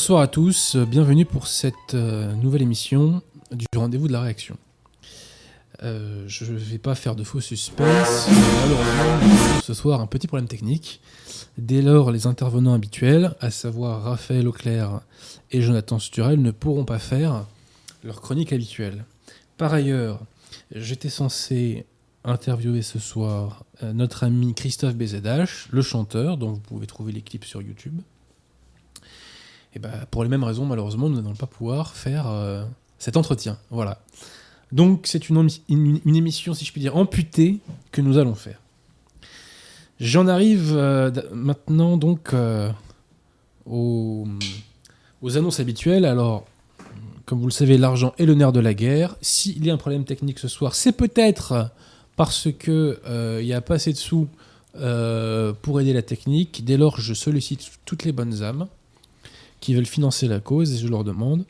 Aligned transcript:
Bonsoir 0.00 0.22
à 0.22 0.28
tous, 0.28 0.76
bienvenue 0.76 1.26
pour 1.26 1.46
cette 1.46 1.92
euh, 1.92 2.32
nouvelle 2.36 2.62
émission 2.62 3.20
du 3.52 3.66
rendez-vous 3.76 4.08
de 4.08 4.14
la 4.14 4.22
réaction. 4.22 4.56
Euh, 5.82 6.24
je 6.26 6.50
ne 6.50 6.56
vais 6.56 6.78
pas 6.78 6.94
faire 6.94 7.14
de 7.14 7.22
faux 7.22 7.42
suspense, 7.42 8.26
malheureusement, 8.30 9.60
ce 9.62 9.74
soir 9.74 10.00
un 10.00 10.06
petit 10.06 10.26
problème 10.26 10.48
technique. 10.48 11.02
Dès 11.58 11.82
lors, 11.82 12.12
les 12.12 12.26
intervenants 12.26 12.72
habituels, 12.72 13.34
à 13.40 13.50
savoir 13.50 14.04
Raphaël 14.04 14.48
Auclair 14.48 15.02
et 15.50 15.60
Jonathan 15.60 15.98
Sturel, 15.98 16.40
ne 16.40 16.50
pourront 16.50 16.86
pas 16.86 16.98
faire 16.98 17.44
leur 18.02 18.22
chronique 18.22 18.54
habituelle. 18.54 19.04
Par 19.58 19.74
ailleurs, 19.74 20.20
j'étais 20.74 21.10
censé 21.10 21.84
interviewer 22.24 22.80
ce 22.80 22.98
soir 22.98 23.66
euh, 23.82 23.92
notre 23.92 24.24
ami 24.24 24.54
Christophe 24.54 24.94
BZH, 24.94 25.68
le 25.70 25.82
chanteur, 25.82 26.38
dont 26.38 26.52
vous 26.52 26.60
pouvez 26.60 26.86
trouver 26.86 27.12
les 27.12 27.20
clips 27.20 27.44
sur 27.44 27.60
YouTube. 27.60 28.00
Et 29.74 29.78
bah, 29.78 29.90
pour 30.10 30.24
les 30.24 30.28
mêmes 30.28 30.44
raisons, 30.44 30.64
malheureusement, 30.64 31.08
nous 31.08 31.20
n'allons 31.20 31.34
pas 31.34 31.46
pouvoir 31.46 31.94
faire 31.94 32.26
euh, 32.28 32.64
cet 32.98 33.16
entretien. 33.16 33.56
Voilà. 33.70 34.00
Donc, 34.72 35.06
c'est 35.06 35.28
une, 35.28 35.48
une, 35.68 36.16
émission, 36.16 36.54
si 36.54 36.64
je 36.64 36.72
puis 36.72 36.80
dire, 36.80 36.96
amputée 36.96 37.58
que 37.92 38.00
nous 38.00 38.18
allons 38.18 38.34
faire. 38.34 38.60
J'en 40.00 40.26
arrive 40.26 40.72
euh, 40.74 41.10
maintenant 41.32 41.96
donc 41.96 42.32
euh, 42.32 42.70
aux, 43.66 44.26
aux, 45.22 45.36
annonces 45.36 45.60
habituelles. 45.60 46.04
Alors, 46.04 46.46
comme 47.26 47.38
vous 47.38 47.46
le 47.46 47.52
savez, 47.52 47.78
l'argent 47.78 48.12
est 48.18 48.26
le 48.26 48.34
nerf 48.34 48.52
de 48.52 48.60
la 48.60 48.74
guerre. 48.74 49.16
S'il 49.20 49.64
y 49.64 49.70
a 49.70 49.74
un 49.74 49.76
problème 49.76 50.04
technique 50.04 50.38
ce 50.38 50.48
soir, 50.48 50.74
c'est 50.74 50.92
peut-être 50.92 51.70
parce 52.16 52.48
qu'il 52.58 52.98
n'y 53.42 53.52
a 53.52 53.60
pas 53.60 53.74
assez 53.74 53.92
de 53.92 53.98
sous 53.98 54.28
pour 54.72 55.80
aider 55.80 55.92
la 55.92 56.02
technique. 56.02 56.64
Dès 56.64 56.76
lors, 56.76 57.00
je 57.00 57.12
sollicite 57.12 57.70
toutes 57.84 58.04
les 58.04 58.12
bonnes 58.12 58.42
âmes 58.42 58.66
qui 59.60 59.74
veulent 59.74 59.86
financer 59.86 60.28
la 60.28 60.40
cause 60.40 60.72
et 60.74 60.78
je 60.78 60.88
leur 60.88 61.04
demande 61.04 61.44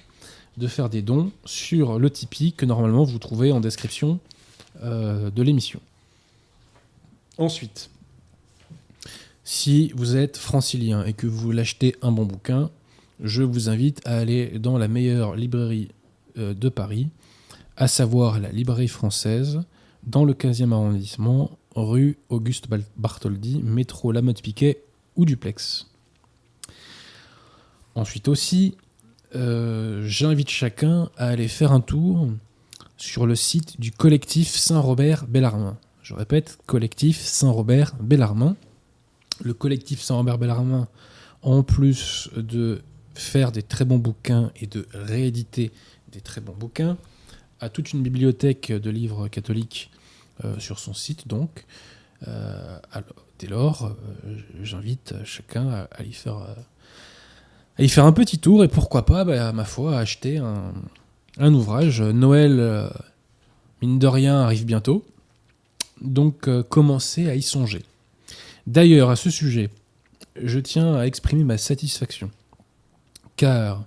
de 0.56 0.66
faire 0.66 0.90
des 0.90 1.02
dons 1.02 1.30
sur 1.44 1.98
le 1.98 2.10
Tipeee 2.10 2.52
que 2.52 2.66
normalement 2.66 3.04
vous 3.04 3.18
trouvez 3.18 3.52
en 3.52 3.60
description 3.60 4.18
euh, 4.82 5.30
de 5.30 5.42
l'émission. 5.42 5.80
Ensuite, 7.38 7.90
si 9.44 9.92
vous 9.94 10.16
êtes 10.16 10.36
francilien 10.36 11.04
et 11.04 11.12
que 11.12 11.26
vous 11.26 11.38
voulez 11.38 11.60
acheter 11.60 11.96
un 12.02 12.12
bon 12.12 12.24
bouquin, 12.24 12.70
je 13.22 13.42
vous 13.42 13.68
invite 13.68 14.00
à 14.06 14.18
aller 14.18 14.58
dans 14.58 14.78
la 14.78 14.88
meilleure 14.88 15.36
librairie 15.36 15.88
euh, 16.38 16.54
de 16.54 16.68
Paris, 16.68 17.08
à 17.76 17.88
savoir 17.88 18.40
la 18.40 18.50
librairie 18.50 18.88
française, 18.88 19.62
dans 20.04 20.24
le 20.24 20.34
15e 20.34 20.72
arrondissement, 20.72 21.50
rue 21.74 22.18
Auguste 22.28 22.68
Bartholdi, 22.96 23.60
métro 23.62 24.12
Lamotte 24.12 24.42
Piquet 24.42 24.82
ou 25.16 25.24
Duplex. 25.24 25.89
Ensuite 27.94 28.28
aussi, 28.28 28.76
euh, 29.34 30.02
j'invite 30.06 30.48
chacun 30.48 31.10
à 31.16 31.28
aller 31.28 31.48
faire 31.48 31.72
un 31.72 31.80
tour 31.80 32.28
sur 32.96 33.26
le 33.26 33.34
site 33.34 33.80
du 33.80 33.92
collectif 33.92 34.56
Saint-Robert 34.56 35.26
Bellarmin. 35.26 35.76
Je 36.02 36.14
répète, 36.14 36.58
collectif 36.66 37.20
Saint-Robert 37.20 37.94
Bellarmin. 38.00 38.56
Le 39.42 39.54
collectif 39.54 40.02
Saint-Robert 40.02 40.38
Bellarmin, 40.38 40.88
en 41.42 41.62
plus 41.62 42.28
de 42.36 42.82
faire 43.14 43.52
des 43.52 43.62
très 43.62 43.84
bons 43.84 43.98
bouquins 43.98 44.50
et 44.56 44.66
de 44.66 44.86
rééditer 44.92 45.72
des 46.12 46.20
très 46.20 46.40
bons 46.40 46.54
bouquins, 46.54 46.96
a 47.60 47.68
toute 47.68 47.92
une 47.92 48.02
bibliothèque 48.02 48.72
de 48.72 48.90
livres 48.90 49.28
catholiques 49.28 49.90
euh, 50.44 50.58
sur 50.58 50.78
son 50.78 50.94
site 50.94 51.28
donc. 51.28 51.64
Euh, 52.28 52.78
dès 53.38 53.46
lors, 53.46 53.96
j'invite 54.62 55.14
chacun 55.24 55.68
à, 55.68 55.88
à 55.92 56.02
y 56.02 56.12
faire 57.80 57.86
y 57.86 57.88
faire 57.88 58.04
un 58.04 58.12
petit 58.12 58.38
tour 58.38 58.62
et 58.62 58.68
pourquoi 58.68 59.06
pas, 59.06 59.24
bah, 59.24 59.52
ma 59.52 59.64
foi, 59.64 59.98
acheter 59.98 60.38
un, 61.38 61.54
ouvrage. 61.54 62.02
Noël, 62.02 62.60
euh, 62.60 62.90
mine 63.80 63.98
de 63.98 64.06
rien, 64.06 64.42
arrive 64.42 64.66
bientôt. 64.66 65.06
Donc 66.02 66.46
euh, 66.46 66.62
commencez 66.62 67.28
à 67.30 67.34
y 67.34 67.42
songer. 67.42 67.82
D'ailleurs, 68.66 69.08
à 69.08 69.16
ce 69.16 69.30
sujet, 69.30 69.70
je 70.36 70.58
tiens 70.58 70.94
à 70.94 71.06
exprimer 71.06 71.44
ma 71.44 71.56
satisfaction. 71.56 72.30
Car 73.36 73.84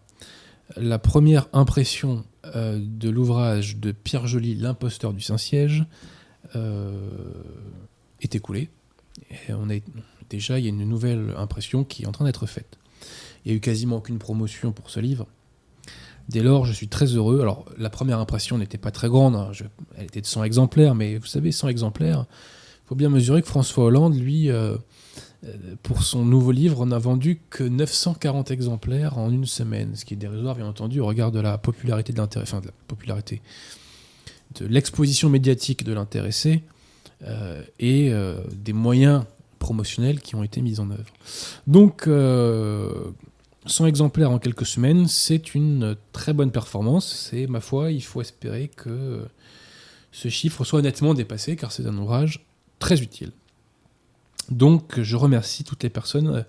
la 0.76 0.98
première 0.98 1.48
impression 1.54 2.24
euh, 2.56 2.80
de 2.82 3.10
l'ouvrage 3.10 3.78
de 3.78 3.92
Pierre 3.92 4.26
Joly, 4.26 4.56
L'imposteur 4.56 5.14
du 5.14 5.22
Saint-Siège, 5.22 5.86
est 8.22 8.36
écoulée. 8.36 8.70
Et 9.32 9.54
on 9.54 9.68
déjà, 10.30 10.60
il 10.60 10.66
y 10.66 10.68
a 10.68 10.70
une 10.70 10.88
nouvelle 10.88 11.34
impression 11.36 11.84
qui 11.84 12.04
est 12.04 12.06
en 12.08 12.12
train 12.12 12.26
d'être 12.26 12.46
faite. 12.46 12.78
Il 13.46 13.50
n'y 13.50 13.54
a 13.54 13.58
eu 13.58 13.60
quasiment 13.60 13.98
aucune 13.98 14.20
promotion 14.20 14.72
pour 14.72 14.90
ce 14.90 15.00
livre. 15.00 15.28
Dès 16.30 16.42
lors, 16.42 16.66
je 16.66 16.72
suis 16.72 16.88
très 16.88 17.06
heureux. 17.06 17.42
Alors, 17.42 17.66
la 17.78 17.90
première 17.90 18.20
impression 18.20 18.58
n'était 18.58 18.78
pas 18.78 18.92
très 18.92 19.10
grande, 19.10 19.36
hein. 19.36 19.52
elle 19.98 20.06
était 20.06 20.22
de 20.22 20.26
100 20.26 20.44
exemplaires, 20.46 20.96
mais 20.96 21.18
vous 21.18 21.26
savez, 21.26 21.52
100 21.52 21.68
exemplaires, 21.68 22.26
il 22.86 22.88
faut 22.88 22.96
bien 22.96 23.10
mesurer 23.10 23.42
que 23.42 23.48
François 23.48 23.86
Hollande, 23.86 24.16
lui, 24.16 24.50
euh, 24.50 24.78
pour 25.84 26.04
son 26.04 26.24
nouveau 26.24 26.52
livre, 26.52 26.86
n'a 26.86 26.98
vendu 26.98 27.42
que 27.50 27.64
940 27.64 28.52
exemplaires 28.52 29.18
en 29.18 29.30
une 29.30 29.46
semaine, 29.46 29.96
ce 29.96 30.06
qui 30.06 30.14
est 30.14 30.18
dérisoire, 30.18 30.56
bien 30.56 30.68
entendu, 30.68 31.02
au 31.02 31.06
regard 31.06 31.32
de 31.32 31.42
la 31.42 31.58
popularité 31.58 32.14
de 32.14 32.20
l'intérêt, 32.20 32.44
enfin, 32.44 32.62
de 32.62 32.68
la 32.68 32.74
popularité, 32.88 33.42
de 34.60 34.66
l'exposition 34.66 35.30
médiatique 35.30 35.84
de 35.84 35.92
l'intéressé 35.92 36.64
euh, 37.24 37.62
et 37.80 38.14
euh, 38.14 38.38
des 38.54 38.74
moyens 38.74 39.26
promotionnels 39.60 40.22
qui 40.22 40.36
ont 40.36 40.44
été 40.44 40.62
mis 40.62 40.80
en 40.80 40.90
œuvre. 40.92 41.12
Donc, 41.68 42.08
100 43.66 43.86
exemplaires 43.86 44.32
en 44.32 44.40
quelques 44.40 44.66
semaines, 44.66 45.08
c'est 45.08 45.56
une 45.56 45.96
très 46.12 46.34
bonne 46.34 46.52
performance. 46.52 47.30
C'est, 47.30 47.48
ma 47.48 47.62
foi, 47.62 47.92
il 47.92 48.04
faut 48.04 48.22
espérer 48.22 48.68
que 48.68 49.26
ce 50.12 50.30
chiffre 50.30 50.64
soit 50.64 50.82
nettement 50.82 51.14
dépassé, 51.14 51.56
car 51.56 51.72
c'est 51.72 51.86
un 51.86 51.98
ouvrage 51.98 52.46
très 52.80 53.02
utile. 53.02 53.32
Donc, 54.50 55.02
je 55.02 55.16
remercie 55.16 55.64
toutes 55.64 55.84
les 55.84 55.90
personnes, 55.90 56.46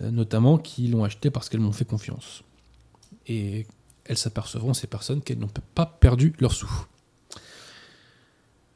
euh, 0.00 0.10
notamment 0.10 0.58
qui 0.58 0.86
l'ont 0.88 1.04
acheté 1.04 1.30
parce 1.30 1.48
qu'elles 1.48 1.60
m'ont 1.60 1.72
fait 1.72 1.84
confiance. 1.84 2.42
Et 3.26 3.66
elles 4.04 4.18
s'apercevront, 4.18 4.74
ces 4.74 4.86
personnes, 4.86 5.20
qu'elles 5.20 5.38
n'ont 5.38 5.50
pas 5.74 5.86
perdu 5.86 6.32
leur 6.38 6.52
sous. 6.52 6.86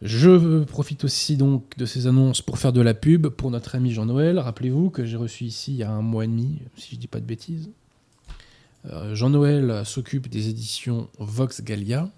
Je 0.02 0.64
profite 0.64 1.04
aussi 1.04 1.36
donc 1.36 1.76
de 1.76 1.84
ces 1.84 2.06
annonces 2.06 2.40
pour 2.40 2.58
faire 2.58 2.72
de 2.72 2.80
la 2.80 2.94
pub 2.94 3.28
pour 3.28 3.50
notre 3.50 3.74
ami 3.74 3.92
Jean-Noël. 3.92 4.38
Rappelez-vous 4.38 4.88
que 4.88 5.04
j'ai 5.04 5.18
reçu 5.18 5.44
ici 5.44 5.72
il 5.72 5.76
y 5.76 5.82
a 5.82 5.90
un 5.90 6.00
mois 6.00 6.24
et 6.24 6.28
demi, 6.28 6.62
si 6.76 6.90
je 6.90 6.94
ne 6.96 7.00
dis 7.00 7.06
pas 7.06 7.20
de 7.20 7.26
bêtises. 7.26 7.70
Euh, 8.86 9.14
Jean-Noël 9.14 9.82
s'occupe 9.84 10.28
des 10.28 10.48
éditions 10.48 11.08
Vox 11.18 11.62
Gallia. 11.62 12.08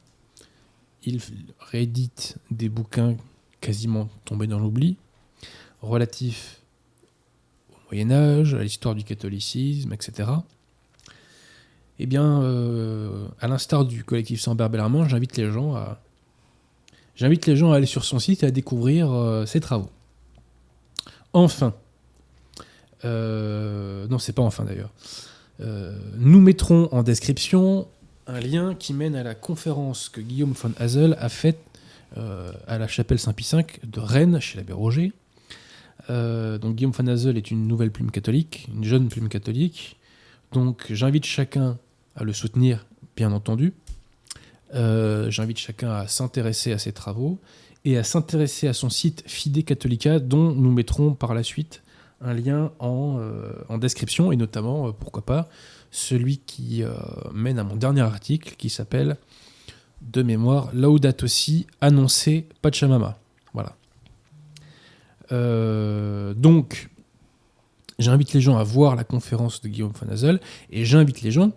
Il 1.05 1.21
réédite 1.59 2.39
des 2.53 2.69
bouquins 2.69 3.17
quasiment 3.61 4.09
tombés 4.25 4.47
dans 4.47 4.61
l'oubli, 4.61 4.97
relatifs 5.81 6.61
au 7.71 7.77
Moyen 7.91 8.13
Âge, 8.13 8.55
à 8.55 8.63
l'histoire 8.63 8.95
du 8.95 9.03
catholicisme, 9.03 9.93
etc. 9.93 10.31
Eh 11.99 12.07
bien, 12.07 12.43
euh, 12.43 13.27
à 13.41 13.49
l'instar 13.49 13.85
du 13.85 14.05
collectif 14.05 14.41
Sans 14.41 14.55
Bellarmont, 14.55 15.09
j'invite 15.09 15.37
les 15.37 15.51
gens 15.51 15.75
à 15.75 16.01
J'invite 17.23 17.47
les 17.47 17.55
gens 17.55 17.71
à 17.71 17.77
aller 17.77 17.87
sur 17.87 18.05
son 18.05 18.19
site 18.19 18.43
et 18.43 18.47
à 18.47 18.51
découvrir 18.51 19.13
euh, 19.13 19.47
ses 19.47 19.61
travaux. 19.61 19.89
Enfin, 21.33 21.73
euh, 23.05 24.09
non, 24.09 24.19
c'est 24.19 24.33
pas 24.33 24.43
enfin 24.43 24.65
d'ailleurs. 24.65 24.91
Euh, 25.61 25.97
nous 26.17 26.41
mettrons 26.41 26.89
en 26.91 27.05
description 27.05 27.87
un 28.27 28.41
lien 28.41 28.75
qui 28.75 28.93
mène 28.93 29.15
à 29.15 29.23
la 29.23 29.37
conférence 29.37 30.09
que 30.09 30.21
Guillaume 30.21 30.51
von 30.51 30.73
Hazel 30.81 31.17
a 31.21 31.29
faite 31.29 31.61
à 32.67 32.79
la 32.79 32.89
chapelle 32.89 33.21
Saint-Pie 33.21 33.49
V 33.53 33.67
de 33.85 34.01
Rennes, 34.01 34.41
chez 34.41 34.59
l'abbé 34.59 34.73
Roger. 34.73 35.13
donc 36.09 36.75
Guillaume 36.75 36.91
von 36.91 37.07
Hazel 37.07 37.37
est 37.37 37.53
une 37.53 37.69
nouvelle 37.69 37.93
plume 37.93 38.11
catholique, 38.11 38.69
une 38.75 38.83
jeune 38.83 39.07
plume 39.09 39.29
catholique. 39.29 39.97
Donc 40.51 40.87
j'invite 40.91 41.25
chacun 41.25 41.79
à 42.17 42.25
le 42.25 42.33
soutenir, 42.33 42.85
bien 43.15 43.31
entendu. 43.31 43.75
Euh, 44.75 45.31
j'invite 45.31 45.59
chacun 45.59 45.93
à 45.93 46.07
s'intéresser 46.07 46.73
à 46.73 46.79
ses 46.79 46.93
travaux 46.93 47.39
et 47.85 47.99
à 47.99 48.05
s'intéresser 48.05 48.69
à 48.69 48.73
son 48.73 48.89
site 48.89 49.23
Fide 49.27 49.65
Catholica, 49.65 50.19
dont 50.19 50.53
nous 50.53 50.73
mettrons 50.73 51.15
par 51.15 51.35
la 51.35 51.43
suite 51.43 51.83
un 52.21 52.33
lien 52.33 52.73
en, 52.79 53.19
euh, 53.19 53.79
description, 53.79 54.31
et 54.31 54.37
notamment, 54.37 54.89
euh, 54.89 54.93
pourquoi 54.93 55.25
pas, 55.25 55.49
celui 55.91 56.39
qui 56.39 56.83
mène 57.35 57.59
à 57.59 57.65
mon 57.65 57.77
dernier 57.77 58.01
article 58.01 58.55
qui 58.57 58.71
s'appelle 58.71 59.19
de 60.01 60.23
mémoire 60.23 60.71
Laudato 60.73 61.27
Si, 61.27 61.67
annoncer 61.83 62.49
Pachamama. 62.63 63.19
Voilà. 63.53 63.77
donc, 66.35 66.89
j'invite 67.99 68.33
les 68.33 68.41
gens 68.41 68.57
à 68.57 68.63
voir 68.63 68.97
la 68.97 69.05
conférence 69.05 69.61
de 69.61 69.69
Guillaume 69.69 69.93
Fanazel 69.93 70.41
et 70.71 70.87
j'invite 70.87 71.21
les 71.21 71.31
gens 71.31 71.53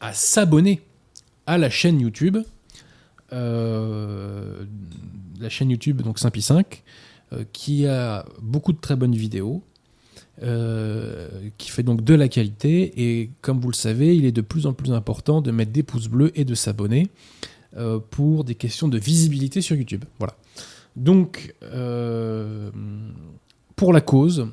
à 0.00 0.12
s'abonner 0.12 0.80
à 1.46 1.58
la 1.58 1.70
chaîne 1.70 2.00
YouTube, 2.00 2.38
euh, 3.32 4.64
la 5.40 5.48
chaîne 5.48 5.70
YouTube 5.70 6.02
donc 6.02 6.18
Saint-Pi 6.18 6.42
5, 6.42 6.82
euh, 7.32 7.44
qui 7.52 7.86
a 7.86 8.26
beaucoup 8.40 8.72
de 8.72 8.78
très 8.78 8.96
bonnes 8.96 9.14
vidéos. 9.14 9.62
euh, 10.42 11.28
qui 11.58 11.70
fait 11.70 11.82
donc 11.82 12.02
de 12.02 12.14
la 12.14 12.26
qualité. 12.26 12.92
Et 12.96 13.30
comme 13.42 13.60
vous 13.60 13.68
le 13.68 13.74
savez, 13.74 14.16
il 14.16 14.24
est 14.24 14.32
de 14.32 14.40
plus 14.40 14.66
en 14.66 14.72
plus 14.72 14.92
important 14.92 15.40
de 15.40 15.50
mettre 15.50 15.72
des 15.72 15.82
pouces 15.82 16.08
bleus 16.08 16.32
et 16.34 16.44
de 16.44 16.54
s'abonner 16.54 17.08
pour 18.10 18.44
des 18.44 18.54
questions 18.54 18.88
de 18.88 18.98
visibilité 18.98 19.60
sur 19.60 19.76
YouTube. 19.76 20.04
Voilà. 20.18 20.34
Donc, 20.96 21.54
pour 23.76 23.92
la 23.92 24.00
cause, 24.00 24.48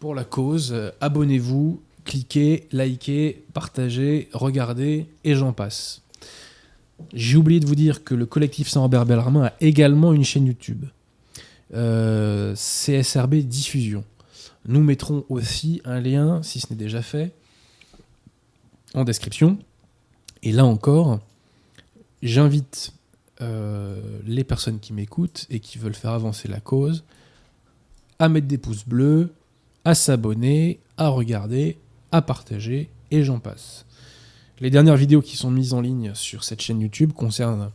pour 0.00 0.14
la 0.14 0.24
cause, 0.24 0.74
abonnez-vous, 1.00 1.80
cliquez, 2.04 2.66
likez, 2.72 3.44
partagez, 3.52 4.28
regardez, 4.32 5.06
et 5.22 5.34
j'en 5.34 5.52
passe. 5.52 6.02
J'ai 7.12 7.36
oublié 7.36 7.60
de 7.60 7.66
vous 7.66 7.74
dire 7.74 8.04
que 8.04 8.14
le 8.14 8.26
collectif 8.26 8.68
Saint-Robert 8.68 9.06
Bellarmin 9.06 9.46
a 9.46 9.52
également 9.60 10.12
une 10.12 10.24
chaîne 10.24 10.46
YouTube. 10.46 10.86
CSRB 11.72 13.36
Diffusion. 13.36 14.04
Nous 14.66 14.82
mettrons 14.82 15.24
aussi 15.28 15.80
un 15.84 16.00
lien, 16.00 16.42
si 16.42 16.60
ce 16.60 16.66
n'est 16.70 16.76
déjà 16.76 17.02
fait, 17.02 17.32
en 18.94 19.04
description. 19.04 19.58
Et 20.42 20.52
là 20.52 20.64
encore, 20.64 21.20
j'invite 22.22 22.92
euh, 23.40 24.00
les 24.26 24.44
personnes 24.44 24.80
qui 24.80 24.92
m'écoutent 24.92 25.46
et 25.50 25.60
qui 25.60 25.78
veulent 25.78 25.94
faire 25.94 26.10
avancer 26.10 26.48
la 26.48 26.60
cause 26.60 27.04
à 28.18 28.28
mettre 28.28 28.46
des 28.46 28.58
pouces 28.58 28.86
bleus, 28.86 29.32
à 29.84 29.94
s'abonner, 29.94 30.78
à 30.98 31.08
regarder, 31.08 31.78
à 32.12 32.20
partager, 32.20 32.90
et 33.10 33.24
j'en 33.24 33.38
passe. 33.38 33.86
Les 34.60 34.68
dernières 34.68 34.96
vidéos 34.96 35.22
qui 35.22 35.36
sont 35.36 35.50
mises 35.50 35.72
en 35.72 35.80
ligne 35.80 36.12
sur 36.14 36.44
cette 36.44 36.60
chaîne 36.60 36.80
YouTube 36.80 37.12
concernent 37.12 37.70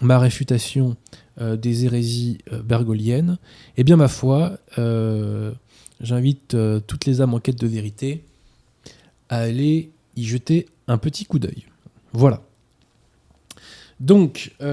ma 0.00 0.18
réfutation 0.18 0.96
euh, 1.40 1.56
des 1.56 1.84
hérésies 1.84 2.38
euh, 2.52 2.62
bergoliennes. 2.62 3.38
Et 3.76 3.84
bien 3.84 3.96
ma 3.96 4.08
foi, 4.08 4.58
J'invite 5.98 6.52
euh, 6.52 6.78
toutes 6.78 7.06
les 7.06 7.22
âmes 7.22 7.32
en 7.32 7.40
quête 7.40 7.58
de 7.58 7.66
vérité 7.66 8.22
à 9.30 9.38
aller 9.38 9.90
y 10.14 10.24
jeter 10.24 10.66
un 10.88 10.98
petit 10.98 11.24
coup 11.24 11.38
d'œil. 11.38 11.64
Voilà. 12.12 12.42
Donc, 13.98 14.54
à 14.60 14.66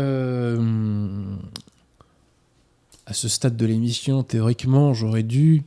ce 3.14 3.30
stade 3.30 3.56
de 3.56 3.66
l'émission, 3.66 4.22
théoriquement, 4.22 4.94
j'aurais 4.94 5.24
dû, 5.24 5.64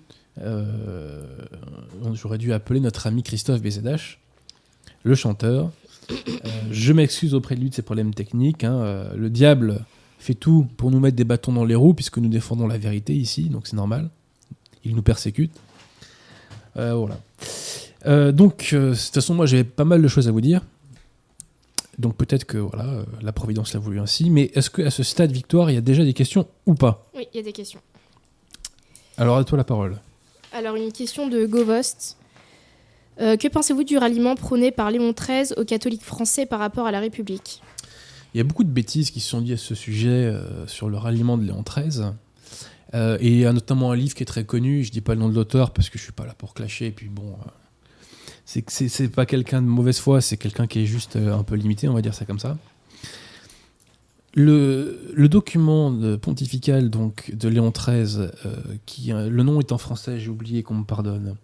j'aurais 2.12 2.36
dû 2.36 2.52
appeler 2.52 2.80
notre 2.80 3.06
ami 3.06 3.22
Christophe 3.22 3.62
BZH, 3.62 4.18
le 5.06 5.14
chanteur. 5.14 5.70
je 6.70 6.92
m'excuse 6.92 7.34
auprès 7.34 7.54
de 7.54 7.60
lui 7.60 7.70
de 7.70 7.74
ses 7.74 7.82
problèmes 7.82 8.14
techniques. 8.14 8.64
Hein. 8.64 9.08
le 9.14 9.30
diable 9.30 9.84
fait 10.18 10.34
tout 10.34 10.66
pour 10.76 10.90
nous 10.90 11.00
mettre 11.00 11.16
des 11.16 11.24
bâtons 11.24 11.52
dans 11.52 11.64
les 11.64 11.74
roues, 11.74 11.94
puisque 11.94 12.18
nous 12.18 12.28
défendons 12.28 12.66
la 12.66 12.78
vérité 12.78 13.14
ici, 13.14 13.48
donc 13.48 13.66
c'est 13.66 13.76
normal 13.76 14.10
il 14.86 14.94
nous 14.94 15.02
persécute. 15.02 15.52
Euh, 16.76 16.94
voilà. 16.94 17.18
Euh, 18.06 18.32
donc, 18.32 18.70
euh, 18.72 18.90
de 18.90 18.94
toute 18.94 19.14
façon, 19.14 19.34
moi, 19.34 19.46
j'ai 19.46 19.64
pas 19.64 19.84
mal 19.84 20.00
de 20.00 20.08
choses 20.08 20.28
à 20.28 20.30
vous 20.30 20.40
dire. 20.40 20.62
Donc, 21.98 22.16
peut-être 22.16 22.44
que 22.44 22.58
voilà, 22.58 23.04
la 23.22 23.32
Providence 23.32 23.72
l'a 23.74 23.80
voulu 23.80 24.00
ainsi. 24.00 24.30
Mais 24.30 24.50
est-ce 24.54 24.70
qu'à 24.70 24.90
ce 24.90 25.02
stade, 25.02 25.32
Victoire, 25.32 25.70
il 25.70 25.74
y 25.74 25.78
a 25.78 25.82
déjà 25.82 26.04
des 26.04 26.12
questions 26.12 26.46
ou 26.66 26.74
pas? 26.74 27.08
Oui, 27.14 27.26
il 27.32 27.38
y 27.38 27.40
a 27.40 27.42
des 27.42 27.52
questions. 27.52 27.80
Alors, 29.16 29.36
à 29.36 29.44
toi 29.44 29.58
la 29.58 29.64
parole. 29.64 29.98
Alors, 30.52 30.76
une 30.76 30.92
question 30.92 31.28
de 31.28 31.46
Govost. 31.46 32.16
Que 33.18 33.48
pensez-vous 33.48 33.84
du 33.84 33.98
ralliement 33.98 34.34
prôné 34.34 34.70
par 34.70 34.90
Léon 34.90 35.12
XIII 35.12 35.52
aux 35.56 35.64
catholiques 35.64 36.04
français 36.04 36.46
par 36.46 36.58
rapport 36.58 36.86
à 36.86 36.90
la 36.90 37.00
République? 37.00 37.62
Il 38.34 38.38
y 38.38 38.40
a 38.40 38.44
beaucoup 38.44 38.64
de 38.64 38.70
bêtises 38.70 39.10
qui 39.10 39.20
se 39.20 39.30
sont 39.30 39.40
dites 39.40 39.54
à 39.54 39.56
ce 39.56 39.74
sujet 39.74 40.30
sur 40.66 40.90
le 40.90 40.98
ralliement 40.98 41.38
de 41.38 41.44
Léon 41.44 41.62
XIII. 41.62 42.12
Euh, 42.94 43.18
et 43.20 43.28
il 43.28 43.38
y 43.38 43.46
a 43.46 43.52
notamment 43.52 43.92
un 43.92 43.96
livre 43.96 44.14
qui 44.14 44.22
est 44.22 44.26
très 44.26 44.44
connu, 44.44 44.84
je 44.84 44.92
dis 44.92 45.00
pas 45.00 45.14
le 45.14 45.20
nom 45.20 45.28
de 45.28 45.34
l'auteur 45.34 45.72
parce 45.72 45.90
que 45.90 45.98
je 45.98 46.04
suis 46.04 46.12
pas 46.12 46.24
là 46.24 46.34
pour 46.36 46.54
clasher, 46.54 46.90
puis 46.92 47.08
bon, 47.08 47.36
euh, 48.54 48.60
c'est 48.68 49.08
pas 49.08 49.26
quelqu'un 49.26 49.60
de 49.60 49.66
mauvaise 49.66 49.98
foi, 49.98 50.20
c'est 50.20 50.36
quelqu'un 50.36 50.66
qui 50.66 50.80
est 50.80 50.86
juste 50.86 51.16
euh, 51.16 51.36
un 51.36 51.42
peu 51.42 51.56
limité, 51.56 51.88
on 51.88 51.94
va 51.94 52.02
dire 52.02 52.14
ça 52.14 52.24
comme 52.24 52.38
ça. 52.38 52.56
Le, 54.38 55.28
document 55.28 56.18
pontifical 56.18 56.90
donc 56.90 57.34
de 57.34 57.48
Léon 57.48 57.72
XIII, 57.72 58.28
qui 58.84 59.10
le 59.12 59.42
nom 59.42 59.60
est 59.60 59.72
en 59.72 59.78
français, 59.78 60.20
j'ai 60.20 60.28
oublié 60.28 60.62
qu'on 60.62 60.74
me 60.74 60.84
pardonne, 60.84 61.36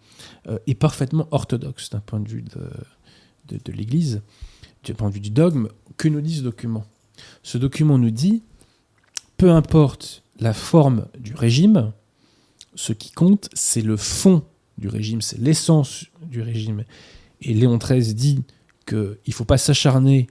est 0.66 0.74
parfaitement 0.74 1.26
orthodoxe 1.30 1.88
d'un 1.88 2.00
point 2.00 2.20
de 2.20 2.28
vue 2.28 2.42
de, 2.42 2.68
de, 3.48 3.60
de 3.64 3.72
l'Église, 3.72 4.20
du 4.84 4.92
point 4.92 5.08
de 5.08 5.14
vue 5.14 5.20
du 5.20 5.30
dogme. 5.30 5.68
Que 5.96 6.08
nous 6.08 6.20
dit 6.20 6.36
ce 6.36 6.42
document 6.42 6.84
Ce 7.42 7.56
document 7.56 7.96
nous 7.96 8.10
dit, 8.10 8.42
peu 9.38 9.50
importe 9.50 10.22
la 10.38 10.52
forme 10.52 11.06
du 11.18 11.34
régime, 11.34 11.92
ce 12.74 12.92
qui 12.92 13.10
compte, 13.10 13.48
c'est 13.54 13.82
le 13.82 13.96
fond 13.96 14.44
du 14.78 14.88
régime, 14.88 15.20
c'est 15.20 15.38
l'essence 15.38 16.06
du 16.22 16.42
régime. 16.42 16.84
Et 17.40 17.54
Léon 17.54 17.78
XIII 17.78 18.14
dit 18.14 18.42
qu'il 18.86 19.16
ne 19.26 19.32
faut 19.32 19.44
pas 19.44 19.58
s'acharner 19.58 20.28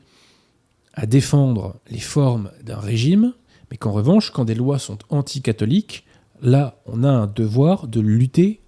à 0.93 1.05
défendre 1.05 1.79
les 1.89 2.00
formes 2.00 2.51
d'un 2.63 2.79
régime, 2.79 3.33
mais 3.69 3.77
qu'en 3.77 3.91
revanche, 3.91 4.31
quand 4.31 4.45
des 4.45 4.55
lois 4.55 4.79
sont 4.79 4.98
anticatholiques, 5.10 6.05
là, 6.41 6.81
on 6.86 7.03
a 7.03 7.10
un 7.10 7.27
devoir 7.27 7.88
de 7.88 8.01
lutter 8.01 8.62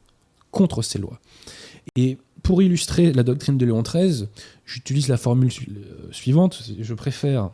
contre 0.52 0.82
ces 0.82 1.00
lois. 1.00 1.20
Et 1.96 2.18
pour 2.44 2.62
illustrer 2.62 3.12
la 3.14 3.24
doctrine 3.24 3.58
de 3.58 3.66
Léon 3.66 3.82
XIII, 3.82 4.28
j'utilise 4.66 5.08
la 5.08 5.18
formule 5.18 5.52
suivante, 6.12 6.64
je 6.80 6.94
préfère 6.94 7.52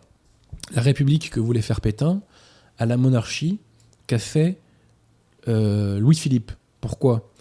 la 0.73 0.81
République 0.81 1.29
que 1.29 1.39
voulait 1.39 1.61
faire 1.61 1.81
Pétain 1.81 2.21
à 2.77 2.85
la 2.85 2.97
monarchie 2.97 3.59
qu'a 4.07 4.19
fait 4.19 4.57
euh, 5.47 5.99
Louis-Philippe. 5.99 6.51
Pourquoi? 6.81 7.31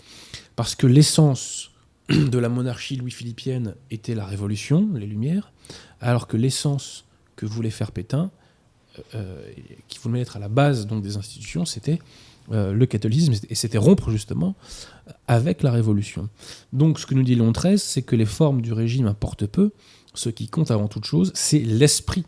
Parce 0.56 0.74
que 0.74 0.86
l'essence 0.86 1.70
de 2.08 2.38
la 2.38 2.48
monarchie 2.48 2.96
louis-philippienne 2.96 3.74
était 3.90 4.14
la 4.14 4.26
révolution, 4.26 4.88
les 4.94 5.06
Lumières, 5.06 5.52
alors 6.00 6.26
que 6.26 6.36
l'essence 6.36 7.04
que 7.38 7.46
voulait 7.46 7.70
faire 7.70 7.92
Pétain, 7.92 8.30
euh, 9.14 9.40
qui 9.86 9.98
voulait 10.00 10.18
mettre 10.18 10.36
à 10.36 10.40
la 10.40 10.48
base 10.48 10.86
donc 10.86 11.02
des 11.02 11.16
institutions, 11.16 11.64
c'était 11.64 12.00
euh, 12.50 12.72
le 12.72 12.84
catholicisme, 12.84 13.34
et 13.48 13.54
c'était 13.54 13.78
rompre 13.78 14.10
justement 14.10 14.56
avec 15.28 15.62
la 15.62 15.70
révolution. 15.70 16.28
Donc 16.72 16.98
ce 16.98 17.06
que 17.06 17.14
nous 17.14 17.22
dit 17.22 17.36
Léon 17.36 17.52
XIII, 17.52 17.78
c'est 17.78 18.02
que 18.02 18.16
les 18.16 18.26
formes 18.26 18.60
du 18.60 18.72
régime 18.72 19.06
importent 19.06 19.46
peu, 19.46 19.70
ce 20.14 20.30
qui 20.30 20.48
compte 20.48 20.72
avant 20.72 20.88
toute 20.88 21.04
chose, 21.04 21.30
c'est 21.34 21.60
l'esprit 21.60 22.24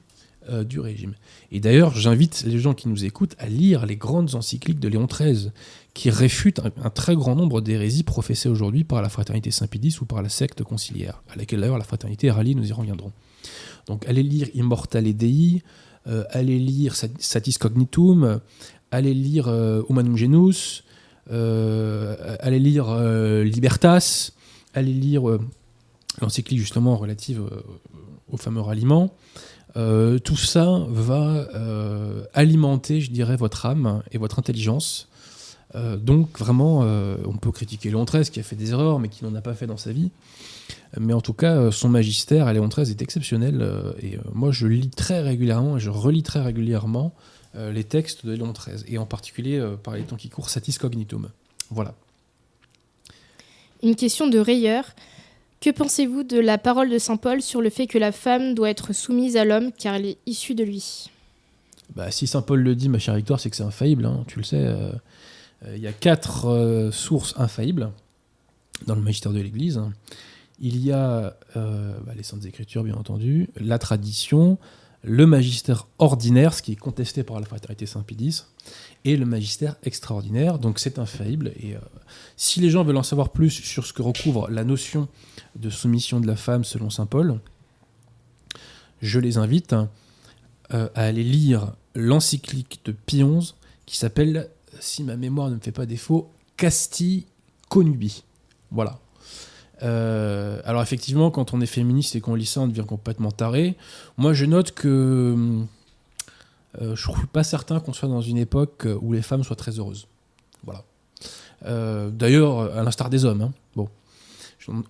euh, 0.49 0.63
du 0.63 0.79
régime. 0.79 1.15
Et 1.51 1.59
d'ailleurs, 1.59 1.97
j'invite 1.97 2.45
les 2.47 2.61
gens 2.61 2.75
qui 2.75 2.89
nous 2.89 3.05
écoutent 3.05 3.35
à 3.39 3.49
lire 3.49 3.85
les 3.85 3.97
grandes 3.97 4.37
encycliques 4.37 4.79
de 4.79 4.89
Léon 4.89 5.07
XIII, 5.07 5.51
qui 5.93 6.09
réfutent 6.09 6.61
un, 6.61 6.91
très 6.91 7.17
grand 7.17 7.35
nombre 7.35 7.61
d'hérésies 7.61 8.05
professées 8.05 8.49
aujourd'hui 8.49 8.85
par 8.85 9.03
la 9.03 9.09
fraternité 9.09 9.51
Saint-Pédis 9.51 9.99
ou 10.01 10.05
par 10.05 10.23
la 10.23 10.29
secte 10.29 10.63
conciliaire, 10.63 11.23
à 11.31 11.37
laquelle 11.37 11.61
d'ailleurs 11.61 11.79
la 11.79 11.85
fraternité 11.85 12.31
rallie, 12.31 12.55
nous 12.55 12.69
y 12.69 12.73
reviendrons. 12.73 13.13
Donc 13.87 14.07
allez 14.07 14.23
lire 14.23 14.49
Immortale 14.55 15.13
Dei, 15.15 15.63
euh, 16.07 16.25
allez 16.31 16.59
lire 16.59 16.95
Satis 16.95 17.59
Cognitum, 17.59 18.41
allez 18.91 19.15
lire 19.15 19.49
euh, 19.49 19.83
Humanum 19.89 20.17
Genus, 20.17 20.85
allez 21.29 22.59
lire 22.59 22.95
Libertas, 23.45 24.33
allez 24.75 24.93
lire 24.93 25.23
l'encyclique 26.21 26.59
justement 26.59 26.97
relative 26.97 27.43
au 28.31 28.37
fameux 28.37 28.61
ralliement. 28.61 29.15
Euh, 29.77 30.19
tout 30.19 30.37
ça 30.37 30.85
va 30.89 31.47
euh, 31.55 32.25
alimenter, 32.35 33.01
je 33.01 33.11
dirais, 33.11 33.37
votre 33.37 33.67
âme 33.67 34.03
et 34.11 34.19
votre 34.19 34.39
intelligence. 34.39 35.09
Euh, 35.77 35.97
donc 35.97 36.39
vraiment, 36.39 36.81
on 36.81 37.37
peut 37.37 37.53
critiquer 37.53 37.91
XIII 37.91 38.25
qui 38.31 38.41
a 38.41 38.43
fait 38.43 38.57
des 38.57 38.73
erreurs, 38.73 38.99
mais 38.99 39.09
qui 39.09 39.25
n'en 39.25 39.35
a 39.35 39.41
pas 39.41 39.55
fait 39.55 39.67
dans 39.67 39.77
sa 39.77 39.93
vie. 39.93 40.11
Mais 40.99 41.13
en 41.13 41.21
tout 41.21 41.35
cas, 41.35 41.71
son 41.71 41.89
magistère 41.89 42.47
à 42.47 42.53
Léon 42.53 42.69
XIII 42.69 42.91
est 42.91 43.03
exceptionnel. 43.03 43.67
et 44.03 44.19
moi, 44.33 44.51
je 44.51 44.67
lis 44.67 44.91
très 44.91 45.21
régulièrement 45.21 45.77
et 45.77 45.81
je 45.81 45.91
relis 45.91 46.23
très 46.25 46.41
régulièrement 46.41 47.15
les 47.55 47.85
textes 47.85 48.27
de 48.27 48.33
Léon 48.33 48.53
XIII, 48.53 48.85
et 48.93 48.99
en 48.99 49.07
particulier 49.07 49.65
par 49.83 49.95
les 49.95 50.03
temps 50.03 50.17
qui 50.17 50.29
courent, 50.29 50.51
Satis 50.51 50.79
Cognitum. 50.79 51.29
Voilà. 51.71 51.95
Une 53.83 53.97
question 53.97 54.27
de 54.27 54.39
rayeur. 54.39 54.85
Que 55.61 55.71
pensez-vous 55.71 56.23
de 56.23 56.39
la 56.39 56.57
parole 56.59 56.89
de 56.89 56.99
Saint 56.99 57.17
Paul 57.19 57.43
sur 57.43 57.61
le 57.61 57.69
fait 57.69 57.87
que 57.87 57.99
la 57.99 58.13
femme 58.13 58.55
doit 58.55 58.71
être 58.71 58.95
soumise 58.95 59.37
à 59.37 59.45
l'homme 59.45 59.73
car 59.73 59.95
elle 59.95 60.07
est 60.07 60.19
issue 60.27 60.55
de 60.55 60.65
lui? 60.65 61.11
Bah, 61.95 62.11
Si 62.11 62.27
Saint 62.27 62.41
Paul 62.43 62.61
le 62.61 62.75
dit, 62.75 62.89
ma 62.89 62.99
chère 62.99 63.15
Victoire, 63.15 63.41
c'est 63.41 63.51
que 63.51 63.57
c'est 63.57 63.63
infaillible, 63.63 64.07
hein, 64.07 64.25
tu 64.27 64.39
le 64.39 64.45
sais. 64.45 64.57
Euh, 64.57 64.91
euh, 65.67 65.77
il 65.77 65.83
y 65.83 65.87
a 65.87 65.93
quatre 65.93 66.47
euh, 66.47 66.91
sources 66.91 67.35
infaillibles 67.37 67.91
dans 68.87 68.95
le 68.95 69.03
magistère 69.03 69.33
de 69.33 69.41
l'Église. 69.41 69.81
Il 70.61 70.85
y 70.85 70.93
a 70.93 71.37
bah, 71.55 72.13
les 72.15 72.23
Saintes 72.23 72.45
Écritures, 72.45 72.85
bien 72.85 72.95
entendu, 72.95 73.49
la 73.57 73.79
tradition, 73.79 74.59
le 75.03 75.27
magistère 75.27 75.89
ordinaire, 75.99 76.53
ce 76.53 76.61
qui 76.61 76.73
est 76.73 76.77
contesté 76.77 77.23
par 77.23 77.41
la 77.41 77.47
fraternité 77.47 77.87
Saint-Pédis, 77.87 78.45
et 79.05 79.17
le 79.17 79.25
magistère 79.25 79.77
extraordinaire. 79.85 80.59
Donc 80.59 80.79
c'est 80.79 80.99
infaillible. 80.99 81.53
Et 81.63 81.77
si 82.37 82.61
les 82.61 82.69
gens 82.69 82.85
veulent 82.85 82.99
en 82.99 83.03
savoir 83.03 83.31
plus 83.31 83.51
sur 83.51 83.87
ce 83.87 83.95
que 83.95 84.03
recouvre 84.03 84.51
la 84.51 84.65
notion 84.65 85.09
de 85.57 85.71
soumission 85.71 86.21
de 86.21 86.27
la 86.27 86.37
femme 86.37 86.65
selon 86.65 86.91
Saint 86.91 87.07
Paul, 87.07 87.41
je 89.03 89.19
les 89.19 89.39
invite 89.39 89.75
euh, 90.73 90.89
à 90.95 91.05
aller 91.05 91.25
lire 91.25 91.73
l'encyclique 91.95 92.81
de 92.85 92.93
Pie 92.93 93.25
qui 93.87 93.97
s'appelle, 93.97 94.49
si 94.79 95.03
ma 95.03 95.17
mémoire 95.17 95.51
ne 95.51 95.57
me 95.57 95.61
fait 95.61 95.73
pas 95.73 95.87
défaut, 95.87 96.31
Casti 96.57 97.27
Conubi. 97.69 98.23
Voilà. 98.71 98.99
Euh, 99.83 100.61
alors 100.65 100.83
effectivement, 100.83 101.31
quand 101.31 101.55
on 101.55 101.61
est 101.61 101.67
féministe 101.67 102.17
et 102.17 102.21
qu'on 102.21 102.35
lit 102.35 102.47
ça, 102.47 102.61
on 102.61 102.67
devient 102.67 102.85
complètement 102.87 103.31
taré. 103.31 103.77
Moi, 104.17 104.33
je 104.33 104.45
note 104.45 104.73
que 104.73 105.37
euh, 106.81 106.97
je 106.97 107.11
ne 107.11 107.17
suis 107.17 107.27
pas 107.33 107.45
certain 107.45 107.81
qu'on 107.81 107.93
soit 107.93 108.09
dans 108.09 108.21
une 108.21 108.37
époque 108.37 108.87
où 109.01 109.13
les 109.13 109.23
femmes 109.23 109.45
soient 109.45 109.57
très 109.57 109.79
heureuses. 109.79 110.07
Voilà. 110.65 110.85
Euh, 111.67 112.11
d'ailleurs, 112.11 112.77
à 112.77 112.83
l'instar 112.83 113.11
des 113.11 113.25
hommes. 113.25 113.43
Hein. 113.43 113.53
Bon. 113.77 113.89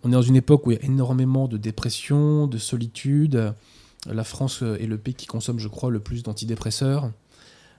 On 0.02 0.09
est 0.09 0.12
dans 0.12 0.23
une 0.23 0.37
époque 0.37 0.66
où 0.66 0.73
il 0.73 0.78
y 0.78 0.80
a 0.80 0.85
énormément 0.85 1.47
de 1.49 1.56
dépression, 1.56 2.47
de 2.47 2.59
solitude. 2.59 3.54
La 4.06 4.25
France 4.25 4.62
est 4.62 4.87
le 4.87 4.99
pays 4.99 5.14
qui 5.14 5.26
consomme, 5.26 5.59
je 5.59 5.68
crois, 5.68 5.90
le 5.90 6.00
plus 6.00 6.23
d'antidépresseurs. 6.23 7.11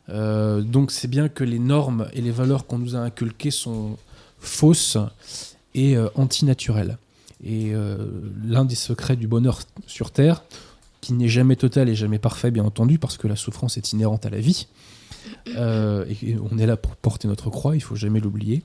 donc 0.07 0.91
c'est 0.91 1.09
bien 1.09 1.29
que 1.29 1.43
les 1.43 1.59
normes 1.59 2.07
et 2.13 2.21
les 2.21 2.31
valeurs 2.31 2.65
qu'on 2.65 2.79
nous 2.79 2.95
a 2.95 2.99
inculquées 2.99 3.51
sont 3.51 3.97
fausses 4.39 4.97
et 5.75 5.95
euh, 5.95 6.07
antinaturel. 6.15 6.97
Et 7.43 7.73
euh, 7.73 7.97
l'un 8.45 8.65
des 8.65 8.75
secrets 8.75 9.15
du 9.15 9.27
bonheur 9.27 9.61
sur 9.87 10.11
Terre, 10.11 10.43
qui 11.01 11.13
n'est 11.13 11.27
jamais 11.27 11.55
total 11.55 11.89
et 11.89 11.95
jamais 11.95 12.19
parfait, 12.19 12.51
bien 12.51 12.63
entendu, 12.63 12.99
parce 12.99 13.17
que 13.17 13.27
la 13.27 13.35
souffrance 13.35 13.77
est 13.77 13.93
inhérente 13.93 14.25
à 14.25 14.29
la 14.29 14.39
vie. 14.39 14.67
Euh, 15.55 16.05
et 16.09 16.35
on 16.51 16.57
est 16.57 16.65
là 16.65 16.77
pour 16.77 16.95
porter 16.95 17.27
notre 17.27 17.49
croix, 17.49 17.75
il 17.75 17.81
faut 17.81 17.95
jamais 17.95 18.19
l'oublier. 18.19 18.63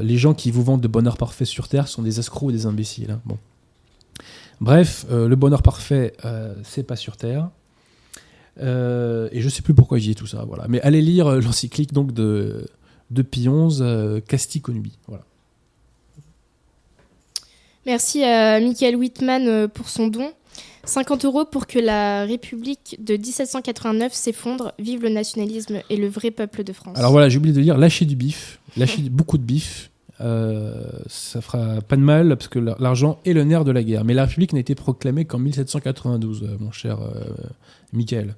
les 0.00 0.16
gens 0.16 0.34
qui 0.34 0.50
vous 0.50 0.62
vendent 0.62 0.80
de 0.80 0.88
bonheur 0.88 1.16
parfait 1.16 1.44
sur 1.44 1.68
Terre 1.68 1.88
sont 1.88 2.02
des 2.02 2.18
escrocs 2.18 2.48
ou 2.48 2.52
des 2.52 2.66
imbéciles. 2.66 3.10
Hein. 3.10 3.20
Bon. 3.24 3.38
Bref, 4.60 5.06
le 5.10 5.34
bonheur 5.34 5.62
parfait, 5.62 6.14
c'est 6.62 6.84
pas 6.84 6.96
sur 6.96 7.16
Terre. 7.16 7.48
et 8.58 9.40
je 9.40 9.48
sais 9.48 9.62
plus 9.62 9.74
pourquoi 9.74 9.98
j'y 9.98 10.12
ai 10.12 10.14
tout 10.14 10.28
ça. 10.28 10.44
Voilà. 10.46 10.66
Mais 10.68 10.80
allez 10.82 11.02
lire 11.02 11.30
l'encyclique 11.40 11.92
donc 11.92 12.12
de, 12.12 12.68
de 13.10 13.22
XI, 13.22 14.22
Casti 14.28 14.60
Conubi. 14.60 14.98
Voilà. 15.08 15.24
Merci 17.86 18.22
à 18.22 18.60
Michael 18.60 18.96
Whitman 18.96 19.48
euh, 19.48 19.68
pour 19.68 19.88
son 19.88 20.06
don. 20.06 20.30
50 20.84 21.24
euros 21.24 21.44
pour 21.44 21.66
que 21.66 21.78
la 21.78 22.24
République 22.24 22.96
de 23.00 23.16
1789 23.16 24.12
s'effondre. 24.12 24.72
Vive 24.78 25.02
le 25.02 25.08
nationalisme 25.10 25.80
et 25.90 25.96
le 25.96 26.08
vrai 26.08 26.30
peuple 26.30 26.64
de 26.64 26.72
France. 26.72 26.98
Alors 26.98 27.12
voilà, 27.12 27.28
j'ai 27.28 27.38
oublié 27.38 27.54
de 27.54 27.60
dire, 27.60 27.78
lâchez 27.78 28.04
du 28.04 28.16
bif, 28.16 28.58
lâchez 28.76 29.02
beaucoup 29.02 29.38
de 29.38 29.44
bif. 29.44 29.90
Euh, 30.20 30.84
ça 31.06 31.40
fera 31.40 31.80
pas 31.80 31.96
de 31.96 32.02
mal 32.02 32.36
parce 32.36 32.48
que 32.48 32.58
l'argent 32.58 33.18
est 33.24 33.32
le 33.32 33.44
nerf 33.44 33.64
de 33.64 33.72
la 33.72 33.82
guerre. 33.82 34.04
Mais 34.04 34.14
la 34.14 34.24
République 34.24 34.52
n'a 34.52 34.60
été 34.60 34.74
proclamée 34.74 35.24
qu'en 35.24 35.38
1792, 35.38 36.42
euh, 36.42 36.56
mon 36.58 36.72
cher 36.72 36.98
Michael. 37.92 38.34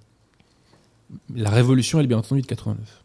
La 1.35 1.51
révolution, 1.51 1.99
elle 1.99 2.05
est 2.05 2.09
bien 2.09 2.19
entendu 2.19 2.43
de 2.43 2.47
89. 2.47 3.04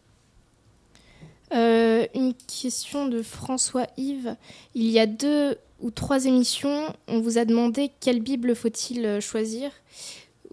Une 1.51 2.33
question 2.47 3.07
de 3.07 3.21
François 3.21 3.87
Yves. 3.97 4.35
Il 4.75 4.89
y 4.89 4.99
a 4.99 5.05
deux 5.05 5.57
ou 5.81 5.91
trois 5.91 6.25
émissions, 6.25 6.93
on 7.07 7.21
vous 7.21 7.37
a 7.37 7.45
demandé 7.45 7.91
quelle 7.99 8.21
Bible 8.21 8.55
faut-il 8.55 9.05
euh, 9.05 9.21
choisir. 9.21 9.71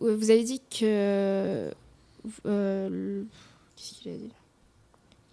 Euh, 0.02 0.16
vous 0.16 0.30
avez 0.30 0.44
dit 0.44 0.60
que. 0.70 1.70
Euh, 2.46 3.22
qu'est-ce 3.76 4.02
qu'il 4.02 4.12
a 4.12 4.14
dit? 4.14 4.30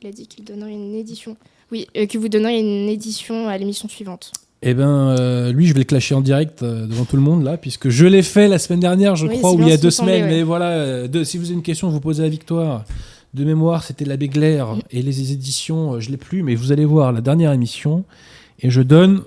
Il 0.02 0.08
a 0.08 0.12
dit 0.12 0.28
qu'il 0.28 0.44
donnerait 0.44 0.74
une 0.74 0.96
édition. 0.96 1.38
Oui, 1.72 1.88
que 1.94 2.18
vous 2.18 2.30
donneriez 2.30 2.60
une 2.60 2.90
édition 2.90 3.48
à 3.48 3.58
l'émission 3.58 3.88
suivante. 3.88 4.32
Eh 4.62 4.74
ben, 4.74 5.52
lui, 5.52 5.66
je 5.66 5.74
vais 5.74 5.80
le 5.80 5.86
clasher 5.86 6.14
en 6.14 6.22
direct 6.22 6.64
devant 6.64 7.06
tout 7.06 7.16
le 7.16 7.22
monde 7.22 7.44
là, 7.44 7.58
puisque 7.58 7.90
je 7.90 8.06
l'ai 8.06 8.22
fait 8.22 8.48
la 8.48 8.60
semaine 8.60 8.80
dernière, 8.80 9.16
je 9.16 9.28
crois, 9.28 9.54
ou 9.54 9.62
il 9.62 9.70
y 9.70 9.72
a 9.72 9.78
deux 9.78 9.92
semaines. 9.92 10.28
Mais 10.28 10.44
voilà, 10.44 11.06
si 11.24 11.38
vous 11.38 11.46
avez 11.46 11.56
une 11.56 11.64
question, 11.64 11.90
vous 11.90 12.00
posez 12.00 12.22
la 12.22 12.30
victoire. 12.30 12.86
De 13.34 13.44
mémoire, 13.44 13.84
c'était 13.84 14.06
l'abbé 14.06 14.28
Glaire 14.28 14.76
et 14.92 15.02
les 15.02 15.32
éditions, 15.32 16.00
je 16.00 16.12
l'ai 16.12 16.18
plus, 16.18 16.44
mais 16.44 16.54
vous 16.54 16.72
allez 16.72 16.86
voir 16.86 17.12
la 17.12 17.22
dernière 17.22 17.52
émission 17.52 18.06
et 18.60 18.70
je 18.70 18.82
donne 18.82 19.24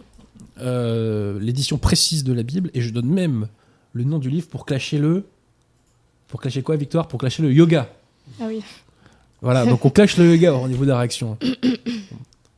euh, 0.60 1.40
l'édition 1.40 1.76
précise 1.76 2.22
de 2.22 2.32
la 2.32 2.44
Bible 2.44 2.70
et 2.72 2.80
je 2.80 2.90
donne 2.90 3.08
même 3.08 3.48
le 3.92 4.04
nom 4.04 4.18
du 4.18 4.30
livre 4.30 4.46
pour 4.46 4.64
clasher 4.64 4.98
le. 4.98 5.24
Pour 6.28 6.40
clasher 6.40 6.62
quoi, 6.62 6.76
Victoire? 6.76 7.08
Pour 7.08 7.18
clasher 7.18 7.42
le 7.42 7.52
yoga. 7.52 7.88
Ah 8.40 8.44
oui. 8.46 8.62
Voilà, 9.42 9.66
donc 9.66 9.84
on 9.84 9.90
clash 9.90 10.16
le 10.16 10.34
yoga 10.34 10.54
au 10.54 10.68
niveau 10.68 10.84
de 10.84 10.90
la 10.90 10.98
réaction. 10.98 11.36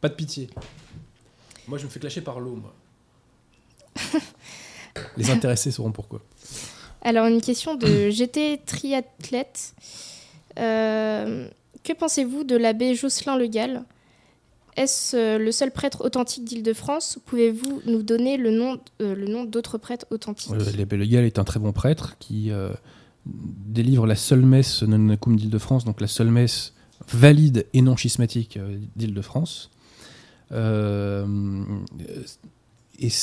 Pas 0.00 0.08
de 0.08 0.14
pitié. 0.14 0.48
Moi, 1.66 1.78
je 1.78 1.84
me 1.84 1.90
fais 1.90 2.00
clasher 2.00 2.20
par 2.20 2.40
l'eau, 2.40 2.56
moi. 2.56 2.74
Les 5.16 5.30
intéressés 5.30 5.70
sauront 5.70 5.92
pourquoi. 5.92 6.20
Alors, 7.02 7.26
une 7.26 7.40
question 7.40 7.74
de 7.74 8.10
GT 8.10 8.60
Triathlète. 8.64 9.74
Euh, 10.58 11.48
que 11.84 11.92
pensez-vous 11.92 12.44
de 12.44 12.56
l'abbé 12.56 12.94
Jocelyn 12.94 13.36
Le 13.36 13.46
Gall? 13.46 13.84
Est-ce 14.78 15.16
euh, 15.16 15.38
le 15.38 15.50
seul 15.50 15.72
prêtre 15.72 16.04
authentique 16.04 16.44
d'Île-de-France 16.44 17.18
Pouvez-vous 17.26 17.82
nous 17.86 18.04
donner 18.04 18.36
le 18.36 18.52
nom, 18.52 18.78
euh, 19.02 19.16
le 19.16 19.26
nom 19.26 19.42
d'autres 19.42 19.76
prêtres 19.76 20.06
authentiques? 20.10 20.52
Euh, 20.52 20.76
L'abbé 20.76 20.96
Legal 20.96 21.24
est 21.24 21.40
un 21.40 21.44
très 21.44 21.58
bon 21.58 21.72
prêtre 21.72 22.16
qui 22.20 22.52
délivre 23.26 24.06
la 24.06 24.14
seule 24.14 24.42
messe 24.42 24.84
non 24.84 25.36
d'Île-de-France, 25.36 25.84
donc 25.84 26.00
la 26.00 26.06
seule 26.06 26.30
messe 26.30 26.74
valide 27.08 27.66
et 27.74 27.82
non 27.82 27.96
schismatique 27.96 28.56
d'Île-de-France. 28.94 29.70
et 30.52 30.54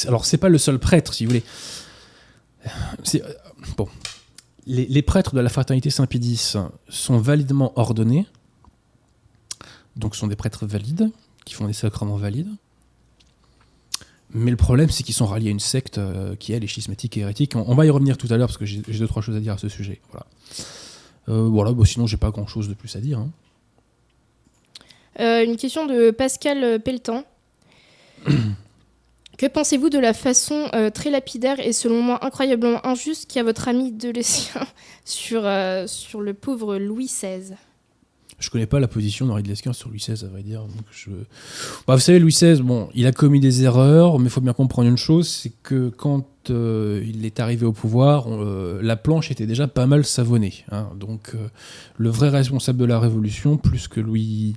alors, 0.07 0.25
c'est 0.25 0.37
pas 0.37 0.49
le 0.49 0.57
seul 0.57 0.77
prêtre, 0.77 1.13
si 1.13 1.25
vous 1.25 1.31
voulez. 1.31 1.43
Bon, 3.77 3.87
les, 4.67 4.85
les, 4.85 5.01
prêtres 5.01 5.35
de 5.35 5.41
la 5.41 5.49
fraternité 5.49 5.89
Saint-Pédis 5.89 6.55
sont 6.89 7.17
validement 7.17 7.71
ordonnés, 7.77 8.25
donc 9.95 10.15
sont 10.15 10.27
des 10.27 10.35
prêtres 10.35 10.65
valides 10.65 11.11
qui 11.45 11.53
font 11.53 11.67
des 11.67 11.73
sacrements 11.73 12.17
valides. 12.17 12.49
Mais 14.33 14.51
le 14.51 14.57
problème, 14.57 14.89
c'est 14.89 15.03
qu'ils 15.03 15.13
sont 15.15 15.27
ralliés 15.27 15.47
à 15.47 15.51
une 15.51 15.59
secte 15.61 15.97
euh, 15.97 16.35
qui, 16.35 16.51
elle, 16.51 16.63
est 16.63 16.67
schismatique 16.67 17.15
et 17.15 17.21
hérétique. 17.21 17.53
On, 17.55 17.73
va 17.75 17.85
y 17.85 17.89
revenir 17.89 18.17
tout 18.17 18.27
à 18.29 18.37
l'heure 18.37 18.47
parce 18.47 18.57
que 18.57 18.65
j'ai 18.65 18.81
deux, 18.81 19.07
trois 19.07 19.21
choses 19.21 19.37
à 19.37 19.39
dire 19.39 19.53
à 19.53 19.57
ce 19.57 19.69
sujet. 19.69 20.01
Voilà. 20.11 20.25
Euh, 21.29 21.47
voilà, 21.47 21.71
bon, 21.71 21.85
sinon, 21.85 22.05
j'ai 22.05 22.17
pas 22.17 22.31
grand 22.31 22.45
chose 22.45 22.67
de 22.67 22.73
plus 22.73 22.93
à 22.97 22.99
dire. 22.99 23.19
Hein. 23.19 23.29
Euh, 25.21 25.45
une 25.45 25.55
question 25.55 25.85
de 25.85 26.11
Pascal 26.11 26.81
Pelletan. 26.81 27.23
que 29.37 29.45
pensez-vous 29.45 29.89
de 29.89 29.99
la 29.99 30.13
façon 30.13 30.69
très 30.93 31.09
lapidaire 31.09 31.59
et 31.59 31.73
selon 31.73 32.01
moi 32.01 32.25
incroyablement 32.25 32.85
injuste 32.85 33.31
qu'a 33.31 33.43
votre 33.43 33.67
ami 33.67 33.91
Delessien 33.91 34.61
sur, 35.05 35.49
sur 35.87 36.21
le 36.21 36.33
pauvre 36.33 36.77
Louis 36.77 37.05
XVI 37.05 37.55
je 38.37 38.49
connais 38.49 38.65
pas 38.65 38.79
la 38.79 38.87
position 38.87 39.25
d'Henri 39.25 39.43
de 39.43 39.55
sur 39.55 39.89
Louis 39.89 39.99
XVI, 39.99 40.25
à 40.25 40.27
vrai 40.27 40.43
dire. 40.43 40.65
Bah, 41.87 41.95
vous 41.95 42.01
savez, 42.01 42.19
Louis 42.19 42.31
XVI, 42.31 42.61
bon, 42.61 42.89
il 42.93 43.07
a 43.07 43.13
commis 43.13 43.39
des 43.39 43.63
erreurs, 43.63 44.19
mais 44.19 44.25
il 44.25 44.29
faut 44.29 44.41
bien 44.41 44.53
comprendre 44.53 44.89
une 44.89 44.97
chose, 44.97 45.29
c'est 45.29 45.53
que 45.63 45.89
quand 45.89 46.25
euh, 46.49 47.01
il 47.07 47.25
est 47.25 47.39
arrivé 47.39 47.65
au 47.65 47.71
pouvoir, 47.71 48.25
euh, 48.27 48.79
la 48.81 48.97
planche 48.97 49.31
était 49.31 49.47
déjà 49.47 49.67
pas 49.67 49.85
mal 49.85 50.05
savonnée. 50.05 50.65
Hein. 50.71 50.89
Donc, 50.99 51.31
euh, 51.33 51.47
le 51.97 52.09
vrai 52.09 52.29
responsable 52.29 52.77
de 52.77 52.85
la 52.85 52.99
Révolution, 52.99 53.57
plus 53.57 53.87
que 53.87 54.01
Louis... 54.01 54.55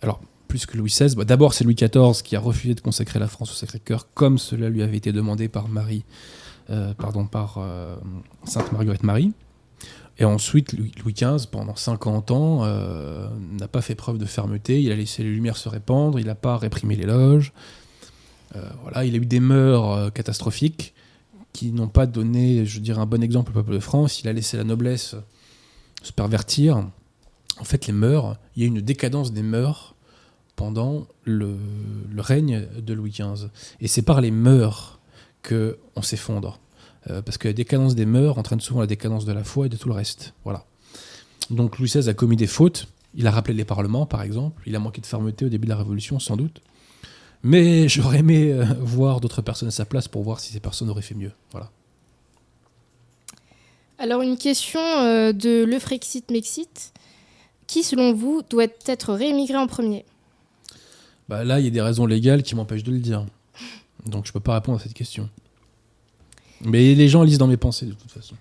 Alors, 0.00 0.20
plus 0.54 0.66
que 0.66 0.76
Louis 0.78 0.90
XVI, 0.90 1.16
bah, 1.16 1.24
d'abord 1.24 1.52
c'est 1.52 1.64
Louis 1.64 1.74
XIV 1.74 2.22
qui 2.22 2.36
a 2.36 2.40
refusé 2.40 2.76
de 2.76 2.80
consacrer 2.80 3.18
la 3.18 3.26
France 3.26 3.50
au 3.50 3.54
Sacré-Cœur, 3.54 4.06
comme 4.14 4.38
cela 4.38 4.68
lui 4.68 4.82
avait 4.82 4.96
été 4.96 5.10
demandé 5.10 5.48
par 5.48 5.66
Marie, 5.66 6.04
pardon, 6.96 7.26
par 7.26 7.58
Sainte 8.44 8.70
Marguerite 8.70 9.02
Marie. 9.02 9.32
Et 10.18 10.24
ensuite, 10.24 10.74
Louis 10.74 11.12
XV, 11.12 11.48
pendant 11.50 11.74
50 11.74 12.30
ans, 12.30 12.60
euh, 12.62 13.26
n'a 13.58 13.66
pas 13.66 13.82
fait 13.82 13.96
preuve 13.96 14.18
de 14.18 14.26
fermeté. 14.26 14.80
Il 14.80 14.92
a 14.92 14.96
laissé 14.96 15.24
les 15.24 15.30
lumières 15.30 15.56
se 15.56 15.68
répandre, 15.68 16.20
il 16.20 16.26
n'a 16.26 16.36
pas 16.36 16.56
réprimé. 16.56 16.96
Euh, 17.04 17.40
voilà, 18.82 19.04
il 19.04 19.14
a 19.14 19.18
eu 19.18 19.26
des 19.26 19.40
mœurs 19.40 19.90
euh, 19.90 20.10
catastrophiques 20.10 20.94
qui 21.52 21.72
n'ont 21.72 21.88
pas 21.88 22.06
donné, 22.06 22.64
je 22.64 22.78
dirais, 22.78 23.00
un 23.00 23.06
bon 23.06 23.22
exemple 23.22 23.50
au 23.50 23.54
peuple 23.54 23.72
de 23.72 23.80
France. 23.80 24.20
Il 24.20 24.28
a 24.28 24.32
laissé 24.32 24.56
la 24.56 24.64
noblesse 24.64 25.16
se 26.02 26.12
pervertir. 26.12 26.84
En 27.58 27.64
fait, 27.64 27.86
les 27.86 27.92
mœurs, 27.92 28.36
il 28.54 28.62
y 28.62 28.64
a 28.64 28.68
une 28.68 28.80
décadence 28.80 29.32
des 29.32 29.42
mœurs 29.42 29.93
pendant 30.56 31.06
le, 31.24 31.56
règne 32.18 32.66
de 32.78 32.94
Louis 32.94 33.10
XV. 33.10 33.48
Et 33.80 33.88
c'est 33.88 34.02
par 34.02 34.20
les 34.20 34.30
mœurs 34.30 35.00
qu'on 35.42 36.02
s'effondre. 36.02 36.60
Euh, 37.10 37.20
parce 37.20 37.36
que 37.36 37.48
la 37.48 37.54
décadence 37.54 37.94
des 37.94 38.06
mœurs 38.06 38.38
entraîne 38.38 38.60
souvent 38.60 38.80
la 38.80 38.86
décadence 38.86 39.26
de 39.26 39.32
la 39.32 39.44
foi 39.44 39.66
et 39.66 39.68
de 39.68 39.76
tout 39.76 39.88
le 39.88 39.94
reste. 39.94 40.32
Voilà. 40.44 40.64
Donc 41.50 41.78
Louis 41.78 41.88
XVI 41.88 42.08
a 42.08 42.14
commis 42.14 42.36
des 42.36 42.46
fautes. 42.46 42.88
Il 43.14 43.26
a 43.26 43.30
rappelé 43.30 43.54
les 43.54 43.64
parlements, 43.64 44.06
par 44.06 44.22
exemple. 44.22 44.62
Il 44.66 44.74
a 44.74 44.78
manqué 44.78 45.00
de 45.00 45.06
fermeté 45.06 45.44
au 45.44 45.48
début 45.48 45.66
de 45.66 45.70
la 45.70 45.76
Révolution, 45.76 46.18
sans 46.18 46.36
doute. 46.36 46.60
Mais 47.42 47.88
j'aurais 47.88 48.20
aimé 48.20 48.52
euh, 48.52 48.64
voir 48.80 49.20
d'autres 49.20 49.42
personnes 49.42 49.68
à 49.68 49.72
sa 49.72 49.84
place 49.84 50.08
pour 50.08 50.22
voir 50.22 50.40
si 50.40 50.52
ces 50.52 50.60
personnes 50.60 50.88
auraient 50.88 51.02
fait 51.02 51.14
mieux. 51.14 51.32
Voilà. 51.52 51.70
Alors 53.98 54.22
une 54.22 54.38
question 54.38 54.80
euh, 54.80 55.32
de 55.32 55.64
Le 55.64 55.78
Frexit 55.78 56.30
Mexit. 56.30 56.92
Qui, 57.66 57.82
selon 57.82 58.12
vous, 58.12 58.42
doit 58.48 58.66
être 58.86 59.14
réémigré 59.14 59.56
en 59.56 59.66
premier? 59.66 60.04
Bah 61.28 61.44
Là, 61.44 61.60
il 61.60 61.64
y 61.64 61.68
a 61.68 61.70
des 61.70 61.80
raisons 61.80 62.06
légales 62.06 62.42
qui 62.42 62.54
m'empêchent 62.54 62.82
de 62.84 62.92
le 62.92 62.98
dire. 62.98 63.24
Donc 64.06 64.26
je 64.26 64.30
ne 64.30 64.32
peux 64.34 64.40
pas 64.40 64.54
répondre 64.54 64.78
à 64.78 64.82
cette 64.82 64.94
question. 64.94 65.28
Mais 66.62 66.94
les 66.94 67.08
gens 67.08 67.22
lisent 67.22 67.38
dans 67.38 67.46
mes 67.46 67.56
pensées 67.56 67.86
de 67.86 67.92
toute 67.92 68.10
façon. 68.10 68.34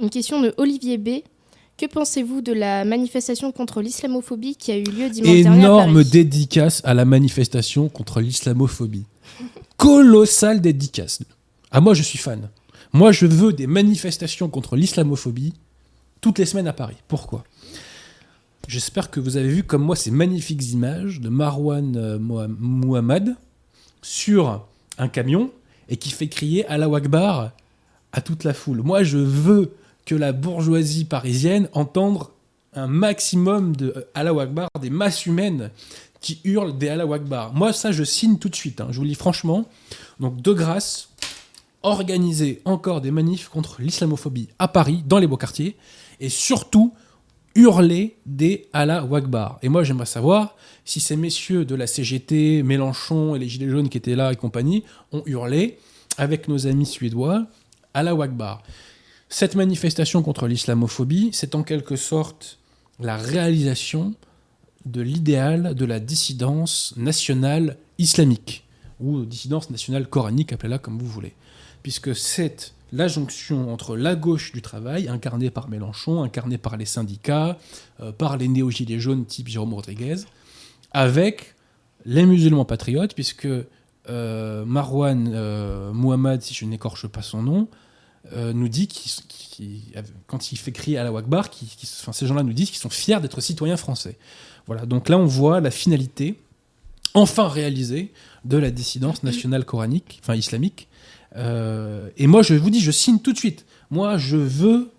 Une 0.00 0.10
question 0.10 0.40
de 0.40 0.54
Olivier 0.56 0.98
B. 0.98 1.22
Que 1.78 1.86
pensez-vous 1.86 2.40
de 2.40 2.54
la 2.54 2.86
manifestation 2.86 3.52
contre 3.52 3.82
l'islamophobie 3.82 4.56
qui 4.56 4.72
a 4.72 4.78
eu 4.78 4.84
lieu 4.84 5.10
dimanche 5.10 5.42
dernier 5.42 5.48
à 5.48 5.68
Énorme 5.68 6.04
dédicace 6.04 6.80
à 6.84 6.94
la 6.94 7.04
manifestation 7.04 7.90
contre 7.90 8.22
l'islamophobie. 8.22 9.04
Colossale 9.76 10.62
dédicace. 10.62 11.22
Ah, 11.70 11.82
moi, 11.82 11.92
je 11.92 12.02
suis 12.02 12.18
fan. 12.18 12.48
Moi, 12.94 13.12
je 13.12 13.26
veux 13.26 13.52
des 13.52 13.66
manifestations 13.66 14.48
contre 14.48 14.74
l'islamophobie 14.74 15.52
toutes 16.22 16.38
les 16.38 16.46
semaines 16.46 16.68
à 16.68 16.72
Paris. 16.72 16.96
Pourquoi? 17.08 17.44
J'espère 18.68 19.10
que 19.10 19.20
vous 19.20 19.36
avez 19.36 19.48
vu 19.48 19.62
comme 19.62 19.82
moi 19.82 19.94
ces 19.94 20.10
magnifiques 20.10 20.72
images 20.72 21.20
de 21.20 21.28
Marwan 21.28 21.96
euh, 21.96 23.34
sur 24.02 24.66
un 24.98 25.08
camion 25.08 25.52
et 25.88 25.96
qui 25.96 26.10
fait 26.10 26.28
crier 26.28 26.66
Allah 26.66 26.88
à 28.12 28.20
toute 28.20 28.42
la 28.42 28.54
foule. 28.54 28.82
Moi, 28.82 29.04
je 29.04 29.18
veux 29.18 29.72
que 30.04 30.16
la 30.16 30.32
bourgeoisie 30.32 31.04
parisienne 31.04 31.68
entende 31.74 32.24
un 32.74 32.88
maximum 32.88 33.76
de 33.76 33.92
euh, 33.96 34.02
Allah 34.14 34.68
des 34.80 34.90
masses 34.90 35.26
humaines 35.26 35.70
qui 36.20 36.40
hurlent 36.42 36.76
des 36.76 36.88
Allah 36.88 37.04
Akbar. 37.14 37.54
Moi, 37.54 37.72
ça, 37.72 37.92
je 37.92 38.02
signe 38.02 38.38
tout 38.38 38.48
de 38.48 38.56
suite. 38.56 38.80
hein. 38.80 38.88
Je 38.90 38.96
vous 38.96 39.04
le 39.04 39.10
dis 39.10 39.14
franchement. 39.14 39.68
Donc, 40.18 40.42
de 40.42 40.52
grâce, 40.52 41.10
organiser 41.82 42.62
encore 42.64 43.00
des 43.00 43.12
manifs 43.12 43.48
contre 43.48 43.80
l'islamophobie 43.80 44.48
à 44.58 44.66
Paris, 44.66 45.04
dans 45.06 45.18
les 45.18 45.28
beaux 45.28 45.36
quartiers, 45.36 45.76
et 46.18 46.28
surtout 46.28 46.94
hurler 47.56 48.16
des 48.26 48.68
Allah 48.72 49.04
Akbar. 49.12 49.58
Et 49.62 49.68
moi, 49.68 49.82
j'aimerais 49.82 50.06
savoir 50.06 50.54
si 50.84 51.00
ces 51.00 51.16
messieurs 51.16 51.64
de 51.64 51.74
la 51.74 51.86
CGT, 51.86 52.62
Mélenchon 52.62 53.34
et 53.34 53.38
les 53.38 53.48
Gilets 53.48 53.70
jaunes 53.70 53.88
qui 53.88 53.98
étaient 53.98 54.14
là 54.14 54.32
et 54.32 54.36
compagnie 54.36 54.84
ont 55.10 55.22
hurlé 55.26 55.78
avec 56.18 56.46
nos 56.48 56.66
amis 56.66 56.86
suédois 56.86 57.46
Allah 57.94 58.12
Akbar. 58.22 58.62
Cette 59.28 59.56
manifestation 59.56 60.22
contre 60.22 60.46
l'islamophobie, 60.46 61.30
c'est 61.32 61.54
en 61.54 61.62
quelque 61.62 61.96
sorte 61.96 62.58
la 63.00 63.16
réalisation 63.16 64.14
de 64.84 65.00
l'idéal 65.00 65.74
de 65.74 65.84
la 65.84 65.98
dissidence 65.98 66.94
nationale 66.96 67.76
islamique, 67.98 68.64
ou 69.00 69.24
dissidence 69.24 69.70
nationale 69.70 70.06
coranique, 70.08 70.52
appelez-la 70.52 70.78
comme 70.78 70.98
vous 70.98 71.08
voulez. 71.08 71.34
Puisque 71.82 72.14
c'est 72.14 72.74
la 72.92 73.08
jonction 73.08 73.72
entre 73.72 73.96
la 73.96 74.14
gauche 74.14 74.52
du 74.52 74.62
travail, 74.62 75.08
incarnée 75.08 75.50
par 75.50 75.68
Mélenchon, 75.68 76.22
incarnée 76.22 76.58
par 76.58 76.76
les 76.76 76.86
syndicats, 76.86 77.58
euh, 78.00 78.12
par 78.12 78.36
les 78.36 78.48
néo-gilets 78.48 79.00
jaunes 79.00 79.24
type 79.24 79.48
Jérôme 79.48 79.74
Rodriguez, 79.74 80.16
avec 80.92 81.54
les 82.04 82.24
musulmans 82.24 82.64
patriotes, 82.64 83.14
puisque 83.14 83.48
euh, 84.08 84.64
Marwan 84.64 85.30
euh, 85.34 86.38
si 86.40 86.54
je 86.54 86.64
n'écorche 86.64 87.08
pas 87.08 87.22
son 87.22 87.42
nom, 87.42 87.68
euh, 88.32 88.52
nous 88.52 88.68
dit 88.68 88.86
qu'il- 88.86 89.82
quand 90.26 90.52
il 90.52 90.56
fait 90.56 90.72
crier 90.72 90.98
à 90.98 91.04
la 91.04 91.16
Akbar, 91.16 91.50
qu'il- 91.50 91.68
qu'il- 91.68 91.88
enfin, 92.00 92.12
ces 92.12 92.26
gens-là 92.26 92.42
nous 92.42 92.52
disent 92.52 92.70
qu'ils 92.70 92.78
sont 92.78 92.90
fiers 92.90 93.20
d'être 93.20 93.40
citoyens 93.40 93.76
français. 93.76 94.16
Voilà, 94.66 94.86
donc 94.86 95.08
là 95.08 95.18
on 95.18 95.26
voit 95.26 95.60
la 95.60 95.70
finalité, 95.70 96.38
enfin 97.14 97.48
réalisée, 97.48 98.12
de 98.44 98.56
la 98.56 98.70
dissidence 98.70 99.22
nationale 99.22 99.64
coranique, 99.64 100.20
enfin 100.22 100.34
islamique. 100.34 100.88
Euh, 101.36 102.08
et 102.16 102.26
moi 102.26 102.42
je 102.42 102.54
vous 102.54 102.70
dis, 102.70 102.80
je 102.80 102.90
signe 102.90 103.18
tout 103.18 103.32
de 103.32 103.38
suite. 103.38 103.66
Moi 103.90 104.18
je 104.18 104.36
veux 104.36 104.90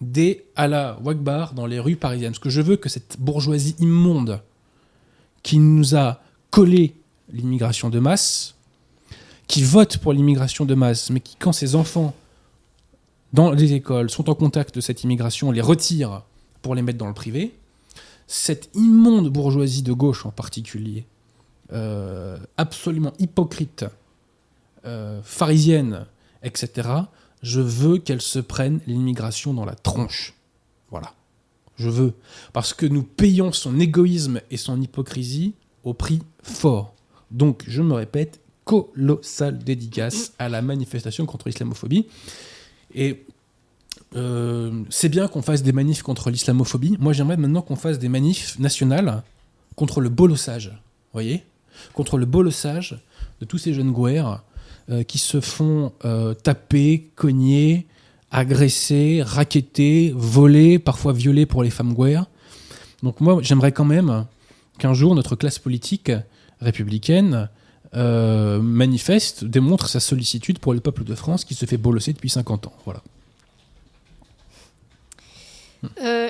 des 0.00 0.44
Allah 0.54 0.98
Akbar 1.06 1.54
dans 1.54 1.66
les 1.66 1.80
rues 1.80 1.96
parisiennes, 1.96 2.32
parce 2.32 2.38
que 2.38 2.50
je 2.50 2.60
veux 2.60 2.76
que 2.76 2.88
cette 2.88 3.16
bourgeoisie 3.18 3.74
immonde 3.80 4.40
qui 5.42 5.58
nous 5.58 5.96
a 5.96 6.20
collé 6.50 6.94
l'immigration 7.32 7.90
de 7.90 7.98
masse, 7.98 8.54
qui 9.46 9.62
vote 9.62 9.98
pour 9.98 10.12
l'immigration 10.12 10.64
de 10.64 10.74
masse, 10.74 11.10
mais 11.10 11.20
qui, 11.20 11.36
quand 11.36 11.52
ses 11.52 11.74
enfants 11.74 12.14
dans 13.32 13.50
les 13.50 13.72
écoles 13.72 14.10
sont 14.10 14.30
en 14.30 14.34
contact 14.34 14.74
de 14.74 14.80
cette 14.80 15.04
immigration, 15.04 15.50
les 15.50 15.60
retire 15.60 16.22
pour 16.62 16.74
les 16.74 16.82
mettre 16.82 16.98
dans 16.98 17.08
le 17.08 17.14
privé, 17.14 17.54
cette 18.26 18.70
immonde 18.74 19.28
bourgeoisie 19.28 19.82
de 19.82 19.92
gauche 19.92 20.26
en 20.26 20.30
particulier, 20.30 21.06
euh, 21.72 22.38
absolument 22.56 23.12
hypocrite, 23.18 23.84
euh, 24.88 25.20
pharisienne, 25.22 26.06
etc., 26.42 26.88
je 27.42 27.60
veux 27.60 27.98
qu'elle 27.98 28.20
se 28.20 28.38
prenne 28.38 28.80
l'immigration 28.86 29.54
dans 29.54 29.64
la 29.64 29.74
tronche. 29.74 30.34
Voilà. 30.90 31.14
Je 31.76 31.88
veux. 31.88 32.14
Parce 32.52 32.74
que 32.74 32.86
nous 32.86 33.02
payons 33.02 33.52
son 33.52 33.78
égoïsme 33.78 34.40
et 34.50 34.56
son 34.56 34.80
hypocrisie 34.80 35.54
au 35.84 35.94
prix 35.94 36.20
fort. 36.42 36.94
Donc, 37.30 37.64
je 37.68 37.82
me 37.82 37.94
répète, 37.94 38.40
colossale 38.64 39.58
dédicace 39.58 40.32
à 40.38 40.48
la 40.48 40.62
manifestation 40.62 41.26
contre 41.26 41.48
l'islamophobie. 41.48 42.06
Et 42.94 43.24
euh, 44.16 44.82
c'est 44.90 45.08
bien 45.08 45.28
qu'on 45.28 45.42
fasse 45.42 45.62
des 45.62 45.72
manifs 45.72 46.02
contre 46.02 46.30
l'islamophobie. 46.30 46.96
Moi, 46.98 47.12
j'aimerais 47.12 47.36
maintenant 47.36 47.62
qu'on 47.62 47.76
fasse 47.76 47.98
des 47.98 48.08
manifs 48.08 48.58
nationales 48.58 49.22
contre 49.76 50.00
le 50.00 50.08
bolossage. 50.08 50.72
Voyez? 51.12 51.44
Contre 51.94 52.18
le 52.18 52.26
bolossage 52.26 53.00
de 53.40 53.44
tous 53.44 53.58
ces 53.58 53.72
jeunes 53.72 53.92
gouères 53.92 54.42
euh, 54.90 55.02
qui 55.02 55.18
se 55.18 55.42
font 55.42 55.92
euh, 56.06 56.32
taper, 56.32 57.10
cogner, 57.14 57.86
agresser, 58.30 59.20
raqueter, 59.22 60.14
voler, 60.16 60.78
parfois 60.78 61.12
violer 61.12 61.44
pour 61.44 61.62
les 61.62 61.68
femmes 61.68 61.92
gouères. 61.92 62.24
Donc 63.02 63.20
moi, 63.20 63.38
j'aimerais 63.42 63.72
quand 63.72 63.84
même 63.84 64.24
qu'un 64.78 64.94
jour 64.94 65.14
notre 65.14 65.36
classe 65.36 65.58
politique 65.58 66.10
républicaine 66.62 67.50
euh, 67.94 68.62
manifeste, 68.62 69.44
démontre 69.44 69.90
sa 69.90 70.00
sollicitude 70.00 70.58
pour 70.58 70.72
le 70.72 70.80
peuple 70.80 71.04
de 71.04 71.14
France 71.14 71.44
qui 71.44 71.54
se 71.54 71.66
fait 71.66 71.76
bolosser 71.76 72.14
depuis 72.14 72.30
50 72.30 72.68
ans. 72.68 72.74
Voilà. 72.86 73.02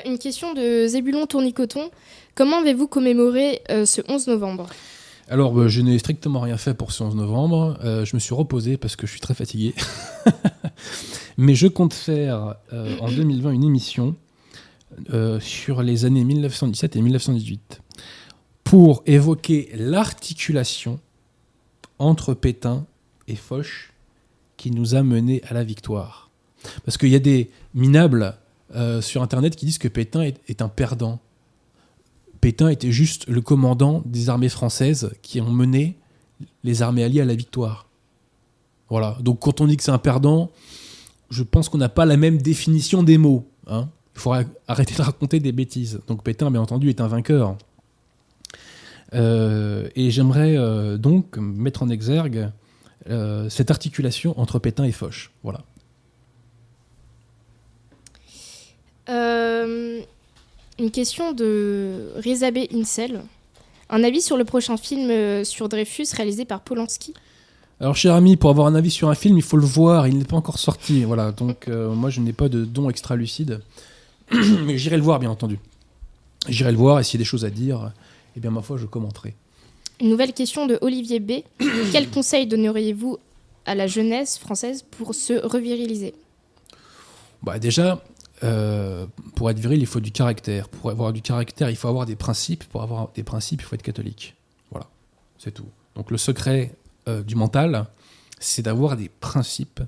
Une 0.04 0.18
question 0.18 0.52
de 0.52 0.88
Zébulon 0.88 1.26
Tournicoton. 1.26 1.92
Comment 2.34 2.58
avez-vous 2.58 2.88
commémoré 2.88 3.62
ce 3.68 4.02
11 4.08 4.26
novembre? 4.26 4.68
Alors, 5.28 5.52
bah, 5.52 5.68
je 5.68 5.82
n'ai 5.82 5.98
strictement 5.98 6.40
rien 6.40 6.56
fait 6.56 6.74
pour 6.74 6.92
ce 6.92 7.02
11 7.02 7.14
novembre. 7.14 7.78
Euh, 7.84 8.04
je 8.04 8.16
me 8.16 8.20
suis 8.20 8.34
reposé 8.34 8.76
parce 8.76 8.96
que 8.96 9.06
je 9.06 9.12
suis 9.12 9.20
très 9.20 9.34
fatigué. 9.34 9.74
Mais 11.36 11.54
je 11.54 11.66
compte 11.66 11.92
faire 11.92 12.56
euh, 12.72 12.96
en 13.00 13.08
2020 13.08 13.50
une 13.52 13.64
émission 13.64 14.16
euh, 15.12 15.38
sur 15.38 15.82
les 15.82 16.04
années 16.04 16.24
1917 16.24 16.96
et 16.96 17.02
1918 17.02 17.82
pour 18.64 19.02
évoquer 19.06 19.70
l'articulation 19.74 20.98
entre 21.98 22.34
Pétain 22.34 22.86
et 23.28 23.36
Foch 23.36 23.92
qui 24.56 24.70
nous 24.70 24.94
a 24.94 25.02
menés 25.02 25.42
à 25.48 25.54
la 25.54 25.62
victoire. 25.62 26.30
Parce 26.84 26.98
qu'il 26.98 27.10
y 27.10 27.14
a 27.14 27.20
des 27.20 27.50
minables 27.74 28.36
euh, 28.74 29.00
sur 29.00 29.22
Internet 29.22 29.56
qui 29.56 29.66
disent 29.66 29.78
que 29.78 29.88
Pétain 29.88 30.22
est 30.22 30.62
un 30.62 30.68
perdant. 30.68 31.20
Pétain 32.40 32.68
était 32.68 32.92
juste 32.92 33.26
le 33.28 33.40
commandant 33.40 34.02
des 34.06 34.30
armées 34.30 34.48
françaises 34.48 35.12
qui 35.22 35.40
ont 35.40 35.50
mené 35.50 35.96
les 36.62 36.82
armées 36.82 37.04
alliées 37.04 37.20
à 37.20 37.24
la 37.24 37.34
victoire. 37.34 37.88
Voilà. 38.88 39.16
Donc 39.20 39.40
quand 39.40 39.60
on 39.60 39.66
dit 39.66 39.76
que 39.76 39.82
c'est 39.82 39.90
un 39.90 39.98
perdant, 39.98 40.50
je 41.30 41.42
pense 41.42 41.68
qu'on 41.68 41.78
n'a 41.78 41.88
pas 41.88 42.06
la 42.06 42.16
même 42.16 42.40
définition 42.40 43.02
des 43.02 43.18
mots. 43.18 43.48
hein. 43.66 43.88
Il 44.14 44.20
faut 44.20 44.32
arrêter 44.66 44.96
de 44.96 45.02
raconter 45.02 45.38
des 45.38 45.52
bêtises. 45.52 46.00
Donc 46.08 46.24
Pétain, 46.24 46.50
bien 46.50 46.60
entendu, 46.60 46.88
est 46.88 47.00
un 47.00 47.06
vainqueur. 47.06 47.56
Euh, 49.14 49.88
et 49.94 50.10
j'aimerais 50.10 50.56
euh, 50.56 50.96
donc 50.98 51.38
mettre 51.38 51.82
en 51.82 51.88
exergue 51.88 52.50
euh, 53.08 53.48
cette 53.48 53.70
articulation 53.70 54.38
entre 54.38 54.58
Pétain 54.58 54.84
et 54.84 54.92
Foch. 54.92 55.30
Voilà. 55.42 55.64
Une 60.78 60.90
question 60.92 61.32
de 61.32 62.12
Rizabé 62.16 62.68
Incel. 62.72 63.22
Un 63.90 64.04
avis 64.04 64.22
sur 64.22 64.36
le 64.36 64.44
prochain 64.44 64.76
film 64.76 65.10
euh, 65.10 65.42
sur 65.42 65.68
Dreyfus 65.68 66.06
réalisé 66.14 66.44
par 66.44 66.60
Polanski? 66.60 67.14
Alors, 67.80 67.96
cher 67.96 68.14
ami, 68.14 68.36
pour 68.36 68.50
avoir 68.50 68.66
un 68.66 68.74
avis 68.74 68.90
sur 68.90 69.08
un 69.08 69.14
film, 69.14 69.36
il 69.36 69.42
faut 69.42 69.56
le 69.56 69.64
voir. 69.64 70.06
Il 70.06 70.18
n'est 70.18 70.24
pas 70.24 70.36
encore 70.36 70.58
sorti. 70.58 71.04
Voilà. 71.04 71.32
Donc, 71.32 71.66
euh, 71.66 71.92
moi, 71.92 72.10
je 72.10 72.20
n'ai 72.20 72.32
pas 72.32 72.48
de 72.48 72.64
don 72.64 72.90
extra 72.90 73.16
lucide. 73.16 73.60
Mais 74.30 74.78
j'irai 74.78 74.96
le 74.96 75.02
voir, 75.02 75.18
bien 75.18 75.30
entendu. 75.30 75.58
J'irai 76.48 76.70
le 76.70 76.78
voir 76.78 77.00
et 77.00 77.04
s'il 77.04 77.18
y 77.18 77.22
a 77.22 77.24
des 77.24 77.28
choses 77.28 77.44
à 77.44 77.50
dire, 77.50 77.92
eh 78.36 78.40
bien, 78.40 78.50
ma 78.50 78.62
foi, 78.62 78.76
je 78.76 78.86
commenterai. 78.86 79.34
Une 80.00 80.10
nouvelle 80.10 80.32
question 80.32 80.66
de 80.66 80.78
Olivier 80.80 81.18
B. 81.18 81.42
Quel 81.92 82.08
conseil 82.08 82.46
donneriez-vous 82.46 83.18
à 83.66 83.74
la 83.74 83.88
jeunesse 83.88 84.38
française 84.38 84.84
pour 84.92 85.14
se 85.14 85.44
reviriliser? 85.44 86.14
Bah, 87.42 87.58
déjà, 87.58 88.02
euh, 88.44 89.06
pour 89.34 89.50
être 89.50 89.58
viril, 89.58 89.80
il 89.80 89.86
faut 89.86 90.00
du 90.00 90.12
caractère. 90.12 90.68
Pour 90.68 90.90
avoir 90.90 91.12
du 91.12 91.22
caractère, 91.22 91.70
il 91.70 91.76
faut 91.76 91.88
avoir 91.88 92.06
des 92.06 92.16
principes. 92.16 92.64
Pour 92.64 92.82
avoir 92.82 93.10
des 93.14 93.22
principes, 93.22 93.62
il 93.62 93.64
faut 93.64 93.74
être 93.74 93.82
catholique. 93.82 94.36
Voilà. 94.70 94.86
C'est 95.38 95.52
tout. 95.52 95.68
Donc, 95.96 96.10
le 96.10 96.18
secret 96.18 96.74
euh, 97.08 97.22
du 97.22 97.34
mental, 97.34 97.86
c'est 98.38 98.62
d'avoir 98.62 98.96
des 98.96 99.08
principes 99.08 99.80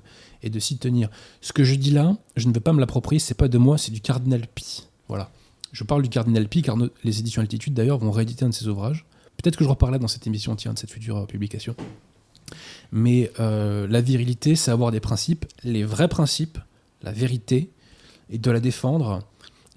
et 0.43 0.49
de 0.49 0.59
s'y 0.59 0.77
tenir. 0.77 1.09
Ce 1.39 1.53
que 1.53 1.63
je 1.63 1.75
dis 1.75 1.91
là, 1.91 2.17
je 2.35 2.47
ne 2.47 2.53
veux 2.53 2.59
pas 2.59 2.73
me 2.73 2.79
l'approprier, 2.79 3.19
c'est 3.19 3.35
pas 3.35 3.47
de 3.47 3.57
moi, 3.57 3.77
c'est 3.77 3.91
du 3.91 4.01
cardinal 4.01 4.47
Pi. 4.47 4.87
Voilà. 5.07 5.31
Je 5.71 5.83
parle 5.83 6.01
du 6.01 6.09
cardinal 6.09 6.47
Pi 6.49 6.61
car 6.61 6.75
les 7.03 7.19
éditions 7.19 7.41
Altitude 7.41 7.73
d'ailleurs 7.73 7.99
vont 7.99 8.11
rééditer 8.11 8.43
un 8.43 8.49
de 8.49 8.53
ses 8.53 8.67
ouvrages. 8.67 9.05
Peut-être 9.37 9.55
que 9.55 9.63
je 9.63 9.69
reparlerai 9.69 9.99
dans 9.99 10.09
cette 10.09 10.27
émission, 10.27 10.55
tiens, 10.55 10.73
de 10.73 10.79
cette 10.79 10.91
future 10.91 11.17
euh, 11.17 11.25
publication. 11.25 11.75
Mais 12.91 13.31
la 13.37 14.01
virilité, 14.01 14.57
c'est 14.57 14.71
avoir 14.71 14.91
des 14.91 14.99
principes, 14.99 15.45
les 15.63 15.85
vrais 15.85 16.09
principes, 16.09 16.57
la 17.01 17.13
vérité, 17.13 17.69
et 18.31 18.37
de 18.37 18.51
la 18.51 18.59
défendre 18.59 19.19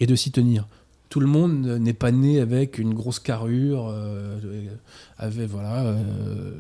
et 0.01 0.07
de 0.07 0.15
s'y 0.15 0.31
tenir. 0.31 0.67
Tout 1.09 1.21
le 1.21 1.27
monde 1.27 1.67
n'est 1.67 1.93
pas 1.93 2.11
né 2.11 2.41
avec 2.41 2.79
une 2.79 2.95
grosse 2.95 3.21
carrure, 3.21 3.87
euh, 3.89 4.39
euh, 5.21 6.53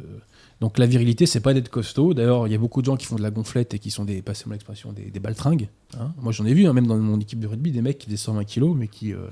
donc 0.60 0.78
la 0.78 0.86
virilité, 0.86 1.26
c'est 1.26 1.40
pas 1.40 1.54
d'être 1.54 1.68
costaud. 1.68 2.14
D'ailleurs, 2.14 2.46
il 2.46 2.52
y 2.52 2.54
a 2.54 2.58
beaucoup 2.58 2.80
de 2.80 2.86
gens 2.86 2.96
qui 2.96 3.06
font 3.06 3.16
de 3.16 3.22
la 3.22 3.30
gonflette 3.30 3.74
et 3.74 3.78
qui 3.78 3.90
sont 3.90 4.04
des, 4.04 4.22
passez-moi 4.22 4.54
l'expression, 4.54 4.92
des, 4.92 5.20
baltringues. 5.20 5.68
hein. 5.98 6.12
Moi, 6.20 6.32
j'en 6.32 6.46
ai 6.46 6.54
vu, 6.54 6.66
hein, 6.66 6.72
même 6.72 6.86
dans 6.86 6.96
mon 6.96 7.18
équipe 7.18 7.40
de 7.40 7.46
rugby, 7.46 7.72
des 7.72 7.82
mecs 7.82 7.98
qui 7.98 8.06
faisaient 8.06 8.16
120 8.16 8.44
kilos, 8.44 8.76
mais 8.76 8.86
qui, 8.86 9.12
euh, 9.12 9.26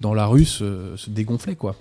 dans 0.00 0.14
la 0.14 0.26
rue, 0.26 0.44
se, 0.46 0.96
se 0.96 1.10
dégonflaient, 1.10 1.56
quoi. 1.56 1.76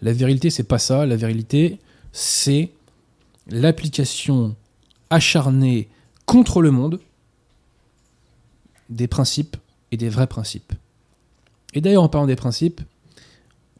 La 0.00 0.12
virilité, 0.12 0.48
c'est 0.48 0.64
pas 0.64 0.78
ça. 0.78 1.04
La 1.04 1.16
virilité, 1.16 1.78
c'est 2.12 2.70
l'application 3.48 4.56
acharnée 5.10 5.88
contre 6.24 6.62
le 6.62 6.70
monde 6.70 7.00
des 8.88 9.08
principes 9.08 9.56
et 9.90 9.96
des 9.96 10.08
vrais 10.08 10.26
principes. 10.26 10.72
Et 11.74 11.80
d'ailleurs, 11.80 12.02
en 12.02 12.08
parlant 12.08 12.26
des 12.26 12.36
principes, 12.36 12.80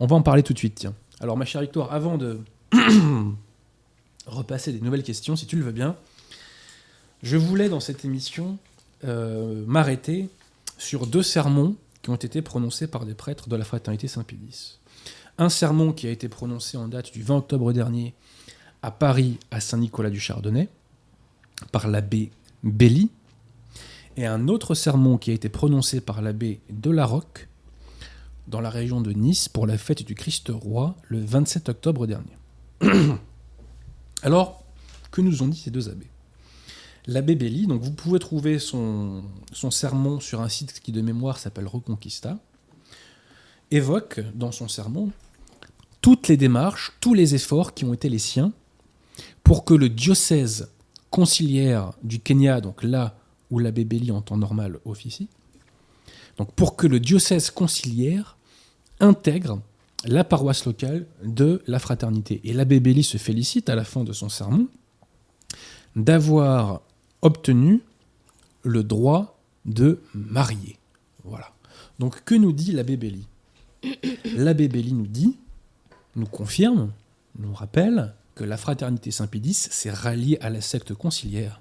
on 0.00 0.06
va 0.06 0.16
en 0.16 0.22
parler 0.22 0.42
tout 0.42 0.52
de 0.52 0.58
suite. 0.58 0.86
Alors, 1.20 1.36
ma 1.36 1.44
chère 1.44 1.62
Victoire, 1.62 1.92
avant 1.92 2.18
de 2.18 2.40
repasser 4.26 4.72
des 4.72 4.80
nouvelles 4.80 5.02
questions, 5.02 5.36
si 5.36 5.46
tu 5.46 5.56
le 5.56 5.64
veux 5.64 5.72
bien, 5.72 5.96
je 7.22 7.36
voulais 7.36 7.68
dans 7.68 7.80
cette 7.80 8.04
émission 8.04 8.58
euh, 9.04 9.64
m'arrêter 9.66 10.28
sur 10.76 11.06
deux 11.06 11.22
sermons 11.22 11.76
qui 12.02 12.10
ont 12.10 12.16
été 12.16 12.42
prononcés 12.42 12.86
par 12.86 13.04
des 13.04 13.14
prêtres 13.14 13.48
de 13.48 13.56
la 13.56 13.64
fraternité 13.64 14.06
Saint-Pédis. 14.06 14.78
Un 15.38 15.48
sermon 15.48 15.92
qui 15.92 16.06
a 16.06 16.10
été 16.10 16.28
prononcé 16.28 16.76
en 16.76 16.88
date 16.88 17.12
du 17.12 17.22
20 17.22 17.38
octobre 17.38 17.72
dernier 17.72 18.14
à 18.82 18.90
Paris, 18.90 19.38
à 19.50 19.60
Saint-Nicolas 19.60 20.10
du 20.10 20.20
Chardonnay, 20.20 20.68
par 21.72 21.88
l'abbé 21.88 22.30
Belly, 22.62 23.10
et 24.18 24.26
un 24.26 24.48
autre 24.48 24.74
sermon 24.74 25.16
qui 25.16 25.30
a 25.30 25.34
été 25.34 25.48
prononcé 25.48 26.00
par 26.00 26.22
l'abbé 26.22 26.60
de 26.70 26.90
dans 28.48 28.60
la 28.60 28.68
région 28.68 29.00
de 29.00 29.12
Nice 29.12 29.48
pour 29.48 29.64
la 29.64 29.78
fête 29.78 30.04
du 30.04 30.16
Christ 30.16 30.50
roi 30.52 30.96
le 31.06 31.20
27 31.20 31.68
octobre 31.68 32.08
dernier. 32.08 32.36
Alors, 34.22 34.64
que 35.12 35.20
nous 35.20 35.44
ont 35.44 35.46
dit 35.46 35.60
ces 35.60 35.70
deux 35.70 35.88
abbés? 35.88 36.10
L'abbé 37.06 37.36
Belly, 37.36 37.68
donc 37.68 37.80
vous 37.80 37.92
pouvez 37.92 38.18
trouver 38.18 38.58
son, 38.58 39.22
son 39.52 39.70
sermon 39.70 40.18
sur 40.18 40.40
un 40.40 40.48
site 40.48 40.80
qui 40.80 40.90
de 40.90 41.00
mémoire 41.00 41.38
s'appelle 41.38 41.68
Reconquista, 41.68 42.40
évoque 43.70 44.18
dans 44.34 44.50
son 44.50 44.66
sermon 44.66 45.12
toutes 46.00 46.26
les 46.26 46.36
démarches, 46.36 46.92
tous 46.98 47.14
les 47.14 47.36
efforts 47.36 47.72
qui 47.72 47.84
ont 47.84 47.94
été 47.94 48.08
les 48.08 48.18
siens 48.18 48.52
pour 49.44 49.64
que 49.64 49.74
le 49.74 49.88
diocèse 49.88 50.72
conciliaire 51.10 51.92
du 52.02 52.18
Kenya, 52.18 52.60
donc 52.60 52.82
là 52.82 53.17
où 53.50 53.58
l'abbé 53.58 53.84
Belly 53.84 54.10
en 54.10 54.20
temps 54.20 54.36
normal 54.36 54.78
officie, 54.84 55.28
donc 56.36 56.52
pour 56.52 56.76
que 56.76 56.86
le 56.86 57.00
diocèse 57.00 57.50
conciliaire 57.50 58.36
intègre 59.00 59.60
la 60.04 60.24
paroisse 60.24 60.64
locale 60.64 61.06
de 61.24 61.62
la 61.66 61.78
fraternité. 61.78 62.40
Et 62.44 62.52
l'abbé 62.52 62.78
Belly 62.78 63.02
se 63.02 63.18
félicite 63.18 63.68
à 63.68 63.74
la 63.74 63.84
fin 63.84 64.04
de 64.04 64.12
son 64.12 64.28
sermon 64.28 64.68
d'avoir 65.96 66.82
obtenu 67.22 67.80
le 68.62 68.84
droit 68.84 69.40
de 69.64 70.00
marier. 70.14 70.78
Voilà. 71.24 71.52
Donc 71.98 72.22
que 72.24 72.34
nous 72.34 72.52
dit 72.52 72.72
l'abbé 72.72 72.96
Belly 72.96 73.26
L'abbé 74.36 74.68
Belly 74.68 74.92
nous 74.92 75.06
dit, 75.06 75.36
nous 76.16 76.26
confirme, 76.26 76.92
nous 77.38 77.54
rappelle 77.54 78.14
que 78.34 78.44
la 78.44 78.56
fraternité 78.56 79.10
Saint-Pédis 79.10 79.54
s'est 79.54 79.90
ralliée 79.90 80.38
à 80.40 80.50
la 80.50 80.60
secte 80.60 80.94
conciliaire. 80.94 81.60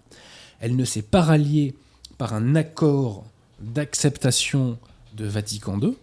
Elle 0.59 0.75
ne 0.75 0.85
s'est 0.85 1.01
pas 1.01 1.21
ralliée 1.21 1.75
par 2.17 2.33
un 2.33 2.55
accord 2.55 3.25
d'acceptation 3.59 4.77
de 5.15 5.25
Vatican 5.25 5.79
II, 5.79 5.95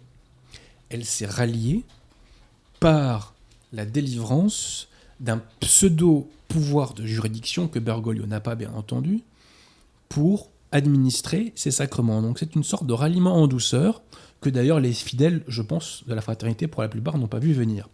elle 0.91 1.05
s'est 1.05 1.27
ralliée 1.27 1.85
par 2.81 3.35
la 3.73 3.85
délivrance 3.85 4.89
d'un 5.21 5.43
pseudo-pouvoir 5.61 6.95
de 6.95 7.07
juridiction 7.07 7.69
que 7.69 7.79
Bergoglio 7.79 8.27
n'a 8.27 8.41
pas 8.41 8.55
bien 8.55 8.73
entendu 8.75 9.23
pour 10.09 10.51
administrer 10.73 11.53
ces 11.55 11.71
sacrements. 11.71 12.21
Donc 12.23 12.39
c'est 12.39 12.55
une 12.55 12.65
sorte 12.65 12.87
de 12.87 12.93
ralliement 12.93 13.37
en 13.37 13.47
douceur 13.47 14.03
que 14.41 14.51
d'ailleurs 14.51 14.81
les 14.81 14.93
fidèles, 14.93 15.43
je 15.49 15.63
pense, 15.63 16.05
de 16.07 16.15
la 16.15 16.21
fraternité 16.21 16.67
pour 16.67 16.83
la 16.83 16.89
plupart 16.89 17.17
n'ont 17.17 17.29
pas 17.29 17.39
vu 17.39 17.53
venir. 17.53 17.89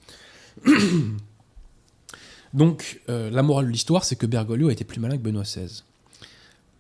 Donc 2.55 3.01
euh, 3.09 3.31
la 3.31 3.43
morale 3.43 3.67
de 3.67 3.71
l'histoire, 3.71 4.05
c'est 4.05 4.17
que 4.17 4.27
Bergoglio 4.27 4.69
a 4.69 4.73
été 4.73 4.85
plus 4.85 4.99
malin 4.99 5.17
que 5.17 5.23
Benoît 5.23 5.45
XVI. 5.45 5.85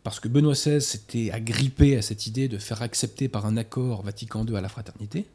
Parce 0.02 0.18
que 0.18 0.28
Benoît 0.28 0.54
XVI 0.54 0.80
s'était 0.80 1.30
agrippé 1.30 1.96
à 1.96 2.02
cette 2.02 2.26
idée 2.26 2.48
de 2.48 2.58
faire 2.58 2.82
accepter 2.82 3.28
par 3.28 3.44
un 3.46 3.56
accord 3.56 4.02
Vatican 4.02 4.46
II 4.46 4.56
à 4.56 4.60
la 4.60 4.68
fraternité. 4.68 5.26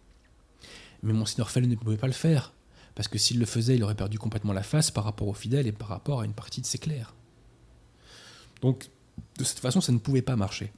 Mais 1.04 1.14
Monseigneur 1.14 1.52
Fell 1.52 1.68
ne 1.68 1.76
pouvait 1.76 1.98
pas 1.98 2.08
le 2.08 2.14
faire. 2.14 2.54
Parce 2.96 3.08
que 3.08 3.18
s'il 3.18 3.40
le 3.40 3.46
faisait, 3.46 3.76
il 3.76 3.84
aurait 3.84 3.96
perdu 3.96 4.18
complètement 4.18 4.54
la 4.54 4.64
face 4.64 4.90
par 4.90 5.04
rapport 5.04 5.28
aux 5.28 5.34
fidèles 5.34 5.68
et 5.68 5.72
par 5.72 5.90
rapport 5.90 6.22
à 6.22 6.26
une 6.26 6.34
partie 6.34 6.62
de 6.62 6.66
ses 6.66 6.78
clercs. 6.78 7.14
Donc, 8.62 8.90
de 9.38 9.44
cette 9.44 9.60
façon, 9.60 9.82
ça 9.82 9.92
ne 9.92 9.98
pouvait 9.98 10.22
pas 10.22 10.36
marcher. 10.36 10.72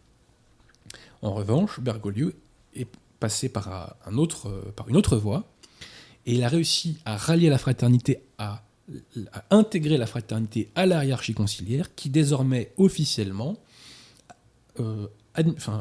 En 1.21 1.33
revanche, 1.33 1.79
Bergoglio 1.79 2.31
est 2.75 2.87
passé 3.19 3.49
par, 3.49 3.95
euh, 4.11 4.11
une 4.87 4.97
autre 4.97 5.17
voie, 5.17 5.45
et 6.25 6.33
il 6.33 6.43
a 6.43 6.49
réussi 6.49 6.97
à 7.05 7.17
rallier 7.17 7.49
la 7.49 7.57
fraternité, 7.57 8.19
à, 8.37 8.63
à 9.31 9.45
intégrer 9.51 9.97
la 9.97 10.07
fraternité 10.07 10.69
à 10.75 10.85
la 10.85 11.05
hiérarchie 11.05 11.33
conciliaire, 11.33 11.93
qui 11.95 12.09
désormais 12.09 12.73
officiellement 12.77 13.57
euh, 14.79 15.07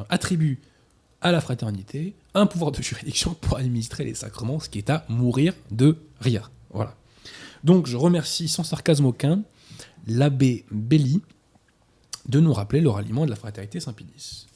attribue 0.09 0.61
à 1.21 1.33
la 1.33 1.41
fraternité 1.41 2.15
un 2.35 2.47
pouvoir 2.47 2.73
de 2.73 2.83
juridiction 2.83 3.35
pour 3.35 3.57
administrer 3.57 4.05
les 4.05 4.15
sacrements, 4.15 4.61
ce 4.61 4.69
qui 4.69 4.79
est 4.79 4.91
à 4.91 5.05
mourir 5.09 5.55
de 5.71 5.97
rire. 6.21 6.51
Voilà. 6.71 6.95
Donc 7.65 7.87
je 7.87 7.97
remercie 7.97 8.49
sans 8.49 8.65
sarcasme 8.65 9.07
aucun 9.07 9.43
l'abbé 10.07 10.65
Belly 10.71 11.23
de 12.29 12.41
nous 12.41 12.53
rappeler 12.53 12.81
le 12.81 12.91
ralliement 12.91 13.25
de 13.25 13.31
la 13.31 13.37
fraternité 13.37 13.81
Saint-Pédis. 13.81 14.47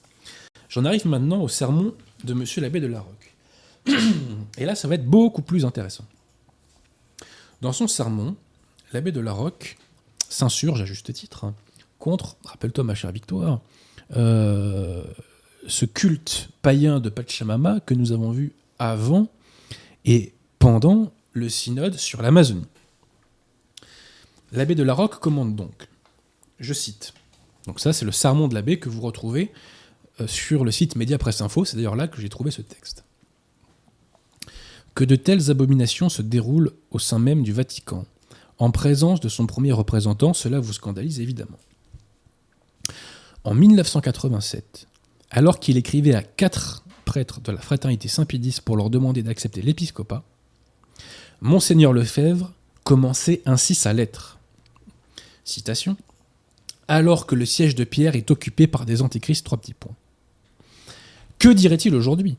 J'en 0.69 0.85
arrive 0.85 1.07
maintenant 1.07 1.43
au 1.43 1.49
sermon 1.49 1.95
de 2.25 2.35
monsieur 2.35 2.63
l'abbé 2.63 2.81
de 2.81 2.87
la 2.87 3.01
Roque. 3.01 3.35
Et 4.59 4.65
là, 4.65 4.75
ça 4.75 4.87
va 4.87 4.95
être 4.95 5.07
beaucoup 5.07 5.43
plus 5.43 5.65
intéressant. 5.65 6.05
Dans 7.61 7.73
son 7.73 7.89
sermon, 7.89 8.37
l'abbé 8.93 9.13
de 9.13 9.21
la 9.21 9.33
Roque 9.33 9.77
s'insurge 10.29 10.83
à 10.83 10.85
juste 10.85 11.13
titre 11.13 11.53
contre, 11.99 12.37
rappelle-toi 12.45 12.85
ma 12.85 12.95
chère 12.95 13.13
Victoire, 13.13 13.61
ce 14.13 15.85
culte 15.85 16.49
païen 16.63 17.01
de 17.01 17.09
Pachamama 17.09 17.81
que 17.81 17.95
nous 17.95 18.13
avons 18.13 18.31
vu 18.31 18.53
avant 18.79 19.29
et 20.05 20.33
pendant 20.59 21.13
le 21.33 21.49
synode 21.49 21.95
sur 21.95 22.23
l'Amazonie. 22.23 22.67
L'abbé 24.53 24.75
de 24.75 24.83
la 24.83 24.95
Roque 24.95 25.21
commande 25.21 25.55
donc, 25.55 25.89
je 26.59 26.73
cite, 26.73 27.15
donc 27.67 27.79
ça 27.79 27.93
c'est 27.93 28.05
le 28.05 28.13
sermon 28.13 28.49
de 28.49 28.55
l'abbé 28.55 28.79
que 28.79 28.89
vous 28.89 29.01
retrouvez 29.01 29.53
euh, 30.21 30.27
sur 30.27 30.65
le 30.65 30.71
site 30.71 30.97
Média 30.97 31.19
Presse 31.19 31.41
Info, 31.41 31.65
c'est 31.65 31.77
d'ailleurs 31.77 31.97
là 31.97 32.09
que 32.09 32.21
j'ai 32.21 32.29
trouvé 32.29 32.51
ce 32.51 32.63
texte. 32.63 33.05
Que 34.95 35.05
de 35.05 35.15
telles 35.15 35.51
abominations 35.51 36.09
se 36.09 36.21
déroulent 36.21 36.73
au 36.91 36.99
sein 36.99 37.21
même 37.21 37.43
du 37.43 37.53
Vatican, 37.53 38.05
en 38.59 38.71
présence 38.71 39.21
de 39.21 39.29
son 39.29 39.47
premier 39.47 39.73
représentant, 39.73 40.35
cela 40.35 40.59
vous 40.59 40.73
scandalise 40.73 41.21
évidemment. 41.21 41.59
En 43.45 43.55
1987, 43.55 44.87
alors 45.31 45.61
qu'il 45.61 45.79
écrivait 45.79 46.15
à 46.15 46.23
quatre 46.23 46.85
prêtres 47.07 47.41
de 47.41 47.53
la 47.53 47.61
fraternité 47.61 48.07
Saint-Pédis 48.07 48.61
pour 48.63 48.77
leur 48.77 48.91
demander 48.91 49.23
d'accepter 49.23 49.63
l'épiscopat, 49.63 50.23
Monseigneur 51.41 51.95
Lefebvre 51.95 52.53
commençait 52.85 53.41
ainsi 53.47 53.75
sa 53.75 53.95
lettre. 53.95 54.39
Citation. 55.45 55.97
Alors 56.87 57.27
que 57.27 57.35
le 57.35 57.47
siège 57.47 57.75
de 57.75 57.85
Pierre 57.85 58.15
est 58.15 58.31
occupé 58.31 58.67
par 58.67 58.85
des 58.85 59.01
antéchrists, 59.01 59.47
trois 59.47 59.59
petits 59.59 59.75
points. 59.75 59.95
Que 61.39 61.49
dirait-il 61.49 61.95
aujourd'hui? 61.95 62.37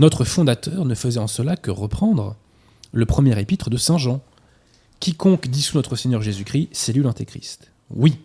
Notre 0.00 0.24
fondateur 0.24 0.84
ne 0.84 0.94
faisait 0.96 1.20
en 1.20 1.28
cela 1.28 1.56
que 1.56 1.70
reprendre 1.70 2.34
le 2.92 3.06
premier 3.06 3.38
épître 3.38 3.70
de 3.70 3.76
Saint 3.76 3.98
Jean. 3.98 4.20
Quiconque 4.98 5.46
dissout 5.46 5.76
notre 5.76 5.94
Seigneur 5.94 6.22
Jésus-Christ, 6.22 6.70
c'est 6.72 6.92
lui 6.92 7.02
l'antéchrist. 7.02 7.70
Oui, 7.90 8.18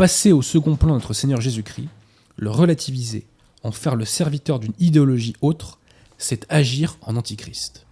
passer 0.00 0.32
au 0.32 0.40
second 0.40 0.76
plan 0.76 0.94
notre 0.94 1.12
Seigneur 1.12 1.42
Jésus-Christ, 1.42 1.90
le 2.38 2.50
relativiser, 2.50 3.26
en 3.62 3.70
faire 3.70 3.96
le 3.96 4.06
serviteur 4.06 4.58
d'une 4.58 4.72
idéologie 4.78 5.34
autre, 5.42 5.78
c'est 6.16 6.46
agir 6.48 6.96
en 7.02 7.16
antichrist. 7.16 7.84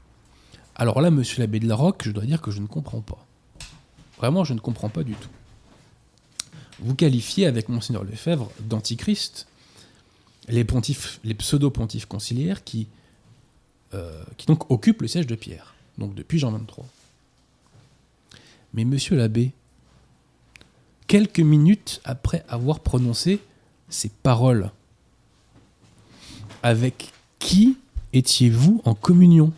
Alors 0.75 1.03
là, 1.03 1.11
monsieur 1.11 1.41
l'abbé 1.41 1.61
de 1.61 1.69
la 1.69 1.75
Roque, 1.75 2.05
je 2.07 2.11
dois 2.11 2.25
dire 2.25 2.41
que 2.41 2.51
je 2.51 2.63
ne 2.63 2.67
comprends 2.67 3.03
pas. 3.03 3.27
Vraiment, 4.17 4.43
je 4.43 4.55
ne 4.55 4.59
comprends 4.59 4.89
pas 4.89 5.05
du 5.05 5.13
tout. 5.13 5.29
Vous 6.79 6.95
qualifiez 6.95 7.45
avec 7.45 7.69
Monseigneur 7.69 8.05
Lefebvre 8.05 8.51
d'antichrist 8.61 9.47
les 10.49 10.65
pontifes, 10.65 11.21
les 11.25 11.35
pseudo-pontifes 11.35 12.07
conciliaires 12.07 12.65
qui, 12.65 12.89
euh, 13.93 14.25
qui 14.39 14.47
donc 14.47 14.71
occupent 14.71 15.03
le 15.03 15.09
siège 15.09 15.27
de 15.27 15.35
Pierre, 15.35 15.75
donc 15.99 16.15
depuis 16.15 16.39
Jean 16.39 16.53
23. 16.53 16.87
Mais 18.73 18.87
monsieur 18.87 19.15
l'abbé, 19.15 19.53
quelques 21.09 21.41
minutes 21.41 22.01
après 22.05 22.45
avoir 22.49 22.81
prononcé 22.81 23.41
ces 23.89 24.11
paroles, 24.11 24.71
avec 26.63 27.13
qui 27.41 27.79
étiez-vous 28.13 28.83
en 28.85 28.95
communion? 28.95 29.53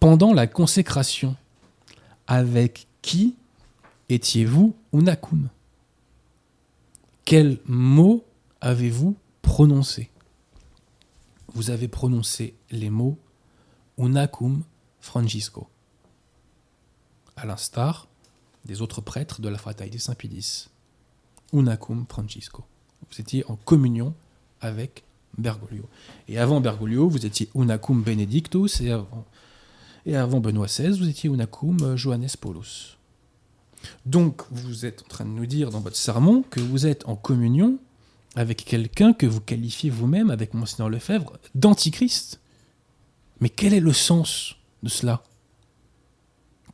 Pendant 0.00 0.32
la 0.32 0.46
consécration, 0.46 1.36
avec 2.26 2.86
qui 3.02 3.34
étiez-vous 4.08 4.74
unakum 4.92 5.48
Quel 7.24 7.58
mot 7.66 8.24
avez-vous 8.60 9.16
prononcé? 9.42 10.10
Vous 11.48 11.70
avez 11.70 11.88
prononcé 11.88 12.54
les 12.70 12.90
mots 12.90 13.18
unacum 13.98 14.62
Francisco, 15.00 15.68
à 17.36 17.46
l'instar 17.46 18.08
des 18.64 18.82
autres 18.82 19.00
prêtres 19.00 19.40
de 19.40 19.48
la 19.48 19.58
fraternité 19.58 19.98
Saint-Pédis. 19.98 20.68
Unacum 21.52 22.06
Francisco. 22.08 22.64
Vous 23.10 23.20
étiez 23.20 23.44
en 23.48 23.56
communion 23.56 24.14
avec 24.60 25.04
Bergoglio. 25.38 25.88
Et 26.28 26.38
avant 26.38 26.60
Bergoglio, 26.60 27.08
vous 27.08 27.26
étiez 27.26 27.48
Unacum 27.54 28.02
Benedictus, 28.02 28.80
et 28.80 28.90
avant, 28.90 29.24
et 30.06 30.16
avant 30.16 30.40
Benoît 30.40 30.66
XVI, 30.66 30.98
vous 30.98 31.08
étiez 31.08 31.28
Unacum 31.30 31.96
Johannes 31.96 32.28
Paulus. 32.40 32.96
Donc, 34.06 34.42
vous 34.50 34.86
êtes 34.86 35.02
en 35.02 35.08
train 35.08 35.24
de 35.24 35.30
nous 35.30 35.46
dire 35.46 35.70
dans 35.70 35.80
votre 35.80 35.96
sermon 35.96 36.42
que 36.42 36.60
vous 36.60 36.86
êtes 36.86 37.06
en 37.06 37.16
communion 37.16 37.78
avec 38.34 38.64
quelqu'un 38.64 39.12
que 39.12 39.26
vous 39.26 39.40
qualifiez 39.40 39.90
vous-même, 39.90 40.30
avec 40.30 40.54
Monseigneur 40.54 40.88
Lefebvre, 40.88 41.38
d'antichrist. 41.54 42.40
Mais 43.40 43.48
quel 43.48 43.74
est 43.74 43.80
le 43.80 43.92
sens 43.92 44.56
de 44.82 44.88
cela? 44.88 45.22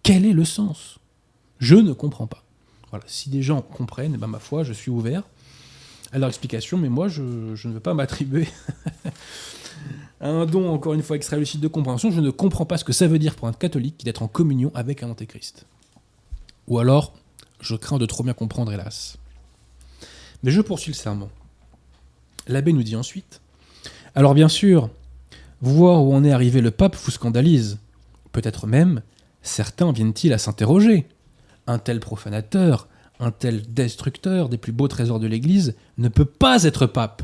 Quel 0.03 0.25
est 0.25 0.33
le 0.33 0.45
sens? 0.45 1.00
Je 1.61 1.77
ne 1.77 1.93
comprends 1.93 2.27
pas. 2.27 2.43
Voilà, 2.91 3.05
si 3.07 3.31
des 3.31 3.43
gens 3.43 3.63
comprennent, 3.63 4.15
eh 4.15 4.19
ben, 4.19 4.27
ma 4.27 4.41
foi, 4.41 4.65
je 4.65 4.73
suis 4.73 4.91
ouvert 4.91 5.23
à 6.13 6.19
leur 6.19 6.29
explication, 6.29 6.77
mais 6.77 6.89
moi, 6.89 7.07
je, 7.07 7.23
ne 7.23 7.73
veux 7.73 7.81
pas 7.81 7.95
m'attribuer 7.95 8.49
un 10.21 10.45
don, 10.47 10.73
encore 10.73 10.95
une 10.95 11.03
fois, 11.03 11.15
extra-lucide 11.15 11.61
de 11.61 11.69
compréhension. 11.69 12.11
Je 12.11 12.21
ne 12.21 12.31
comprends 12.31 12.67
pas 12.67 12.79
ce 12.79 12.85
que 12.85 12.93
ça 12.93 13.07
veut 13.07 13.19
dire 13.19 13.37
pour 13.37 13.47
un 13.47 13.53
catholique 13.53 14.05
d'être 14.05 14.23
en 14.23 14.29
communion 14.29 14.73
avec 14.75 15.03
un 15.03 15.11
antéchrist. 15.11 15.67
Ou 16.67 16.79
alors, 16.79 17.13
je 17.61 17.77
crains 17.77 17.99
de 17.99 18.07
trop 18.07 18.25
bien 18.25 18.33
comprendre, 18.33 18.73
hélas. 18.73 19.19
Mais 20.43 20.51
je 20.51 20.61
poursuis 20.61 20.93
le 20.93 20.97
serment. 20.97 21.29
L'abbé 22.49 22.73
nous 22.73 22.83
dit 22.83 22.97
ensuite 22.97 23.41
Alors, 24.15 24.35
bien 24.35 24.49
sûr, 24.49 24.91
voir 25.61 26.03
où 26.03 26.13
en 26.15 26.25
est 26.25 26.33
arrivé 26.33 26.61
le 26.61 26.71
pape 26.71 26.97
vous 26.97 27.11
scandalise. 27.11 27.79
Peut-être 28.33 28.67
même, 28.67 29.03
certains 29.43 29.93
viennent-ils 29.93 30.33
à 30.33 30.39
s'interroger. 30.39 31.07
Un 31.71 31.79
tel 31.79 32.01
profanateur, 32.01 32.89
un 33.21 33.31
tel 33.31 33.63
destructeur 33.73 34.49
des 34.49 34.59
plus 34.59 34.73
beaux 34.73 34.89
trésors 34.89 35.21
de 35.21 35.29
l'Église 35.29 35.77
ne 35.99 36.09
peut 36.09 36.25
pas 36.25 36.65
être 36.65 36.87
pape. 36.87 37.23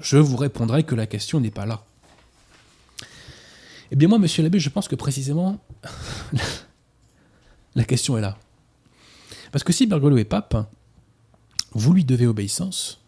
Je 0.00 0.16
vous 0.16 0.36
répondrai 0.36 0.82
que 0.82 0.96
la 0.96 1.06
question 1.06 1.38
n'est 1.38 1.52
pas 1.52 1.64
là. 1.64 1.84
Eh 3.92 3.96
bien 3.96 4.08
moi, 4.08 4.18
monsieur 4.18 4.42
l'abbé, 4.42 4.58
je 4.58 4.68
pense 4.68 4.88
que 4.88 4.96
précisément, 4.96 5.60
la 7.76 7.84
question 7.84 8.18
est 8.18 8.20
là. 8.20 8.36
Parce 9.52 9.62
que 9.62 9.72
si 9.72 9.86
Bergoglio 9.86 10.18
est 10.18 10.24
pape, 10.24 10.68
vous 11.70 11.92
lui 11.92 12.04
devez 12.04 12.26
obéissance, 12.26 13.00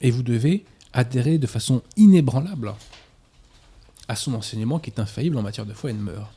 et 0.00 0.10
vous 0.10 0.22
devez 0.22 0.64
adhérer 0.94 1.36
de 1.36 1.46
façon 1.46 1.82
inébranlable 1.98 2.72
à 4.08 4.16
son 4.16 4.32
enseignement 4.32 4.78
qui 4.78 4.88
est 4.88 5.00
infaillible 5.00 5.36
en 5.36 5.42
matière 5.42 5.66
de 5.66 5.74
foi 5.74 5.90
et 5.90 5.92
de 5.92 5.98
mœurs. 5.98 6.32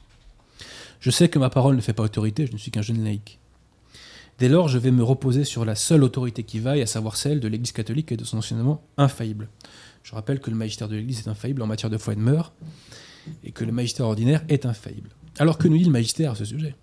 Je 0.99 1.11
sais 1.11 1.29
que 1.29 1.39
ma 1.39 1.49
parole 1.49 1.75
ne 1.75 1.81
fait 1.81 1.93
pas 1.93 2.03
autorité, 2.03 2.45
je 2.45 2.51
ne 2.51 2.57
suis 2.57 2.71
qu'un 2.71 2.81
jeune 2.81 3.03
laïc. 3.03 3.39
Dès 4.37 4.49
lors, 4.49 4.69
je 4.69 4.77
vais 4.77 4.91
me 4.91 5.03
reposer 5.03 5.43
sur 5.43 5.65
la 5.65 5.75
seule 5.75 6.03
autorité 6.03 6.43
qui 6.43 6.59
vaille, 6.59 6.81
à 6.81 6.85
savoir 6.85 7.17
celle 7.17 7.39
de 7.39 7.47
l'Église 7.47 7.73
catholique 7.73 8.11
et 8.11 8.17
de 8.17 8.23
son 8.23 8.37
enseignement 8.37 8.81
infaillible. 8.97 9.49
Je 10.03 10.15
rappelle 10.15 10.39
que 10.39 10.49
le 10.49 10.55
magistère 10.55 10.87
de 10.87 10.95
l'Église 10.95 11.19
est 11.19 11.29
infaillible 11.29 11.61
en 11.61 11.67
matière 11.67 11.89
de 11.89 11.97
foi 11.97 12.13
et 12.13 12.15
de 12.15 12.21
mœurs, 12.21 12.53
et 13.43 13.51
que 13.51 13.65
le 13.65 13.71
magistère 13.71 14.05
ordinaire 14.05 14.43
est 14.47 14.65
infaillible. 14.65 15.09
Alors 15.39 15.57
que 15.57 15.67
nous 15.67 15.77
dit 15.77 15.83
le 15.83 15.91
magistère 15.91 16.31
à 16.31 16.35
ce 16.35 16.45
sujet? 16.45 16.75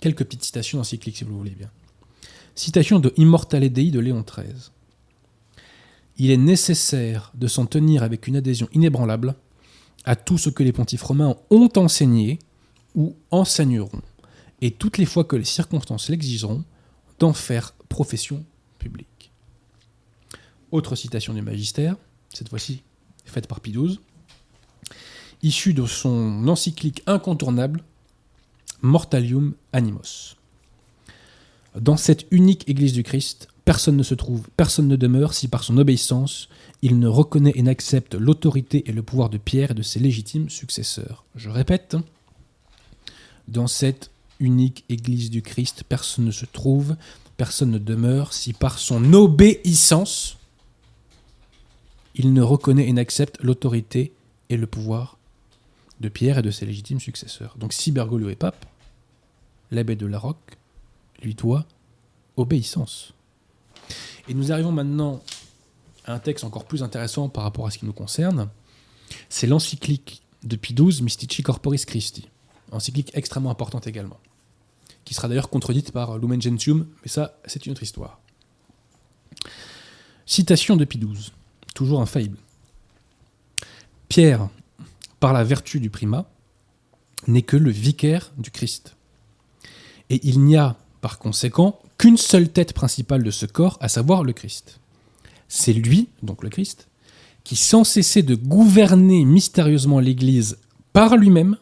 Quelques 0.00 0.24
petites 0.24 0.44
citations 0.44 0.80
encycliques, 0.80 1.16
si 1.16 1.24
vous 1.24 1.30
le 1.30 1.36
voulez 1.36 1.50
bien. 1.50 1.70
Citation 2.54 3.00
de 3.00 3.12
Immortale 3.16 3.70
Dei 3.70 3.90
de 3.90 4.00
Léon 4.00 4.22
XIII. 4.22 4.70
Il 6.18 6.30
est 6.30 6.36
nécessaire 6.36 7.32
de 7.34 7.48
s'en 7.48 7.66
tenir 7.66 8.02
avec 8.02 8.26
une 8.28 8.36
adhésion 8.36 8.68
inébranlable 8.72 9.34
à 10.04 10.14
tout 10.14 10.38
ce 10.38 10.50
que 10.50 10.62
les 10.62 10.72
pontifes 10.72 11.02
romains 11.02 11.36
ont 11.50 11.70
enseigné 11.76 12.38
ou 12.94 13.16
enseigneront, 13.30 14.02
et 14.60 14.70
toutes 14.70 14.98
les 14.98 15.06
fois 15.06 15.24
que 15.24 15.36
les 15.36 15.44
circonstances 15.44 16.08
l'exigeront, 16.08 16.64
d'en 17.18 17.32
faire 17.32 17.74
profession 17.88 18.44
publique. 18.78 19.30
Autre 20.70 20.96
citation 20.96 21.34
du 21.34 21.42
magistère, 21.42 21.96
cette 22.32 22.48
fois-ci 22.48 22.82
faite 23.24 23.46
par 23.46 23.60
XII, 23.60 23.98
issue 25.42 25.74
de 25.74 25.86
son 25.86 26.48
encyclique 26.48 27.02
incontournable 27.06 27.82
Mortalium 28.82 29.54
Animos. 29.72 30.36
Dans 31.78 31.96
cette 31.96 32.26
unique 32.30 32.68
Église 32.68 32.92
du 32.92 33.02
Christ, 33.02 33.48
personne 33.64 33.96
ne 33.96 34.02
se 34.02 34.14
trouve, 34.14 34.48
personne 34.56 34.88
ne 34.88 34.96
demeure 34.96 35.34
si 35.34 35.48
par 35.48 35.64
son 35.64 35.78
obéissance 35.78 36.48
il 36.82 36.98
ne 36.98 37.08
reconnaît 37.08 37.52
et 37.54 37.62
n'accepte 37.62 38.14
l'autorité 38.14 38.88
et 38.88 38.92
le 38.92 39.02
pouvoir 39.02 39.30
de 39.30 39.38
Pierre 39.38 39.70
et 39.70 39.74
de 39.74 39.82
ses 39.82 40.00
légitimes 40.00 40.50
successeurs. 40.50 41.24
Je 41.34 41.48
répète, 41.48 41.96
dans 43.48 43.66
cette 43.66 44.10
unique 44.40 44.84
Église 44.88 45.30
du 45.30 45.42
Christ, 45.42 45.84
personne 45.88 46.24
ne 46.24 46.30
se 46.30 46.46
trouve, 46.46 46.96
personne 47.36 47.70
ne 47.70 47.78
demeure 47.78 48.32
si 48.32 48.52
par 48.52 48.78
son 48.78 49.12
obéissance 49.12 50.38
il 52.14 52.32
ne 52.32 52.42
reconnaît 52.42 52.88
et 52.88 52.92
n'accepte 52.92 53.42
l'autorité 53.42 54.12
et 54.48 54.56
le 54.56 54.66
pouvoir 54.66 55.18
de 56.00 56.08
Pierre 56.08 56.38
et 56.38 56.42
de 56.42 56.50
ses 56.50 56.66
légitimes 56.66 57.00
successeurs. 57.00 57.56
Donc 57.58 57.72
si 57.72 57.90
Bergoglio 57.90 58.28
est 58.28 58.36
pape, 58.36 58.66
l'abbé 59.70 59.96
de 59.96 60.06
la 60.06 60.18
Roque 60.18 60.58
lui 61.22 61.34
doit 61.34 61.66
obéissance. 62.36 63.14
Et 64.28 64.34
nous 64.34 64.52
arrivons 64.52 64.72
maintenant 64.72 65.22
un 66.06 66.18
texte 66.18 66.44
encore 66.44 66.64
plus 66.64 66.82
intéressant 66.82 67.28
par 67.28 67.44
rapport 67.44 67.66
à 67.66 67.70
ce 67.70 67.78
qui 67.78 67.86
nous 67.86 67.92
concerne, 67.92 68.48
c'est 69.28 69.46
l'encyclique 69.46 70.22
de 70.42 70.56
Pie 70.56 70.74
XII, 70.74 71.02
Mystici 71.02 71.42
Corporis 71.42 71.84
Christi. 71.84 72.28
Encyclique 72.74 73.12
extrêmement 73.14 73.50
importante 73.50 73.86
également, 73.86 74.18
qui 75.04 75.14
sera 75.14 75.28
d'ailleurs 75.28 75.48
contredite 75.48 75.92
par 75.92 76.18
Lumen 76.18 76.42
Gentium, 76.42 76.86
mais 77.02 77.08
ça, 77.08 77.38
c'est 77.46 77.66
une 77.66 77.72
autre 77.72 77.84
histoire. 77.84 78.20
Citation 80.26 80.76
de 80.76 80.84
Pie 80.84 80.98
XII, 80.98 81.32
toujours 81.74 82.00
infaillible. 82.00 82.38
Pierre, 84.08 84.48
par 85.20 85.32
la 85.32 85.44
vertu 85.44 85.78
du 85.78 85.88
primat, 85.88 86.28
n'est 87.28 87.42
que 87.42 87.56
le 87.56 87.70
vicaire 87.70 88.32
du 88.38 88.50
Christ. 88.50 88.96
Et 90.10 90.20
il 90.26 90.40
n'y 90.40 90.56
a, 90.56 90.76
par 91.00 91.18
conséquent, 91.18 91.80
qu'une 91.96 92.16
seule 92.16 92.48
tête 92.48 92.72
principale 92.72 93.22
de 93.22 93.30
ce 93.30 93.46
corps, 93.46 93.78
à 93.80 93.88
savoir 93.88 94.24
le 94.24 94.32
Christ. 94.32 94.80
C'est 95.48 95.72
lui, 95.72 96.08
donc 96.22 96.42
le 96.42 96.50
Christ, 96.50 96.88
qui, 97.44 97.56
sans 97.56 97.84
cesser 97.84 98.22
de 98.22 98.34
gouverner 98.34 99.24
mystérieusement 99.24 100.00
l'Église 100.00 100.58
par 100.92 101.16
lui-même, 101.16 101.56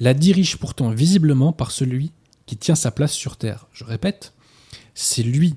la 0.00 0.14
dirige 0.14 0.56
pourtant 0.56 0.90
visiblement 0.90 1.52
par 1.52 1.70
celui 1.70 2.12
qui 2.46 2.56
tient 2.56 2.74
sa 2.74 2.90
place 2.90 3.12
sur 3.12 3.36
terre. 3.36 3.66
Je 3.72 3.84
répète, 3.84 4.32
c'est 4.94 5.22
lui 5.22 5.54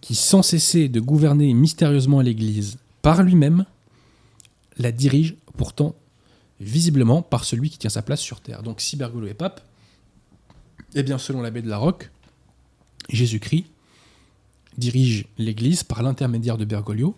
qui, 0.00 0.14
sans 0.14 0.42
cesser 0.42 0.88
de 0.88 1.00
gouverner 1.00 1.52
mystérieusement 1.52 2.20
l'Église 2.20 2.78
par 3.02 3.22
lui-même, 3.22 3.66
la 4.78 4.92
dirige 4.92 5.36
pourtant 5.56 5.94
visiblement 6.60 7.22
par 7.22 7.44
celui 7.44 7.70
qui 7.70 7.78
tient 7.78 7.90
sa 7.90 8.02
place 8.02 8.20
sur 8.20 8.40
terre. 8.40 8.62
Donc 8.62 8.80
si 8.80 8.96
Bergoglio 8.96 9.28
est 9.28 9.34
pape, 9.34 9.66
eh 10.94 11.02
bien 11.02 11.18
selon 11.18 11.40
l'abbé 11.40 11.62
de 11.62 11.68
la 11.68 11.78
Roque, 11.78 12.10
Jésus-Christ 13.08 13.66
dirige 14.76 15.26
l'Église 15.36 15.82
par 15.82 16.02
l'intermédiaire 16.02 16.56
de 16.56 16.64
Bergoglio, 16.64 17.16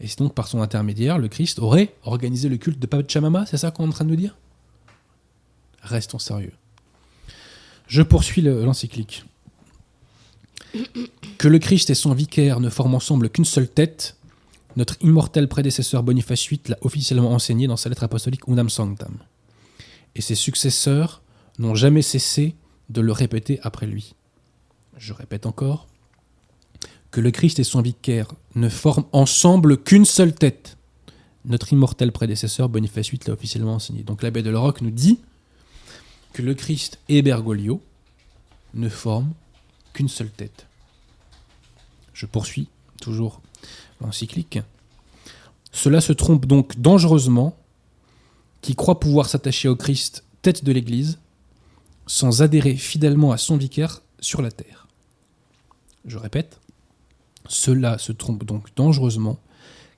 et 0.00 0.06
c'est 0.06 0.18
donc 0.18 0.34
par 0.34 0.48
son 0.48 0.62
intermédiaire, 0.62 1.18
le 1.18 1.28
Christ 1.28 1.58
aurait 1.58 1.94
organisé 2.04 2.48
le 2.48 2.56
culte 2.56 2.78
de 2.78 2.86
Pachamama, 2.86 3.46
c'est 3.46 3.58
ça 3.58 3.70
qu'on 3.70 3.84
est 3.84 3.88
en 3.88 3.92
train 3.92 4.04
de 4.04 4.10
nous 4.10 4.16
dire? 4.16 4.36
Restons 5.82 6.18
sérieux. 6.18 6.52
Je 7.86 8.02
poursuis 8.02 8.42
l'encyclique. 8.42 9.24
Que 11.38 11.48
le 11.48 11.58
Christ 11.58 11.90
et 11.90 11.94
son 11.94 12.12
vicaire 12.12 12.60
ne 12.60 12.70
forment 12.70 12.94
ensemble 12.94 13.30
qu'une 13.30 13.44
seule 13.44 13.68
tête, 13.68 14.16
notre 14.76 14.96
immortel 15.00 15.48
prédécesseur 15.48 16.02
Boniface 16.02 16.48
VIII 16.48 16.60
l'a 16.68 16.76
officiellement 16.82 17.32
enseigné 17.32 17.66
dans 17.66 17.76
sa 17.76 17.88
lettre 17.88 18.04
apostolique 18.04 18.46
Unam 18.46 18.70
Sanctam. 18.70 19.18
Et 20.14 20.20
ses 20.20 20.34
successeurs 20.34 21.22
n'ont 21.58 21.74
jamais 21.74 22.02
cessé 22.02 22.54
de 22.88 23.00
le 23.00 23.12
répéter 23.12 23.58
après 23.62 23.86
lui. 23.86 24.14
Je 24.96 25.12
répète 25.12 25.46
encore, 25.46 25.88
que 27.10 27.20
le 27.20 27.30
Christ 27.30 27.58
et 27.58 27.64
son 27.64 27.82
vicaire 27.82 28.28
ne 28.54 28.68
forment 28.68 29.06
ensemble 29.12 29.82
qu'une 29.82 30.04
seule 30.04 30.34
tête. 30.34 30.76
Notre 31.44 31.72
immortel 31.72 32.12
prédécesseur 32.12 32.68
Boniface 32.68 33.10
VIII 33.10 33.20
l'a 33.26 33.32
officiellement 33.32 33.74
enseigné. 33.74 34.02
Donc 34.02 34.22
l'abbé 34.22 34.42
de 34.42 34.50
Laroque 34.50 34.82
nous 34.82 34.90
dit 34.90 35.18
que 36.32 36.42
le 36.42 36.54
Christ 36.54 36.98
et 37.08 37.22
Bergoglio 37.22 37.82
ne 38.74 38.88
forment 38.88 39.32
qu'une 39.92 40.08
seule 40.08 40.30
tête. 40.30 40.66
Je 42.12 42.26
poursuis 42.26 42.68
toujours 43.00 43.40
l'encyclique. 44.00 44.60
Cela 45.72 46.00
se 46.00 46.12
trompe 46.12 46.46
donc 46.46 46.78
dangereusement 46.78 47.56
qui 48.60 48.74
croit 48.74 49.00
pouvoir 49.00 49.28
s'attacher 49.28 49.68
au 49.68 49.76
Christ, 49.76 50.24
tête 50.42 50.64
de 50.64 50.72
l'Église, 50.72 51.18
sans 52.06 52.42
adhérer 52.42 52.76
fidèlement 52.76 53.32
à 53.32 53.38
son 53.38 53.56
vicaire 53.56 54.02
sur 54.20 54.42
la 54.42 54.50
terre. 54.50 54.86
Je 56.04 56.18
répète, 56.18 56.60
cela 57.48 57.98
se 57.98 58.12
trompe 58.12 58.44
donc 58.44 58.74
dangereusement 58.74 59.38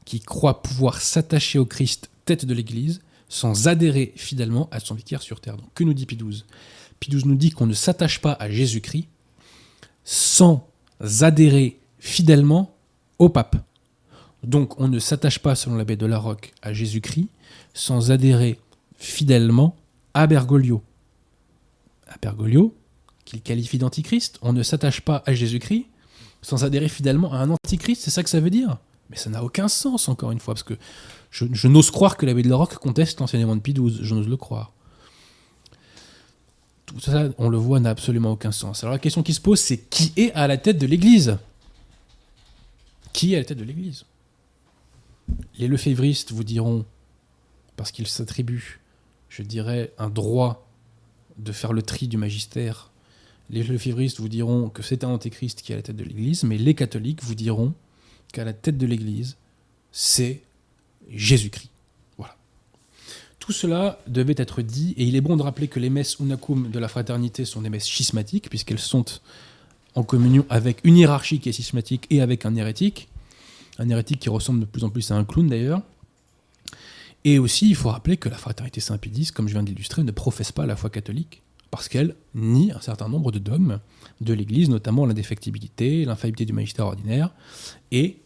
qui 0.04 0.20
croit 0.20 0.62
pouvoir 0.62 1.00
s'attacher 1.00 1.58
au 1.58 1.66
Christ, 1.66 2.10
tête 2.24 2.44
de 2.44 2.54
l'Église, 2.54 3.00
sans 3.32 3.66
adhérer 3.66 4.12
fidèlement 4.14 4.68
à 4.72 4.78
son 4.78 4.94
vicaire 4.94 5.22
sur 5.22 5.40
terre. 5.40 5.56
Donc 5.56 5.72
que 5.74 5.84
nous 5.84 5.94
dit 5.94 6.04
Pie 6.04 6.18
XII 6.18 7.22
nous 7.24 7.34
dit 7.34 7.50
qu'on 7.50 7.64
ne 7.64 7.72
s'attache 7.72 8.20
pas 8.20 8.32
à 8.32 8.50
Jésus-Christ 8.50 9.08
sans 10.04 10.68
adhérer 11.00 11.78
fidèlement 11.98 12.76
au 13.18 13.30
pape. 13.30 13.56
Donc 14.42 14.78
on 14.78 14.86
ne 14.86 14.98
s'attache 14.98 15.38
pas, 15.38 15.54
selon 15.54 15.76
l'abbé 15.76 15.96
de 15.96 16.04
la 16.04 16.18
Roque, 16.18 16.52
à 16.60 16.74
Jésus-Christ 16.74 17.28
sans 17.72 18.10
adhérer 18.10 18.60
fidèlement 18.98 19.76
à 20.12 20.26
Bergoglio. 20.26 20.82
À 22.08 22.18
Bergoglio, 22.20 22.74
qu'il 23.24 23.40
qualifie 23.40 23.78
d'antichrist, 23.78 24.38
on 24.42 24.52
ne 24.52 24.62
s'attache 24.62 25.00
pas 25.00 25.22
à 25.24 25.32
Jésus-Christ 25.32 25.86
sans 26.42 26.64
adhérer 26.64 26.90
fidèlement 26.90 27.32
à 27.32 27.38
un 27.38 27.48
antichrist, 27.48 28.02
c'est 28.02 28.10
ça 28.10 28.22
que 28.22 28.28
ça 28.28 28.40
veut 28.40 28.50
dire? 28.50 28.76
Mais 29.08 29.16
ça 29.16 29.30
n'a 29.30 29.42
aucun 29.42 29.68
sens, 29.68 30.08
encore 30.08 30.32
une 30.32 30.40
fois, 30.40 30.52
parce 30.52 30.64
que 30.64 30.74
je, 31.32 31.66
n'ose 31.66 31.90
croire 31.90 32.18
que 32.18 32.26
l'abbé 32.26 32.42
de 32.42 32.50
la 32.50 32.56
Roque 32.56 32.74
conteste 32.74 33.18
l'enseignement 33.18 33.56
de 33.56 33.60
Pie 33.60 33.74
je 33.74 34.14
n'ose 34.14 34.28
le 34.28 34.36
croire. 34.36 34.72
Tout 36.84 37.00
ça, 37.00 37.30
on 37.38 37.48
le 37.48 37.56
voit, 37.56 37.80
n'a 37.80 37.88
absolument 37.88 38.32
aucun 38.32 38.52
sens. 38.52 38.84
Alors 38.84 38.92
la 38.92 38.98
question 38.98 39.22
qui 39.22 39.32
se 39.32 39.40
pose, 39.40 39.58
c'est 39.58 39.78
qui 39.78 40.12
est 40.16 40.30
à 40.34 40.46
la 40.46 40.58
tête 40.58 40.76
de 40.76 40.86
l'Église? 40.86 41.38
Qui 43.14 43.32
est 43.32 43.36
à 43.36 43.38
la 43.38 43.44
tête 43.46 43.58
de 43.58 43.64
l'Église? 43.64 44.04
Les 45.58 45.68
lefévristes 45.68 46.32
vous 46.32 46.44
diront 46.44 46.84
parce 47.76 47.92
qu'il 47.92 48.06
s'attribue, 48.06 48.80
je 49.30 49.42
dirais, 49.42 49.90
un 49.96 50.10
droit 50.10 50.68
de 51.38 51.52
faire 51.52 51.72
le 51.72 51.80
tri 51.80 52.08
du 52.08 52.18
magistère. 52.18 52.90
Les 53.48 53.62
lefévristes 53.62 54.20
vous 54.20 54.28
diront 54.28 54.68
que 54.68 54.82
c'est 54.82 55.02
un 55.02 55.08
antéchrist 55.08 55.62
qui 55.62 55.72
est 55.72 55.76
à 55.76 55.78
la 55.78 55.82
tête 55.82 55.96
de 55.96 56.04
l'Église, 56.04 56.44
mais 56.44 56.58
les 56.58 56.74
catholiques 56.74 57.22
vous 57.22 57.34
diront 57.34 57.72
qu'à 58.34 58.44
la 58.44 58.52
tête 58.52 58.76
de 58.76 58.86
l'Église, 58.86 59.38
c'est 59.92 60.42
Jésus-Christ. 61.12 61.70
Voilà. 62.18 62.36
Tout 63.38 63.52
cela 63.52 64.00
devait 64.06 64.34
être 64.36 64.62
dit, 64.62 64.94
et 64.96 65.04
il 65.04 65.16
est 65.16 65.20
bon 65.20 65.36
de 65.36 65.42
rappeler 65.42 65.68
que 65.68 65.80
les 65.80 65.90
messes 65.90 66.16
unacum 66.20 66.70
de 66.70 66.78
la 66.78 66.88
fraternité 66.88 67.44
sont 67.44 67.62
des 67.62 67.70
messes 67.70 67.86
schismatiques, 67.86 68.48
puisqu'elles 68.48 68.78
sont 68.78 69.04
en 69.94 70.02
communion 70.02 70.46
avec 70.48 70.78
une 70.84 70.96
hiérarchie 70.96 71.38
qui 71.38 71.48
est 71.48 71.52
schismatique 71.52 72.06
et 72.10 72.20
avec 72.20 72.46
un 72.46 72.54
hérétique, 72.54 73.08
un 73.78 73.88
hérétique 73.88 74.20
qui 74.20 74.28
ressemble 74.28 74.60
de 74.60 74.64
plus 74.64 74.84
en 74.84 74.90
plus 74.90 75.10
à 75.10 75.16
un 75.16 75.24
clown 75.24 75.48
d'ailleurs. 75.48 75.82
Et 77.24 77.38
aussi, 77.38 77.68
il 77.68 77.76
faut 77.76 77.90
rappeler 77.90 78.16
que 78.16 78.28
la 78.28 78.36
fraternité 78.36 78.80
Saint-Pédis, 78.80 79.30
comme 79.32 79.48
je 79.48 79.52
viens 79.52 79.62
d'illustrer, 79.62 80.02
ne 80.02 80.10
professe 80.10 80.50
pas 80.50 80.66
la 80.66 80.76
foi 80.76 80.90
catholique, 80.90 81.42
parce 81.70 81.88
qu'elle 81.88 82.16
nie 82.34 82.72
un 82.72 82.80
certain 82.80 83.08
nombre 83.08 83.30
de 83.30 83.38
dogmes 83.38 83.78
de 84.20 84.34
l'Église, 84.34 84.68
notamment 84.68 85.06
l'indéfectibilité, 85.06 86.04
l'infaillibilité 86.04 86.46
du 86.46 86.52
magistère 86.52 86.86
ordinaire, 86.86 87.30
et 87.92 88.16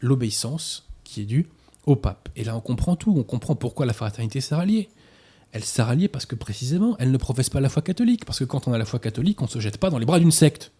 l'obéissance 0.00 0.86
qui 1.04 1.22
est 1.22 1.24
due 1.24 1.46
au 1.86 1.96
pape. 1.96 2.28
Et 2.36 2.44
là, 2.44 2.56
on 2.56 2.60
comprend 2.60 2.96
tout, 2.96 3.14
on 3.16 3.22
comprend 3.22 3.54
pourquoi 3.54 3.86
la 3.86 3.92
fraternité 3.92 4.40
s'est 4.40 4.54
ralliée. 4.54 4.88
Elle 5.52 5.64
s'est 5.64 5.82
ralliée 5.82 6.08
parce 6.08 6.26
que 6.26 6.34
précisément, 6.34 6.96
elle 6.98 7.10
ne 7.10 7.16
professe 7.16 7.48
pas 7.48 7.60
la 7.60 7.68
foi 7.68 7.82
catholique, 7.82 8.24
parce 8.24 8.40
que 8.40 8.44
quand 8.44 8.68
on 8.68 8.72
a 8.72 8.78
la 8.78 8.84
foi 8.84 8.98
catholique, 8.98 9.40
on 9.40 9.46
ne 9.46 9.50
se 9.50 9.60
jette 9.60 9.78
pas 9.78 9.90
dans 9.90 9.98
les 9.98 10.06
bras 10.06 10.18
d'une 10.18 10.32
secte. 10.32 10.72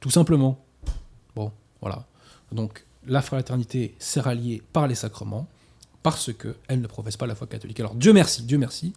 Tout 0.00 0.10
simplement. 0.10 0.64
Bon, 1.34 1.50
voilà. 1.80 2.06
Donc, 2.52 2.84
la 3.06 3.22
fraternité 3.22 3.94
s'est 3.98 4.20
ralliée 4.20 4.62
par 4.72 4.86
les 4.86 4.94
sacrements, 4.94 5.48
parce 6.02 6.32
qu'elle 6.32 6.80
ne 6.80 6.86
professe 6.86 7.16
pas 7.16 7.26
la 7.26 7.34
foi 7.34 7.46
catholique. 7.46 7.80
Alors 7.80 7.94
Dieu 7.94 8.12
merci, 8.12 8.42
Dieu 8.42 8.58
merci, 8.58 8.92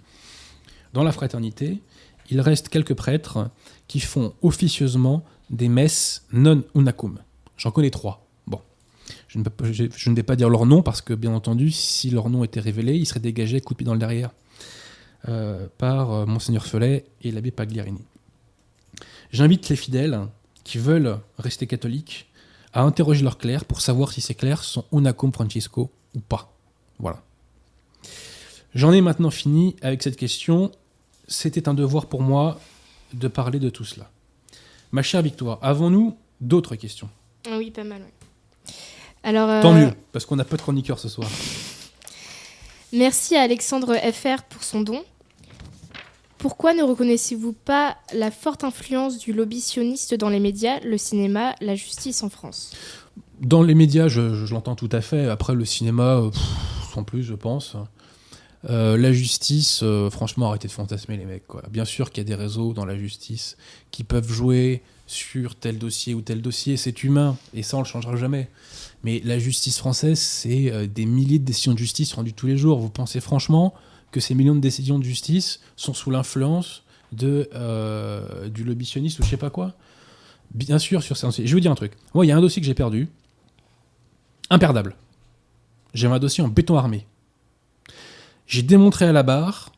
dans 0.93 1.03
la 1.03 1.11
fraternité, 1.11 1.81
il 2.29 2.39
reste 2.41 2.69
quelques 2.69 2.93
prêtres 2.93 3.49
qui 3.87 3.99
font 3.99 4.33
officieusement 4.41 5.23
des 5.49 5.67
messes 5.67 6.25
non 6.31 6.63
unacum. 6.75 7.19
J'en 7.57 7.71
connais 7.71 7.89
trois. 7.89 8.20
Je 9.33 9.39
ne, 10.09 10.15
vais 10.15 10.23
pas 10.23 10.35
dire 10.35 10.49
leur 10.49 10.65
nom 10.65 10.81
parce 10.81 11.01
que, 11.01 11.13
bien 11.13 11.31
entendu, 11.33 11.71
si 11.71 12.09
leur 12.09 12.29
nom 12.29 12.43
était 12.43 12.59
révélé, 12.59 12.97
ils 12.97 13.05
seraient 13.05 13.21
dégagés 13.21 13.61
coup 13.61 13.73
de 13.73 13.77
pied 13.77 13.85
dans 13.85 13.93
le 13.93 13.99
derrière 13.99 14.31
euh, 15.29 15.67
par 15.77 16.11
euh, 16.11 16.25
Monseigneur 16.25 16.65
Felet 16.65 17.05
et 17.21 17.31
l'abbé 17.31 17.51
Pagliarini. 17.51 18.03
J'invite 19.31 19.69
les 19.69 19.77
fidèles 19.77 20.27
qui 20.65 20.79
veulent 20.79 21.17
rester 21.37 21.65
catholiques 21.65 22.27
à 22.73 22.81
interroger 22.81 23.23
leurs 23.23 23.37
clercs 23.37 23.63
pour 23.63 23.79
savoir 23.79 24.11
si 24.11 24.19
ces 24.19 24.35
clercs 24.35 24.63
sont 24.63 24.83
unacum 24.91 25.31
Francisco 25.31 25.89
ou 26.13 26.19
pas. 26.19 26.53
Voilà. 26.99 27.23
J'en 28.75 28.91
ai 28.91 28.99
maintenant 28.99 29.31
fini 29.31 29.77
avec 29.81 30.03
cette 30.03 30.17
question. 30.17 30.71
C'était 31.29 31.69
un 31.69 31.73
devoir 31.73 32.07
pour 32.07 32.21
moi 32.21 32.59
de 33.13 33.29
parler 33.29 33.59
de 33.59 33.69
tout 33.69 33.85
cela. 33.85 34.11
Ma 34.91 35.03
chère 35.03 35.21
Victoire, 35.21 35.57
avons-nous 35.61 36.17
d'autres 36.41 36.75
questions? 36.75 37.09
Ah 37.49 37.57
Oui, 37.57 37.71
pas 37.71 37.85
mal. 37.85 38.01
Alors, 39.23 39.49
euh, 39.49 39.61
Tant 39.61 39.73
mieux, 39.73 39.91
parce 40.11 40.25
qu'on 40.25 40.35
n'a 40.35 40.45
pas 40.45 40.57
de 40.57 40.61
chroniqueur 40.61 40.99
ce 40.99 41.09
soir. 41.09 41.29
Merci 42.93 43.35
à 43.35 43.41
Alexandre 43.41 43.95
FR 43.95 44.43
pour 44.49 44.63
son 44.63 44.81
don. 44.81 45.03
Pourquoi 46.37 46.73
ne 46.73 46.81
reconnaissez-vous 46.81 47.53
pas 47.53 47.97
la 48.13 48.31
forte 48.31 48.63
influence 48.63 49.19
du 49.19 49.31
lobby 49.31 49.61
sioniste 49.61 50.15
dans 50.15 50.29
les 50.29 50.39
médias, 50.39 50.79
le 50.79 50.97
cinéma, 50.97 51.55
la 51.61 51.75
justice 51.75 52.23
en 52.23 52.29
France? 52.29 52.73
Dans 53.39 53.61
les 53.61 53.75
médias, 53.75 54.07
je, 54.07 54.51
l'entends 54.51 54.75
tout 54.75 54.89
à 54.91 55.01
fait. 55.01 55.29
Après, 55.29 55.53
le 55.53 55.65
cinéma, 55.65 56.21
sans 56.93 57.03
plus, 57.03 57.23
je 57.23 57.35
pense. 57.35 57.77
Euh, 58.69 58.97
la 58.97 59.11
justice, 59.11 59.81
euh, 59.83 60.09
franchement, 60.09 60.49
arrêtez 60.49 60.67
de 60.67 60.73
fantasmer 60.73 61.17
les 61.17 61.25
mecs. 61.25 61.47
Quoi. 61.47 61.63
Bien 61.69 61.85
sûr 61.85 62.11
qu'il 62.11 62.23
y 62.23 62.25
a 62.25 62.27
des 62.27 62.35
réseaux 62.35 62.73
dans 62.73 62.85
la 62.85 62.97
justice 62.97 63.57
qui 63.91 64.03
peuvent 64.03 64.29
jouer 64.31 64.83
sur 65.07 65.55
tel 65.55 65.77
dossier 65.77 66.13
ou 66.13 66.21
tel 66.21 66.41
dossier, 66.41 66.77
c'est 66.77 67.03
humain, 67.03 67.35
et 67.53 67.63
ça 67.63 67.77
on 67.77 67.81
le 67.81 67.85
changera 67.85 68.15
jamais. 68.15 68.49
Mais 69.03 69.21
la 69.23 69.39
justice 69.39 69.77
française, 69.77 70.19
c'est 70.19 70.71
euh, 70.71 70.87
des 70.87 71.05
milliers 71.05 71.39
de 71.39 71.45
décisions 71.45 71.73
de 71.73 71.77
justice 71.79 72.13
rendues 72.13 72.33
tous 72.33 72.47
les 72.47 72.57
jours. 72.57 72.79
Vous 72.79 72.89
pensez 72.89 73.19
franchement 73.19 73.73
que 74.11 74.19
ces 74.19 74.35
millions 74.35 74.55
de 74.55 74.59
décisions 74.59 74.99
de 74.99 75.03
justice 75.03 75.59
sont 75.75 75.93
sous 75.93 76.11
l'influence 76.11 76.83
de 77.11 77.49
du 78.49 78.63
lobbytionniste 78.63 79.19
ou 79.19 79.23
je 79.23 79.29
sais 79.29 79.37
pas 79.37 79.49
quoi? 79.49 79.75
Bien 80.53 80.79
sûr, 80.79 81.01
sur 81.01 81.17
ça. 81.17 81.29
Je 81.29 81.41
vais 81.41 81.51
vous 81.51 81.59
dire 81.59 81.71
un 81.71 81.75
truc. 81.75 81.93
Moi, 82.13 82.25
il 82.25 82.29
y 82.29 82.31
a 82.31 82.37
un 82.37 82.41
dossier 82.41 82.61
que 82.61 82.65
j'ai 82.65 82.73
perdu, 82.73 83.07
imperdable. 84.49 84.95
J'ai 85.93 86.07
un 86.07 86.19
dossier 86.19 86.43
en 86.43 86.47
béton 86.47 86.77
armé. 86.77 87.05
J'ai 88.47 88.63
démontré 88.63 89.05
à 89.05 89.11
la 89.11 89.23
barre 89.23 89.71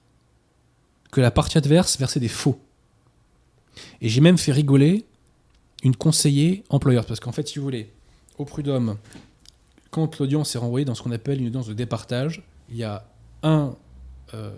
que 1.11 1.21
la 1.21 1.31
partie 1.31 1.57
adverse 1.57 1.97
versait 1.99 2.19
des 2.19 2.27
faux. 2.27 2.59
Et 4.01 4.09
j'ai 4.09 4.21
même 4.21 4.37
fait 4.37 4.51
rigoler 4.51 5.05
une 5.83 5.95
conseillère 5.95 6.57
employeur. 6.69 7.05
Parce 7.05 7.19
qu'en 7.19 7.31
fait, 7.31 7.47
si 7.47 7.59
vous 7.59 7.65
voulez, 7.65 7.91
au 8.37 8.45
prud'homme, 8.45 8.97
quand 9.91 10.19
l'audience 10.19 10.55
est 10.55 10.57
renvoyée 10.57 10.85
dans 10.85 10.95
ce 10.95 11.03
qu'on 11.03 11.11
appelle 11.11 11.39
une 11.39 11.47
audience 11.47 11.67
de 11.67 11.73
départage, 11.73 12.43
il 12.69 12.77
y 12.77 12.83
a 12.83 13.05
un 13.43 13.75
euh, 14.33 14.51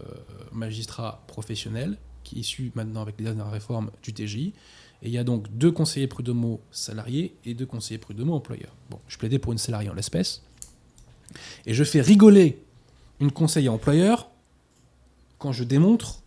magistrat 0.51 1.23
professionnel 1.27 1.97
qui 2.23 2.37
est 2.37 2.39
issu 2.39 2.71
maintenant 2.75 3.01
avec 3.01 3.15
les 3.19 3.25
dernières 3.25 3.51
réformes 3.51 3.91
du 4.01 4.13
TJ, 4.13 4.35
et 4.37 4.53
il 5.03 5.11
y 5.11 5.17
a 5.17 5.23
donc 5.23 5.47
deux 5.57 5.71
conseillers 5.71 6.07
prud'homaux 6.07 6.61
salariés 6.71 7.35
et 7.45 7.53
deux 7.53 7.65
conseillers 7.65 7.99
prud'homaux 7.99 8.33
employeurs. 8.33 8.73
Bon, 8.89 8.99
je 9.07 9.17
plaidais 9.17 9.39
pour 9.39 9.51
une 9.51 9.57
salariée 9.57 9.89
en 9.89 9.93
l'espèce. 9.93 10.41
Et 11.65 11.73
je 11.73 11.83
fais 11.83 12.01
rigoler 12.01 12.63
une 13.19 13.31
conseillère 13.31 13.73
employeur 13.73 14.29
quand 15.37 15.51
je 15.51 15.63
démontre 15.63 16.21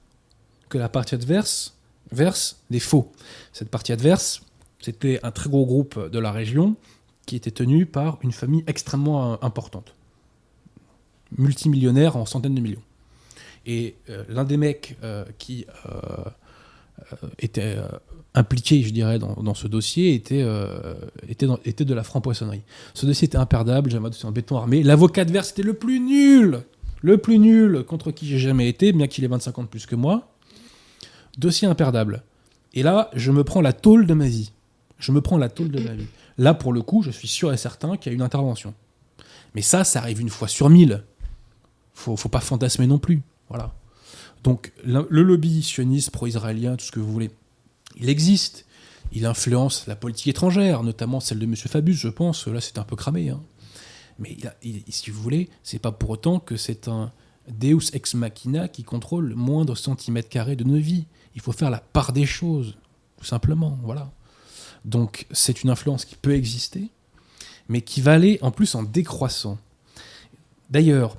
que 0.68 0.78
la 0.78 0.88
partie 0.88 1.14
adverse 1.14 1.76
verse 2.12 2.62
des 2.70 2.80
faux. 2.80 3.10
Cette 3.52 3.70
partie 3.70 3.92
adverse, 3.92 4.42
c'était 4.80 5.18
un 5.22 5.30
très 5.30 5.48
gros 5.48 5.66
groupe 5.66 6.10
de 6.10 6.18
la 6.18 6.30
région 6.30 6.76
qui 7.28 7.36
était 7.36 7.50
tenu 7.50 7.84
par 7.84 8.18
une 8.22 8.32
famille 8.32 8.64
extrêmement 8.66 9.44
importante, 9.44 9.94
multimillionnaire 11.36 12.16
en 12.16 12.24
centaines 12.24 12.54
de 12.54 12.60
millions. 12.62 12.82
Et 13.66 13.96
euh, 14.08 14.24
l'un 14.30 14.44
des 14.44 14.56
mecs 14.56 14.96
euh, 15.04 15.26
qui 15.36 15.66
euh, 15.86 16.24
était 17.38 17.76
impliqué, 18.34 18.82
je 18.82 18.94
dirais, 18.94 19.18
dans, 19.18 19.54
ce 19.54 19.68
dossier 19.68 20.14
était, 20.14 20.40
euh, 20.42 20.94
était, 21.28 21.46
était 21.66 21.84
de 21.84 21.92
la 21.92 22.02
franc-poissonnerie. 22.02 22.62
Ce 22.94 23.04
dossier 23.04 23.26
était 23.26 23.36
imperdable, 23.36 23.90
j'avais 23.90 24.06
un 24.06 24.08
dossier 24.08 24.26
en 24.26 24.32
béton 24.32 24.56
armé. 24.56 24.82
L'avocat 24.82 25.20
adverse 25.20 25.50
était 25.50 25.62
le 25.62 25.74
plus 25.74 26.00
nul, 26.00 26.62
le 27.02 27.18
plus 27.18 27.38
nul 27.38 27.84
contre 27.84 28.10
qui 28.10 28.26
j'ai 28.26 28.38
jamais 28.38 28.70
été, 28.70 28.92
bien 28.92 29.06
qu'il 29.06 29.22
ait 29.22 29.28
25 29.28 29.58
ans 29.58 29.62
de 29.64 29.68
plus 29.68 29.84
que 29.84 29.96
moi. 29.96 30.32
Dossier 31.36 31.68
imperdable. 31.68 32.22
Et 32.72 32.82
là, 32.82 33.10
je 33.12 33.32
me 33.32 33.44
prends 33.44 33.60
la 33.60 33.74
tôle 33.74 34.06
de 34.06 34.14
ma 34.14 34.28
vie. 34.28 34.50
Je 34.98 35.12
me 35.12 35.20
prends 35.20 35.36
la 35.36 35.50
tôle 35.50 35.70
de 35.70 35.80
ma 35.80 35.92
vie. 35.92 36.06
Là, 36.38 36.54
pour 36.54 36.72
le 36.72 36.82
coup, 36.82 37.02
je 37.02 37.10
suis 37.10 37.28
sûr 37.28 37.52
et 37.52 37.56
certain 37.56 37.96
qu'il 37.96 38.10
y 38.10 38.14
a 38.14 38.16
une 38.16 38.22
intervention. 38.22 38.74
Mais 39.54 39.62
ça, 39.62 39.84
ça 39.84 40.00
arrive 40.00 40.20
une 40.20 40.28
fois 40.28 40.48
sur 40.48 40.70
mille. 40.70 41.04
Faut, 41.94 42.16
faut 42.16 42.28
pas 42.28 42.40
fantasmer 42.40 42.86
non 42.86 42.98
plus. 42.98 43.22
Voilà. 43.48 43.74
Donc, 44.44 44.72
le 44.84 45.22
lobby 45.22 45.62
sioniste 45.62 46.10
pro-israélien, 46.10 46.76
tout 46.76 46.84
ce 46.84 46.92
que 46.92 47.00
vous 47.00 47.12
voulez, 47.12 47.30
il 47.96 48.08
existe. 48.08 48.66
Il 49.10 49.24
influence 49.26 49.86
la 49.86 49.96
politique 49.96 50.28
étrangère, 50.28 50.82
notamment 50.82 51.20
celle 51.20 51.38
de 51.38 51.44
M. 51.44 51.56
Fabius, 51.56 51.96
je 51.96 52.08
pense. 52.08 52.46
Là, 52.46 52.60
c'est 52.60 52.78
un 52.78 52.84
peu 52.84 52.94
cramé. 52.94 53.30
Hein. 53.30 53.40
Mais 54.18 54.36
si 54.88 55.10
vous 55.10 55.22
voulez, 55.22 55.48
c'est 55.62 55.78
pas 55.78 55.92
pour 55.92 56.10
autant 56.10 56.40
que 56.40 56.56
c'est 56.56 56.88
un 56.88 57.12
Deus 57.48 57.90
ex 57.94 58.14
machina 58.14 58.68
qui 58.68 58.84
contrôle 58.84 59.28
le 59.28 59.34
moindre 59.34 59.74
centimètre 59.76 60.28
carré 60.28 60.56
de 60.56 60.64
nos 60.64 60.76
vies. 60.76 61.06
Il 61.34 61.40
faut 61.40 61.52
faire 61.52 61.70
la 61.70 61.78
part 61.78 62.12
des 62.12 62.26
choses, 62.26 62.76
tout 63.16 63.24
simplement. 63.24 63.78
Voilà. 63.82 64.10
Donc 64.84 65.26
c'est 65.30 65.62
une 65.62 65.70
influence 65.70 66.04
qui 66.04 66.16
peut 66.16 66.34
exister, 66.34 66.88
mais 67.68 67.82
qui 67.82 68.00
va 68.00 68.12
aller 68.12 68.38
en 68.42 68.50
plus 68.50 68.74
en 68.74 68.82
décroissant. 68.82 69.58
D'ailleurs, 70.70 71.16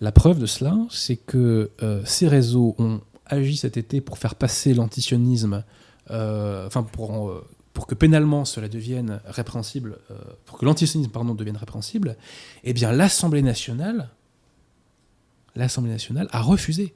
la 0.00 0.12
preuve 0.12 0.38
de 0.38 0.46
cela, 0.46 0.76
c'est 0.90 1.16
que 1.16 1.70
euh, 1.82 2.02
ces 2.04 2.26
réseaux 2.26 2.74
ont 2.78 3.00
agi 3.26 3.56
cet 3.56 3.76
été 3.76 4.00
pour 4.00 4.18
faire 4.18 4.34
passer 4.34 4.74
l'antisionisme, 4.74 5.62
euh, 6.10 6.66
enfin 6.66 6.82
pour, 6.82 7.30
euh, 7.30 7.46
pour 7.74 7.86
que 7.86 7.94
pénalement 7.94 8.44
cela 8.44 8.68
devienne 8.68 9.20
répréhensible, 9.26 9.98
pour 10.46 10.58
que 10.58 10.64
l'antisionisme 10.64 11.10
pardon 11.10 11.34
devienne 11.34 11.56
répréhensible, 11.56 12.16
eh 12.64 12.72
bien 12.72 12.92
l'Assemblée 12.92 13.42
nationale, 13.42 14.10
l'Assemblée 15.54 15.92
nationale 15.92 16.28
a 16.32 16.40
refusé. 16.40 16.94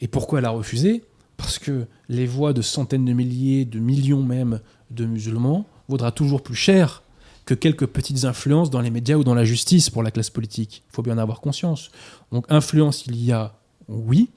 Et 0.00 0.08
pourquoi 0.08 0.40
elle 0.40 0.44
a 0.44 0.50
refusé? 0.50 1.04
Parce 1.36 1.58
que 1.58 1.86
les 2.08 2.26
voix 2.26 2.52
de 2.52 2.62
centaines 2.62 3.04
de 3.04 3.12
milliers, 3.12 3.64
de 3.64 3.78
millions 3.78 4.22
même 4.22 4.60
de 4.90 5.04
musulmans 5.04 5.66
vaudra 5.88 6.12
toujours 6.12 6.42
plus 6.42 6.54
cher 6.54 7.02
que 7.44 7.54
quelques 7.54 7.86
petites 7.86 8.24
influences 8.24 8.70
dans 8.70 8.80
les 8.80 8.90
médias 8.90 9.16
ou 9.16 9.24
dans 9.24 9.34
la 9.34 9.44
justice 9.44 9.88
pour 9.88 10.02
la 10.02 10.10
classe 10.10 10.30
politique. 10.30 10.82
Il 10.90 10.94
faut 10.94 11.02
bien 11.02 11.14
en 11.14 11.18
avoir 11.18 11.40
conscience. 11.40 11.90
Donc 12.32 12.44
influence, 12.48 13.06
il 13.06 13.22
y 13.24 13.32
a, 13.32 13.54
oui. 13.88 14.28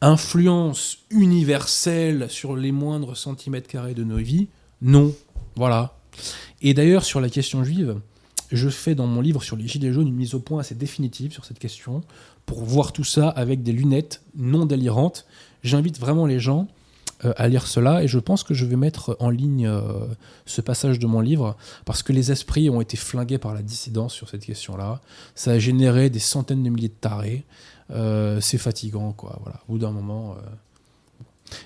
Influence 0.00 0.98
universelle 1.10 2.28
sur 2.28 2.56
les 2.56 2.72
moindres 2.72 3.16
centimètres 3.16 3.68
carrés 3.68 3.94
de 3.94 4.02
nos 4.02 4.16
vies, 4.16 4.48
non. 4.82 5.14
Voilà. 5.54 5.94
Et 6.62 6.74
d'ailleurs, 6.74 7.04
sur 7.04 7.20
la 7.20 7.28
question 7.28 7.62
juive, 7.62 8.00
je 8.50 8.68
fais 8.68 8.94
dans 8.94 9.06
mon 9.06 9.20
livre 9.20 9.42
sur 9.42 9.56
les 9.56 9.66
Gilets 9.66 9.92
jaunes 9.92 10.08
une 10.08 10.14
mise 10.14 10.34
au 10.34 10.40
point 10.40 10.60
assez 10.60 10.74
définitive 10.74 11.32
sur 11.32 11.44
cette 11.44 11.58
question, 11.58 12.02
pour 12.46 12.64
voir 12.64 12.92
tout 12.92 13.04
ça 13.04 13.28
avec 13.28 13.62
des 13.62 13.72
lunettes 13.72 14.22
non 14.36 14.66
délirantes. 14.66 15.26
J'invite 15.62 15.98
vraiment 15.98 16.26
les 16.26 16.40
gens 16.40 16.66
euh, 17.24 17.32
à 17.36 17.48
lire 17.48 17.66
cela 17.66 18.02
et 18.02 18.08
je 18.08 18.18
pense 18.18 18.42
que 18.42 18.54
je 18.54 18.64
vais 18.64 18.76
mettre 18.76 19.16
en 19.20 19.30
ligne 19.30 19.66
euh, 19.66 20.06
ce 20.46 20.60
passage 20.60 20.98
de 20.98 21.06
mon 21.06 21.20
livre 21.20 21.56
parce 21.84 22.02
que 22.02 22.12
les 22.12 22.32
esprits 22.32 22.70
ont 22.70 22.80
été 22.80 22.96
flingués 22.96 23.38
par 23.38 23.54
la 23.54 23.62
dissidence 23.62 24.14
sur 24.14 24.28
cette 24.28 24.44
question-là. 24.44 25.00
Ça 25.34 25.52
a 25.52 25.58
généré 25.58 26.10
des 26.10 26.18
centaines 26.18 26.62
de 26.62 26.70
milliers 26.70 26.88
de 26.88 26.94
tarés. 26.94 27.44
Euh, 27.90 28.40
c'est 28.40 28.58
fatigant, 28.58 29.12
quoi. 29.12 29.38
Voilà, 29.42 29.60
au 29.68 29.72
bout 29.72 29.78
d'un 29.78 29.90
moment. 29.90 30.36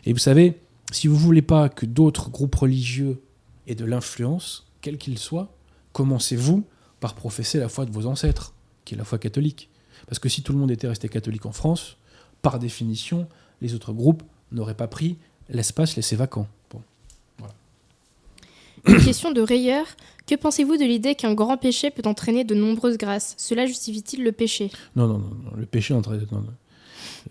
Et 0.06 0.12
vous 0.12 0.18
savez, 0.18 0.58
si 0.90 1.08
vous 1.08 1.16
voulez 1.16 1.42
pas 1.42 1.68
que 1.68 1.86
d'autres 1.86 2.30
groupes 2.30 2.54
religieux 2.54 3.20
aient 3.66 3.74
de 3.74 3.84
l'influence, 3.84 4.66
quel 4.80 4.98
qu'il 4.98 5.18
soit, 5.18 5.50
commencez-vous 5.92 6.64
par 7.04 7.14
professer 7.14 7.58
la 7.58 7.68
foi 7.68 7.84
de 7.84 7.90
vos 7.90 8.06
ancêtres, 8.06 8.54
qui 8.86 8.94
est 8.94 8.96
la 8.96 9.04
foi 9.04 9.18
catholique. 9.18 9.68
Parce 10.06 10.18
que 10.18 10.30
si 10.30 10.42
tout 10.42 10.54
le 10.54 10.58
monde 10.58 10.70
était 10.70 10.88
resté 10.88 11.06
catholique 11.10 11.44
en 11.44 11.52
France, 11.52 11.98
par 12.40 12.58
définition, 12.58 13.28
les 13.60 13.74
autres 13.74 13.92
groupes 13.92 14.22
n'auraient 14.52 14.72
pas 14.72 14.86
pris 14.86 15.18
l'espace 15.50 15.96
laissé 15.96 16.16
vacant. 16.16 16.48
Une 18.86 18.96
question 19.04 19.32
de 19.32 19.42
rayeur. 19.42 19.84
Que 20.26 20.34
pensez-vous 20.34 20.78
de 20.78 20.84
l'idée 20.84 21.14
qu'un 21.14 21.34
grand 21.34 21.58
péché 21.58 21.90
peut 21.90 22.08
entraîner 22.08 22.42
de 22.42 22.54
nombreuses 22.54 22.96
grâces? 22.96 23.34
Cela 23.36 23.66
justifie-t-il 23.66 24.24
le 24.24 24.32
péché? 24.32 24.70
Non, 24.96 25.06
non, 25.06 25.18
non, 25.18 25.52
le 25.58 25.66
péché 25.66 25.92
entraîne. 25.92 26.26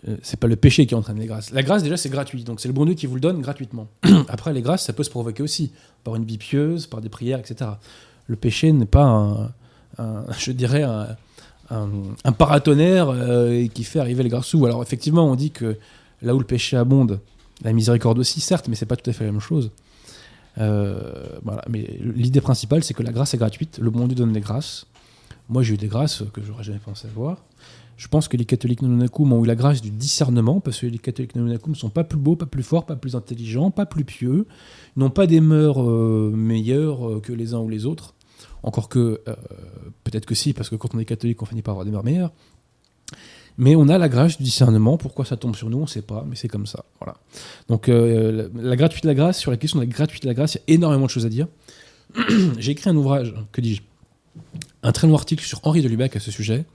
Euh, 0.07 0.17
c'est 0.21 0.39
pas 0.39 0.45
le 0.45 0.55
péché 0.55 0.86
qui 0.86 0.93
entraîne 0.93 1.17
les 1.17 1.26
grâces. 1.26 1.49
La 1.49 1.63
grâce, 1.63 1.82
déjà, 1.82 1.97
c'est 1.97 2.09
gratuit. 2.09 2.43
Donc, 2.43 2.61
c'est 2.61 2.67
le 2.67 2.76
bon 2.76 2.86
Dieu 2.86 2.93
qui 2.93 3.07
vous 3.07 3.15
le 3.15 3.21
donne 3.21 3.41
gratuitement. 3.41 3.88
Après, 4.28 4.53
les 4.53 4.61
grâces, 4.61 4.86
ça 4.86 4.93
peut 4.93 5.03
se 5.03 5.09
provoquer 5.09 5.41
aussi, 5.41 5.71
par 6.03 6.15
une 6.15 6.26
vie 6.26 6.38
pieuse, 6.38 6.86
par 6.86 7.01
des 7.01 7.09
prières, 7.09 7.39
etc. 7.39 7.71
Le 8.28 8.36
péché 8.36 8.71
n'est 8.71 8.86
pas, 8.86 9.05
un, 9.05 9.51
je 10.00 10.52
dirais, 10.52 10.84
un, 11.70 12.32
paratonnerre 12.32 13.10
euh, 13.10 13.68
qui 13.68 13.84
fait 13.84 14.00
arriver 14.00 14.28
grâces 14.28 14.48
sous. 14.48 14.66
Alors, 14.66 14.82
effectivement, 14.82 15.26
on 15.30 15.36
dit 15.36 15.52
que 15.52 15.78
là 16.22 16.36
où 16.36 16.39
le 16.39 16.46
péché 16.46 16.78
abonde, 16.78 17.20
la 17.64 17.74
miséricorde 17.74 18.20
aussi, 18.20 18.41
certes, 18.41 18.68
mais 18.68 18.76
c'est 18.76 18.86
pas 18.86 18.96
tout 18.96 19.10
à 19.10 19.14
fait 19.14 19.26
la 19.26 19.32
même 19.32 19.41
chose. 19.41 19.72
Euh. 20.60 21.39
Mais 21.70 22.00
l'idée 22.00 22.41
principale, 22.41 22.84
c'est 22.84 22.94
que 22.94 23.04
la 23.04 23.12
grâce 23.12 23.34
est 23.34 23.38
gratuite. 23.38 23.80
Le 23.80 23.89
bon 23.89 24.08
Dieu 24.08 24.16
donne 24.16 24.34
des 24.34 24.41
grâces. 24.41 24.86
Moi, 25.50 25.64
j'ai 25.64 25.74
eu 25.74 25.78
des 25.78 25.88
grâces 25.88 26.24
que 26.34 26.41
j'aurais 26.44 26.64
jamais 26.64 26.80
pensé 26.80 27.08
avoir. 27.08 27.38
Je 27.96 28.08
pense 28.08 28.28
que 28.28 28.38
les 28.38 28.46
catholiques 28.46 28.82
Nanunakum 28.82 29.32
ont 29.34 29.44
eu 29.44 29.48
la 29.48 29.56
grâce 29.56 29.82
du 29.82 29.91
discernement, 29.91 30.60
parce 30.60 30.80
que 30.80 30.88
les 30.88 30.98
catholiques 30.98 31.36
Nanunakum 31.36 31.74
ne 31.74 31.78
sont 31.78 31.89
pas 31.89 32.04
plus 32.04 32.18
beaux, 32.18 32.36
pas 32.36 32.46
plus 32.46 32.64
forts, 32.64 32.86
pas 32.86 32.96
plus 32.96 33.16
intelligents, 33.16 33.72
pas 33.72 33.86
plus 33.86 34.04
pieux, 34.04 34.48
n'ont 34.96 35.12
pas 35.12 35.28
des 35.28 35.41
mœurs 35.41 35.82
euh, 35.82 36.32
meilleures 36.36 37.22
que 37.22 37.32
les 37.34 37.54
uns 37.54 37.60
ou 37.60 37.70
les 37.70 37.86
autres. 37.86 38.16
Encore 38.64 38.89
que, 38.89 39.22
peut-être 40.03 40.26
que 40.26 40.36
si, 40.36 40.53
parce 40.53 40.70
que 40.70 40.76
quand 40.76 40.95
on 40.95 40.99
est 40.99 41.05
catholique, 41.05 41.41
on 41.41 41.45
finit 41.45 41.61
par 41.61 41.74
avoir 41.74 41.86
des 41.86 41.91
mœurs 41.91 42.03
meilleures. 42.03 42.32
Mais 43.57 43.76
on 43.76 43.88
a 43.88 43.97
la 43.97 44.09
grâce 44.09 44.38
du 44.38 44.43
discernement. 44.43 44.97
Pourquoi 44.97 45.26
ça 45.26 45.38
tombe 45.38 45.55
sur 45.55 45.70
nous, 45.70 45.78
on 45.78 45.82
ne 45.82 45.88
sait 45.88 46.01
pas, 46.01 46.26
mais 46.28 46.36
c'est 46.36 46.47
comme 46.47 46.66
ça. 46.66 46.86
Voilà. 46.99 47.18
Donc, 47.70 47.88
euh, 47.88 48.49
la, 48.55 48.76
gratuité 48.76 49.07
de 49.07 49.11
la 49.11 49.16
grâce, 49.16 49.39
sur 49.39 49.51
la 49.51 49.57
question 49.57 49.80
de 49.80 49.86
la 49.86 49.91
gratuité 49.91 50.26
de 50.26 50.32
la 50.32 50.34
grâce, 50.34 50.55
il 50.55 50.57
y 50.57 50.74
a 50.74 50.76
énormément 50.76 51.05
de 51.05 51.11
choses 51.11 51.26
à 51.26 51.30
dire. 51.30 51.47
J'ai 52.57 52.72
écrit 52.72 52.89
un 52.89 52.95
ouvrage, 52.95 53.34
que 53.51 53.61
dis-je 53.61 53.82
Un 54.82 54.91
très 54.91 55.07
long 55.07 55.16
article 55.16 55.45
sur 55.45 55.59
Henri 55.64 55.82
de 55.82 55.88
Lubac 55.88 56.16
à 56.16 56.20
ce 56.20 56.32
sujet, 56.32 56.66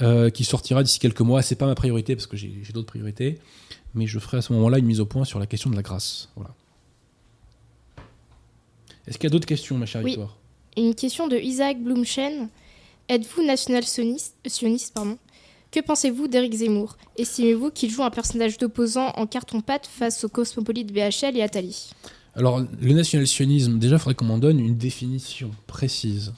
euh, 0.00 0.30
qui 0.30 0.44
sortira 0.44 0.82
d'ici 0.82 0.98
quelques 0.98 1.20
mois. 1.20 1.42
C'est 1.42 1.56
pas 1.56 1.66
ma 1.66 1.74
priorité, 1.74 2.16
parce 2.16 2.26
que 2.26 2.36
j'ai 2.36 2.72
d'autres 2.72 2.88
priorités, 2.88 3.38
mais 3.94 4.06
je 4.06 4.18
ferai 4.18 4.38
à 4.38 4.42
ce 4.42 4.52
moment-là 4.54 4.78
une 4.78 4.86
mise 4.86 5.00
au 5.00 5.06
point 5.06 5.24
sur 5.24 5.38
la 5.38 5.46
question 5.46 5.68
de 5.68 5.76
la 5.76 5.82
grâce. 5.82 6.30
Voilà. 6.36 6.54
Est-ce 9.06 9.18
qu'il 9.18 9.28
y 9.28 9.30
a 9.30 9.32
d'autres 9.32 9.46
questions, 9.46 9.76
ma 9.76 9.86
chère 9.86 10.02
oui. 10.02 10.12
Victoire? 10.12 10.37
Une 10.78 10.94
question 10.94 11.26
de 11.26 11.36
Isaac 11.36 11.82
Blumchen. 11.82 12.48
Êtes-vous 13.08 13.44
national 13.44 13.82
sioniste, 13.82 14.36
sioniste 14.46 14.94
pardon? 14.94 15.18
Que 15.72 15.80
pensez-vous 15.80 16.28
d'Éric 16.28 16.54
Zemmour? 16.54 16.96
Estimez-vous 17.16 17.70
qu'il 17.72 17.90
joue 17.90 18.04
un 18.04 18.10
personnage 18.10 18.58
d'opposant 18.58 19.08
en 19.16 19.26
carton-pâte 19.26 19.88
face 19.88 20.22
aux 20.22 20.28
cosmopolites 20.28 20.92
BHL 20.92 21.36
et 21.36 21.42
Attali? 21.42 21.90
Alors, 22.36 22.60
le 22.80 22.92
national-sionisme, 22.92 23.80
déjà, 23.80 23.96
il 23.96 23.98
faudrait 23.98 24.14
qu'on 24.14 24.26
m'en 24.26 24.38
donne 24.38 24.60
une 24.60 24.76
définition 24.76 25.50
précise. 25.66 26.32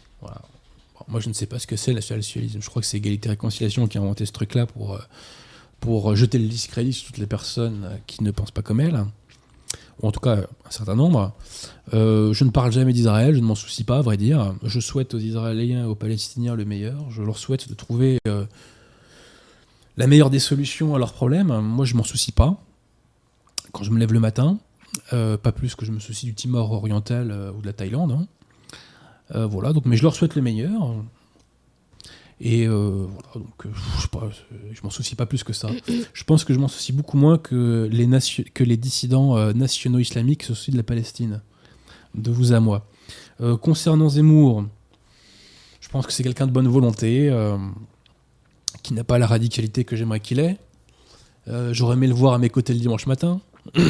moi, 1.07 1.21
je 1.21 1.29
ne 1.29 1.35
sais 1.35 1.47
pas 1.47 1.59
ce 1.59 1.67
que 1.67 1.77
c'est 1.77 1.91
le 1.91 1.97
national-sionisme. 1.97 2.63
Je 2.63 2.71
crois 2.71 2.81
que 2.81 2.89
c'est 2.89 2.97
Égalité 2.97 3.29
et 3.29 3.33
Réconciliation 3.33 3.87
qui 3.89 3.99
a 3.99 4.01
inventé 4.01 4.25
ce 4.25 4.33
truc-là 4.33 4.65
pour, 4.65 4.95
euh, 4.95 5.01
pour 5.81 6.17
jeter 6.17 6.39
le 6.39 6.49
discrédit 6.49 6.95
sur 6.95 7.09
toutes 7.09 7.19
les 7.19 7.27
personnes 7.27 8.01
qui 8.07 8.25
ne 8.25 8.31
pensent 8.31 8.53
pas 8.53 8.63
comme 8.63 8.81
elle. 8.81 9.05
Ou 10.03 10.09
en 10.09 10.13
tout 10.13 10.21
cas, 10.21 10.37
un 10.37 10.71
certain 10.71 10.97
nombre. 10.97 11.33
Euh, 11.93 12.33
je 12.33 12.45
ne 12.45 12.51
parle 12.51 12.73
jamais 12.73 12.93
d'Israël, 12.93 13.35
je 13.35 13.41
ne 13.41 13.45
m'en 13.45 13.55
soucie 13.55 13.85
pas, 13.85 13.99
à 13.99 14.03
vrai 14.03 14.17
dire. 14.17 14.55
Je 14.63 14.81
souhaite 14.81 15.15
aux 15.15 15.19
Israéliens 15.19 15.85
et 15.85 15.87
aux 15.87 15.95
Palestiniens 15.95 16.55
le 16.55 16.65
meilleur. 16.65 17.11
Je 17.11 17.23
leur 17.23 17.39
souhaite 17.39 17.69
de 17.69 17.75
trouver 17.75 18.19
la 19.97 20.07
meilleure 20.07 20.31
des 20.31 20.39
solutions 20.39 20.95
à 20.95 20.99
leurs 20.99 21.13
problèmes, 21.13 21.61
moi 21.61 21.85
je 21.85 21.95
m'en 21.95 22.05
soucie 22.05 22.33
pas. 22.33 22.57
Quand 23.73 23.85
je 23.85 23.91
me 23.91 23.99
lève 23.99 24.13
le 24.13 24.21
matin, 24.21 24.59
euh, 25.13 25.37
pas 25.37 25.53
plus 25.53 25.75
que 25.75 25.85
je 25.85 25.93
me 25.93 26.01
soucie 26.01 26.27
du 26.27 26.35
Timor 26.35 26.73
oriental 26.73 27.31
euh, 27.31 27.53
ou 27.53 27.61
de 27.61 27.67
la 27.67 27.73
Thaïlande. 27.73 28.13
Hein. 28.13 28.27
Euh, 29.35 29.47
voilà, 29.47 29.73
donc, 29.73 29.85
mais 29.87 29.97
je 29.97 30.03
leur 30.03 30.15
souhaite 30.15 30.35
le 30.35 30.43
meilleur. 30.43 30.97
Et 32.41 32.67
voilà, 32.67 33.09
donc 33.35 33.65
je, 33.65 34.07
je 34.73 34.81
m'en 34.83 34.91
soucie 34.91 35.15
pas 35.15 35.27
plus 35.27 35.45
que 35.45 35.53
ça. 35.53 35.69
Je 36.13 36.25
pense 36.25 36.45
que 36.45 36.55
je 36.55 36.59
m'en 36.59 36.69
soucie 36.69 36.93
beaucoup 36.93 37.19
moins 37.19 37.37
que 37.37 37.89
les, 37.91 38.77
dissidents 38.77 39.53
nationaux 39.53 39.99
islamiques 39.99 40.45
se 40.45 40.55
soucient 40.55 40.73
de 40.73 40.79
la 40.79 40.83
Palestine. 40.83 41.43
De 42.15 42.31
vous 42.31 42.53
à 42.53 42.61
moi. 42.61 42.87
concernant 43.61 44.09
Zemmour, 44.09 44.65
je 45.81 45.89
pense 45.91 46.07
que 46.07 46.13
c'est 46.13 46.23
quelqu'un 46.23 46.47
de 46.47 46.53
bonne 46.53 46.69
volonté 46.69 47.31
qui 48.83 48.95
n'a 48.95 49.05
pas 49.05 49.19
la 49.19 49.27
radicalité 49.27 49.85
que 49.85 49.97
j'aimerais 49.97 50.21
qu'il 50.21 50.41
ait. 50.41 50.57
Euh, 51.49 51.73
j'aurais 51.73 51.95
aimé 51.95 52.07
le 52.07 52.15
voir 52.15 52.35
à 52.35 52.39
mes 52.39 52.51
côtés 52.51 52.73
le 52.73 52.81
dimanche 52.81 53.07
matin. 53.07 53.41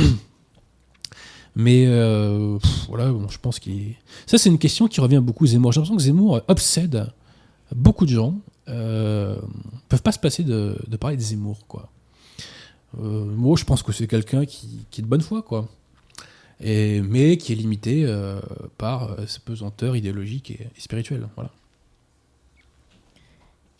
Mais 1.56 1.84
euh, 1.86 2.58
voilà, 2.88 3.12
je 3.28 3.38
pense 3.38 3.58
qu'il. 3.58 3.94
Ça, 4.26 4.38
c'est 4.38 4.48
une 4.48 4.58
question 4.58 4.86
qui 4.86 5.00
revient 5.00 5.20
beaucoup 5.22 5.46
Zemmour. 5.46 5.72
J'ai 5.72 5.80
l'impression 5.80 5.96
que 5.96 6.02
Zemmour 6.02 6.40
obsède 6.48 7.12
beaucoup 7.74 8.06
de 8.06 8.10
gens. 8.10 8.34
Euh, 8.68 9.36
peuvent 9.88 10.02
pas 10.02 10.12
se 10.12 10.18
passer 10.18 10.44
de, 10.44 10.76
parler 10.98 11.16
de 11.16 11.22
Zemmour, 11.22 11.66
quoi. 11.66 11.90
Euh, 12.98 13.24
moi, 13.24 13.56
je 13.56 13.64
pense 13.64 13.82
que 13.82 13.92
c'est 13.92 14.06
quelqu'un 14.06 14.44
qui, 14.44 14.86
qui, 14.90 15.00
est 15.00 15.04
de 15.04 15.08
bonne 15.08 15.20
foi, 15.20 15.42
quoi. 15.42 15.68
Et, 16.60 17.00
mais 17.00 17.36
qui 17.36 17.52
est 17.52 17.56
limité 17.56 18.06
par 18.76 19.16
ses 19.26 19.40
pesanteurs 19.40 19.96
idéologiques 19.96 20.50
et, 20.50 20.68
et 20.76 20.80
spirituelles. 20.80 21.26
Voilà. 21.34 21.50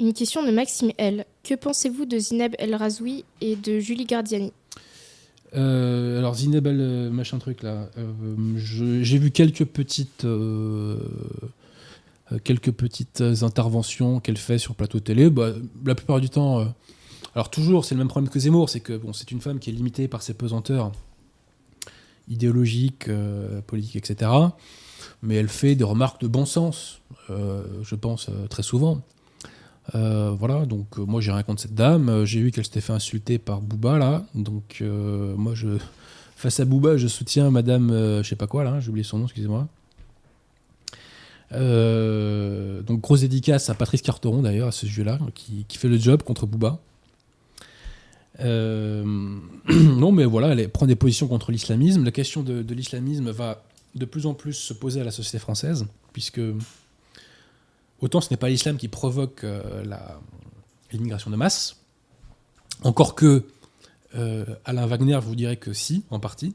Une 0.00 0.14
question 0.14 0.42
de 0.42 0.50
Maxime 0.50 0.92
L. 0.96 1.26
Que 1.44 1.54
pensez-vous 1.54 2.06
de 2.06 2.18
Zineb 2.18 2.54
El 2.58 2.74
Razoui 2.74 3.24
et 3.42 3.54
de 3.54 3.80
Julie 3.80 4.06
Gardiani? 4.06 4.52
Euh, 5.54 6.18
alors 6.18 6.36
Zineb 6.36 6.66
El 6.66 6.80
euh, 6.80 7.10
machin 7.10 7.38
truc 7.38 7.62
là, 7.62 7.90
euh, 7.98 8.34
j'ai 8.56 9.18
vu 9.18 9.30
quelques 9.32 9.64
petites 9.64 10.24
quelques 12.44 12.72
petites 12.72 13.22
interventions 13.42 14.20
qu'elle 14.20 14.36
fait 14.38 14.58
sur 14.58 14.74
plateau 14.74 15.00
télé. 15.00 15.30
Bah, 15.30 15.52
la 15.84 15.94
plupart 15.94 16.20
du 16.20 16.30
temps, 16.30 16.66
alors 17.34 17.50
toujours 17.50 17.84
c'est 17.84 17.94
le 17.94 17.98
même 17.98 18.08
problème 18.08 18.30
que 18.30 18.38
Zemmour, 18.38 18.68
c'est 18.68 18.80
que 18.80 18.96
bon 18.96 19.12
c'est 19.12 19.30
une 19.30 19.40
femme 19.40 19.58
qui 19.58 19.70
est 19.70 19.72
limitée 19.72 20.08
par 20.08 20.22
ses 20.22 20.34
pesanteurs 20.34 20.92
idéologiques, 22.28 23.10
politiques, 23.66 23.96
etc. 23.96 24.30
mais 25.22 25.36
elle 25.36 25.48
fait 25.48 25.74
des 25.74 25.84
remarques 25.84 26.20
de 26.20 26.28
bon 26.28 26.46
sens, 26.46 27.00
euh, 27.30 27.62
je 27.82 27.94
pense, 27.94 28.28
euh, 28.28 28.46
très 28.48 28.62
souvent. 28.62 29.02
Euh, 29.94 30.30
voilà, 30.38 30.66
donc 30.66 30.98
moi 30.98 31.20
j'ai 31.20 31.32
rien 31.32 31.42
contre 31.42 31.62
cette 31.62 31.74
dame. 31.74 32.24
J'ai 32.24 32.40
vu 32.40 32.52
qu'elle 32.52 32.64
s'était 32.64 32.80
fait 32.80 32.92
insulter 32.92 33.38
par 33.38 33.60
Booba 33.60 33.98
là, 33.98 34.24
donc 34.34 34.82
moi 34.82 35.54
face 36.36 36.60
à 36.60 36.64
Booba 36.64 36.96
je 36.96 37.06
soutiens 37.06 37.50
Madame 37.50 37.90
je 38.22 38.28
sais 38.28 38.36
pas 38.36 38.46
quoi 38.46 38.62
là, 38.62 38.78
j'ai 38.80 38.88
oublié 38.90 39.04
son 39.04 39.18
nom, 39.18 39.24
excusez-moi. 39.24 39.68
Donc 41.52 43.00
grosse 43.00 43.20
dédicace 43.22 43.70
à 43.70 43.74
Patrice 43.74 44.02
Carteron 44.02 44.42
d'ailleurs 44.42 44.68
à 44.68 44.72
ce 44.72 44.86
sujet-là, 44.86 45.18
qui, 45.34 45.64
qui, 45.68 45.78
fait 45.78 45.88
le 45.88 45.98
job 45.98 46.22
contre 46.22 46.46
Booba. 46.46 46.78
non 48.40 50.12
mais 50.12 50.24
voilà, 50.24 50.48
elle 50.48 50.68
prend 50.70 50.86
des 50.86 50.96
positions 50.96 51.28
contre 51.28 51.52
l'islamisme. 51.52 52.04
La 52.04 52.10
question 52.10 52.42
de, 52.42 52.62
de 52.62 52.74
l'islamisme 52.74 53.30
va 53.30 53.62
de 53.94 54.04
plus 54.04 54.26
en 54.26 54.34
plus 54.34 54.54
se 54.54 54.72
poser 54.72 55.00
à 55.00 55.04
la 55.04 55.10
société 55.10 55.38
française, 55.38 55.86
puisque 56.12 56.40
autant 58.00 58.20
ce 58.20 58.30
n'est 58.30 58.36
pas 58.36 58.48
l'islam 58.48 58.76
qui 58.76 58.88
provoque 58.88 59.44
euh, 59.44 59.84
l'immigration 60.92 61.30
de 61.30 61.36
masse, 61.36 61.76
encore 62.82 63.14
que 63.14 63.44
euh, 64.14 64.44
Alain 64.64 64.86
Wagner 64.86 65.18
vous 65.20 65.34
dirait 65.34 65.56
que 65.56 65.72
si, 65.72 66.04
en 66.10 66.20
partie, 66.20 66.54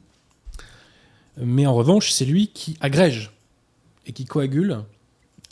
mais 1.37 1.65
en 1.65 1.75
revanche, 1.75 2.11
c'est 2.11 2.25
lui 2.25 2.47
qui 2.47 2.77
agrège 2.79 3.31
et 4.05 4.13
qui 4.13 4.25
coagule 4.25 4.83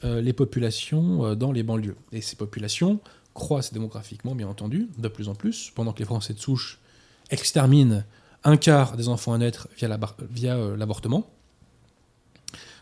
euh, 0.03 0.21
les 0.21 0.33
populations 0.33 1.35
dans 1.35 1.51
les 1.51 1.63
banlieues. 1.63 1.97
Et 2.11 2.21
ces 2.21 2.35
populations 2.35 2.99
croissent 3.33 3.73
démographiquement, 3.73 4.35
bien 4.35 4.47
entendu, 4.47 4.89
de 4.97 5.07
plus 5.07 5.29
en 5.29 5.35
plus, 5.35 5.71
pendant 5.75 5.93
que 5.93 5.99
les 5.99 6.05
Français 6.05 6.33
de 6.33 6.39
souche 6.39 6.79
exterminent 7.31 8.03
un 8.43 8.57
quart 8.57 8.97
des 8.97 9.07
enfants 9.07 9.33
à 9.33 9.37
naître 9.37 9.67
via 9.77 10.57
l'avortement. 10.75 11.29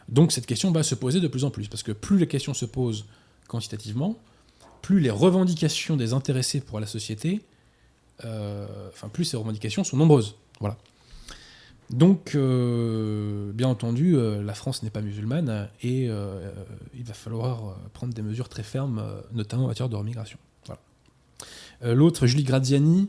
Donc 0.10 0.32
cette 0.32 0.46
question 0.46 0.72
va 0.72 0.84
se 0.84 0.96
poser 0.96 1.20
de 1.20 1.28
plus 1.28 1.46
en 1.46 1.52
plus, 1.52 1.68
parce 1.68 1.84
que 1.84 1.92
plus 1.92 2.18
les 2.18 2.28
questions 2.28 2.54
se 2.54 2.66
posent 2.66 3.06
quantitativement, 3.48 4.18
plus 4.82 5.00
les 5.00 5.10
revendications 5.10 5.96
des 5.96 6.14
intéressés 6.14 6.62
pour 6.62 6.80
la 6.80 6.88
société, 6.88 7.42
euh, 8.26 8.68
enfin 8.90 9.10
plus 9.10 9.26
ces 9.26 9.38
revendications 9.38 9.84
sont 9.84 9.98
nombreuses. 9.98 10.36
Voilà. 10.60 10.78
Donc, 11.92 12.36
euh, 12.36 13.52
bien 13.54 13.68
entendu, 13.68 14.16
euh, 14.16 14.42
la 14.42 14.54
France 14.54 14.82
n'est 14.82 14.90
pas 14.90 15.02
musulmane 15.02 15.70
et 15.84 16.06
il 16.06 17.04
va 17.04 17.14
falloir 17.14 17.76
prendre 17.94 18.14
des 18.14 18.22
mesures 18.22 18.50
très 18.50 18.64
fermes, 18.64 19.04
notamment 19.34 19.66
en 19.66 19.68
matière 19.68 19.90
de 19.90 19.96
remigration. 19.96 20.38
L'autre, 21.84 22.28
Julie 22.28 22.44
Graziani, 22.44 23.08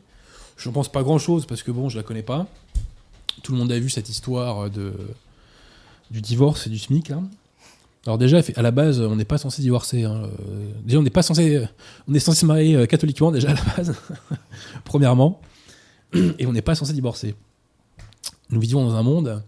je 0.56 0.68
ne 0.70 0.74
pense 0.74 0.90
pas 0.90 1.02
grand-chose 1.02 1.44
parce 1.44 1.62
que 1.62 1.70
bon, 1.70 1.90
je 1.90 1.98
la 1.98 2.02
connais 2.02 2.22
pas. 2.22 2.46
Tout 3.42 3.52
le 3.52 3.58
monde 3.58 3.70
a 3.70 3.78
vu 3.78 3.90
cette 3.90 4.08
histoire 4.08 4.70
du 4.70 6.20
divorce 6.22 6.66
et 6.66 6.70
du 6.70 6.78
SMIC 6.78 7.10
là. 7.10 7.20
Alors 8.06 8.18
déjà, 8.18 8.40
à 8.56 8.62
la 8.62 8.70
base, 8.72 9.00
on 9.00 9.14
n'est 9.14 9.24
pas 9.24 9.38
censé 9.38 9.62
divorcer. 9.62 10.04
Hein. 10.04 10.24
Euh, 10.50 10.98
on 10.98 11.02
n'est 11.02 11.10
pas 11.10 11.22
censé, 11.22 11.64
on 12.08 12.14
est 12.14 12.18
censé 12.18 12.40
se 12.40 12.46
marier 12.46 12.74
euh, 12.74 12.86
catholiquement 12.86 13.30
déjà 13.30 13.50
à 13.50 13.54
la 13.54 13.62
base, 13.76 13.94
premièrement, 14.84 15.40
et 16.38 16.46
on 16.46 16.52
n'est 16.52 16.62
pas 16.62 16.74
censé 16.74 16.92
divorcer. 16.92 17.36
Nous 18.52 18.60
vivons 18.60 18.86
dans 18.86 18.94
un 18.94 19.02
monde 19.02 19.42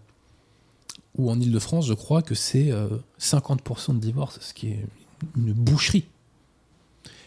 où 1.17 1.31
en 1.31 1.39
Ile-de-France, 1.39 1.87
je 1.87 1.93
crois 1.93 2.23
que 2.23 2.35
c'est 2.35 2.73
50% 3.21 3.91
euh, 3.91 3.95
de 3.95 3.99
divorce, 3.99 4.41
ce 4.41 4.55
qui 4.55 4.69
est 4.69 4.87
une 5.37 5.53
boucherie. 5.53 6.07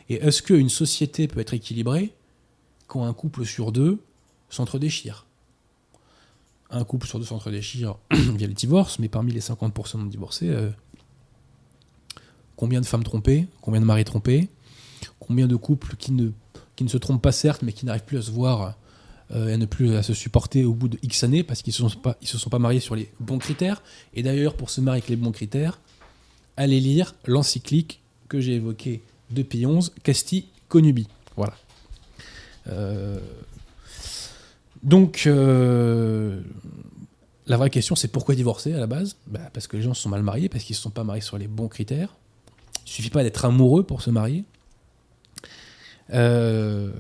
Et 0.10 0.16
est-ce 0.16 0.42
qu'une 0.42 0.70
société 0.70 1.28
peut 1.28 1.40
être 1.40 1.54
équilibrée 1.54 2.14
quand 2.88 3.06
un 3.06 3.14
couple 3.14 3.46
sur 3.46 3.72
deux 3.72 4.00
s'entre-déchire? 4.50 5.28
Un 6.72 6.84
couple 6.84 7.06
sur 7.06 7.20
deux 7.20 7.26
s'entre-déchire 7.26 7.96
via 8.12 8.48
le 8.48 8.54
divorce, 8.54 8.98
mais 8.98 9.08
parmi 9.08 9.32
les 9.32 9.42
50% 9.42 10.04
de 10.04 10.10
divorcés, 10.10 10.50
euh, 10.50 10.72
combien 12.56 12.82
de 12.82 12.88
femmes 12.88 13.04
trompées, 13.04 13.48
combien 13.62 13.80
de 13.80 13.86
maris 13.86 14.04
trompés, 14.04 14.50
combien 15.20 15.48
de 15.48 15.56
couples 15.56 15.96
qui 15.96 16.12
ne 16.12 16.90
se 16.90 16.98
trompent 16.98 17.22
pas 17.22 17.32
certes, 17.32 17.62
mais 17.62 17.72
qui 17.72 17.86
n'arrivent 17.86 18.04
plus 18.06 18.18
à 18.18 18.24
se 18.24 18.32
voir 18.32 18.76
euh, 19.32 19.50
et 19.50 19.58
ne 19.58 19.66
plus 19.66 19.96
à 19.96 20.04
se 20.04 20.14
supporter 20.14 20.64
au 20.64 20.74
bout 20.74 20.88
de 20.88 20.98
X 21.04 21.24
années 21.24 21.44
parce 21.44 21.62
qu'ils 21.62 21.72
ne 21.72 21.90
se, 21.90 21.90
sont 21.90 22.00
pas, 22.00 22.18
se 22.22 22.38
sont 22.38 22.50
pas 22.50 22.60
mariés 22.60 22.80
sur 22.80 22.96
les 22.96 23.12
bons 23.20 23.40
critères. 23.40 23.82
Et 24.14 24.24
d'ailleurs, 24.24 24.56
pour 24.56 24.70
se 24.70 24.82
marier 24.82 25.02
avec 25.02 25.10
les 25.10 25.16
bons 25.16 25.32
critères, 25.32 25.80
allez 26.56 26.80
lire 26.80 27.16
l'encyclique 27.26 28.02
que 28.30 28.40
j'ai 28.40 28.56
évoquée 28.56 29.02
de 29.32 29.44
Pie 29.44 29.66
XI, 29.66 29.92
Casti 30.04 30.48
Conubi. 30.68 31.08
Voilà. 31.36 31.56
Euh, 32.70 33.20
donc, 34.84 35.24
euh, 35.26 36.42
la 37.46 37.58
vraie 37.58 37.70
question, 37.70 37.96
c'est 37.96 38.08
pourquoi 38.10 38.36
divorcer 38.36 38.74
à 38.74 38.80
la 38.80 38.88
base? 38.88 39.18
Bah, 39.28 39.40
Parce 39.54 39.68
que 39.68 39.78
les 39.78 39.84
gens 39.84 39.94
sont 39.94 40.10
mal 40.10 40.24
mariés, 40.24 40.50
parce 40.50 40.64
qu'ils 40.64 40.74
ne 40.74 40.78
se 40.78 40.84
sont 40.84 40.90
pas 40.90 41.04
mariés 41.04 41.22
sur 41.22 41.38
les 41.38 41.48
bons 41.48 41.68
critères. 41.68 42.16
Il 42.86 42.92
suffit 42.92 43.10
pas 43.10 43.24
d'être 43.24 43.46
amoureux 43.46 43.84
pour 43.84 44.02
se 44.02 44.10
marier. 44.10 44.44
Euh, 46.14 46.92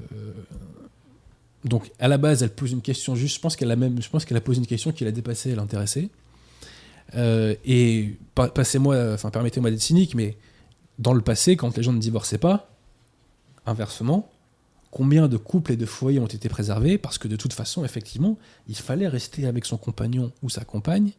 donc, 1.65 1.91
à 1.99 2.07
la 2.07 2.17
base, 2.17 2.43
elle 2.43 2.53
pose 2.53 2.71
une 2.71 2.81
question 2.81 3.15
juste. 3.15 3.35
Je 3.35 3.39
pense 3.41 3.55
qu'elle 3.55 3.71
a 3.71 3.75
même, 3.75 4.01
je 4.01 4.09
pense 4.09 4.25
qu'elle 4.25 4.37
a 4.37 4.41
posé 4.41 4.59
une 4.59 4.67
question 4.67 4.91
qui 4.91 5.03
l'a 5.03 5.11
dépassée, 5.11 5.55
l'intéressée. 5.55 6.09
Euh, 7.15 7.55
et 7.65 8.15
passez-moi, 8.33 9.13
enfin, 9.13 9.29
permettez-moi 9.29 9.71
d'être 9.71 9.81
cynique, 9.81 10.15
mais 10.15 10.37
dans 10.99 11.13
le 11.13 11.21
passé, 11.21 11.55
quand 11.55 11.75
les 11.77 11.83
gens 11.83 11.93
ne 11.93 11.99
divorçaient 11.99 12.37
pas, 12.37 12.69
inversement, 13.65 14.29
combien 14.91 15.27
de 15.27 15.37
couples 15.37 15.73
et 15.73 15.77
de 15.77 15.85
foyers 15.85 16.19
ont 16.19 16.27
été 16.27 16.49
préservés, 16.49 16.97
parce 16.97 17.17
que 17.17 17.27
de 17.27 17.35
toute 17.35 17.53
façon, 17.53 17.85
effectivement, 17.85 18.37
il 18.67 18.75
fallait 18.75 19.07
rester 19.07 19.45
avec 19.45 19.65
son 19.65 19.77
compagnon 19.77 20.31
ou 20.43 20.49
sa 20.49 20.63
compagne 20.63 21.11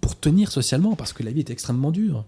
pour 0.00 0.18
tenir 0.18 0.52
socialement, 0.52 0.94
parce 0.96 1.12
que 1.12 1.22
la 1.22 1.30
vie 1.30 1.40
est 1.40 1.50
extrêmement 1.50 1.90
dure. 1.90 2.24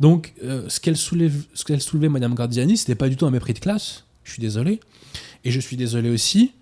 Donc, 0.00 0.34
euh, 0.42 0.68
ce 0.68 0.80
qu'elle 0.80 0.96
soulevait, 0.96 2.08
Madame 2.08 2.34
Gardiani, 2.34 2.76
c'était 2.76 2.94
pas 2.94 3.08
du 3.08 3.16
tout 3.16 3.26
un 3.26 3.30
mépris 3.30 3.54
de 3.54 3.58
classe. 3.58 4.05
Je 4.26 4.32
suis 4.32 4.40
désolé. 4.40 4.80
Et 5.44 5.52
je 5.52 5.60
suis 5.60 5.76
désolé 5.76 6.10
aussi, 6.10 6.52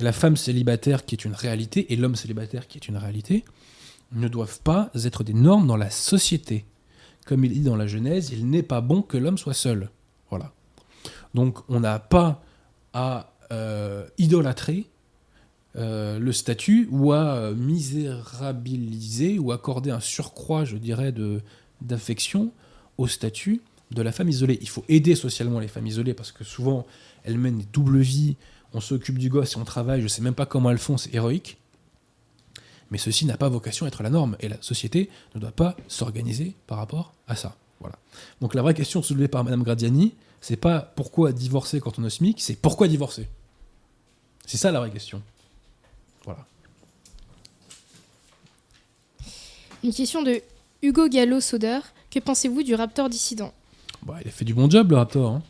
la 0.00 0.12
femme 0.12 0.36
célibataire 0.36 1.06
qui 1.06 1.14
est 1.14 1.24
une 1.24 1.34
réalité 1.34 1.92
et 1.92 1.96
l'homme 1.96 2.16
célibataire 2.16 2.66
qui 2.66 2.78
est 2.78 2.88
une 2.88 2.96
réalité 2.96 3.44
ne 4.12 4.26
doivent 4.26 4.60
pas 4.60 4.90
être 5.04 5.22
des 5.22 5.32
normes 5.32 5.68
dans 5.68 5.76
la 5.76 5.88
société. 5.88 6.64
Comme 7.24 7.44
il 7.44 7.52
dit 7.52 7.60
dans 7.60 7.76
la 7.76 7.86
Genèse, 7.86 8.30
il 8.32 8.50
n'est 8.50 8.64
pas 8.64 8.80
bon 8.80 9.02
que 9.02 9.16
l'homme 9.16 9.38
soit 9.38 9.54
seul. 9.54 9.88
Voilà. 10.30 10.52
Donc, 11.32 11.58
on 11.68 11.78
n'a 11.78 12.00
pas 12.00 12.42
à 12.92 13.32
euh, 13.52 14.06
idolâtrer 14.18 14.86
euh, 15.76 16.18
le 16.18 16.32
statut 16.32 16.88
ou 16.90 17.12
à 17.12 17.36
euh, 17.36 17.54
misérabiliser 17.54 19.38
ou 19.38 19.52
accorder 19.52 19.92
un 19.92 20.00
surcroît, 20.00 20.64
je 20.64 20.76
dirais, 20.76 21.14
d'affection 21.80 22.50
au 22.98 23.06
statut 23.06 23.60
de 23.90 24.02
la 24.02 24.12
femme 24.12 24.28
isolée. 24.28 24.58
Il 24.60 24.68
faut 24.68 24.84
aider 24.88 25.14
socialement 25.14 25.60
les 25.60 25.68
femmes 25.68 25.86
isolées 25.86 26.14
parce 26.14 26.32
que 26.32 26.44
souvent 26.44 26.86
elles 27.24 27.38
mènent 27.38 27.60
une 27.60 27.66
double 27.72 28.00
vie, 28.00 28.36
on 28.72 28.80
s'occupe 28.80 29.18
du 29.18 29.28
gosse 29.28 29.54
et 29.54 29.58
on 29.58 29.64
travaille, 29.64 30.02
je 30.02 30.08
sais 30.08 30.22
même 30.22 30.34
pas 30.34 30.46
comment 30.46 30.70
elles 30.70 30.78
font, 30.78 30.96
c'est 30.96 31.14
héroïque. 31.14 31.58
Mais 32.90 32.98
ceci 32.98 33.26
n'a 33.26 33.36
pas 33.36 33.48
vocation 33.48 33.84
à 33.84 33.88
être 33.88 34.02
la 34.02 34.10
norme 34.10 34.36
et 34.40 34.48
la 34.48 34.60
société 34.62 35.10
ne 35.34 35.40
doit 35.40 35.50
pas 35.50 35.76
s'organiser 35.88 36.54
par 36.66 36.78
rapport 36.78 37.14
à 37.26 37.34
ça. 37.34 37.56
Voilà. 37.80 37.96
Donc 38.40 38.54
la 38.54 38.62
vraie 38.62 38.74
question 38.74 39.02
soulevée 39.02 39.28
par 39.28 39.44
Madame 39.44 39.62
Gradiani, 39.62 40.14
c'est 40.40 40.56
pas 40.56 40.80
pourquoi 40.80 41.32
divorcer 41.32 41.80
quand 41.80 41.98
on 41.98 42.04
est 42.04 42.10
SMIC, 42.10 42.40
c'est 42.40 42.56
pourquoi 42.56 42.88
divorcer? 42.88 43.28
C'est 44.46 44.56
ça 44.56 44.70
la 44.70 44.78
vraie 44.78 44.90
question. 44.92 45.20
Voilà. 46.24 46.46
Une 49.82 49.92
question 49.92 50.22
de 50.22 50.40
Hugo 50.82 51.08
Gallo-Soder. 51.08 51.80
Que 52.10 52.20
pensez-vous 52.20 52.62
du 52.62 52.74
Raptor 52.74 53.08
dissident? 53.08 53.52
Bah, 54.04 54.16
Il 54.22 54.28
a 54.28 54.30
fait 54.30 54.44
du 54.44 54.54
bon 54.54 54.68
job, 54.70 54.90
le 54.90 54.96
Raptor. 54.96 55.30
Hein. 55.30 55.42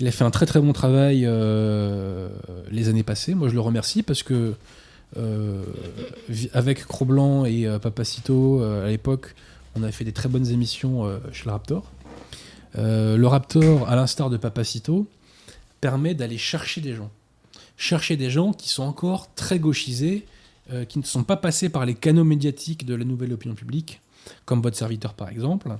Il 0.00 0.06
a 0.06 0.10
fait 0.10 0.24
un 0.24 0.30
très 0.30 0.46
très 0.46 0.60
bon 0.60 0.72
travail 0.72 1.24
euh, 1.26 2.28
les 2.70 2.88
années 2.88 3.02
passées. 3.02 3.34
Moi, 3.34 3.48
je 3.48 3.54
le 3.54 3.60
remercie 3.60 4.02
parce 4.02 4.22
que 4.22 4.54
euh, 5.16 5.62
avec 6.52 6.86
Cro-Blanc 6.86 7.44
et 7.44 7.66
euh, 7.66 7.78
Papacito, 7.78 8.62
à 8.62 8.88
l'époque, 8.88 9.34
on 9.74 9.82
avait 9.82 9.92
fait 9.92 10.04
des 10.04 10.12
très 10.12 10.28
bonnes 10.28 10.48
émissions 10.48 11.08
chez 11.32 11.44
le 11.44 11.52
Raptor. 11.52 11.84
Euh, 12.78 13.16
le 13.16 13.26
Raptor, 13.26 13.88
à 13.88 13.96
l'instar 13.96 14.30
de 14.30 14.36
Papacito, 14.36 15.06
permet 15.80 16.14
d'aller 16.14 16.38
chercher 16.38 16.80
des 16.80 16.94
gens. 16.94 17.10
Chercher 17.76 18.16
des 18.16 18.30
gens 18.30 18.52
qui 18.52 18.68
sont 18.68 18.82
encore 18.82 19.32
très 19.34 19.58
gauchisés, 19.58 20.26
euh, 20.72 20.84
qui 20.84 20.98
ne 20.98 21.04
sont 21.04 21.24
pas 21.24 21.36
passés 21.36 21.68
par 21.68 21.86
les 21.86 21.94
canaux 21.94 22.24
médiatiques 22.24 22.84
de 22.84 22.94
la 22.94 23.04
nouvelle 23.04 23.32
opinion 23.32 23.54
publique, 23.54 24.00
comme 24.44 24.60
votre 24.60 24.76
serviteur 24.76 25.14
par 25.14 25.30
exemple. 25.30 25.70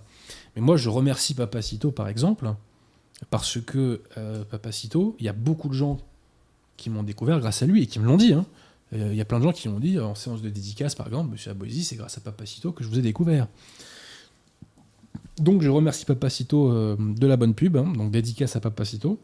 Mais 0.55 0.63
moi, 0.63 0.77
je 0.77 0.89
remercie 0.89 1.35
Papacito 1.35 1.91
par 1.91 2.09
exemple, 2.09 2.55
parce 3.31 3.61
que 3.61 4.03
euh, 4.17 4.45
Papacito, 4.45 5.17
il 5.19 5.27
y 5.27 5.29
a 5.29 5.33
beaucoup 5.33 5.69
de 5.69 5.75
gens 5.75 5.99
qui 6.77 6.91
m'ont 6.91 7.03
découvert 7.03 7.41
grâce 7.41 7.63
à 7.63 7.67
lui 7.67 7.83
et 7.83 7.87
qui 7.87 7.99
me 7.99 8.07
l'ont 8.07 8.17
dit. 8.17 8.33
Hein. 8.33 8.47
Il 8.93 9.15
y 9.15 9.21
a 9.21 9.25
plein 9.25 9.39
de 9.39 9.45
gens 9.45 9.53
qui 9.53 9.69
m'ont 9.69 9.79
dit 9.79 10.01
en 10.01 10.17
séance 10.17 10.43
de 10.43 10.49
dédicace, 10.49 10.97
par 10.97 11.07
exemple, 11.07 11.31
Monsieur 11.31 11.53
Aboisi, 11.53 11.85
c'est 11.85 11.95
grâce 11.95 12.19
à 12.19 12.21
Papacito 12.21 12.73
que 12.73 12.83
je 12.83 12.89
vous 12.89 12.99
ai 12.99 13.03
découvert. 13.03 13.47
Donc 15.39 15.63
je 15.63 15.69
remercie 15.69 16.05
Papacito 16.05 16.73
euh, 16.73 16.97
de 16.99 17.27
la 17.27 17.37
bonne 17.37 17.55
pub, 17.55 17.77
hein, 17.77 17.93
donc 17.97 18.11
dédicace 18.11 18.57
à 18.57 18.61
Papacito. 18.61 19.21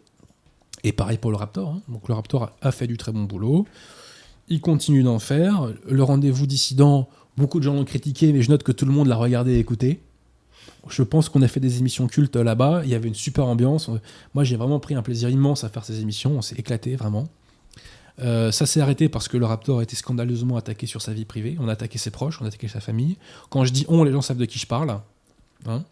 Et 0.84 0.92
pareil 0.92 1.18
pour 1.18 1.32
le 1.32 1.36
Raptor. 1.36 1.70
Hein. 1.70 1.82
Donc 1.88 2.06
le 2.08 2.14
Raptor 2.14 2.52
a 2.60 2.70
fait 2.70 2.86
du 2.86 2.96
très 2.96 3.10
bon 3.10 3.24
boulot. 3.24 3.66
Il 4.48 4.60
continue 4.60 5.02
d'en 5.02 5.18
faire. 5.18 5.72
Le 5.88 6.02
rendez-vous 6.04 6.46
dissident, 6.46 7.08
Beaucoup 7.36 7.58
de 7.58 7.64
gens 7.64 7.74
l'ont 7.74 7.84
critiqué, 7.84 8.32
mais 8.32 8.40
je 8.40 8.50
note 8.50 8.62
que 8.62 8.72
tout 8.72 8.86
le 8.86 8.92
monde 8.92 9.08
l'a 9.08 9.16
regardé 9.16 9.52
et 9.52 9.58
écouté. 9.58 10.00
Je 10.88 11.02
pense 11.02 11.28
qu'on 11.28 11.42
a 11.42 11.48
fait 11.48 11.60
des 11.60 11.78
émissions 11.78 12.06
cultes 12.06 12.36
là-bas. 12.36 12.82
Il 12.84 12.90
y 12.90 12.94
avait 12.94 13.08
une 13.08 13.14
super 13.14 13.46
ambiance. 13.46 13.90
Moi, 14.34 14.44
j'ai 14.44 14.56
vraiment 14.56 14.80
pris 14.80 14.94
un 14.94 15.02
plaisir 15.02 15.28
immense 15.28 15.64
à 15.64 15.68
faire 15.68 15.84
ces 15.84 16.00
émissions. 16.00 16.32
On 16.32 16.42
s'est 16.42 16.56
éclaté 16.56 16.96
vraiment. 16.96 17.28
Euh, 18.20 18.50
ça 18.50 18.64
s'est 18.64 18.80
arrêté 18.80 19.08
parce 19.08 19.28
que 19.28 19.36
le 19.36 19.44
Raptor 19.44 19.80
a 19.80 19.82
été 19.82 19.94
scandaleusement 19.94 20.56
attaqué 20.56 20.86
sur 20.86 21.02
sa 21.02 21.12
vie 21.12 21.24
privée. 21.24 21.56
On 21.60 21.68
a 21.68 21.72
attaqué 21.72 21.98
ses 21.98 22.10
proches, 22.10 22.40
on 22.40 22.44
a 22.44 22.48
attaqué 22.48 22.68
sa 22.68 22.80
famille. 22.80 23.18
Quand 23.50 23.64
je 23.64 23.72
dis 23.72 23.84
on, 23.88 24.04
les 24.04 24.12
gens 24.12 24.22
savent 24.22 24.38
de 24.38 24.46
qui 24.46 24.58
je 24.58 24.66
parle. 24.66 24.98
Hein. 25.66 25.84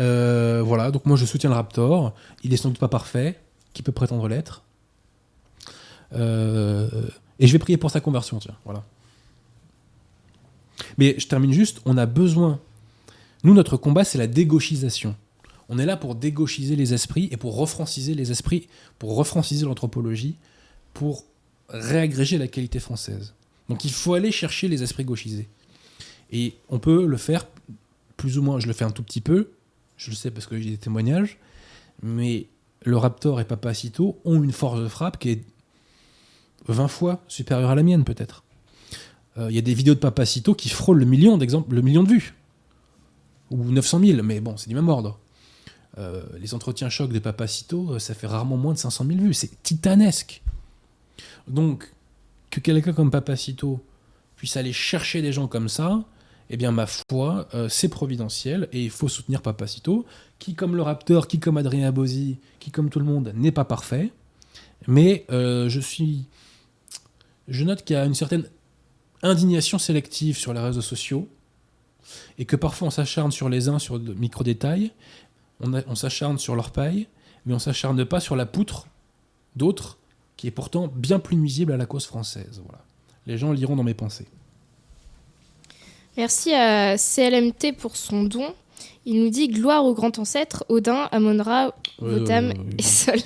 Euh, 0.00 0.62
voilà, 0.64 0.90
donc 0.90 1.06
moi 1.06 1.16
je 1.16 1.24
soutiens 1.24 1.50
le 1.50 1.56
Raptor. 1.56 2.14
Il 2.42 2.52
est 2.52 2.56
sans 2.56 2.70
doute 2.70 2.78
pas 2.78 2.88
parfait. 2.88 3.38
Qui 3.74 3.82
peut 3.82 3.92
prétendre 3.92 4.26
l'être? 4.28 4.62
Euh, 6.14 6.88
Et 7.38 7.46
je 7.46 7.52
vais 7.52 7.58
prier 7.58 7.76
pour 7.76 7.90
sa 7.90 8.00
conversion, 8.00 8.38
tiens. 8.38 8.56
Voilà. 8.64 8.84
Mais 10.98 11.14
je 11.18 11.26
termine 11.26 11.52
juste. 11.52 11.80
On 11.84 11.96
a 11.96 12.06
besoin. 12.06 12.58
Nous, 13.44 13.54
notre 13.54 13.76
combat, 13.76 14.04
c'est 14.04 14.18
la 14.18 14.26
dégauchisation. 14.26 15.16
On 15.68 15.78
est 15.78 15.86
là 15.86 15.96
pour 15.96 16.14
dégauchiser 16.14 16.76
les 16.76 16.94
esprits 16.94 17.28
et 17.30 17.36
pour 17.36 17.56
refranciser 17.56 18.14
les 18.14 18.30
esprits, 18.30 18.68
pour 18.98 19.16
refranciser 19.16 19.64
l'anthropologie, 19.64 20.36
pour 20.92 21.24
réagréger 21.68 22.38
la 22.38 22.46
qualité 22.46 22.78
française. 22.78 23.34
Donc 23.68 23.84
il 23.84 23.90
faut 23.90 24.14
aller 24.14 24.30
chercher 24.30 24.68
les 24.68 24.82
esprits 24.82 25.04
gauchisés. 25.04 25.48
Et 26.30 26.54
on 26.68 26.78
peut 26.78 27.06
le 27.06 27.16
faire 27.16 27.46
plus 28.16 28.38
ou 28.38 28.42
moins, 28.42 28.60
je 28.60 28.66
le 28.66 28.72
fais 28.72 28.84
un 28.84 28.90
tout 28.90 29.02
petit 29.02 29.20
peu, 29.20 29.50
je 29.96 30.10
le 30.10 30.16
sais 30.16 30.30
parce 30.30 30.46
que 30.46 30.58
j'ai 30.58 30.70
des 30.70 30.76
témoignages, 30.76 31.38
mais 32.02 32.46
le 32.84 32.96
Raptor 32.96 33.40
et 33.40 33.44
Papacito 33.44 34.18
ont 34.24 34.42
une 34.42 34.52
force 34.52 34.80
de 34.80 34.88
frappe 34.88 35.18
qui 35.18 35.30
est 35.30 35.44
20 36.68 36.88
fois 36.88 37.22
supérieure 37.28 37.70
à 37.70 37.74
la 37.74 37.82
mienne 37.82 38.04
peut-être. 38.04 38.44
Euh, 39.38 39.46
il 39.50 39.56
y 39.56 39.58
a 39.58 39.62
des 39.62 39.74
vidéos 39.74 39.94
de 39.94 40.00
Papacito 40.00 40.54
qui 40.54 40.68
frôlent 40.68 40.98
le 40.98 41.06
million, 41.06 41.38
le 41.38 41.82
million 41.82 42.02
de 42.02 42.08
vues. 42.08 42.34
Ou 43.52 43.70
900 43.70 44.00
000, 44.00 44.22
mais 44.22 44.40
bon, 44.40 44.56
c'est 44.56 44.68
du 44.68 44.74
même 44.74 44.88
ordre. 44.88 45.18
Euh, 45.98 46.22
les 46.38 46.54
entretiens 46.54 46.88
chocs 46.88 47.12
de 47.12 47.18
Papacito, 47.18 47.92
euh, 47.92 47.98
ça 47.98 48.14
fait 48.14 48.26
rarement 48.26 48.56
moins 48.56 48.72
de 48.72 48.78
500 48.78 49.04
000 49.06 49.18
vues. 49.20 49.34
C'est 49.34 49.62
titanesque. 49.62 50.42
Donc, 51.48 51.92
que 52.50 52.60
quelqu'un 52.60 52.94
comme 52.94 53.10
Papacito 53.10 53.84
puisse 54.36 54.56
aller 54.56 54.72
chercher 54.72 55.20
des 55.20 55.32
gens 55.32 55.48
comme 55.48 55.68
ça, 55.68 56.02
eh 56.48 56.56
bien, 56.56 56.72
ma 56.72 56.86
foi, 56.86 57.46
euh, 57.54 57.68
c'est 57.68 57.88
providentiel 57.88 58.68
et 58.72 58.82
il 58.82 58.90
faut 58.90 59.08
soutenir 59.08 59.42
Papacito, 59.42 60.06
qui, 60.38 60.54
comme 60.54 60.76
le 60.76 60.82
Raptor, 60.82 61.28
qui, 61.28 61.38
comme 61.38 61.58
Adrien 61.58 61.92
Bozzi, 61.92 62.38
qui, 62.58 62.70
comme 62.70 62.88
tout 62.88 62.98
le 62.98 63.04
monde, 63.04 63.32
n'est 63.36 63.52
pas 63.52 63.64
parfait. 63.64 64.12
Mais 64.88 65.24
je 65.28 65.80
suis. 65.80 66.24
Je 67.46 67.64
note 67.64 67.84
qu'il 67.84 67.94
y 67.94 67.98
a 67.98 68.04
une 68.04 68.14
certaine 68.14 68.48
indignation 69.22 69.78
sélective 69.78 70.36
sur 70.36 70.52
les 70.52 70.60
réseaux 70.60 70.82
sociaux 70.82 71.28
et 72.38 72.44
que 72.44 72.56
parfois 72.56 72.88
on 72.88 72.90
s'acharne 72.90 73.32
sur 73.32 73.48
les 73.48 73.68
uns 73.68 73.78
sur 73.78 73.98
de 73.98 74.14
micro-détails, 74.14 74.92
on, 75.60 75.72
on 75.86 75.94
s'acharne 75.94 76.38
sur 76.38 76.56
leur 76.56 76.70
paille, 76.70 77.06
mais 77.46 77.54
on 77.54 77.58
s'acharne 77.58 78.04
pas 78.04 78.20
sur 78.20 78.36
la 78.36 78.46
poutre 78.46 78.86
d'autres 79.56 79.98
qui 80.36 80.46
est 80.46 80.52
pourtant 80.52 80.88
bien 80.88 81.18
plus 81.18 81.36
nuisible 81.36 81.72
à 81.72 81.76
la 81.76 81.86
cause 81.86 82.06
française. 82.06 82.62
Voilà. 82.64 82.82
Les 83.26 83.38
gens 83.38 83.52
liront 83.52 83.76
dans 83.76 83.84
mes 83.84 83.94
pensées. 83.94 84.26
Merci 86.16 86.52
à 86.52 86.96
CLMT 86.96 87.76
pour 87.78 87.96
son 87.96 88.24
don. 88.24 88.54
Il 89.04 89.22
nous 89.22 89.30
dit 89.30 89.48
gloire 89.48 89.84
au 89.84 89.94
grand 89.94 90.18
ancêtre, 90.18 90.64
Odin, 90.68 91.08
Amon-Ra, 91.12 91.74
Wotam 92.00 92.52
et 92.78 92.82
Sol. 92.82 93.18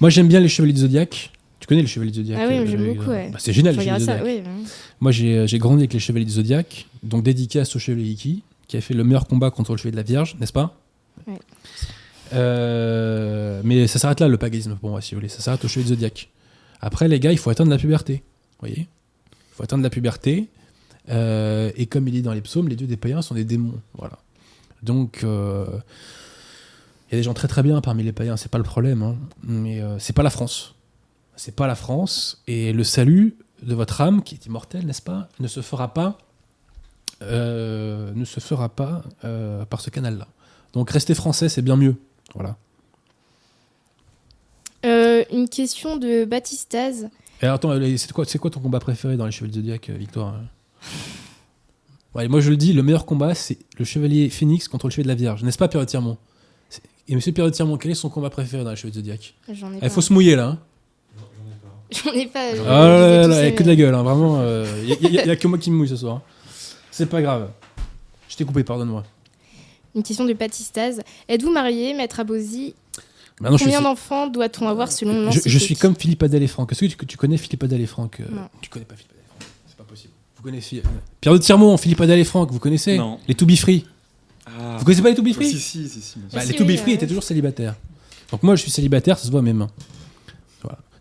Moi 0.00 0.10
j'aime 0.10 0.28
bien 0.28 0.40
les 0.40 0.48
chevaliers 0.48 0.72
de 0.72 0.78
Zodiac. 0.78 1.31
Tu 1.62 1.68
connais 1.68 1.82
les 1.82 1.86
chevaliers 1.86 2.10
de 2.10 2.16
Zodiac 2.16 2.38
Ah 2.42 2.48
oui, 2.48 2.66
j'aime 2.66 2.92
beaucoup. 2.92 3.08
Ouais. 3.10 3.30
Bah, 3.30 3.38
c'est 3.40 3.52
génial 3.52 3.76
les 3.76 3.84
chevaliers 3.84 4.00
Zodiac. 4.04 4.22
Oui, 4.24 4.42
Moi 4.98 5.12
j'ai, 5.12 5.46
j'ai 5.46 5.58
grandi 5.58 5.82
avec 5.82 5.92
les 5.92 6.00
chevaliers 6.00 6.24
de 6.24 6.30
Zodiac, 6.30 6.86
donc 7.04 7.22
dédicace 7.22 7.76
au 7.76 7.78
chevalier 7.78 8.10
Iki, 8.10 8.42
qui 8.66 8.76
a 8.76 8.80
fait 8.80 8.94
le 8.94 9.04
meilleur 9.04 9.28
combat 9.28 9.52
contre 9.52 9.70
le 9.70 9.76
chevalier 9.76 9.92
de 9.92 9.96
la 9.98 10.02
Vierge, 10.02 10.34
n'est-ce 10.40 10.52
pas? 10.52 10.76
Ouais. 11.28 11.38
Euh, 12.32 13.60
mais 13.64 13.86
ça 13.86 14.00
s'arrête 14.00 14.18
là 14.18 14.26
le 14.26 14.38
paganisme 14.38 14.74
pour 14.76 14.90
moi, 14.90 15.00
si 15.00 15.14
vous 15.14 15.20
voulez. 15.20 15.28
Ça 15.28 15.40
s'arrête 15.40 15.64
au 15.64 15.68
chevalier 15.68 15.90
de 15.90 15.94
Zodiac. 15.94 16.28
Après, 16.80 17.06
les 17.06 17.20
gars, 17.20 17.30
il 17.30 17.38
faut 17.38 17.50
atteindre 17.50 17.70
la 17.70 17.78
puberté. 17.78 18.14
Vous 18.60 18.66
voyez? 18.66 18.88
Il 19.30 19.54
faut 19.54 19.62
atteindre 19.62 19.84
la 19.84 19.90
puberté. 19.90 20.48
Euh, 21.10 21.70
et 21.76 21.86
comme 21.86 22.08
il 22.08 22.12
dit 22.12 22.22
dans 22.22 22.32
les 22.32 22.40
psaumes, 22.40 22.68
les 22.68 22.74
dieux 22.76 22.88
des 22.88 22.96
païens 22.96 23.22
sont 23.22 23.34
des 23.36 23.44
démons. 23.44 23.74
Voilà. 23.96 24.18
Donc, 24.82 25.20
euh, 25.22 25.66
il 27.10 27.12
y 27.12 27.16
a 27.16 27.18
des 27.18 27.22
gens 27.22 27.34
très 27.34 27.46
très 27.48 27.62
bien 27.62 27.80
parmi 27.80 28.02
les 28.02 28.12
païens, 28.12 28.36
c'est 28.36 28.50
pas 28.50 28.58
le 28.58 28.64
problème. 28.64 29.02
hein. 29.02 29.16
Mais 29.44 29.80
euh, 29.80 29.98
c'est 30.00 30.12
pas 30.14 30.22
la 30.24 30.30
France. 30.30 30.71
C'est 31.36 31.56
pas 31.56 31.66
la 31.66 31.74
France. 31.74 32.42
Et 32.46 32.72
le 32.72 32.84
salut 32.84 33.36
de 33.62 33.74
votre 33.74 34.00
âme, 34.00 34.22
qui 34.22 34.34
est 34.34 34.46
immortelle, 34.46 34.86
n'est-ce 34.86 35.02
pas, 35.02 35.28
ne 35.40 35.48
se 35.48 35.60
fera 35.60 35.94
pas, 35.94 36.18
euh, 37.22 38.12
ne 38.14 38.24
se 38.24 38.40
fera 38.40 38.68
pas 38.68 39.02
euh, 39.24 39.64
par 39.64 39.80
ce 39.80 39.90
canal-là. 39.90 40.28
Donc, 40.72 40.90
rester 40.90 41.14
français, 41.14 41.48
c'est 41.48 41.62
bien 41.62 41.76
mieux. 41.76 41.96
Voilà. 42.34 42.56
Euh, 44.84 45.24
une 45.32 45.48
question 45.48 45.96
de 45.96 46.24
Baptistaz. 46.24 47.08
Et 47.40 47.44
alors, 47.44 47.56
attends, 47.56 47.78
c'est 47.96 48.12
quoi, 48.12 48.24
c'est 48.24 48.38
quoi 48.38 48.50
ton 48.50 48.60
combat 48.60 48.80
préféré 48.80 49.16
dans 49.16 49.26
les 49.26 49.32
Chevaliers 49.32 49.52
de 49.52 49.60
Zodiac, 49.60 49.90
Victoire 49.90 50.34
hein? 50.34 50.44
Ouais, 52.14 52.28
moi 52.28 52.40
je 52.40 52.50
le 52.50 52.58
dis, 52.58 52.74
le 52.74 52.82
meilleur 52.82 53.06
combat, 53.06 53.34
c'est 53.34 53.58
le 53.78 53.84
Chevalier 53.86 54.28
Phénix 54.28 54.68
contre 54.68 54.86
le 54.86 54.90
Chevalier 54.90 55.04
de 55.04 55.08
la 55.08 55.14
Vierge, 55.14 55.44
n'est-ce 55.44 55.56
pas, 55.56 55.68
Pierre 55.68 55.80
de 55.80 55.88
Tirmont? 55.88 56.18
Et 57.08 57.14
Monsieur 57.14 57.32
Pierre 57.32 57.46
de 57.46 57.50
Tirmont, 57.50 57.78
quel 57.78 57.90
est 57.90 57.94
son 57.94 58.10
combat 58.10 58.28
préféré 58.28 58.64
dans 58.64 58.70
les 58.70 58.76
Chevaliers 58.76 59.00
de 59.00 59.06
Zodiac? 59.06 59.34
Il 59.48 59.80
pas. 59.80 59.88
faut 59.88 60.02
se 60.02 60.12
mouiller 60.12 60.36
là. 60.36 60.48
Hein 60.48 60.58
J'en 62.04 62.12
ai 62.12 62.26
pas. 62.26 62.54
je- 62.54 62.60
ah 62.62 62.88
là 62.88 62.96
ai 62.96 63.10
là 63.22 63.26
là, 63.26 63.26
il 63.26 63.30
y 63.32 63.34
a 63.34 63.46
aimés. 63.48 63.54
que 63.54 63.62
de 63.62 63.68
la 63.68 63.76
gueule, 63.76 63.94
hein, 63.94 64.02
vraiment. 64.02 64.42
Il 64.86 65.10
n'y 65.10 65.18
a, 65.18 65.36
que 65.36 65.48
moi 65.48 65.58
qui 65.58 65.70
me 65.70 65.76
mouille 65.76 65.88
ce 65.88 65.96
soir. 65.96 66.20
C'est 66.90 67.06
pas 67.06 67.22
grave. 67.22 67.50
Je 68.28 68.36
t'ai 68.36 68.44
coupé, 68.44 68.64
pardonne-moi. 68.64 69.04
Une 69.94 70.02
question 70.02 70.24
de 70.24 70.32
Baptistaz. 70.32 71.00
Êtes-vous 71.28 71.52
marié, 71.52 71.92
maître 71.94 72.20
Abosi? 72.20 72.74
Suis- 73.56 73.58
Combien 73.64 73.80
d'enfants 73.82 74.28
doit-on 74.28 74.68
avoir 74.68 74.92
selon 74.92 75.30
je, 75.30 75.40
je 75.44 75.58
suis 75.58 75.74
comme 75.74 75.96
Philippe 75.96 76.22
Adèle 76.22 76.42
et 76.42 76.46
Franck. 76.46 76.70
Est-ce 76.72 76.80
que 76.80 76.86
tu, 76.86 77.06
tu 77.06 77.16
connais 77.16 77.36
Philippe 77.36 77.64
Adèle 77.64 77.80
et 77.80 77.86
Franck 77.86 78.20
euh, 78.20 78.24
Non. 78.30 78.48
Tu 78.60 78.70
connais 78.70 78.84
pas 78.84 78.94
Philippe 78.94 79.10
Adèle 79.10 79.24
et 79.24 79.28
Franck 79.40 79.50
C'est 79.68 79.76
pas 79.76 79.84
possible. 79.84 80.12
Vous 80.36 80.42
connaissez 80.44 80.78
euh, 80.78 80.88
Pierre 81.20 81.34
de 81.34 81.38
Tirmont, 81.38 81.76
Philippe 81.76 82.00
Adèle 82.00 82.20
et 82.20 82.24
Franck, 82.24 82.52
vous 82.52 82.58
connaissez 82.60 82.96
Non. 82.98 83.18
Les 83.26 83.34
To 83.34 83.44
Be 83.44 83.56
Free. 83.56 83.84
Ah. 84.46 84.76
Vous 84.78 84.84
connaissez 84.84 85.02
pas 85.02 85.08
les 85.10 85.14
To 85.16 85.22
Be 85.22 85.32
Free? 85.32 85.50
Si, 85.50 85.58
si, 85.58 85.88
si. 85.88 86.18
Bah, 86.32 86.40
Ah, 86.40 86.44
les 86.44 86.54
To 86.54 86.64
Be 86.64 86.76
Free 86.76 86.90
ouais. 86.90 86.94
étaient 86.94 87.06
toujours 87.06 87.24
célibataires. 87.24 87.74
Donc 88.30 88.42
moi, 88.44 88.54
je 88.54 88.62
suis 88.62 88.70
célibataire, 88.70 89.18
ça 89.18 89.26
se 89.26 89.30
voit 89.30 89.40
à 89.40 89.42
mes 89.42 89.52
mains. 89.52 89.70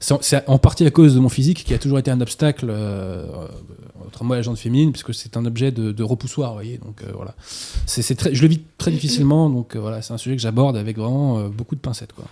C'est 0.02 0.43
en- 0.49 0.58
partie 0.58 0.84
à 0.86 0.89
cause 0.91 1.14
de 1.14 1.20
mon 1.20 1.30
physique 1.30 1.64
qui 1.64 1.74
a 1.76 1.78
toujours 1.78 1.99
été 1.99 2.10
un 2.10 2.20
obstacle 2.22 2.70
euh, 2.72 3.24
euh, 3.24 3.47
entre 4.08 4.24
moi 4.24 4.36
et 4.36 4.39
la 4.39 4.43
gente 4.43 4.58
féminine, 4.58 4.91
puisque 4.91 5.14
c'est 5.14 5.38
un 5.38 5.45
objet 5.45 5.72
de, 5.72 5.91
de 5.91 6.04
repoussoir, 6.04 6.49
vous 6.49 6.56
voyez. 6.56 6.80
Donc 6.80 7.04
euh, 7.04 7.12
voilà. 7.14 7.36
C'est 7.86 8.16
très, 8.16 8.34
je 8.34 8.41
le 8.41 8.47
vis 8.47 8.62
très 8.80 8.89
difficilement, 8.89 9.47
donc 9.49 9.76
euh, 9.76 9.80
voilà, 9.80 10.02
c'est 10.02 10.12
un 10.12 10.18
sujet 10.18 10.36
que 10.36 10.41
j'aborde 10.41 10.76
avec 10.76 10.97
vraiment 10.97 11.47
beaucoup 11.49 11.76
de 11.76 11.80
pincettes, 11.82 12.14
quoi. 12.14 12.26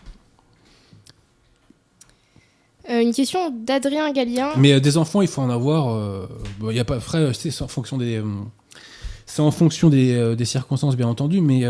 Une 2.89 3.13
question 3.13 3.51
d'Adrien 3.51 4.11
Gallien. 4.11 4.49
Mais 4.57 4.81
des 4.81 4.97
enfants, 4.97 5.21
il 5.21 5.27
faut 5.27 5.41
en 5.43 5.49
avoir. 5.51 6.27
bon, 6.59 6.71
Il 6.71 6.75
y 6.75 6.79
a 6.79 6.85
pas 6.85 6.95
après, 6.95 7.31
c'est 7.35 7.61
en 7.61 7.67
fonction 7.67 7.97
des, 7.99 8.19
c'est 9.27 9.43
en 9.43 9.51
fonction 9.51 9.89
des, 9.89 10.35
des 10.35 10.45
circonstances, 10.45 10.95
bien 10.95 11.07
entendu. 11.07 11.39
Mais 11.39 11.65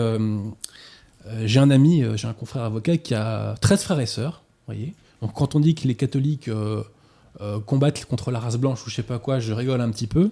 j'ai 1.43 1.59
un 1.59 1.71
ami, 1.71 2.03
j'ai 2.15 2.27
un 2.27 2.33
confrère 2.33 2.63
avocat 2.63 2.95
qui 2.95 3.15
a 3.15 3.55
13 3.59 3.83
frères 3.83 3.99
et 3.99 4.05
sœurs. 4.05 4.43
Voyez. 4.65 4.93
Donc 5.21 5.33
quand 5.33 5.55
on 5.55 5.59
dit 5.59 5.75
que 5.75 5.87
les 5.87 5.95
catholiques 5.95 6.47
euh, 6.47 6.83
euh, 7.41 7.59
combattent 7.59 8.05
contre 8.05 8.31
la 8.31 8.39
race 8.39 8.57
blanche 8.57 8.85
ou 8.85 8.89
je 8.89 8.95
sais 8.95 9.03
pas 9.03 9.19
quoi, 9.19 9.39
je 9.39 9.53
rigole 9.53 9.81
un 9.81 9.89
petit 9.91 10.07
peu. 10.07 10.31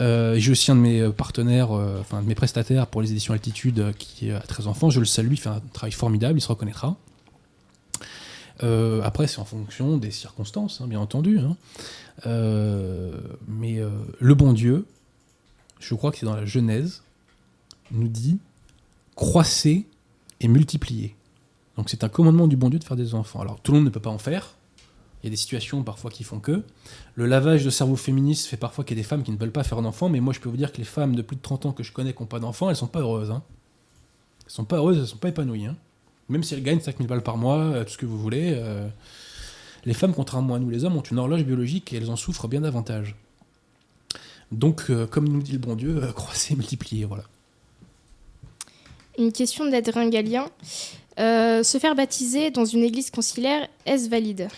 Euh, 0.00 0.36
j'ai 0.38 0.50
aussi 0.50 0.70
un 0.70 0.76
de 0.76 0.80
mes 0.80 1.08
partenaires, 1.10 1.72
euh, 1.72 2.00
enfin 2.00 2.20
de 2.22 2.26
mes 2.26 2.34
prestataires 2.34 2.86
pour 2.86 3.00
les 3.00 3.10
éditions 3.12 3.32
Altitude 3.32 3.78
euh, 3.80 3.92
qui 3.92 4.30
a 4.30 4.40
13 4.40 4.66
enfants. 4.66 4.90
Je 4.90 5.00
le 5.00 5.06
salue, 5.06 5.32
il 5.32 5.40
fait 5.40 5.48
un 5.48 5.62
travail 5.72 5.92
formidable, 5.92 6.38
il 6.38 6.42
se 6.42 6.48
reconnaîtra. 6.48 6.96
Après, 9.02 9.26
c'est 9.26 9.38
en 9.38 9.44
fonction 9.44 9.98
des 9.98 10.10
circonstances, 10.10 10.80
hein, 10.80 10.86
bien 10.86 10.98
entendu. 10.98 11.38
hein. 11.38 11.56
Mais 13.46 13.80
le 14.18 14.34
bon 14.34 14.54
Dieu, 14.54 14.86
je 15.78 15.94
crois 15.94 16.10
que 16.10 16.16
c'est 16.18 16.24
dans 16.24 16.34
la 16.34 16.46
Genèse, 16.46 17.02
nous 17.90 18.08
dit 18.08 18.38
croissez 19.14 19.86
et 20.40 20.48
multipliez. 20.48 21.14
Donc 21.76 21.90
c'est 21.90 22.04
un 22.04 22.08
commandement 22.08 22.46
du 22.48 22.56
bon 22.56 22.70
Dieu 22.70 22.78
de 22.78 22.84
faire 22.84 22.96
des 22.96 23.14
enfants. 23.14 23.40
Alors 23.40 23.60
tout 23.60 23.72
le 23.72 23.78
monde 23.78 23.86
ne 23.86 23.90
peut 23.90 24.00
pas 24.00 24.10
en 24.10 24.18
faire. 24.18 24.54
Il 25.22 25.26
y 25.26 25.28
a 25.28 25.30
des 25.30 25.36
situations 25.36 25.82
parfois 25.82 26.10
qui 26.10 26.24
font 26.24 26.38
que. 26.40 26.62
Le 27.14 27.26
lavage 27.26 27.64
de 27.64 27.70
cerveau 27.70 27.96
féministe 27.96 28.46
fait 28.46 28.56
parfois 28.56 28.84
qu'il 28.84 28.96
y 28.96 29.00
a 29.00 29.02
des 29.02 29.08
femmes 29.08 29.22
qui 29.22 29.32
ne 29.32 29.36
veulent 29.36 29.50
pas 29.52 29.64
faire 29.64 29.82
d'enfants, 29.82 30.08
mais 30.08 30.20
moi 30.20 30.32
je 30.32 30.40
peux 30.40 30.48
vous 30.48 30.56
dire 30.56 30.72
que 30.72 30.78
les 30.78 30.84
femmes 30.84 31.16
de 31.16 31.22
plus 31.22 31.36
de 31.36 31.42
30 31.42 31.66
ans 31.66 31.72
que 31.72 31.82
je 31.82 31.92
connais 31.92 32.12
qui 32.12 32.22
n'ont 32.22 32.26
pas 32.26 32.38
d'enfants, 32.38 32.70
elles 32.70 32.76
sont 32.76 32.86
pas 32.86 33.00
heureuses. 33.00 33.30
Hein. 33.30 33.42
Elles 34.44 34.52
sont 34.52 34.64
pas 34.64 34.76
heureuses, 34.76 34.98
elles 34.98 35.06
sont 35.06 35.16
pas 35.16 35.28
épanouies. 35.28 35.66
hein. 35.66 35.76
Même 36.28 36.42
si 36.42 36.54
elles 36.54 36.62
gagnent 36.62 36.80
5000 36.80 37.06
balles 37.06 37.22
par 37.22 37.36
mois, 37.36 37.58
euh, 37.58 37.84
tout 37.84 37.90
ce 37.90 37.98
que 37.98 38.06
vous 38.06 38.18
voulez, 38.18 38.54
euh, 38.56 38.88
les 39.84 39.94
femmes, 39.94 40.14
contrairement 40.14 40.54
à 40.54 40.58
nous 40.58 40.70
les 40.70 40.84
hommes, 40.84 40.96
ont 40.96 41.02
une 41.02 41.18
horloge 41.18 41.44
biologique 41.44 41.92
et 41.92 41.96
elles 41.96 42.10
en 42.10 42.16
souffrent 42.16 42.48
bien 42.48 42.60
davantage. 42.60 43.16
Donc, 44.52 44.86
euh, 44.90 45.06
comme 45.06 45.28
nous 45.28 45.42
dit 45.42 45.52
le 45.52 45.58
bon 45.58 45.74
Dieu, 45.74 46.02
euh, 46.02 46.12
croissez 46.14 46.54
multipliez, 46.56 47.04
voilà. 47.04 47.24
Une 49.18 49.32
question 49.32 49.68
d'Adrien 49.68 50.08
Gallien. 50.08 50.46
Euh, 51.18 51.62
se 51.62 51.78
faire 51.78 51.94
baptiser 51.94 52.50
dans 52.50 52.64
une 52.64 52.82
église 52.82 53.10
conciliaire, 53.10 53.68
est-ce 53.86 54.08
valide? 54.08 54.48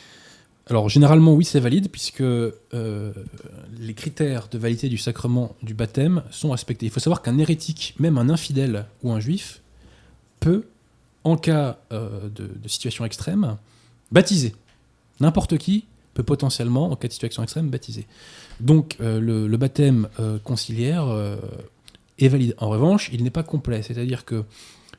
Alors, 0.70 0.90
généralement, 0.90 1.32
oui, 1.32 1.44
c'est 1.44 1.60
valide, 1.60 1.88
puisque 1.90 2.20
euh, 2.20 2.52
les 3.78 3.94
critères 3.94 4.48
de 4.50 4.58
validité 4.58 4.88
du 4.90 4.98
sacrement 4.98 5.56
du 5.62 5.72
baptême 5.72 6.22
sont 6.30 6.50
respectés. 6.50 6.86
Il 6.86 6.92
faut 6.92 7.00
savoir 7.00 7.22
qu'un 7.22 7.38
hérétique, 7.38 7.94
même 7.98 8.18
un 8.18 8.28
infidèle 8.28 8.84
ou 9.02 9.10
un 9.10 9.20
juif, 9.20 9.62
peut, 10.40 10.66
en 11.24 11.36
cas 11.36 11.78
euh, 11.92 12.28
de, 12.28 12.68
situation 12.68 13.06
extrême, 13.06 13.56
baptiser. 14.12 14.54
N'importe 15.20 15.56
qui 15.56 15.86
peut 16.12 16.22
potentiellement, 16.22 16.90
en 16.90 16.96
cas 16.96 17.08
de 17.08 17.12
situation 17.14 17.42
extrême, 17.42 17.70
baptiser. 17.70 18.06
Donc 18.60 18.96
euh, 19.00 19.20
le, 19.20 19.56
baptême 19.56 20.08
conciliaire 20.44 21.06
est 22.18 22.28
valide. 22.28 22.54
En 22.58 22.68
revanche, 22.68 23.08
il 23.12 23.22
n'est 23.22 23.30
pas 23.30 23.42
complet. 23.42 23.82
C'est-à-dire 23.82 24.26
que 24.26 24.44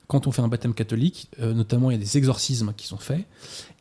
quand 0.10 0.28
on 0.28 0.34
fait 0.34 0.42
un 0.42 0.50
baptême 0.50 0.74
catholique, 0.74 1.30
notamment 1.40 1.92
il 1.92 1.94
y 1.94 1.98
a 1.98 2.04
des 2.04 2.18
exorcismes 2.18 2.74
qui 2.76 2.88
sont 2.88 2.98
faits, 2.98 3.26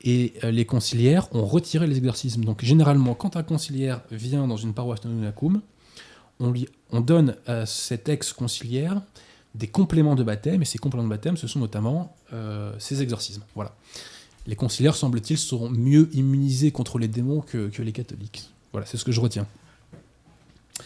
et 0.05 0.35
les 0.45 0.67
conciliaires 0.67 1.35
ont 1.35 1.47
retiré 1.47 1.87
les 1.87 1.97
exorcismes. 1.97 2.45
Donc 2.45 2.63
généralement, 2.63 3.15
quand 3.15 3.37
un 3.37 3.43
conciliaire 3.43 4.03
vient 4.13 4.47
dans 4.47 4.59
une 4.59 4.75
paroisse 4.75 5.01
de 5.01 5.09
Nunacum, 5.09 5.63
on, 6.39 6.51
lui, 6.51 6.69
on 6.93 7.01
donne 7.01 7.35
à 7.47 7.67
cet 7.67 8.09
ex-conciliaire 8.09 9.01
des 9.55 9.67
compléments 9.67 10.15
de 10.15 10.23
baptême, 10.23 10.63
et 10.63 10.65
ces 10.65 10.79
compléments 10.79 11.05
de 11.05 11.11
baptême, 11.11 11.37
ce 11.37 11.47
sont 11.47 11.59
notamment 11.59 12.15
euh, 12.33 12.73
ces 12.79 13.03
exorcismes. 13.03 13.43
Voilà. 13.55 13.75
Les 14.47 14.55
conciliaires, 14.55 14.95
semble-t-il, 14.95 15.39
seront 15.39 15.69
mieux 15.71 16.09
immunisés 16.13 16.71
contre 16.71 16.99
les 16.99 17.09
démons 17.09 17.41
que, 17.41 17.71
les 17.79 17.93
catholiques. 17.93 18.51
Voilà, 18.73 18.87
c'est 18.87 18.97
ce 18.97 19.05
que 19.05 19.13
je 19.13 19.21
retiens. 19.21 19.47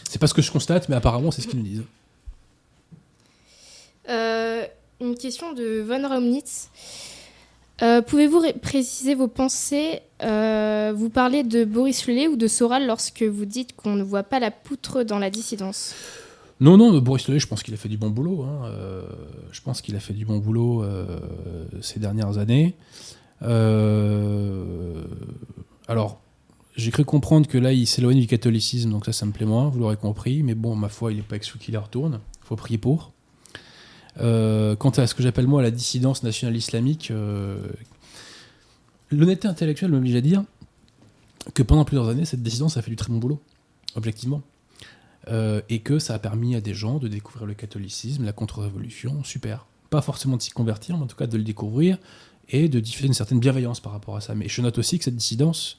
C'est 0.09 0.19
pas 0.19 0.27
ce 0.27 0.33
que 0.33 0.41
je 0.41 0.51
constate, 0.51 0.89
mais 0.89 0.95
apparemment, 0.95 1.31
c'est 1.31 1.41
ce 1.41 1.47
qu'ils 1.47 1.59
nous 1.59 1.65
disent. 1.65 1.83
Euh, 4.09 4.65
une 5.03 5.15
question 5.15 5.53
de 5.53 5.81
Von 5.81 6.07
Romnitz. 6.07 6.69
Euh, 7.81 8.01
pouvez-vous 8.01 8.41
préciser 8.61 9.15
vos 9.15 9.27
pensées 9.27 10.01
Vous 10.21 11.09
parlez 11.09 11.43
de 11.43 11.65
Boris 11.65 12.07
Lelay 12.07 12.27
ou 12.27 12.35
de 12.35 12.47
Soral 12.47 12.87
lorsque 12.87 13.23
vous 13.23 13.45
dites 13.45 13.75
qu'on 13.75 13.95
ne 13.95 14.03
voit 14.03 14.23
pas 14.23 14.39
la 14.39 14.51
poutre 14.51 15.03
dans 15.03 15.19
la 15.19 15.29
dissidence? 15.29 15.93
Non, 16.63 16.77
non, 16.77 16.97
Boris 16.99 17.27
Lelay, 17.27 17.39
je 17.39 17.47
pense 17.47 17.61
qu'il 17.61 17.73
a 17.73 17.77
fait 17.77 17.89
du 17.89 17.97
bon 17.97 18.09
boulot. 18.09 18.43
Hein. 18.43 18.67
Euh, 18.67 19.03
je 19.51 19.59
pense 19.61 19.81
qu'il 19.81 19.95
a 19.97 19.99
fait 19.99 20.13
du 20.13 20.25
bon 20.25 20.37
boulot 20.37 20.81
euh, 20.81 21.19
ces 21.81 21.99
dernières 21.99 22.37
années. 22.37 22.75
Euh, 23.41 25.03
alors, 25.89 26.21
j'ai 26.77 26.91
cru 26.91 27.03
comprendre 27.03 27.47
que 27.47 27.57
là, 27.57 27.73
il 27.73 27.85
s'éloigne 27.85 28.19
du 28.19 28.27
catholicisme, 28.27 28.91
donc 28.91 29.05
ça, 29.05 29.11
ça 29.11 29.25
me 29.25 29.31
plaît 29.31 29.45
moins, 29.45 29.67
vous 29.67 29.79
l'aurez 29.79 29.97
compris. 29.97 30.41
Mais 30.41 30.55
bon, 30.55 30.75
ma 30.75 30.87
foi, 30.89 31.11
il 31.11 31.17
n'est 31.17 31.23
pas 31.23 31.35
exclu 31.35 31.59
qu'il 31.59 31.77
retourne. 31.77 32.21
Il 32.43 32.47
faut 32.47 32.55
prier 32.55 32.77
pour. 32.77 33.11
Quant 34.17 34.89
à 34.89 35.07
ce 35.07 35.15
que 35.15 35.23
j'appelle 35.23 35.47
moi 35.47 35.61
la 35.61 35.71
dissidence 35.71 36.23
nationale 36.23 36.55
islamique, 36.55 37.11
l'honnêteté 39.11 39.47
intellectuelle 39.47 39.91
m'oblige 39.91 40.15
à 40.15 40.21
dire 40.21 40.43
que 41.53 41.63
pendant 41.63 41.85
plusieurs 41.85 42.09
années, 42.09 42.25
cette 42.25 42.43
dissidence 42.43 42.77
a 42.77 42.81
fait 42.81 42.91
du 42.91 42.95
très 42.95 43.11
bon 43.11 43.19
boulot, 43.19 43.41
objectivement. 43.95 44.41
Euh, 45.29 45.61
et 45.69 45.79
que 45.79 45.99
ça 45.99 46.15
a 46.15 46.19
permis 46.19 46.55
à 46.55 46.61
des 46.61 46.73
gens 46.73 46.97
de 46.97 47.07
découvrir 47.07 47.45
le 47.45 47.53
catholicisme, 47.53 48.25
la 48.25 48.33
contre-révolution, 48.33 49.23
super. 49.23 49.65
Pas 49.89 50.01
forcément 50.01 50.35
de 50.35 50.41
s'y 50.41 50.51
convertir, 50.51 50.97
mais 50.97 51.03
en 51.03 51.07
tout 51.07 51.15
cas 51.15 51.27
de 51.27 51.37
le 51.37 51.43
découvrir 51.43 51.97
et 52.49 52.67
de 52.67 52.79
diffuser 52.81 53.07
une 53.07 53.13
certaine 53.13 53.39
bienveillance 53.39 53.79
par 53.79 53.93
rapport 53.93 54.17
à 54.17 54.21
ça. 54.21 54.35
Mais 54.35 54.49
je 54.49 54.61
note 54.61 54.77
aussi 54.77 54.97
que 54.97 55.05
cette 55.05 55.15
dissidence 55.15 55.77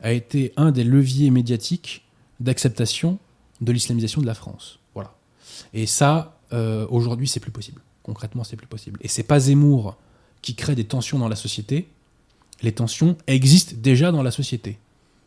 a 0.00 0.12
été 0.12 0.52
un 0.56 0.72
des 0.72 0.84
leviers 0.84 1.30
médiatiques 1.30 2.06
d'acceptation 2.40 3.18
de 3.60 3.72
l'islamisation 3.72 4.22
de 4.22 4.26
la 4.26 4.34
France. 4.34 4.78
Voilà. 4.94 5.14
Et 5.74 5.86
ça, 5.86 6.40
euh, 6.52 6.86
aujourd'hui, 6.90 7.28
c'est 7.28 7.40
plus 7.40 7.50
possible. 7.50 7.80
Concrètement, 8.02 8.44
c'est 8.44 8.56
plus 8.56 8.66
possible. 8.66 8.98
Et 9.02 9.08
c'est 9.08 9.22
pas 9.22 9.40
Zemmour 9.40 9.96
qui 10.42 10.54
crée 10.54 10.74
des 10.74 10.84
tensions 10.84 11.18
dans 11.18 11.28
la 11.28 11.36
société. 11.36 11.88
Les 12.62 12.72
tensions 12.72 13.16
existent 13.26 13.74
déjà 13.78 14.12
dans 14.12 14.22
la 14.22 14.30
société. 14.30 14.78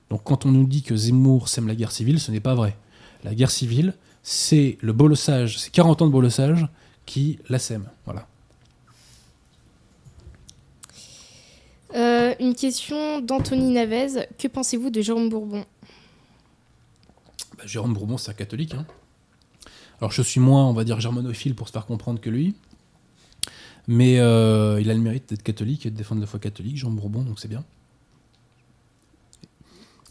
Donc 0.09 0.21
quand 0.23 0.45
on 0.45 0.51
nous 0.51 0.65
dit 0.65 0.84
que 0.84 0.95
Zemmour 0.95 1.47
sème 1.49 1.67
la 1.67 1.76
guerre 1.76 1.91
civile, 1.91 2.19
ce 2.19 2.32
n'est 2.32 2.39
pas 2.39 2.55
vrai 2.55 2.78
la 3.26 3.36
guerre 3.36 3.51
civile, 3.51 3.93
c'est 4.23 4.78
le 4.82 4.93
bolossage, 4.93 5.57
c'est 5.59 5.71
40 5.71 6.03
ans 6.03 6.07
de 6.07 6.11
bolossage 6.11 6.67
qui 7.05 7.39
la 7.49 7.59
sème. 7.59 7.89
Voilà. 8.05 8.28
Euh, 11.95 12.36
une 12.39 12.55
question 12.55 13.19
d'Anthony 13.19 13.71
Navez. 13.71 14.28
Que 14.38 14.47
pensez-vous 14.47 14.89
de 14.89 15.01
Jérôme 15.01 15.30
Bourbon? 15.30 15.65
Bah, 17.57 17.63
Jérôme 17.65 17.93
Bourbon, 17.93 18.17
c'est 18.17 18.32
un 18.32 18.36
catholique. 18.36 18.73
Hein. 18.73 18.86
Alors 19.99 20.11
je 20.11 20.21
suis 20.21 20.39
moins, 20.39 20.65
on 20.65 20.73
va 20.73 20.83
dire, 20.83 20.99
germanophile 20.99 21.55
pour 21.55 21.67
se 21.67 21.73
faire 21.73 21.85
comprendre 21.85 22.19
que 22.19 22.29
lui. 22.29 22.55
Mais 23.87 24.19
euh, 24.19 24.81
il 24.81 24.89
a 24.89 24.93
le 24.93 24.99
mérite 24.99 25.29
d'être 25.29 25.43
catholique 25.43 25.85
et 25.85 25.91
de 25.91 25.95
défendre 25.95 26.21
la 26.21 26.27
foi 26.27 26.39
catholique, 26.39 26.77
Jérôme 26.77 26.95
Bourbon, 26.95 27.21
donc 27.21 27.39
c'est 27.39 27.47
bien. 27.47 27.63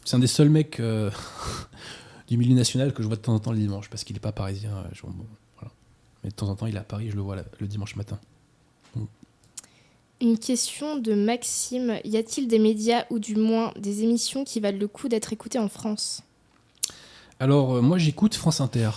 C'est 0.05 0.17
un 0.17 0.21
des 0.21 0.29
seuls 0.29 0.51
mecs 0.51 0.79
euh, 0.81 1.11
du 2.29 2.37
milieu 2.37 2.55
national 2.55 2.93
que 2.93 3.03
je 3.03 3.09
vois 3.09 3.17
de 3.17 3.23
temps 3.23 3.35
en 3.35 3.41
temps 3.41 3.53
le 3.53 3.59
dimanche, 3.59 3.91
parce 3.91 4.05
qu'il 4.05 4.15
n'est 4.15 4.21
pas 4.21 4.33
parisien. 4.33 4.77
Euh, 4.77 5.67
Mais 6.23 6.31
de 6.31 6.35
temps 6.35 6.49
en 6.49 6.55
temps, 6.55 6.67
il 6.67 6.77
est 6.77 6.79
à 6.79 6.85
Paris, 6.85 7.11
je 7.11 7.17
le 7.17 7.23
vois 7.23 7.37
le 7.59 7.67
dimanche 7.67 7.97
matin. 7.97 8.19
Une 10.21 10.39
question 10.39 10.97
de 10.97 11.15
Maxime. 11.15 11.99
Y 12.05 12.17
a-t-il 12.17 12.49
des 12.49 12.59
médias 12.59 13.05
ou 13.11 13.19
du 13.19 13.35
moins 13.35 13.73
des 13.77 14.05
émissions 14.05 14.45
qui 14.45 14.61
valent 14.61 14.79
le 14.79 14.89
coup 14.89 15.09
d'être 15.09 15.33
écoutées 15.33 15.59
en 15.59 15.69
France? 15.69 16.23
Alors, 17.41 17.75
euh, 17.75 17.83
moi, 17.83 17.99
j'écoute 17.99 18.35
France 18.35 18.61
Inter. 18.61 18.91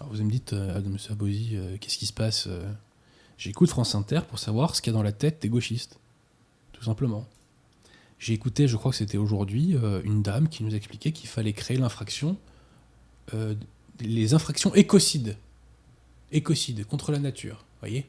Alors, 0.00 0.12
vous 0.12 0.22
me 0.22 0.30
dites, 0.30 0.52
euh, 0.52 0.78
M. 0.78 0.96
Abosi, 1.10 1.56
qu'est-ce 1.80 1.98
qui 1.98 2.06
se 2.06 2.12
passe 2.12 2.48
J'écoute 3.38 3.68
France 3.68 3.94
Inter 3.94 4.20
pour 4.28 4.38
savoir 4.38 4.74
ce 4.74 4.82
qu'il 4.82 4.92
y 4.92 4.96
a 4.96 4.98
dans 4.98 5.02
la 5.02 5.12
tête 5.12 5.42
des 5.42 5.48
gauchistes. 5.48 5.98
Tout 6.72 6.84
simplement. 6.84 7.26
J'ai 8.18 8.32
écouté, 8.32 8.66
je 8.66 8.76
crois 8.76 8.92
que 8.92 8.96
c'était 8.96 9.18
aujourd'hui, 9.18 9.76
euh, 9.76 10.00
une 10.04 10.22
dame 10.22 10.48
qui 10.48 10.64
nous 10.64 10.74
expliquait 10.74 11.12
qu'il 11.12 11.28
fallait 11.28 11.52
créer 11.52 11.76
l'infraction, 11.76 12.36
euh, 13.34 13.54
les 14.00 14.34
infractions 14.34 14.74
écocides. 14.74 15.36
Écocides, 16.32 16.84
contre 16.86 17.12
la 17.12 17.18
nature, 17.18 17.64
voyez 17.80 18.06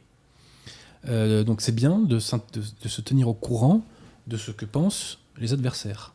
euh, 1.08 1.44
Donc 1.44 1.62
c'est 1.62 1.76
bien 1.76 2.00
de, 2.00 2.20
se 2.20 3.02
tenir 3.02 3.28
au 3.28 3.34
courant 3.34 3.84
de 4.28 4.38
ce 4.38 4.52
que 4.52 4.66
pensent 4.66 5.20
les 5.40 5.54
adversaires. 5.54 6.14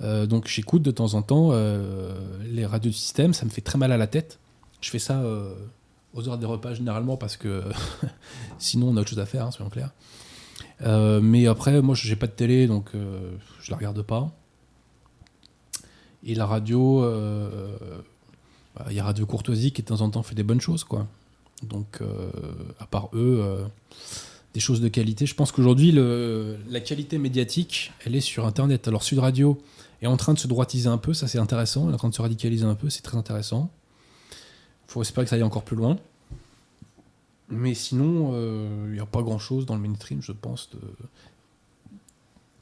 donc 0.00 0.46
j'écoute 0.46 0.82
de 0.82 0.92
temps 0.92 1.14
en 1.14 1.22
temps 1.22 1.50
les 2.44 2.64
radios 2.64 2.90
du 2.90 2.96
système, 2.96 3.34
ça 3.34 3.44
me 3.44 3.50
fait 3.50 3.60
très 3.60 3.76
mal 3.78 3.90
à 3.92 3.96
la 3.96 4.06
tête. 4.06 4.38
Je 4.80 4.90
fais 4.90 4.98
ça 4.98 5.22
aux 6.14 6.28
heures 6.28 6.38
des 6.38 6.46
repas 6.46 6.74
généralement 6.74 7.16
parce 7.16 7.36
que 7.36 7.64
sinon 8.58 8.88
on 8.88 8.96
a 8.96 9.00
autre 9.00 9.10
chose 9.10 9.18
à 9.18 9.26
faire, 9.26 9.46
hein, 9.46 9.50
soyons 9.50 9.70
clairs. 9.70 9.92
Euh, 10.82 11.20
mais 11.20 11.46
après, 11.46 11.80
moi, 11.82 11.94
j'ai 11.94 12.16
pas 12.16 12.26
de 12.26 12.32
télé, 12.32 12.66
donc 12.66 12.90
euh, 12.94 13.32
je 13.60 13.70
la 13.70 13.76
regarde 13.76 14.02
pas. 14.02 14.30
Et 16.24 16.34
la 16.34 16.46
radio, 16.46 17.04
euh, 17.04 17.76
bah, 18.74 18.86
il 18.90 18.96
y 18.96 19.00
a 19.00 19.04
Radio 19.04 19.26
Courtoisie 19.26 19.72
qui 19.72 19.82
de 19.82 19.86
temps 19.86 20.00
en 20.00 20.10
temps 20.10 20.22
fait 20.22 20.34
des 20.34 20.42
bonnes 20.42 20.60
choses, 20.60 20.84
quoi. 20.84 21.06
Donc, 21.62 22.00
à 22.78 22.86
part 22.86 23.08
eux, 23.14 23.64
des 24.52 24.60
choses 24.60 24.82
de 24.82 24.88
qualité. 24.88 25.24
Je 25.24 25.34
pense 25.34 25.52
qu'aujourd'hui, 25.52 25.90
la 25.92 26.80
qualité 26.80 27.16
médiatique, 27.16 27.92
elle 28.04 28.14
est 28.14 28.20
sur 28.20 28.44
Internet. 28.44 28.88
Alors, 28.88 29.02
Sud 29.02 29.20
Radio 29.20 29.58
est 30.02 30.06
en 30.06 30.18
train 30.18 30.34
de 30.34 30.38
se 30.38 30.48
droitiser 30.48 30.88
un 30.88 30.98
peu, 30.98 31.14
ça 31.14 31.28
c'est 31.28 31.38
intéressant. 31.38 31.84
Elle 31.84 31.92
est 31.92 31.94
en 31.94 31.98
train 31.98 32.10
de 32.10 32.14
se 32.14 32.20
radicaliser 32.20 32.64
un 32.64 32.74
peu, 32.74 32.90
c'est 32.90 33.00
très 33.00 33.16
intéressant. 33.16 33.70
Faut 34.96 35.02
espérer 35.02 35.26
que 35.26 35.28
ça 35.28 35.36
aille 35.36 35.42
encore 35.42 35.62
plus 35.62 35.76
loin. 35.76 35.98
Mais 37.50 37.74
sinon, 37.74 38.30
il 38.30 38.34
euh, 38.36 38.92
n'y 38.94 38.98
a 38.98 39.04
pas 39.04 39.20
grand-chose 39.20 39.66
dans 39.66 39.74
le 39.74 39.80
mainstream, 39.82 40.22
je 40.22 40.32
pense, 40.32 40.70
de... 40.70 40.78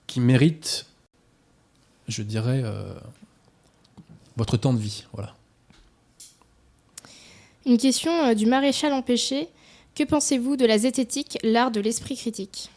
qui 0.08 0.18
mérite, 0.18 0.86
je 2.08 2.24
dirais, 2.24 2.60
euh, 2.64 2.92
votre 4.36 4.56
temps 4.56 4.74
de 4.74 4.80
vie. 4.80 5.04
Voilà. 5.12 5.36
Une 7.66 7.78
question 7.78 8.10
euh, 8.10 8.34
du 8.34 8.46
maréchal 8.46 8.92
empêché. 8.92 9.48
Que 9.94 10.02
pensez-vous 10.02 10.56
de 10.56 10.66
la 10.66 10.76
zététique, 10.76 11.38
l'art 11.44 11.70
de 11.70 11.80
l'esprit 11.80 12.16
critique? 12.16 12.68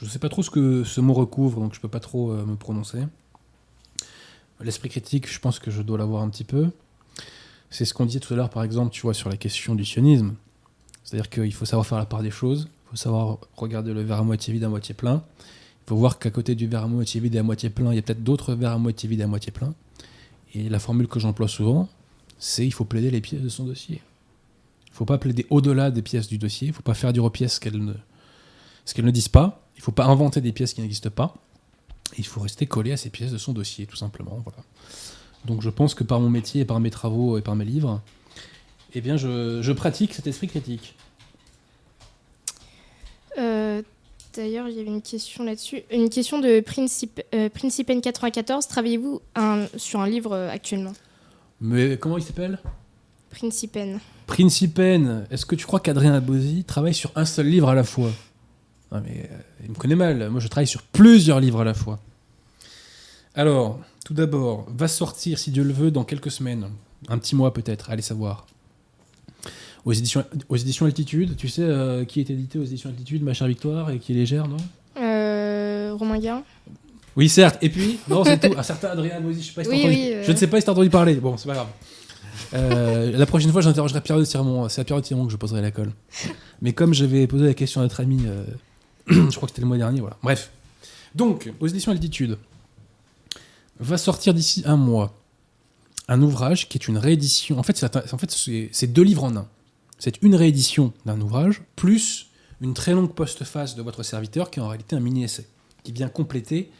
Je 0.00 0.06
ne 0.06 0.10
sais 0.10 0.18
pas 0.18 0.28
trop 0.28 0.42
ce 0.42 0.50
que 0.50 0.82
ce 0.82 1.00
mot 1.00 1.14
recouvre, 1.14 1.60
donc 1.60 1.72
je 1.72 1.78
ne 1.78 1.82
peux 1.82 1.88
pas 1.88 2.00
trop 2.00 2.32
me 2.32 2.56
prononcer. 2.56 3.04
L'esprit 4.58 4.88
critique, 4.88 5.32
je 5.32 5.38
pense 5.38 5.60
que 5.60 5.70
je 5.70 5.82
dois 5.82 5.98
l'avoir 5.98 6.24
un 6.24 6.30
petit 6.30 6.42
peu. 6.42 6.72
C'est 7.70 7.84
ce 7.84 7.94
qu'on 7.94 8.06
disait 8.06 8.20
tout 8.20 8.32
à 8.34 8.36
l'heure, 8.36 8.50
par 8.50 8.62
exemple, 8.62 8.92
tu 8.92 9.02
vois, 9.02 9.14
sur 9.14 9.28
la 9.28 9.36
question 9.36 9.74
du 9.74 9.84
sionisme. 9.84 10.34
C'est-à-dire 11.04 11.30
qu'il 11.30 11.52
faut 11.52 11.64
savoir 11.64 11.86
faire 11.86 11.98
la 11.98 12.06
part 12.06 12.22
des 12.22 12.30
choses, 12.30 12.68
il 12.86 12.90
faut 12.90 12.96
savoir 12.96 13.38
regarder 13.56 13.92
le 13.92 14.02
verre 14.02 14.18
à 14.18 14.22
moitié 14.22 14.52
vide, 14.52 14.64
à 14.64 14.68
moitié 14.68 14.94
plein. 14.94 15.22
Il 15.40 15.88
faut 15.88 15.96
voir 15.96 16.18
qu'à 16.18 16.30
côté 16.30 16.54
du 16.54 16.66
verre 16.66 16.84
à 16.84 16.86
moitié 16.86 17.20
vide 17.20 17.34
et 17.34 17.38
à 17.38 17.42
moitié 17.42 17.70
plein, 17.70 17.92
il 17.92 17.96
y 17.96 17.98
a 17.98 18.02
peut-être 18.02 18.22
d'autres 18.22 18.54
verres 18.54 18.72
à 18.72 18.78
moitié 18.78 19.08
vide 19.08 19.20
et 19.20 19.22
à 19.22 19.26
moitié 19.26 19.52
plein. 19.52 19.74
Et 20.54 20.68
la 20.68 20.78
formule 20.78 21.08
que 21.08 21.20
j'emploie 21.20 21.48
souvent, 21.48 21.88
c'est 22.38 22.66
il 22.66 22.72
faut 22.72 22.84
plaider 22.84 23.10
les 23.10 23.20
pièces 23.20 23.42
de 23.42 23.48
son 23.48 23.64
dossier. 23.64 24.02
Il 24.86 24.90
ne 24.90 24.96
faut 24.96 25.04
pas 25.04 25.18
plaider 25.18 25.46
au-delà 25.50 25.90
des 25.90 26.02
pièces 26.02 26.28
du 26.28 26.38
dossier, 26.38 26.68
il 26.68 26.70
ne 26.70 26.74
faut 26.74 26.82
pas 26.82 26.94
faire 26.94 27.12
du 27.12 27.20
repièce 27.20 27.54
ce 27.54 27.60
qu'elles 27.60 27.82
ne, 27.82 27.94
ce 28.84 29.00
ne 29.00 29.10
disent 29.10 29.28
pas, 29.28 29.62
il 29.76 29.80
ne 29.80 29.84
faut 29.84 29.92
pas 29.92 30.06
inventer 30.06 30.40
des 30.40 30.52
pièces 30.52 30.74
qui 30.74 30.80
n'existent 30.80 31.10
pas. 31.10 31.34
il 32.16 32.26
faut 32.26 32.40
rester 32.40 32.66
collé 32.66 32.92
à 32.92 32.96
ces 32.96 33.10
pièces 33.10 33.32
de 33.32 33.38
son 33.38 33.52
dossier, 33.52 33.86
tout 33.86 33.96
simplement. 33.96 34.42
Voilà. 34.44 34.62
Donc 35.44 35.62
je 35.62 35.70
pense 35.70 35.94
que 35.94 36.04
par 36.04 36.20
mon 36.20 36.30
métier 36.30 36.62
et 36.62 36.64
par 36.64 36.80
mes 36.80 36.90
travaux 36.90 37.38
et 37.38 37.42
par 37.42 37.56
mes 37.56 37.64
livres, 37.64 38.00
eh 38.94 39.00
bien, 39.00 39.16
je, 39.16 39.72
pratique 39.72 40.14
cet 40.14 40.26
esprit 40.26 40.48
critique. 40.48 40.94
Euh, 43.38 43.82
D'ailleurs, 44.38 44.68
il 44.68 44.76
y 44.76 44.80
avait 44.80 44.88
une 44.88 45.02
question 45.02 45.42
là-dessus. 45.42 45.82
Une 45.90 46.10
question 46.10 46.38
de 46.38 46.60
Principe, 46.60 47.20
euh, 47.34 47.48
Principen 47.48 48.00
94. 48.00 48.68
Travaillez-vous 48.68 49.20
sur 49.76 50.00
un 50.00 50.08
livre 50.08 50.32
euh, 50.32 50.48
actuellement? 50.48 50.92
Mais 51.60 51.96
comment 51.96 52.18
il 52.18 52.22
s'appelle? 52.22 52.60
Principen. 53.30 53.98
Principen. 54.28 55.26
Est-ce 55.30 55.44
que 55.44 55.56
tu 55.56 55.66
crois 55.66 55.80
qu'Adrien 55.80 56.14
Abosi 56.14 56.62
travaille 56.62 56.94
sur 56.94 57.10
un 57.16 57.24
seul 57.24 57.46
livre 57.46 57.68
à 57.68 57.74
la 57.74 57.82
fois? 57.82 58.10
Non, 58.92 59.02
mais 59.04 59.28
euh, 59.30 59.38
il 59.64 59.70
me 59.70 59.74
connaît 59.74 59.96
mal. 59.96 60.30
Moi, 60.30 60.40
je 60.40 60.46
travaille 60.46 60.68
sur 60.68 60.82
plusieurs 60.82 61.40
livres 61.40 61.60
à 61.60 61.64
la 61.64 61.74
fois. 61.74 61.98
Alors, 63.34 63.80
tout 64.08 64.14
d'abord, 64.14 64.64
va 64.74 64.88
sortir, 64.88 65.38
si 65.38 65.50
Dieu 65.50 65.62
le 65.62 65.74
veut, 65.74 65.90
dans 65.90 66.02
quelques 66.02 66.30
semaines. 66.30 66.70
Un 67.08 67.18
petit 67.18 67.36
mois 67.36 67.52
peut-être, 67.52 67.90
allez 67.90 68.00
savoir. 68.00 68.46
Aux 69.84 69.92
éditions, 69.92 70.24
aux 70.48 70.56
éditions 70.56 70.86
Altitude, 70.86 71.36
tu 71.36 71.50
sais 71.50 71.60
euh, 71.60 72.06
qui 72.06 72.20
est 72.20 72.30
édité 72.30 72.58
aux 72.58 72.64
éditions 72.64 72.88
Altitude, 72.88 73.22
ma 73.22 73.34
chère 73.34 73.48
Victoire, 73.48 73.90
et 73.90 73.98
qui 73.98 74.12
est 74.12 74.14
légère, 74.14 74.48
non? 74.48 74.56
Euh, 74.98 75.92
Romain 75.94 76.18
Guin. 76.18 76.42
Oui, 77.16 77.28
certes. 77.28 77.58
Et 77.60 77.68
puis, 77.68 77.98
non, 78.08 78.24
c'est 78.24 78.38
tout. 78.38 78.58
Un 78.58 78.62
certain 78.62 78.88
Adrien 78.88 79.16
Abosi, 79.16 79.42
je, 79.42 79.48
sais 79.48 79.52
pas 79.52 79.62
si 79.62 79.68
t'as 79.68 79.76
Oui, 79.76 79.82
entendu- 79.82 79.94
oui, 79.94 80.12
euh. 80.14 80.22
je 80.24 80.32
ne 80.32 80.36
sais 80.38 80.46
pas 80.46 80.58
si 80.58 80.64
t'as 80.64 80.72
entendu 80.72 80.88
parler. 80.88 81.14
Bon, 81.16 81.36
c'est 81.36 81.48
pas 81.48 81.54
grave. 81.54 81.68
Euh, 82.54 83.12
la 83.14 83.26
prochaine 83.26 83.52
fois, 83.52 83.60
j'interrogerai 83.60 84.00
Pierre 84.00 84.18
de 84.18 84.24
Tirmont. 84.24 84.70
C'est 84.70 84.80
à 84.80 84.84
Pierre 84.84 85.02
de 85.02 85.04
Tirmont 85.04 85.26
que 85.26 85.32
je 85.32 85.36
poserai 85.36 85.60
la 85.60 85.70
colle. 85.70 85.92
Mais 86.62 86.72
comme 86.72 86.94
j'avais 86.94 87.26
posé 87.26 87.44
la 87.44 87.52
question 87.52 87.82
à 87.82 87.84
notre 87.84 88.00
ami, 88.00 88.22
euh, 88.24 88.42
je 89.06 89.36
crois 89.36 89.42
que 89.42 89.48
c'était 89.48 89.60
le 89.60 89.68
mois 89.68 89.76
dernier, 89.76 90.00
voilà. 90.00 90.16
Bref. 90.22 90.50
Donc, 91.14 91.52
aux 91.60 91.66
éditions 91.66 91.92
Altitude, 91.92 92.38
va 93.80 93.98
sortir 93.98 94.34
d'ici 94.34 94.62
un 94.66 94.76
mois 94.76 95.14
un 96.10 96.22
ouvrage 96.22 96.68
qui 96.70 96.78
est 96.78 96.88
une 96.88 96.96
réédition. 96.96 97.58
En 97.58 97.62
fait, 97.62 97.76
c'est 97.76 97.94
en 98.14 98.18
fait, 98.18 98.86
deux 98.90 99.02
livres 99.02 99.24
en 99.24 99.36
un. 99.36 99.48
C'est 99.98 100.22
une 100.22 100.34
réédition 100.34 100.92
d'un 101.04 101.20
ouvrage, 101.20 101.62
plus 101.76 102.28
une 102.62 102.72
très 102.72 102.94
longue 102.94 103.12
postface 103.12 103.74
de 103.76 103.82
votre 103.82 104.02
serviteur, 104.02 104.50
qui 104.50 104.58
est 104.58 104.62
en 104.62 104.68
réalité 104.68 104.96
un 104.96 105.00
mini-essai, 105.00 105.46
qui 105.84 105.92
vient 105.92 106.08
compléter 106.08 106.70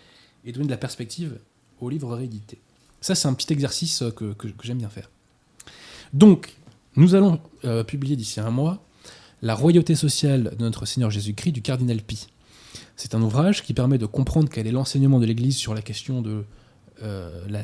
et 0.47 0.53
donner 0.53 0.65
de 0.67 0.71
la 0.71 0.79
perspective 0.79 1.39
au 1.81 1.91
livre 1.91 2.15
réédité. 2.17 2.59
Ça, 3.03 3.15
c'est 3.15 3.29
un 3.29 3.35
petit 3.35 3.53
exercice 3.53 4.01
euh, 4.03 4.11
que, 4.11 4.33
que- 4.33 4.49
que 4.49 4.67
j'aime 4.67 4.79
bien 4.79 4.89
faire. 4.89 5.11
Donc, 6.15 6.57
nous 6.97 7.15
allons 7.15 7.39
euh, 7.65 7.85
publier 7.85 8.17
d'ici 8.17 8.41
un 8.41 8.51
mois 8.51 8.83
La 9.43 9.55
royauté 9.55 9.95
sociale 9.95 10.55
de 10.59 10.65
notre 10.65 10.87
Seigneur 10.87 11.11
Jésus-Christ 11.11 11.53
du 11.53 11.61
cardinal 11.63 12.01
Pi. 12.03 12.27
C'est 12.97 13.15
un 13.15 13.23
ouvrage 13.23 13.63
qui 13.63 13.75
permet 13.75 13.99
de 13.99 14.07
comprendre 14.07 14.49
quel 14.51 14.67
est 14.67 14.73
l'enseignement 14.73 15.21
de 15.21 15.27
l'Église 15.27 15.57
sur 15.57 15.75
la 15.75 15.83
question 15.83 16.23
de 16.23 16.45
euh, 17.03 17.45
la 17.49 17.63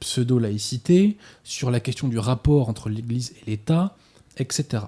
pseudo-laïcité, 0.00 1.16
sur 1.44 1.70
la 1.70 1.80
question 1.80 2.08
du 2.08 2.18
rapport 2.18 2.68
entre 2.68 2.88
l'Église 2.88 3.32
et 3.42 3.50
l'État, 3.50 3.96
etc. 4.36 4.84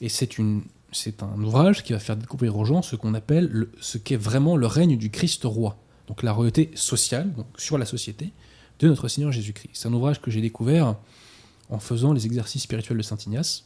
Et 0.00 0.08
c'est 0.08 0.38
une, 0.38 0.62
c'est 0.92 1.22
un 1.22 1.42
ouvrage 1.42 1.82
qui 1.82 1.92
va 1.92 1.98
faire 1.98 2.16
découvrir 2.16 2.56
aux 2.56 2.64
gens 2.64 2.82
ce 2.82 2.96
qu'on 2.96 3.14
appelle 3.14 3.48
le- 3.52 3.70
ce 3.80 3.98
qu'est 3.98 4.16
vraiment 4.16 4.56
le 4.56 4.66
règne 4.66 4.96
du 4.96 5.10
Christ 5.10 5.42
roi, 5.44 5.76
donc 6.06 6.22
la 6.22 6.32
royauté 6.32 6.70
sociale, 6.74 7.32
donc 7.34 7.46
sur 7.56 7.78
la 7.78 7.84
société, 7.86 8.32
de 8.78 8.88
notre 8.88 9.08
Seigneur 9.08 9.32
Jésus-Christ. 9.32 9.70
C'est 9.72 9.88
un 9.88 9.92
ouvrage 9.92 10.20
que 10.20 10.30
j'ai 10.30 10.40
découvert 10.40 10.94
en 11.70 11.78
faisant 11.78 12.12
les 12.12 12.26
exercices 12.26 12.62
spirituels 12.62 12.96
de 12.96 13.02
Saint 13.02 13.18
Ignace. 13.26 13.64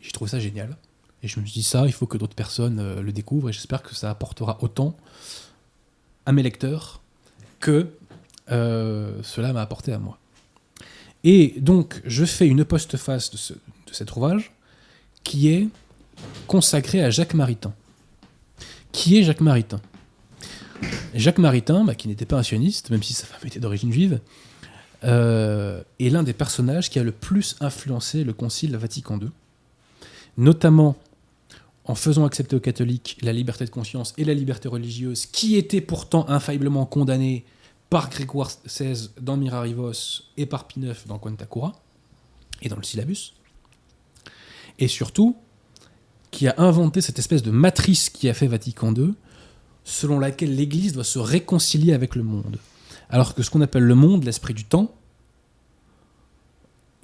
J'ai 0.00 0.12
trouvé 0.12 0.30
ça 0.30 0.38
génial. 0.38 0.76
Et 1.22 1.28
je 1.28 1.38
me 1.40 1.44
suis 1.46 1.54
dit 1.54 1.62
ça, 1.62 1.86
il 1.86 1.92
faut 1.92 2.06
que 2.06 2.18
d'autres 2.18 2.34
personnes 2.34 2.80
euh, 2.80 3.00
le 3.00 3.12
découvrent, 3.12 3.48
et 3.48 3.52
j'espère 3.52 3.82
que 3.82 3.94
ça 3.94 4.10
apportera 4.10 4.58
autant 4.60 4.96
à 6.26 6.32
mes 6.32 6.42
lecteurs 6.42 7.00
que 7.60 7.88
euh, 8.50 9.20
cela 9.22 9.52
m'a 9.52 9.62
apporté 9.62 9.92
à 9.92 9.98
moi. 9.98 10.18
Et 11.24 11.54
donc, 11.58 12.00
je 12.04 12.24
fais 12.24 12.48
une 12.48 12.64
postface 12.64 13.30
de, 13.30 13.36
ce, 13.36 13.52
de 13.52 13.92
cet 13.92 14.14
ouvrage 14.16 14.52
qui 15.22 15.48
est 15.48 15.68
consacré 16.46 17.02
à 17.02 17.10
Jacques 17.10 17.34
Maritain. 17.34 17.72
Qui 18.90 19.18
est 19.18 19.22
Jacques 19.22 19.40
Maritain? 19.40 19.80
Jacques 21.14 21.38
Maritain, 21.38 21.84
bah, 21.84 21.94
qui 21.94 22.08
n'était 22.08 22.26
pas 22.26 22.38
un 22.38 22.42
sioniste, 22.42 22.90
même 22.90 23.02
si 23.02 23.14
sa 23.14 23.26
femme 23.26 23.40
était 23.44 23.60
d'origine 23.60 23.92
juive, 23.92 24.20
euh, 25.04 25.82
est 25.98 26.10
l'un 26.10 26.22
des 26.22 26.32
personnages 26.32 26.90
qui 26.90 26.98
a 26.98 27.02
le 27.02 27.12
plus 27.12 27.56
influencé 27.60 28.24
le 28.24 28.32
Concile 28.32 28.76
Vatican 28.76 29.18
II, 29.18 29.30
notamment 30.36 30.96
en 31.84 31.94
faisant 31.94 32.24
accepter 32.24 32.54
aux 32.56 32.60
catholiques 32.60 33.18
la 33.22 33.32
liberté 33.32 33.64
de 33.64 33.70
conscience 33.70 34.14
et 34.16 34.24
la 34.24 34.34
liberté 34.34 34.68
religieuse, 34.68 35.26
qui 35.26 35.56
étaient 35.56 35.80
pourtant 35.80 36.28
infailliblement 36.28 36.86
condamnées 36.86 37.44
par 37.92 38.08
Grégoire 38.08 38.50
XVI 38.64 39.10
dans 39.20 39.36
Mirarivos 39.36 40.22
et 40.38 40.46
par 40.46 40.66
Pie 40.66 40.80
IX 40.80 41.06
dans 41.06 41.18
Quanta 41.18 41.44
Cura 41.44 41.74
et 42.62 42.70
dans 42.70 42.76
le 42.76 42.84
syllabus. 42.84 43.34
Et 44.78 44.88
surtout, 44.88 45.36
qui 46.30 46.48
a 46.48 46.54
inventé 46.56 47.02
cette 47.02 47.18
espèce 47.18 47.42
de 47.42 47.50
matrice 47.50 48.08
qui 48.08 48.30
a 48.30 48.34
fait 48.34 48.46
Vatican 48.46 48.94
II, 48.94 49.12
selon 49.84 50.18
laquelle 50.18 50.56
l'Église 50.56 50.94
doit 50.94 51.04
se 51.04 51.18
réconcilier 51.18 51.92
avec 51.92 52.14
le 52.14 52.22
monde. 52.22 52.58
Alors 53.10 53.34
que 53.34 53.42
ce 53.42 53.50
qu'on 53.50 53.60
appelle 53.60 53.84
le 53.84 53.94
monde, 53.94 54.24
l'esprit 54.24 54.54
du 54.54 54.64
temps, 54.64 54.94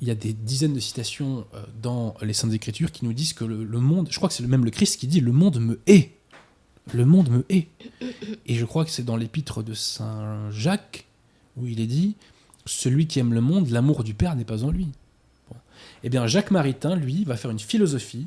il 0.00 0.08
y 0.08 0.10
a 0.10 0.14
des 0.14 0.32
dizaines 0.32 0.72
de 0.72 0.80
citations 0.80 1.44
euh, 1.52 1.66
dans 1.82 2.14
les 2.22 2.32
Saintes 2.32 2.54
Écritures 2.54 2.92
qui 2.92 3.04
nous 3.04 3.12
disent 3.12 3.34
que 3.34 3.44
le, 3.44 3.62
le 3.62 3.78
monde, 3.78 4.08
je 4.10 4.16
crois 4.16 4.30
que 4.30 4.34
c'est 4.34 4.46
même 4.46 4.64
le 4.64 4.70
Christ 4.70 4.98
qui 4.98 5.06
dit 5.06 5.20
le 5.20 5.32
monde 5.32 5.60
me 5.60 5.80
hait. 5.86 6.17
Le 6.94 7.04
monde 7.04 7.30
me 7.30 7.44
hait. 7.48 7.68
Et 8.46 8.54
je 8.54 8.64
crois 8.64 8.84
que 8.84 8.90
c'est 8.90 9.04
dans 9.04 9.16
l'épître 9.16 9.62
de 9.62 9.74
Saint 9.74 10.50
Jacques 10.50 11.06
où 11.56 11.66
il 11.66 11.80
est 11.80 11.86
dit 11.86 12.14
celui 12.66 13.06
qui 13.06 13.18
aime 13.18 13.32
le 13.32 13.40
monde, 13.40 13.70
l'amour 13.70 14.04
du 14.04 14.14
Père 14.14 14.36
n'est 14.36 14.44
pas 14.44 14.64
en 14.64 14.70
lui. 14.70 14.88
Bon. 15.50 15.56
Eh 16.04 16.08
bien, 16.08 16.26
Jacques 16.26 16.50
Maritain, 16.50 16.96
lui, 16.96 17.24
va 17.24 17.36
faire 17.36 17.50
une 17.50 17.58
philosophie 17.58 18.26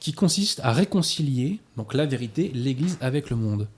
qui 0.00 0.12
consiste 0.12 0.60
à 0.60 0.72
réconcilier, 0.72 1.60
donc 1.76 1.94
la 1.94 2.06
vérité, 2.06 2.50
l'Église 2.54 2.98
avec 3.00 3.30
le 3.30 3.36
monde. 3.36 3.68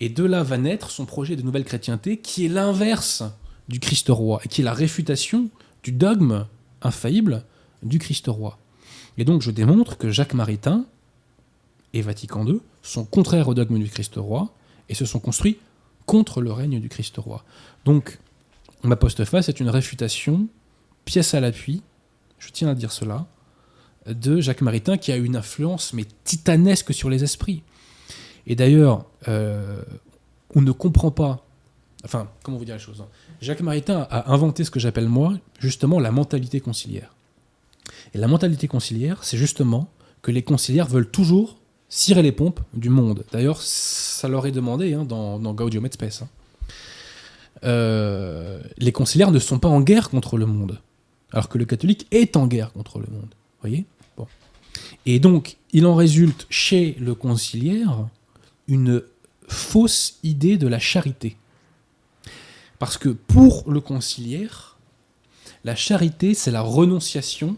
Et 0.00 0.08
de 0.08 0.24
là 0.24 0.42
va 0.42 0.58
naître 0.58 0.90
son 0.90 1.06
projet 1.06 1.36
de 1.36 1.42
nouvelle 1.42 1.64
chrétienté, 1.64 2.18
qui 2.18 2.44
est 2.44 2.48
l'inverse 2.48 3.22
du 3.68 3.80
Christ 3.80 4.08
roi, 4.08 4.40
et 4.44 4.48
qui 4.48 4.60
est 4.60 4.64
la 4.64 4.74
réfutation 4.74 5.48
du 5.82 5.92
dogme 5.92 6.46
infaillible 6.82 7.44
du 7.82 7.98
Christ 7.98 8.26
roi. 8.26 8.58
Et 9.16 9.24
donc 9.24 9.42
je 9.42 9.50
démontre 9.50 9.96
que 9.96 10.10
Jacques 10.10 10.34
Maritain 10.34 10.84
et 11.94 12.02
Vatican 12.02 12.46
II 12.46 12.60
sont 12.82 13.04
contraires 13.04 13.48
au 13.48 13.54
dogme 13.54 13.78
du 13.78 13.88
Christ 13.88 14.14
roi, 14.16 14.52
et 14.88 14.94
se 14.94 15.04
sont 15.04 15.20
construits 15.20 15.58
contre 16.06 16.40
le 16.40 16.52
règne 16.52 16.80
du 16.80 16.88
Christ 16.88 17.16
roi. 17.16 17.44
Donc 17.84 18.18
ma 18.82 18.96
postface 18.96 19.48
est 19.48 19.60
une 19.60 19.70
réfutation, 19.70 20.48
pièce 21.04 21.34
à 21.34 21.40
l'appui, 21.40 21.82
je 22.38 22.50
tiens 22.50 22.68
à 22.68 22.74
dire 22.74 22.92
cela, 22.92 23.26
de 24.06 24.40
Jacques 24.40 24.62
Maritain 24.62 24.96
qui 24.96 25.12
a 25.12 25.16
une 25.16 25.36
influence 25.36 25.92
mais 25.92 26.04
titanesque 26.24 26.92
sur 26.92 27.08
les 27.08 27.22
esprits. 27.22 27.62
Et 28.46 28.56
d'ailleurs, 28.56 29.06
euh, 29.28 29.82
on 30.54 30.60
ne 30.60 30.72
comprend 30.72 31.12
pas, 31.12 31.46
enfin, 32.04 32.28
comment 32.42 32.58
vous 32.58 32.64
dire 32.64 32.74
les 32.74 32.80
choses 32.80 33.00
hein. 33.00 33.08
Jacques 33.40 33.60
Maritain 33.60 34.06
a 34.10 34.32
inventé 34.32 34.64
ce 34.64 34.70
que 34.70 34.80
j'appelle 34.80 35.08
moi, 35.08 35.34
justement, 35.60 36.00
la 36.00 36.10
mentalité 36.10 36.60
conciliaire. 36.60 37.14
Et 38.14 38.18
la 38.18 38.28
mentalité 38.28 38.68
conciliaire, 38.68 39.22
c'est 39.22 39.36
justement 39.36 39.88
que 40.22 40.30
les 40.30 40.42
conciliaires 40.42 40.86
veulent 40.86 41.10
toujours 41.10 41.58
cirer 41.92 42.22
les 42.22 42.32
pompes 42.32 42.60
du 42.72 42.88
monde. 42.88 43.22
D'ailleurs, 43.32 43.60
ça 43.60 44.26
leur 44.26 44.46
est 44.46 44.50
demandé 44.50 44.94
hein, 44.94 45.04
dans, 45.04 45.38
dans 45.38 45.52
Gaudium 45.52 45.84
et 45.84 45.90
hein. 46.04 46.28
Euh, 47.64 48.60
les 48.78 48.92
conciliaires 48.92 49.30
ne 49.30 49.38
sont 49.38 49.58
pas 49.58 49.68
en 49.68 49.82
guerre 49.82 50.08
contre 50.08 50.38
le 50.38 50.46
monde, 50.46 50.80
alors 51.32 51.50
que 51.50 51.58
le 51.58 51.66
catholique 51.66 52.06
est 52.10 52.36
en 52.36 52.46
guerre 52.46 52.72
contre 52.72 52.98
le 52.98 53.06
monde. 53.12 53.34
voyez? 53.60 53.84
Bon. 54.16 54.26
Et 55.04 55.20
donc, 55.20 55.58
il 55.72 55.84
en 55.84 55.94
résulte 55.94 56.46
chez 56.48 56.96
le 56.98 57.14
conciliaire 57.14 58.08
une 58.68 59.02
fausse 59.46 60.18
idée 60.22 60.56
de 60.56 60.66
la 60.68 60.78
charité. 60.78 61.36
Parce 62.78 62.96
que 62.96 63.10
pour 63.10 63.70
le 63.70 63.82
conciliaire, 63.82 64.78
la 65.62 65.76
charité, 65.76 66.32
c'est 66.32 66.50
la 66.50 66.62
renonciation 66.62 67.56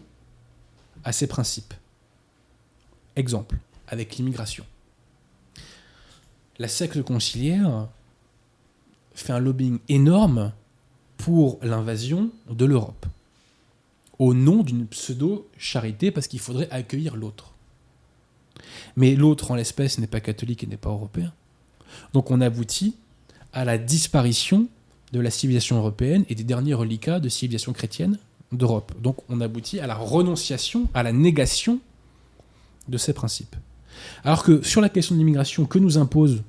à 1.05 1.13
ses 1.13 1.27
principes. 1.27 1.73
Exemple, 3.15 3.57
avec 3.87 4.15
l'immigration. 4.17 4.65
La 6.57 6.67
secte 6.67 7.01
conciliaire 7.01 7.87
fait 9.13 9.33
un 9.33 9.39
lobbying 9.39 9.79
énorme 9.89 10.53
pour 11.17 11.59
l'invasion 11.61 12.29
de 12.49 12.65
l'Europe, 12.65 13.05
au 14.19 14.33
nom 14.33 14.63
d'une 14.63 14.87
pseudo-charité, 14.87 16.11
parce 16.11 16.27
qu'il 16.27 16.39
faudrait 16.39 16.69
accueillir 16.71 17.15
l'autre. 17.15 17.53
Mais 18.95 19.15
l'autre, 19.15 19.51
en 19.51 19.55
l'espèce, 19.55 19.97
n'est 19.97 20.07
pas 20.07 20.19
catholique 20.21 20.63
et 20.63 20.67
n'est 20.67 20.77
pas 20.77 20.89
européen. 20.89 21.33
Donc 22.13 22.31
on 22.31 22.41
aboutit 22.41 22.95
à 23.53 23.65
la 23.65 23.77
disparition 23.77 24.67
de 25.11 25.19
la 25.19 25.31
civilisation 25.31 25.77
européenne 25.77 26.25
et 26.29 26.35
des 26.35 26.43
derniers 26.43 26.73
reliquats 26.73 27.19
de 27.19 27.29
civilisation 27.29 27.73
chrétienne 27.73 28.17
d'Europe. 28.51 28.93
Donc 29.01 29.17
on 29.29 29.41
aboutit 29.41 29.79
à 29.79 29.87
la 29.87 29.95
renonciation, 29.95 30.87
à 30.93 31.03
la 31.03 31.11
négation 31.11 31.79
de 32.87 32.97
ces 32.97 33.13
principes. 33.13 33.55
Alors 34.23 34.43
que 34.43 34.61
sur 34.61 34.81
la 34.81 34.89
question 34.89 35.15
de 35.15 35.19
l'immigration 35.19 35.65
que 35.65 35.79
nous 35.79 35.97
impose 35.97 36.43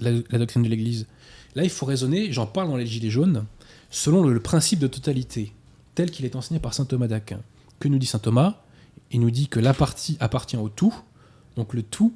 la, 0.00 0.12
doctrine 0.38 0.62
de 0.62 0.68
l'Église, 0.68 1.06
là 1.54 1.64
il 1.64 1.70
faut 1.70 1.86
raisonner, 1.86 2.32
j'en 2.32 2.46
parle 2.46 2.68
dans 2.68 2.76
les 2.76 2.86
Gilets 2.86 3.10
jaunes, 3.10 3.44
selon 3.90 4.22
le, 4.22 4.32
le 4.32 4.40
principe 4.40 4.78
de 4.78 4.86
totalité, 4.86 5.52
tel 5.94 6.10
qu'il 6.10 6.24
est 6.24 6.36
enseigné 6.36 6.60
par 6.60 6.74
saint 6.74 6.84
Thomas 6.84 7.08
d'Aquin. 7.08 7.40
Que 7.80 7.88
nous 7.88 7.98
dit 7.98 8.06
saint 8.06 8.18
Thomas? 8.18 8.60
Il 9.10 9.20
nous 9.20 9.30
dit 9.30 9.48
que 9.48 9.60
la 9.60 9.74
partie 9.74 10.16
appartient 10.20 10.56
au 10.56 10.68
tout, 10.68 10.94
Donc 11.56 11.74
le 11.74 11.82
tout 11.82 12.12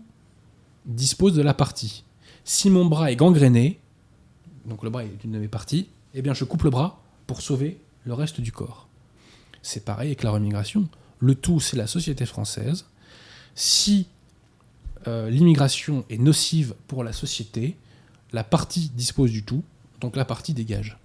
dispose 0.87 1.35
de 1.35 1.43
la 1.43 1.55
partie. 1.55 2.05
Si 2.45 2.71
mon 2.71 2.85
bras 2.87 3.13
est 3.13 3.17
gangréné, 3.17 3.81
donc 4.67 4.83
le 4.83 4.91
bras 4.91 5.05
est 5.05 5.25
une 5.25 5.33
de 5.33 5.39
mes 5.39 5.49
parties, 5.49 5.89
eh 6.15 6.23
bien 6.23 6.35
je 6.35 6.45
coupe 6.45 6.65
le 6.65 6.71
bras 6.71 7.03
pour 7.27 7.41
sauver 7.41 7.81
le 8.05 8.15
reste 8.15 8.41
du 8.41 8.53
corps. 8.53 8.89
C'est 9.63 9.85
pareil 9.85 10.09
avec 10.09 10.23
la 10.23 10.31
remigration. 10.31 10.89
Le 11.21 11.35
tout, 11.35 11.61
c'est 11.61 11.77
la 11.77 11.87
société 11.87 12.27
française. 12.27 12.87
Si 13.55 14.07
euh, 15.09 15.31
l'immigration 15.31 16.05
est 16.11 16.19
nocive 16.19 16.75
pour 16.87 17.05
la 17.05 17.13
société, 17.13 17.77
la 18.33 18.45
partie 18.45 18.91
dispose 18.95 19.31
du 19.31 19.43
tout, 19.43 19.63
donc 20.01 20.17
la 20.17 20.25
partie 20.25 20.55
dégage. 20.55 20.99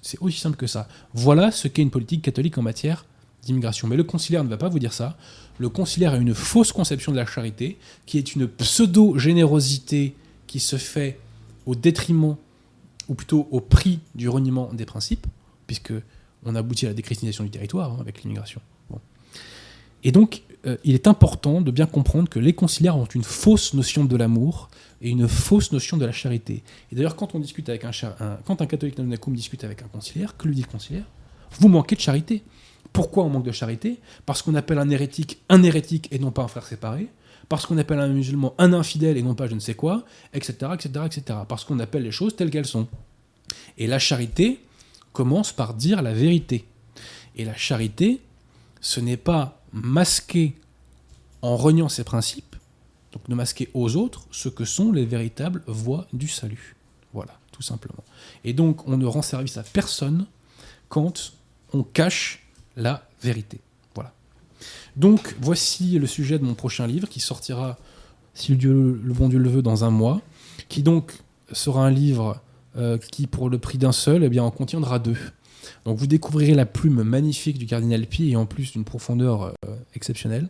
C'est 0.00 0.20
aussi 0.20 0.38
simple 0.38 0.56
que 0.56 0.66
ça. 0.66 0.88
Voilà 1.14 1.50
ce 1.50 1.68
qu'est 1.68 1.82
une 1.82 1.90
politique 1.90 2.22
catholique 2.22 2.56
en 2.58 2.62
matière 2.62 3.04
d'immigration. 3.42 3.88
Mais 3.88 3.96
le 3.96 4.04
conciliaire 4.04 4.44
ne 4.44 4.48
va 4.48 4.56
pas 4.56 4.68
vous 4.68 4.78
dire 4.78 4.92
ça. 4.92 5.16
Le 5.58 5.68
conciliaire 5.68 6.14
a 6.14 6.16
une 6.16 6.34
fausse 6.34 6.72
conception 6.72 7.12
de 7.12 7.16
la 7.16 7.26
charité, 7.26 7.78
qui 8.06 8.18
est 8.18 8.34
une 8.34 8.48
pseudo-générosité 8.48 10.14
qui 10.46 10.60
se 10.60 10.76
fait 10.76 11.18
au 11.66 11.74
détriment, 11.74 12.36
ou 13.08 13.14
plutôt 13.14 13.48
au 13.50 13.60
prix 13.60 14.00
du 14.14 14.28
reniement 14.28 14.72
des 14.72 14.86
principes, 14.86 15.26
puisque 15.66 15.92
on 16.44 16.54
aboutit 16.54 16.86
à 16.86 16.90
la 16.90 16.94
déchristianisation 16.94 17.44
du 17.44 17.50
territoire 17.50 17.92
hein, 17.92 17.98
avec 18.00 18.22
l'immigration. 18.22 18.60
Et 20.04 20.10
donc, 20.10 20.42
euh, 20.66 20.76
il 20.84 20.94
est 20.94 21.06
important 21.06 21.60
de 21.60 21.70
bien 21.70 21.86
comprendre 21.86 22.28
que 22.28 22.38
les 22.38 22.52
conciliaires 22.52 22.96
ont 22.96 23.04
une 23.04 23.24
fausse 23.24 23.74
notion 23.74 24.04
de 24.04 24.16
l'amour 24.16 24.70
et 25.00 25.10
une 25.10 25.26
fausse 25.26 25.72
notion 25.72 25.96
de 25.96 26.06
la 26.06 26.12
charité. 26.12 26.62
Et 26.90 26.94
d'ailleurs, 26.94 27.16
quand 27.16 27.34
on 27.34 27.40
discute 27.40 27.68
avec 27.68 27.84
un, 27.84 27.90
quand 28.44 28.62
un 28.62 28.66
catholique 28.66 28.96
nanunakum 28.98 29.34
discute 29.34 29.64
avec 29.64 29.82
un 29.82 29.88
conciliaire, 29.88 30.36
que 30.36 30.46
lui 30.46 30.54
dit 30.54 30.62
le 30.62 30.68
conciliaire? 30.68 31.06
Vous 31.58 31.68
manquez 31.68 31.96
de 31.96 32.00
charité. 32.00 32.42
Pourquoi 32.92 33.24
on 33.24 33.28
manque 33.28 33.44
de 33.44 33.52
charité? 33.52 33.98
Parce 34.26 34.42
qu'on 34.42 34.54
appelle 34.54 34.78
un 34.78 34.90
hérétique 34.90 35.40
un 35.48 35.62
hérétique 35.62 36.08
et 36.12 36.18
non 36.18 36.30
pas 36.30 36.42
un 36.42 36.48
frère 36.48 36.66
séparé. 36.66 37.08
Parce 37.48 37.66
qu'on 37.66 37.76
appelle 37.78 37.98
un 37.98 38.08
musulman 38.08 38.54
un 38.58 38.72
infidèle 38.72 39.16
et 39.16 39.22
non 39.22 39.34
pas 39.34 39.48
je 39.48 39.54
ne 39.54 39.60
sais 39.60 39.74
quoi, 39.74 40.04
etc., 40.32 40.54
etc., 40.74 40.90
etc. 41.06 41.38
Parce 41.48 41.64
qu'on 41.64 41.80
appelle 41.80 42.04
les 42.04 42.12
choses 42.12 42.36
telles 42.36 42.50
qu'elles 42.50 42.66
sont. 42.66 42.86
Et 43.78 43.86
la 43.86 43.98
charité 43.98 44.60
commence 45.12 45.52
par 45.52 45.74
dire 45.74 46.02
la 46.02 46.12
vérité. 46.12 46.64
Et 47.34 47.44
la 47.44 47.56
charité, 47.56 48.20
ce 48.80 49.00
n'est 49.00 49.16
pas 49.16 49.61
masquer 49.72 50.54
en 51.40 51.56
reniant 51.56 51.88
ses 51.88 52.04
principes, 52.04 52.56
donc 53.12 53.28
de 53.28 53.34
masquer 53.34 53.70
aux 53.74 53.96
autres 53.96 54.26
ce 54.30 54.48
que 54.48 54.64
sont 54.64 54.92
les 54.92 55.04
véritables 55.04 55.62
voies 55.66 56.06
du 56.12 56.28
salut. 56.28 56.76
Voilà, 57.12 57.38
tout 57.50 57.62
simplement. 57.62 58.04
Et 58.44 58.52
donc 58.52 58.86
on 58.88 58.96
ne 58.96 59.06
rend 59.06 59.22
service 59.22 59.56
à 59.56 59.62
personne 59.62 60.26
quand 60.88 61.32
on 61.72 61.82
cache 61.82 62.46
la 62.76 63.06
vérité. 63.22 63.60
Voilà. 63.94 64.12
Donc 64.96 65.36
voici 65.40 65.98
le 65.98 66.06
sujet 66.06 66.38
de 66.38 66.44
mon 66.44 66.54
prochain 66.54 66.86
livre 66.86 67.08
qui 67.08 67.20
sortira, 67.20 67.78
si 68.34 68.54
le, 68.54 68.92
bon 69.12 69.28
Dieu 69.28 69.38
le 69.38 69.50
veut, 69.50 69.62
dans 69.62 69.84
un 69.84 69.90
mois, 69.90 70.20
qui 70.68 70.82
donc 70.82 71.12
sera 71.52 71.84
un 71.84 71.90
livre 71.90 72.40
euh, 72.76 72.98
qui, 72.98 73.26
pour 73.26 73.50
le 73.50 73.58
prix 73.58 73.78
d'un 73.78 73.92
seul, 73.92 74.24
eh 74.24 74.28
bien, 74.28 74.42
en 74.42 74.50
contiendra 74.50 74.98
deux. 74.98 75.18
Donc 75.84 75.98
vous 75.98 76.06
découvrirez 76.06 76.54
la 76.54 76.66
plume 76.66 77.02
magnifique 77.02 77.58
du 77.58 77.66
cardinal 77.66 78.06
Pi 78.06 78.30
et 78.30 78.36
en 78.36 78.46
plus 78.46 78.72
d'une 78.72 78.84
profondeur 78.84 79.54
euh, 79.64 79.76
exceptionnelle. 79.94 80.48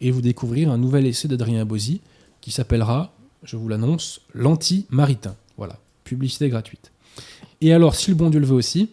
Et 0.00 0.10
vous 0.10 0.22
découvrirez 0.22 0.70
un 0.70 0.78
nouvel 0.78 1.06
essai 1.06 1.28
d'Adrien 1.28 1.64
Bozzi 1.64 2.00
qui 2.40 2.50
s'appellera, 2.50 3.12
je 3.42 3.56
vous 3.56 3.68
l'annonce, 3.68 4.20
L'anti-maritain. 4.32 5.36
Voilà, 5.56 5.78
publicité 6.04 6.48
gratuite. 6.48 6.92
Et 7.60 7.72
alors, 7.72 7.96
si 7.96 8.10
le 8.10 8.16
bon 8.16 8.30
Dieu 8.30 8.38
le 8.38 8.46
veut 8.46 8.54
aussi, 8.54 8.90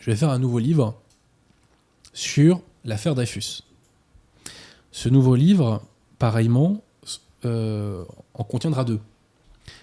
je 0.00 0.10
vais 0.10 0.16
faire 0.16 0.30
un 0.30 0.38
nouveau 0.38 0.58
livre 0.58 1.00
sur 2.12 2.60
l'affaire 2.84 3.14
Dreyfus. 3.14 3.62
Ce 4.90 5.08
nouveau 5.08 5.36
livre, 5.36 5.82
pareillement, 6.18 6.82
euh, 7.44 8.04
en 8.34 8.44
contiendra 8.44 8.84
deux. 8.84 9.00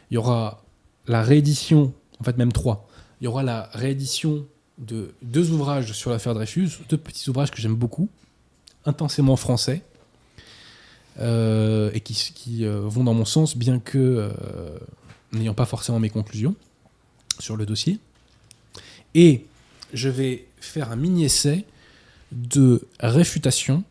Il 0.09 0.15
y 0.15 0.17
aura 0.17 0.63
la 1.07 1.21
réédition, 1.21 1.93
en 2.19 2.23
fait 2.23 2.37
même 2.37 2.51
trois. 2.51 2.87
Il 3.23 3.27
y 3.27 3.29
aura 3.29 3.41
la 3.41 3.69
réédition 3.71 4.45
de 4.77 5.13
deux 5.21 5.51
ouvrages 5.51 5.93
sur 5.93 6.11
l'affaire 6.11 6.33
Dreyfus, 6.33 6.71
deux 6.89 6.97
petits 6.97 7.29
ouvrages 7.29 7.51
que 7.51 7.61
j'aime 7.61 7.73
beaucoup, 7.73 8.09
intensément 8.83 9.37
français, 9.37 9.81
euh, 11.21 11.89
et 11.93 12.01
qui, 12.01 12.65
euh, 12.65 12.81
vont 12.81 13.05
dans 13.05 13.13
mon 13.13 13.23
sens, 13.23 13.55
bien 13.55 13.79
que 13.79 14.29
n'ayant 15.31 15.53
pas 15.53 15.65
forcément 15.65 16.01
mes 16.01 16.09
conclusions 16.09 16.53
sur 17.39 17.55
le 17.55 17.65
dossier. 17.65 17.97
Et 19.15 19.45
je 19.93 20.09
vais 20.09 20.45
faire 20.59 20.91
un 20.91 20.97
mini-essai 20.97 21.63
de 22.33 22.85
réfutation 22.99 23.85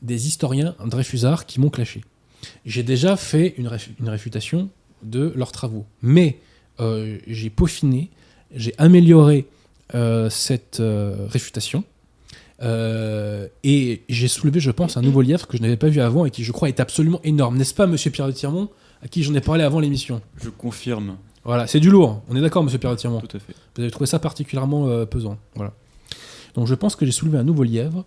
des 0.00 0.26
historiens 0.26 0.74
dreyfusards 0.86 1.44
qui 1.44 1.60
m'ont 1.60 1.68
clashé. 1.68 2.02
J'ai 2.64 2.82
déjà 2.82 3.18
fait 3.18 3.52
une, 3.58 3.68
réfutation 4.08 4.70
de 5.02 5.34
leurs 5.36 5.52
travaux, 5.52 5.84
mais 6.00 6.38
euh, 6.80 7.18
j'ai 7.26 7.50
peaufiné, 7.50 8.08
j'ai 8.54 8.74
amélioré 8.78 9.46
euh, 9.94 10.30
cette 10.30 10.80
euh, 10.80 11.26
réfutation. 11.28 11.84
et 12.62 14.02
j'ai 14.08 14.28
soulevé, 14.28 14.60
je 14.60 14.70
pense, 14.70 14.96
un 14.96 15.02
nouveau 15.02 15.22
livre 15.22 15.46
que 15.46 15.56
je 15.56 15.62
n'avais 15.62 15.76
pas 15.76 15.88
vu 15.88 16.00
avant 16.00 16.26
et 16.26 16.30
qui, 16.30 16.44
je 16.44 16.52
crois, 16.52 16.68
est 16.68 16.80
absolument 16.80 17.20
énorme. 17.24 17.56
N'est-ce 17.56 17.74
pas, 17.74 17.86
monsieur 17.86 18.10
Pierre 18.10 18.26
de 18.26 18.32
Tirmont, 18.32 18.68
à 19.02 19.08
qui 19.08 19.22
j'en 19.22 19.34
ai 19.34 19.40
parlé 19.40 19.64
avant 19.64 19.80
l'émission? 19.80 20.20
Je 20.42 20.50
confirme. 20.50 21.16
Voilà, 21.44 21.66
c'est 21.66 21.80
du 21.80 21.90
lourd. 21.90 22.22
On 22.28 22.36
est 22.36 22.40
d'accord, 22.40 22.62
monsieur 22.62 22.78
Pierre 22.78 22.92
de 22.92 22.96
Tirmont? 22.96 23.20
Tout 23.20 23.36
à 23.36 23.40
fait. 23.40 23.54
Vous 23.76 23.82
avez 23.82 23.90
trouvé 23.90 24.06
ça 24.06 24.18
particulièrement 24.18 25.06
pesant. 25.06 25.38
Voilà. 25.54 25.72
Donc 26.54 26.66
je 26.66 26.74
pense 26.74 26.96
que 26.96 27.06
j'ai 27.06 27.12
soulevé 27.12 27.38
un 27.38 27.44
nouveau 27.44 27.62
lièvre. 27.62 28.04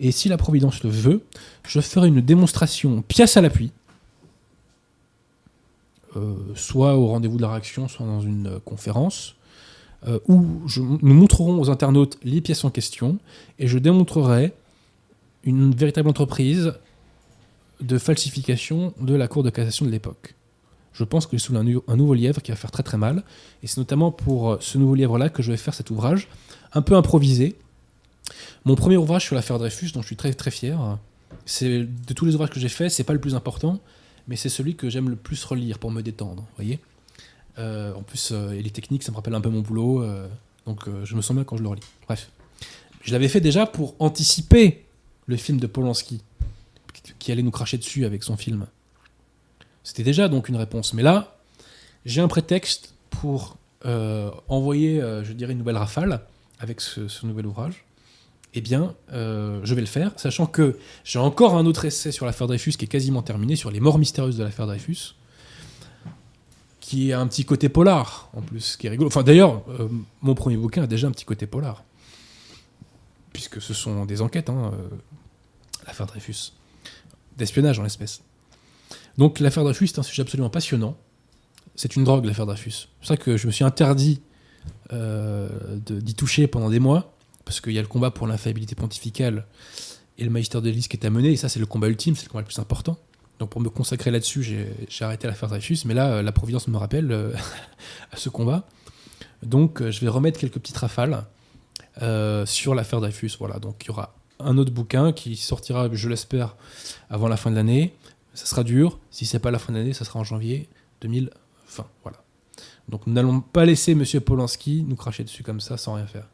Et 0.00 0.12
si 0.12 0.28
la 0.28 0.36
Providence 0.36 0.82
le 0.82 0.90
veut, 0.90 1.22
je 1.66 1.80
ferai 1.80 2.08
une 2.08 2.20
démonstration 2.20 3.02
pièce 3.02 3.36
à 3.36 3.40
l'appui, 3.40 3.72
euh, 6.16 6.34
soit 6.54 6.96
au 6.96 7.08
rendez-vous 7.08 7.36
de 7.36 7.42
la 7.42 7.50
réaction, 7.50 7.88
soit 7.88 8.06
dans 8.06 8.20
une 8.20 8.46
euh, 8.46 8.58
conférence, 8.64 9.34
euh, 10.06 10.18
où 10.28 10.44
nous 10.76 11.14
montrerons 11.14 11.60
aux 11.60 11.70
internautes 11.70 12.18
les 12.24 12.40
pièces 12.40 12.64
en 12.64 12.70
question 12.70 13.18
et 13.58 13.66
je 13.66 13.78
démontrerai 13.78 14.52
une 15.44 15.74
véritable 15.74 16.08
entreprise 16.08 16.74
de 17.80 17.98
falsification 17.98 18.94
de 19.00 19.14
la 19.14 19.28
Cour 19.28 19.42
de 19.42 19.50
cassation 19.50 19.84
de 19.86 19.90
l'époque. 19.90 20.34
Je 20.92 21.04
pense 21.04 21.26
que 21.26 21.36
j'ai 21.36 21.42
soulevé 21.42 21.80
un, 21.88 21.96
nouveau 21.96 22.14
lièvre 22.14 22.42
qui 22.42 22.50
va 22.50 22.56
faire 22.56 22.70
très 22.70 22.82
très 22.82 22.98
mal, 22.98 23.24
et 23.62 23.66
c'est 23.66 23.78
notamment 23.78 24.12
pour 24.12 24.58
ce 24.60 24.76
nouveau 24.76 24.94
lièvre-là 24.94 25.30
que 25.30 25.42
je 25.42 25.50
vais 25.50 25.56
faire 25.56 25.74
cet 25.74 25.90
ouvrage, 25.90 26.28
un 26.74 26.82
peu 26.82 26.94
improvisé, 26.94 27.56
mon 28.64 28.76
premier 28.76 28.96
ouvrage 28.96 29.24
sur 29.24 29.34
l'affaire 29.34 29.58
Dreyfus, 29.58 29.92
dont 29.92 30.02
je 30.02 30.06
suis 30.06 30.16
très 30.16 30.32
très 30.32 30.50
fier, 30.50 30.98
c'est 31.46 31.84
de 31.84 32.14
tous 32.14 32.24
les 32.24 32.34
ouvrages 32.34 32.50
que 32.50 32.60
j'ai 32.60 32.68
faits, 32.68 32.90
c'est 32.90 33.04
pas 33.04 33.12
le 33.12 33.20
plus 33.20 33.34
important, 33.34 33.80
mais 34.28 34.36
c'est 34.36 34.48
celui 34.48 34.76
que 34.76 34.88
j'aime 34.88 35.08
le 35.08 35.16
plus 35.16 35.42
relire 35.44 35.78
pour 35.78 35.90
me 35.90 36.02
détendre. 36.02 36.44
Voyez. 36.56 36.78
Euh, 37.58 37.94
en 37.94 38.02
plus, 38.02 38.30
euh, 38.32 38.52
et 38.52 38.62
les 38.62 38.70
techniques, 38.70 39.02
ça 39.02 39.12
me 39.12 39.16
rappelle 39.16 39.34
un 39.34 39.40
peu 39.40 39.50
mon 39.50 39.60
boulot, 39.60 40.02
euh, 40.02 40.26
donc 40.66 40.88
je 41.04 41.14
me 41.14 41.22
sens 41.22 41.34
bien 41.34 41.44
quand 41.44 41.56
je 41.56 41.62
le 41.62 41.68
relis. 41.68 41.82
Bref, 42.06 42.30
je 43.02 43.12
l'avais 43.12 43.28
fait 43.28 43.40
déjà 43.40 43.66
pour 43.66 43.94
anticiper 43.98 44.84
le 45.26 45.36
film 45.36 45.58
de 45.58 45.66
Polanski, 45.66 46.22
qui 47.18 47.32
allait 47.32 47.42
nous 47.42 47.50
cracher 47.50 47.78
dessus 47.78 48.04
avec 48.04 48.22
son 48.22 48.36
film. 48.36 48.66
C'était 49.84 50.04
déjà 50.04 50.28
donc 50.28 50.48
une 50.48 50.56
réponse. 50.56 50.94
Mais 50.94 51.02
là, 51.02 51.36
j'ai 52.06 52.20
un 52.20 52.28
prétexte 52.28 52.94
pour 53.10 53.56
envoyer, 54.48 55.00
je 55.24 55.32
dirais, 55.32 55.52
une 55.52 55.58
nouvelle 55.58 55.76
rafale 55.76 56.20
avec 56.60 56.80
ce 56.80 57.26
nouvel 57.26 57.46
ouvrage 57.46 57.84
eh 58.54 58.60
bien, 58.60 58.94
euh, 59.12 59.60
je 59.64 59.74
vais 59.74 59.80
le 59.80 59.86
faire, 59.86 60.12
sachant 60.16 60.46
que 60.46 60.78
j'ai 61.04 61.18
encore 61.18 61.56
un 61.56 61.64
autre 61.64 61.84
essai 61.84 62.12
sur 62.12 62.26
l'affaire 62.26 62.46
Dreyfus 62.46 62.72
qui 62.72 62.84
est 62.84 62.88
quasiment 62.88 63.22
terminé, 63.22 63.56
sur 63.56 63.70
les 63.70 63.80
morts 63.80 63.98
mystérieuses 63.98 64.36
de 64.36 64.44
l'affaire 64.44 64.66
Dreyfus, 64.66 65.14
qui 66.92 67.10
a 67.10 67.18
un 67.18 67.26
petit 67.26 67.46
côté 67.46 67.70
polar, 67.70 68.28
en 68.34 68.42
plus, 68.42 68.76
qui 68.76 68.86
est 68.86 68.90
rigolo. 68.90 69.08
Enfin, 69.08 69.22
d'ailleurs, 69.22 69.62
euh, 69.70 69.88
mon 70.20 70.34
premier 70.34 70.58
bouquin 70.58 70.82
a 70.82 70.86
déjà 70.86 71.08
un 71.08 71.10
petit 71.10 71.24
côté 71.24 71.46
polar, 71.46 71.84
puisque 73.32 73.62
ce 73.62 73.72
sont 73.72 74.04
des 74.04 74.20
enquêtes, 74.20 74.50
hein, 74.50 74.72
euh, 74.74 74.88
l'affaire 75.86 76.04
Dreyfus, 76.04 76.52
d'espionnage 77.38 77.78
en 77.78 77.82
l'espèce. 77.82 78.20
Donc, 79.16 79.40
l'affaire 79.40 79.64
Dreyfus 79.64 79.86
est 79.86 79.98
un 79.98 80.02
sujet 80.02 80.20
absolument 80.20 80.50
passionnant. 80.50 80.98
C'est 81.76 81.96
une 81.96 82.04
drogue, 82.04 82.26
l'affaire 82.26 82.44
Dreyfus. 82.44 82.72
C'est 82.72 82.88
pour 82.98 83.06
ça 83.06 83.16
que 83.16 83.38
je 83.38 83.46
me 83.46 83.52
suis 83.52 83.64
interdit 83.64 84.20
d'y 84.90 86.14
toucher 86.14 86.46
pendant 86.46 86.68
des 86.68 86.78
mois 86.78 87.16
parce 87.46 87.62
qu'il 87.62 87.72
y 87.72 87.78
a 87.78 87.82
le 87.82 87.88
combat 87.88 88.10
pour 88.10 88.26
l'infaillibilité 88.26 88.74
pontificale 88.74 89.46
et 90.18 90.24
le 90.24 90.30
magistère 90.30 90.60
de 90.60 90.66
l'Église 90.66 90.88
qui 90.88 90.98
est 90.98 91.06
à 91.06 91.10
mener, 91.10 91.30
et 91.30 91.36
ça 91.36 91.48
c'est 91.48 91.58
le 91.58 91.64
combat 91.64 91.88
ultime, 91.88 92.14
c'est 92.14 92.26
le 92.26 92.28
combat 92.28 92.42
le 92.42 92.46
plus 92.46 92.58
important. 92.58 92.98
Pour 93.46 93.60
me 93.60 93.68
consacrer 93.68 94.10
là-dessus, 94.10 94.42
j'ai 94.42 95.04
arrêté 95.04 95.26
l'affaire 95.26 95.48
Dreyfus, 95.48 95.78
mais 95.84 95.94
là, 95.94 96.14
euh, 96.14 96.22
la 96.22 96.32
Providence 96.32 96.68
me 96.68 96.76
rappelle 96.76 97.10
euh, 97.12 97.32
à 98.12 98.16
ce 98.16 98.28
combat. 98.28 98.66
Donc 99.42 99.82
euh, 99.82 99.90
je 99.90 100.00
vais 100.00 100.08
remettre 100.08 100.38
quelques 100.38 100.58
petites 100.58 100.76
rafales 100.76 101.24
sur 102.46 102.74
l'affaire 102.74 103.00
Dreyfus. 103.00 103.32
Voilà, 103.38 103.58
donc 103.58 103.84
il 103.84 103.88
y 103.88 103.90
aura 103.90 104.14
un 104.40 104.56
autre 104.58 104.72
bouquin 104.72 105.12
qui 105.12 105.36
sortira, 105.36 105.88
je 105.92 106.08
l'espère, 106.08 106.56
avant 107.10 107.28
la 107.28 107.36
fin 107.36 107.50
de 107.50 107.56
l'année. 107.56 107.94
Ça 108.34 108.46
sera 108.46 108.64
dur. 108.64 108.98
Si 109.10 109.26
c'est 109.26 109.38
pas 109.38 109.50
la 109.50 109.58
fin 109.58 109.72
de 109.72 109.78
l'année, 109.78 109.92
ça 109.92 110.04
sera 110.04 110.18
en 110.18 110.24
janvier 110.24 110.68
2020. 111.02 111.86
Voilà. 112.02 112.18
Donc 112.88 113.06
nous 113.06 113.12
n'allons 113.12 113.40
pas 113.40 113.64
laisser 113.64 113.94
Monsieur 113.94 114.20
Polanski 114.20 114.84
nous 114.88 114.96
cracher 114.96 115.22
dessus 115.22 115.42
comme 115.42 115.60
ça 115.60 115.76
sans 115.76 115.94
rien 115.94 116.06
faire. 116.06 116.26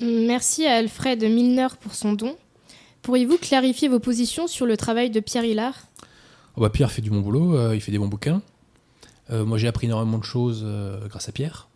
Merci 0.00 0.66
à 0.66 0.76
Alfred 0.76 1.22
Milner 1.22 1.68
pour 1.80 1.94
son 1.94 2.12
don. 2.12 2.36
Pourriez-vous 3.02 3.38
clarifier 3.38 3.88
vos 3.88 4.00
positions 4.00 4.46
sur 4.46 4.66
le 4.66 4.76
travail 4.76 5.10
de 5.10 5.20
Pierre 5.20 5.44
Hillard? 5.44 5.74
Oh 6.56 6.60
bah, 6.60 6.70
Pierre 6.70 6.90
fait 6.90 7.02
du 7.02 7.10
bon 7.10 7.20
boulot, 7.20 7.56
euh, 7.56 7.76
il 7.76 7.80
fait 7.80 7.92
des 7.92 7.98
bons 7.98 8.08
bouquins. 8.08 8.42
Euh, 9.30 9.44
moi, 9.44 9.58
j'ai 9.58 9.68
appris 9.68 9.86
énormément 9.86 10.18
de 10.18 10.24
choses 10.24 10.62
euh, 10.64 11.06
grâce 11.06 11.28
à 11.28 11.32
Pierre, 11.32 11.68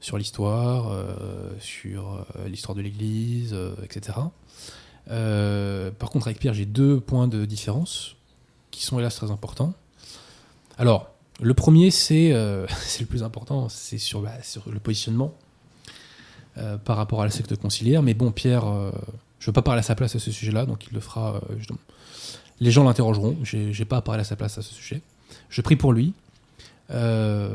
sur 0.00 0.18
l'histoire, 0.18 0.92
sur 1.60 2.26
l'histoire 2.46 2.74
de 2.74 2.82
l'Église, 2.82 3.56
etc. 3.84 4.18
Par 5.06 6.10
contre, 6.10 6.26
avec 6.26 6.40
Pierre, 6.40 6.54
j'ai 6.54 6.66
deux 6.66 6.98
points 6.98 7.28
de 7.28 7.44
différence 7.44 8.16
qui 8.70 8.84
sont 8.84 8.98
hélas 8.98 9.14
très 9.14 9.30
importants. 9.30 9.72
Alors, 10.78 11.10
le 11.40 11.54
premier, 11.54 11.90
c'est 11.90 12.30
le 12.32 13.06
plus 13.06 13.22
important, 13.22 13.68
c'est 13.68 13.98
sur, 13.98 14.20
bah, 14.20 14.42
sur 14.42 14.68
le 14.68 14.80
positionnement 14.80 15.34
par 16.84 16.96
rapport 16.96 17.22
à 17.22 17.24
la 17.24 17.30
secte 17.30 17.54
conciliaire. 17.54 18.02
Mais 18.02 18.14
bon, 18.14 18.32
Pierre, 18.32 18.64
je 19.38 19.44
ne 19.44 19.46
veux 19.46 19.52
pas 19.52 19.62
parler 19.62 19.80
à 19.80 19.82
sa 19.82 19.94
place 19.94 20.14
à 20.16 20.18
ce 20.18 20.30
sujet-là, 20.30 20.66
donc 20.66 20.86
il 20.86 20.94
le 20.94 21.00
fera. 21.00 21.36
euh, 21.36 21.56
je- 21.58 21.68
les 22.60 22.70
gens 22.72 22.82
l'interrogeront. 22.84 23.36
J'ai 23.44 23.72
j'ai 23.72 23.84
pas 23.84 23.98
à 23.98 24.02
parler 24.02 24.22
à 24.22 24.24
sa 24.24 24.34
place 24.36 24.58
à 24.58 24.62
ce 24.62 24.74
sujet. 24.74 25.00
Je 25.48 25.60
prie 25.62 25.76
pour 25.76 25.92
lui. 25.92 26.12
Euh, 26.90 27.48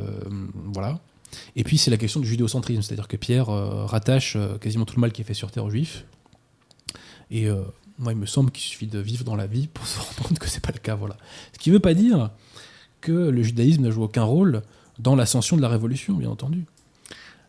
voilà. 0.74 1.00
Et 1.56 1.64
puis 1.64 1.78
c'est 1.78 1.92
la 1.92 1.98
question 1.98 2.20
du 2.20 2.28
judéocentrisme, 2.28 2.82
c'est-à-dire 2.84 3.08
que 3.08 3.18
Pierre 3.18 3.50
euh, 3.50 3.86
rattache 3.86 4.38
quasiment 4.62 4.86
tout 4.86 4.96
le 4.96 5.02
mal 5.02 5.12
qui 5.12 5.22
est 5.22 5.26
fait 5.26 5.34
sur 5.34 5.52
terre 5.52 5.66
aux 5.66 5.70
juifs. 5.72 6.06
Et 7.32 7.48
moi, 7.98 8.12
il 8.14 8.18
me 8.18 8.26
semble 8.28 8.52
qu'il 8.52 8.62
suffit 8.64 8.86
de 8.88 9.00
vivre 9.00 9.24
dans 9.24 9.36
la 9.36 9.48
vie 9.48 9.68
pour 9.68 9.86
se 9.88 10.00
rendre 10.00 10.16
compte 10.30 10.40
que 10.40 10.48
c'est 10.48 10.60
pas 10.64 10.72
le 10.72 10.78
cas. 10.80 10.94
Voilà. 10.96 11.18
Ce 11.54 11.58
qui 11.60 11.70
ne 11.70 11.76
veut 11.76 11.80
pas 11.82 11.96
dire 11.96 12.30
que 13.02 13.12
le 13.12 13.42
judaïsme 13.44 13.82
ne 13.82 13.90
joue 13.92 14.04
aucun 14.04 14.24
rôle 14.24 14.62
dans 15.00 15.16
l'ascension 15.16 15.58
de 15.58 15.62
la 15.62 15.68
révolution, 15.68 16.14
bien 16.14 16.30
entendu. 16.30 16.66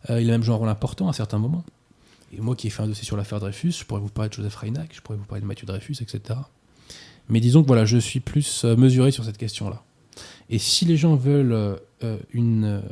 Il 0.09 0.15
a 0.15 0.33
même 0.33 0.43
joué 0.43 0.55
un 0.55 0.59
rôle 0.59 0.69
important 0.71 1.09
à 1.09 1.13
certains 1.13 1.39
moments. 1.39 1.65
Et 2.33 2.41
moi 2.41 2.57
qui 2.57 2.67
ai 2.67 2.71
fait 2.71 2.83
un 2.83 2.87
dossier 2.87 3.05
sur 3.05 3.17
l'affaire 3.17 3.41
Dreyfus, 3.41 3.73
je 3.73 3.85
pourrais 3.85 4.01
vous 4.01 4.09
parler 4.09 4.29
de 4.29 4.35
Joseph 4.35 4.57
Reinach, 4.57 4.89
je 4.93 5.01
pourrais 5.01 5.19
vous 5.19 5.25
parler 5.25 5.43
de 5.43 5.47
Mathieu 5.47 5.67
Dreyfus, 5.67 5.97
etc. 6.01 6.41
Mais 7.29 7.41
disons 7.41 7.63
que 7.63 7.67
voilà, 7.67 7.85
je 7.85 7.99
suis 7.99 8.21
plus 8.21 8.65
euh, 8.65 8.77
mesuré 8.77 9.11
sur 9.11 9.25
cette 9.25 9.39
question-là. 9.39 9.83
Et 10.51 10.59
si 10.59 10.85
les 10.85 10.97
gens 10.97 11.17
veulent 11.17 11.53
euh, 11.53 11.77
euh, 12.03 12.19
une, 12.33 12.83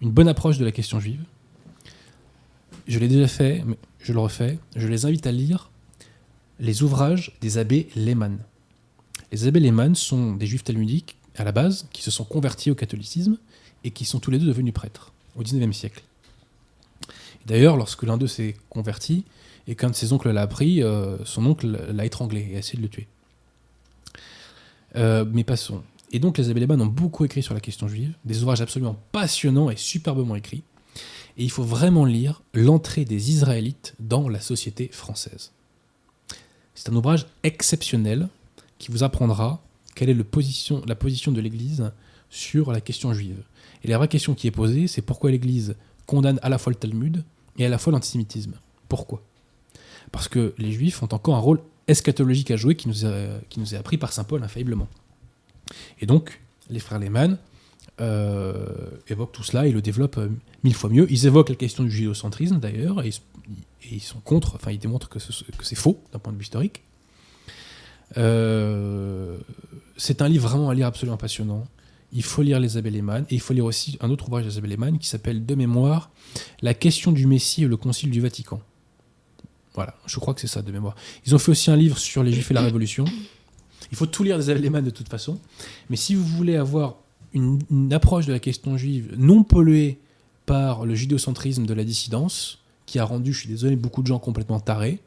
une 0.00 0.10
bonne 0.10 0.28
approche 0.28 0.58
de 0.58 0.64
la 0.64 0.72
question 0.72 0.98
juive, 0.98 1.22
je 2.88 2.98
l'ai 2.98 3.08
déjà 3.08 3.28
fait, 3.28 3.62
mais 3.64 3.76
je 4.00 4.12
le 4.12 4.18
refais, 4.18 4.58
je 4.74 4.88
les 4.88 5.04
invite 5.04 5.26
à 5.26 5.32
lire 5.32 5.70
les 6.58 6.82
ouvrages 6.82 7.36
des 7.40 7.58
abbés 7.58 7.88
Lehmann. 7.94 8.38
Les 9.32 9.46
abbés 9.46 9.60
Lehmann 9.60 9.94
sont 9.94 10.34
des 10.34 10.46
juifs 10.46 10.64
talmudiques, 10.64 11.16
à 11.36 11.44
la 11.44 11.52
base, 11.52 11.86
qui 11.92 12.02
se 12.02 12.10
sont 12.10 12.24
convertis 12.24 12.70
au 12.70 12.74
catholicisme 12.74 13.38
et 13.84 13.90
qui 13.92 14.04
sont 14.04 14.18
tous 14.18 14.30
les 14.30 14.38
deux 14.38 14.46
devenus 14.46 14.74
prêtres 14.74 15.12
au 15.36 15.42
XIXe 15.42 15.76
siècle. 15.76 16.02
D'ailleurs, 17.50 17.76
lorsque 17.76 18.04
l'un 18.04 18.16
d'eux 18.16 18.28
s'est 18.28 18.54
converti 18.68 19.24
et 19.66 19.74
qu'un 19.74 19.90
de 19.90 19.94
ses 19.96 20.12
oncles 20.12 20.30
l'a 20.30 20.42
appris, 20.42 20.84
euh, 20.84 21.16
son 21.24 21.44
oncle 21.46 21.66
l'a 21.92 22.04
étranglé 22.04 22.48
et 22.52 22.54
a 22.54 22.58
essayé 22.60 22.76
de 22.76 22.82
le 22.84 22.88
tuer. 22.88 23.08
Euh, 24.94 25.24
mais 25.28 25.42
passons. 25.42 25.82
Et 26.12 26.20
donc 26.20 26.38
les 26.38 26.54
Lehmann 26.54 26.80
ont 26.80 26.86
beaucoup 26.86 27.24
écrit 27.24 27.42
sur 27.42 27.52
la 27.52 27.58
question 27.58 27.88
juive, 27.88 28.14
des 28.24 28.44
ouvrages 28.44 28.60
absolument 28.60 28.96
passionnants 29.10 29.68
et 29.68 29.74
superbement 29.74 30.36
écrits. 30.36 30.62
Et 31.38 31.42
il 31.42 31.50
faut 31.50 31.64
vraiment 31.64 32.04
lire 32.04 32.40
L'entrée 32.54 33.04
des 33.04 33.32
Israélites 33.32 33.96
dans 33.98 34.28
la 34.28 34.40
société 34.40 34.88
française. 34.92 35.50
C'est 36.76 36.88
un 36.88 36.94
ouvrage 36.94 37.26
exceptionnel 37.42 38.28
qui 38.78 38.92
vous 38.92 39.02
apprendra 39.02 39.60
quelle 39.96 40.10
est 40.10 40.14
la 40.14 40.94
position 40.94 41.32
de 41.32 41.40
l'Église 41.40 41.90
sur 42.30 42.70
la 42.70 42.80
question 42.80 43.12
juive. 43.12 43.42
Et 43.82 43.88
la 43.88 43.98
vraie 43.98 44.06
question 44.06 44.36
qui 44.36 44.46
est 44.46 44.52
posée, 44.52 44.86
c'est 44.86 45.02
pourquoi 45.02 45.32
l'Église 45.32 45.74
condamne 46.06 46.38
à 46.42 46.48
la 46.48 46.58
fois 46.58 46.72
le 46.72 46.78
Talmud 46.78 47.24
et 47.60 47.66
à 47.66 47.68
la 47.68 47.78
fois 47.78 47.92
l'antisémitisme. 47.92 48.54
Pourquoi? 48.88 49.22
Parce 50.12 50.26
que 50.28 50.54
les 50.58 50.72
Juifs 50.72 51.02
ont 51.02 51.08
encore 51.12 51.36
un 51.36 51.40
rôle 51.40 51.60
eschatologique 51.86 52.50
à 52.50 52.56
jouer 52.56 52.74
qui 52.74 52.88
nous, 52.88 53.04
a- 53.06 53.38
qui 53.48 53.60
nous 53.60 53.74
est 53.74 53.78
appris 53.78 53.96
par 53.98 54.12
Saint 54.12 54.24
Paul 54.24 54.42
infailliblement. 54.42 54.88
Et 56.00 56.06
donc, 56.06 56.40
les 56.68 56.80
frères 56.80 56.98
Lehmann 56.98 57.38
euh, 58.00 58.64
évoquent 59.08 59.32
tout 59.32 59.42
cela 59.44 59.66
et 59.66 59.72
le 59.72 59.82
développent 59.82 60.18
euh, 60.18 60.28
mille 60.64 60.74
fois 60.74 60.88
mieux. 60.90 61.06
Ils 61.12 61.26
évoquent 61.26 61.50
la 61.50 61.54
question 61.54 61.84
du 61.84 61.90
judéocentrisme 61.90 62.58
d'ailleurs, 62.58 63.04
et, 63.04 63.10
ils- 63.90 64.00
sont 64.00 64.20
contre, 64.20 64.54
enfin 64.56 64.70
ils 64.70 64.78
démontrent 64.78 65.08
que 65.08 65.18
c'est 65.18 65.74
faux 65.74 66.02
d'un 66.12 66.18
point 66.18 66.32
de 66.32 66.38
vue 66.38 66.44
historique. 66.44 66.82
Euh, 68.16 69.36
c'est 69.96 70.22
un 70.22 70.28
livre 70.28 70.48
vraiment 70.48 70.70
à 70.70 70.74
lire 70.74 70.86
absolument 70.86 71.16
passionnant. 71.16 71.66
Il 72.12 72.22
faut 72.22 72.42
lire 72.42 72.58
les 72.58 72.80
Lehmann, 72.80 73.24
et 73.30 73.34
il 73.34 73.40
faut 73.40 73.54
lire 73.54 73.64
aussi 73.64 73.96
un 74.00 74.10
autre 74.10 74.26
ouvrage 74.28 74.56
Abbé 74.56 74.68
Lehmann 74.68 74.98
qui 74.98 75.06
s'appelle 75.08 75.46
De 75.46 75.54
mémoire, 75.54 76.10
La 76.60 76.74
question 76.74 77.12
du 77.12 77.26
Messie 77.26 77.64
et 77.64 77.66
le 77.66 77.76
Concile 77.76 78.10
du 78.10 78.20
Vatican. 78.20 78.60
Voilà, 79.74 79.94
je 80.06 80.18
crois 80.18 80.34
que 80.34 80.40
c'est 80.40 80.48
ça 80.48 80.62
de 80.62 80.72
mémoire. 80.72 80.96
Ils 81.26 81.34
ont 81.34 81.38
fait 81.38 81.52
aussi 81.52 81.70
un 81.70 81.76
livre 81.76 81.98
sur 81.98 82.24
les 82.24 82.32
Juifs 82.32 82.50
et 82.50 82.54
la 82.54 82.62
Révolution. 82.62 83.04
Il 83.92 83.96
faut 83.96 84.06
tout 84.06 84.24
lire 84.24 84.36
Abbé 84.36 84.54
Lehmann 84.58 84.84
de 84.84 84.90
toute 84.90 85.08
façon. 85.08 85.38
Mais 85.88 85.96
si 85.96 86.14
vous 86.14 86.24
voulez 86.24 86.56
avoir 86.56 86.96
une, 87.32 87.60
une 87.70 87.92
approche 87.92 88.26
de 88.26 88.32
la 88.32 88.40
question 88.40 88.76
juive 88.76 89.14
non 89.16 89.44
polluée 89.44 89.98
par 90.46 90.84
le 90.84 90.96
judéocentrisme 90.96 91.64
de 91.64 91.74
la 91.74 91.84
dissidence, 91.84 92.58
qui 92.86 92.98
a 92.98 93.04
rendu, 93.04 93.32
je 93.32 93.38
suis 93.38 93.48
désolé, 93.48 93.76
beaucoup 93.76 94.02
de 94.02 94.08
gens 94.08 94.18
complètement 94.18 94.58
tarés, 94.58 94.98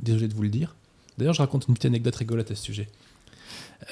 désolé 0.00 0.26
de 0.26 0.32
vous 0.32 0.42
le 0.42 0.48
dire. 0.48 0.74
D'ailleurs, 1.18 1.34
je 1.34 1.42
raconte 1.42 1.66
une 1.68 1.74
petite 1.74 1.86
anecdote 1.86 2.16
rigolote 2.16 2.50
à 2.50 2.54
ce 2.54 2.62
sujet. 2.62 2.88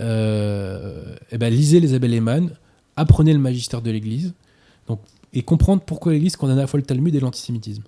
Euh, 0.00 1.16
eh 1.30 1.38
ben, 1.38 1.52
lisez 1.52 1.80
les 1.80 1.94
Abbé 1.94 2.08
Lehmann, 2.08 2.50
apprenez 2.96 3.32
le 3.32 3.38
magistère 3.38 3.82
de 3.82 3.90
l'Église, 3.90 4.34
donc, 4.88 5.00
et 5.32 5.42
comprendre 5.42 5.82
pourquoi 5.82 6.12
l'Église 6.12 6.36
condamne 6.36 6.58
à 6.58 6.62
la 6.62 6.66
fois 6.66 6.80
le 6.80 6.86
Talmud 6.86 7.14
et 7.14 7.20
l'antisémitisme. 7.20 7.82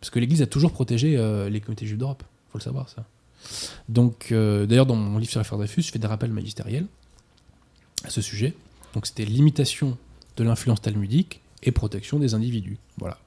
Parce 0.00 0.10
que 0.10 0.18
l'Église 0.18 0.42
a 0.42 0.46
toujours 0.46 0.72
protégé 0.72 1.16
euh, 1.16 1.48
les 1.48 1.60
communautés 1.60 1.86
juives 1.86 1.98
d'Europe, 1.98 2.22
faut 2.50 2.58
le 2.58 2.62
savoir 2.62 2.88
ça. 2.88 3.04
Donc, 3.88 4.28
euh, 4.32 4.66
d'ailleurs, 4.66 4.86
dans 4.86 4.96
mon 4.96 5.18
livre 5.18 5.30
sur 5.30 5.40
l'affaire 5.40 5.58
Dreyfus, 5.58 5.82
je 5.82 5.90
fais 5.90 5.98
des 5.98 6.06
rappels 6.06 6.32
magistériels 6.32 6.86
à 8.04 8.10
ce 8.10 8.20
sujet. 8.20 8.54
Donc, 8.94 9.06
c'était 9.06 9.24
limitation 9.24 9.96
de 10.36 10.44
l'influence 10.44 10.80
talmudique 10.80 11.40
et 11.62 11.72
protection 11.72 12.18
des 12.18 12.34
individus. 12.34 12.78
Voilà. 12.98 13.18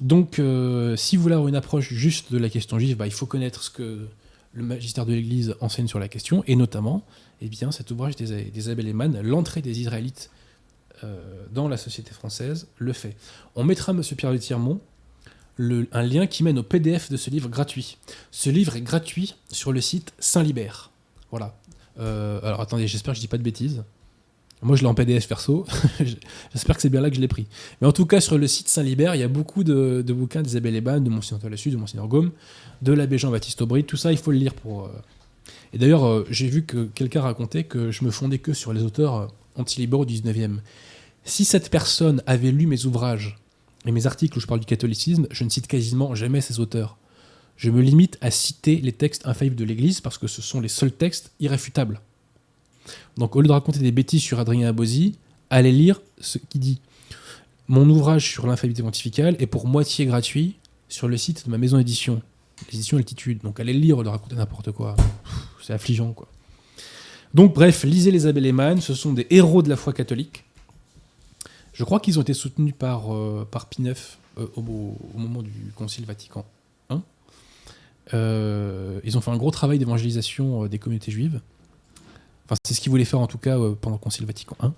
Donc, 0.00 0.40
si 0.96 1.16
vous 1.16 1.22
voulez 1.22 1.34
avoir 1.34 1.48
une 1.48 1.56
approche 1.56 1.92
juste 1.92 2.32
de 2.32 2.38
la 2.38 2.48
question 2.48 2.78
juive, 2.78 2.96
bah, 2.96 3.06
il 3.06 3.12
faut 3.12 3.26
connaître 3.26 3.62
ce 3.62 3.70
que 3.70 4.06
le 4.54 4.62
magistère 4.62 5.04
de 5.04 5.12
l'Église 5.12 5.54
enseigne 5.60 5.88
sur 5.88 5.98
la 5.98 6.08
question, 6.08 6.42
et 6.46 6.56
notamment 6.56 7.04
eh 7.40 7.48
bien, 7.48 7.72
cet 7.72 7.90
ouvrage 7.90 8.16
des, 8.16 8.44
des 8.44 8.92
L'entrée 9.22 9.60
des 9.60 9.80
Israélites 9.80 10.30
euh, 11.02 11.44
dans 11.52 11.68
la 11.68 11.76
société 11.76 12.12
française, 12.12 12.68
le 12.78 12.92
fait. 12.92 13.16
On 13.56 13.64
mettra, 13.64 13.92
Monsieur 13.92 14.16
Pierre 14.16 14.32
de 14.32 14.38
un 15.92 16.02
lien 16.02 16.26
qui 16.26 16.42
mène 16.42 16.58
au 16.58 16.62
PDF 16.62 17.10
de 17.10 17.16
ce 17.16 17.30
livre 17.30 17.48
gratuit. 17.48 17.98
Ce 18.30 18.50
livre 18.50 18.76
est 18.76 18.80
gratuit 18.80 19.34
sur 19.50 19.72
le 19.72 19.80
site 19.80 20.12
Saint-Libert. 20.18 20.90
Voilà. 21.30 21.56
Euh, 21.98 22.40
alors 22.42 22.60
attendez, 22.60 22.88
j'espère 22.88 23.12
que 23.12 23.16
je 23.16 23.20
dis 23.20 23.28
pas 23.28 23.38
de 23.38 23.42
bêtises. 23.42 23.84
Moi, 24.64 24.76
je 24.76 24.80
l'ai 24.82 24.88
en 24.88 24.94
PDF 24.94 25.28
perso. 25.28 25.66
j'espère 26.52 26.74
que 26.76 26.82
c'est 26.82 26.88
bien 26.88 27.02
là 27.02 27.10
que 27.10 27.16
je 27.16 27.20
l'ai 27.20 27.28
pris. 27.28 27.46
Mais 27.80 27.86
en 27.86 27.92
tout 27.92 28.06
cas, 28.06 28.20
sur 28.20 28.38
le 28.38 28.46
site 28.48 28.68
Saint-Libert, 28.68 29.14
il 29.14 29.20
y 29.20 29.22
a 29.22 29.28
beaucoup 29.28 29.62
de, 29.62 30.02
de 30.04 30.12
bouquins 30.14 30.40
d'Isabelle 30.42 30.74
Leban, 30.74 31.00
de 31.00 31.10
Monsignor 31.10 31.40
Talassus, 31.40 31.70
de 31.70 31.76
Monsignor 31.76 32.08
Gaume, 32.08 32.32
de 32.80 32.92
l'abbé 32.92 33.18
Jean-Baptiste 33.18 33.60
Aubry. 33.62 33.84
Tout 33.84 33.98
ça, 33.98 34.10
il 34.10 34.18
faut 34.18 34.30
le 34.32 34.38
lire 34.38 34.54
pour. 34.54 34.86
euh, 34.86 34.88
Et 35.74 35.78
d'ailleurs, 35.78 36.06
euh, 36.06 36.26
j'ai 36.30 36.48
vu 36.48 36.64
que 36.64 36.86
quelqu'un 36.94 37.20
racontait 37.20 37.64
que 37.64 37.90
je 37.90 38.04
me 38.04 38.10
fondais 38.10 38.38
que 38.38 38.54
sur 38.54 38.72
les 38.72 38.82
auteurs 38.82 39.14
euh, 39.14 39.26
antilibéraux 39.56 40.06
du 40.06 40.14
19e. 40.14 40.56
Si 41.24 41.44
cette 41.44 41.70
personne 41.70 42.22
avait 42.26 42.50
lu 42.50 42.66
mes 42.66 42.86
ouvrages 42.86 43.38
et 43.86 43.92
mes 43.92 44.06
articles 44.06 44.38
où 44.38 44.40
je 44.40 44.46
parle 44.46 44.60
du 44.60 44.66
catholicisme, 44.66 45.26
je 45.30 45.44
ne 45.44 45.50
cite 45.50 45.66
quasiment 45.66 46.14
jamais 46.14 46.40
ces 46.40 46.58
auteurs. 46.58 46.96
Je 47.58 47.70
me 47.70 47.82
limite 47.82 48.16
à 48.22 48.30
citer 48.30 48.76
les 48.76 48.92
textes 48.92 49.26
infaillibles 49.26 49.56
de 49.56 49.64
l'Église 49.64 50.00
parce 50.00 50.16
que 50.16 50.26
ce 50.26 50.40
sont 50.42 50.60
les 50.60 50.68
seuls 50.68 50.90
textes 50.90 51.32
irréfutables. 51.38 52.00
Donc 53.16 53.36
au 53.36 53.40
lieu 53.40 53.48
de 53.48 53.52
raconter 53.52 53.78
des 53.78 53.92
bêtises 53.92 54.22
sur 54.22 54.38
Adrien 54.38 54.68
Abosi, 54.68 55.16
allez 55.50 55.72
lire 55.72 56.00
ce 56.20 56.38
qu'il 56.38 56.60
dit. 56.60 56.80
Mon 57.68 57.88
ouvrage 57.88 58.30
sur 58.30 58.46
l'infaillibilité 58.46 58.82
pontificale 58.82 59.36
est 59.38 59.46
pour 59.46 59.66
moitié 59.66 60.06
gratuit 60.06 60.56
sur 60.88 61.08
le 61.08 61.16
site 61.16 61.46
de 61.46 61.50
ma 61.50 61.58
maison 61.58 61.78
d'édition, 61.78 62.20
l'édition 62.70 62.98
Altitude. 62.98 63.40
Donc 63.42 63.58
allez 63.60 63.72
le 63.72 63.80
lire 63.80 63.96
au 63.96 64.00
lieu 64.00 64.06
de 64.06 64.10
raconter 64.10 64.36
n'importe 64.36 64.72
quoi. 64.72 64.96
C'est 65.62 65.72
affligeant 65.72 66.12
quoi. 66.12 66.28
Donc 67.32 67.54
bref, 67.54 67.84
lisez 67.84 68.10
les 68.10 68.26
Abbé 68.26 68.40
Lehmann, 68.40 68.80
ce 68.80 68.94
sont 68.94 69.12
des 69.12 69.26
héros 69.30 69.62
de 69.62 69.68
la 69.68 69.76
foi 69.76 69.92
catholique. 69.92 70.44
Je 71.72 71.82
crois 71.82 71.98
qu'ils 71.98 72.18
ont 72.18 72.22
été 72.22 72.34
soutenus 72.34 72.74
par, 72.78 73.12
euh, 73.12 73.48
par 73.50 73.66
Pie 73.68 73.82
euh, 73.88 74.46
au, 74.56 74.60
au 75.14 75.18
moment 75.18 75.42
du 75.42 75.72
Concile 75.74 76.04
Vatican 76.04 76.44
I. 76.90 76.98
Euh, 78.12 79.00
ils 79.04 79.16
ont 79.16 79.20
fait 79.20 79.30
un 79.30 79.36
gros 79.36 79.50
travail 79.50 79.78
d'évangélisation 79.78 80.64
euh, 80.64 80.68
des 80.68 80.78
communautés 80.78 81.10
juives. 81.10 81.40
C'est 82.64 82.74
ce 82.74 82.80
qu'ils 82.80 82.90
voulaient 82.90 83.04
faire 83.04 83.20
en 83.20 83.26
tout 83.26 83.38
cas 83.38 83.58
euh, 83.58 83.74
pendant 83.80 83.96
le 83.96 84.00
Concile 84.00 84.26
Vatican 84.26 84.56
I. 84.62 84.68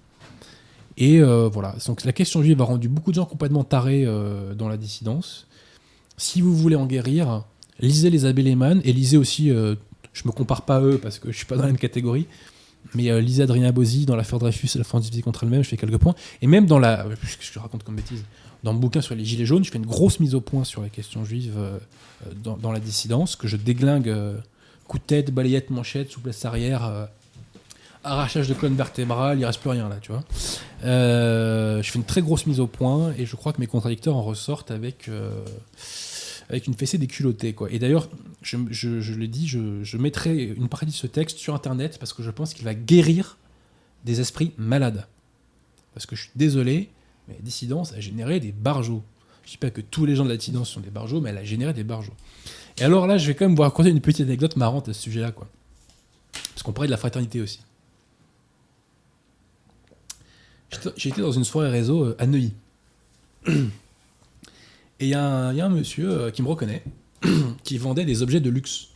Et 0.98 1.20
euh, 1.20 1.48
voilà, 1.52 1.74
donc 1.86 2.05
la 2.05 2.12
question 2.12 2.43
juive 2.43 2.60
a 2.60 2.64
rendu 2.64 2.88
beaucoup 2.88 3.10
de 3.10 3.16
gens 3.16 3.26
complètement 3.26 3.64
tarés 3.64 4.05
euh, 4.06 4.55
dans 4.55 4.68
la 4.68 4.76
dissidence. 4.76 5.47
Si 6.16 6.40
vous 6.40 6.56
voulez 6.56 6.76
en 6.76 6.86
guérir, 6.86 7.44
lisez 7.80 8.09
les 8.09 8.24
abbés 8.24 8.43
Lehmann 8.43 8.80
et 8.84 8.93
lisez 8.93 9.18
aussi, 9.18 9.51
euh, 9.51 9.74
je 10.14 10.22
me 10.24 10.32
compare 10.32 10.62
pas 10.62 10.76
à 10.76 10.80
eux 10.80 10.98
parce 10.98 11.18
que 11.18 11.30
je 11.30 11.36
suis 11.36 11.44
pas 11.44 11.56
dans 11.56 11.62
la 11.62 11.68
même 11.68 11.78
catégorie, 11.78 12.26
Mais 12.94 13.20
Lisa 13.20 13.43
Adrien 13.43 13.70
Bozzi, 13.72 14.06
dans 14.06 14.16
l'affaire 14.16 14.38
Dreyfus 14.38 14.70
et 14.74 14.78
la 14.78 14.84
France 14.84 15.02
divisée 15.02 15.20
contre 15.20 15.44
elle-même, 15.44 15.62
je 15.62 15.68
fais 15.68 15.76
quelques 15.76 15.98
points. 15.98 16.14
Et 16.40 16.47
même 16.47 16.64
dans 16.64 16.78
la. 16.78 17.06
Je 17.40 17.59
raconte 17.59 17.82
comme 17.82 17.97
bêtise 17.97 18.24
Dans 18.62 18.72
le 18.72 18.78
bouquin 18.78 19.02
sur 19.02 19.14
les 19.14 19.24
Gilets 19.24 19.44
jaunes, 19.44 19.64
je 19.64 19.70
fais 19.70 19.78
une 19.78 19.86
grosse 19.86 20.18
mise 20.18 20.34
au 20.34 20.40
point 20.40 20.64
sur 20.64 20.80
la 20.80 20.88
question 20.88 21.24
juive 21.26 21.59
dans, 22.43 22.56
dans 22.56 22.72
la 22.72 22.80
dissidence, 22.80 23.36
que 23.36 23.48
je 23.48 23.59
déglingue 23.59 24.14
coup 24.88 24.98
de 24.98 25.02
tête, 25.02 25.30
balayette, 25.30 25.68
manchette, 25.68 26.10
souplesse 26.10 26.43
arrière, 26.47 27.09
arrachage 28.07 28.49
de 28.49 28.55
colonne 28.55 28.77
vertébrale, 28.77 29.39
il 29.39 29.45
reste 29.45 29.61
plus 29.61 29.70
rien 29.70 29.89
là, 29.89 29.97
tu 30.01 30.12
vois. 30.12 30.24
Euh, 30.85 31.83
je 31.83 31.91
fais 31.91 31.99
une 31.99 32.05
très 32.05 32.23
grosse 32.23 32.47
mise 32.47 32.61
au 32.61 32.66
point 32.66 33.12
et 33.19 33.27
je 33.27 33.37
crois 33.37 33.53
que 33.53 33.61
mes 33.61 33.66
contradicteurs 33.66 34.16
en 34.16 34.23
ressortent 34.23 34.70
avec. 34.70 35.09
euh, 35.09 35.45
avec 36.49 36.69
une 36.69 36.74
fessée 36.74 36.97
déculottée. 36.97 37.55
Quoi. 37.55 37.73
Et 37.73 37.81
d'ailleurs, 37.81 38.09
je, 38.41 38.57
je, 38.70 39.01
je 39.01 39.15
l'ai 39.15 39.27
dit, 39.27 39.49
je, 39.49 39.97
mettrai 39.97 40.45
une 40.45 40.69
partie 40.69 40.87
de 40.87 40.93
ce 40.93 41.09
texte 41.09 41.39
sur 41.39 41.57
Internet 41.57 41.99
parce 41.99 42.12
que 42.12 42.23
je 42.23 42.31
pense 42.31 42.55
qu'il 42.55 42.65
va 42.65 42.73
guérir 42.73 43.37
des 44.05 44.20
esprits 44.20 44.53
malades. 44.57 45.09
Parce 45.93 46.07
que 46.07 46.15
je 46.15 46.23
suis 46.23 46.31
désolé, 46.37 46.89
mais 47.27 47.35
la 47.35 47.41
dissidence 47.41 47.93
a 47.95 47.99
généré 48.01 48.39
des 48.39 48.53
barjots. 48.53 49.03
Je 49.45 49.51
dis 49.51 49.57
pas 49.57 49.70
que 49.70 49.81
tous 49.81 50.07
les 50.07 50.15
gens 50.15 50.23
de 50.24 50.28
la 50.28 50.37
dissidence 50.37 50.70
sont 50.70 50.78
des 50.78 50.91
barjots, 50.91 51.20
mais 51.20 51.31
elle 51.31 51.39
a 51.39 51.45
généré 51.45 51.73
des 51.73 51.83
barjots. 51.83 52.15
Et 52.78 52.85
alors 52.85 53.09
là, 53.09 53.19
je 53.19 53.27
vais 53.27 53.35
quand 53.35 53.47
même 53.47 53.57
vous 53.57 53.62
raconter 53.62 53.91
une 53.91 54.01
petite 54.01 54.20
anecdote 54.27 54.55
marrante 54.55 54.89
à 54.89 54.93
ce 54.93 55.03
sujet-là. 55.03 55.33
quoi. 55.33 55.49
Parce 56.51 56.62
qu'on 56.62 56.73
parlait 56.73 56.87
de 56.87 56.93
la 56.93 56.97
fraternité 56.97 57.41
aussi. 57.41 57.59
J'étais- 60.65 60.65
J'ai 60.97 61.11
été 61.11 61.20
dans 61.20 61.32
une 61.32 61.44
soirée 61.44 61.70
réseau 61.70 62.05
euh, 62.05 62.16
à 62.19 62.27
Neuilly. 62.27 62.53
Et 63.48 65.05
il 65.05 65.09
y, 65.09 65.15
a 65.15 65.24
un- 65.24 65.69
monsieur 65.69 66.11
euh, 66.11 66.31
qui 66.31 66.43
me 66.43 66.48
reconnaît, 66.48 66.82
qui 67.65 67.77
vendait 67.78 68.05
des 68.05 68.23
objets 68.23 68.40
de 68.40 68.48
luxe. 68.51 68.89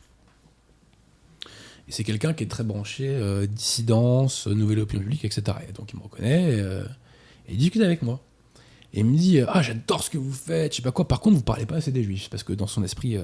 Et 1.89 1.93
c'est 1.93 2.05
quelqu'un 2.05 2.33
qui 2.33 2.45
est 2.45 2.49
très 2.49 2.65
branché 2.65 3.09
euh, 3.09 3.47
dissidence, 3.47 4.47
nouvelle 4.47 4.79
opinion 4.81 5.03
publique, 5.03 5.25
etc. 5.25 5.59
Et 5.69 5.73
donc 5.73 5.93
il 5.93 5.99
me 5.99 6.03
reconnaît 6.05 6.59
et 6.59 7.53
il 7.53 7.57
discute 7.59 7.83
avec 7.83 8.03
moi. 8.03 8.21
Et 8.95 9.01
il 9.01 9.05
me 9.07 9.17
dit 9.17 9.41
Ah, 9.47 9.61
j'adore 9.61 10.03
ce 10.03 10.11
que 10.11 10.19
vous 10.19 10.33
faites, 10.33 10.73
je 10.73 10.77
sais 10.77 10.83
pas 10.83 10.93
quoi. 10.93 11.07
Par 11.07 11.21
contre, 11.21 11.37
vous 11.37 11.43
parlez 11.43 11.67
pas 11.67 11.77
assez 11.77 11.93
des 11.93 12.03
juifs, 12.05 12.31
parce 12.31 12.45
que 12.45 12.53
dans 12.53 12.67
son 12.69 12.83
esprit, 12.85 13.17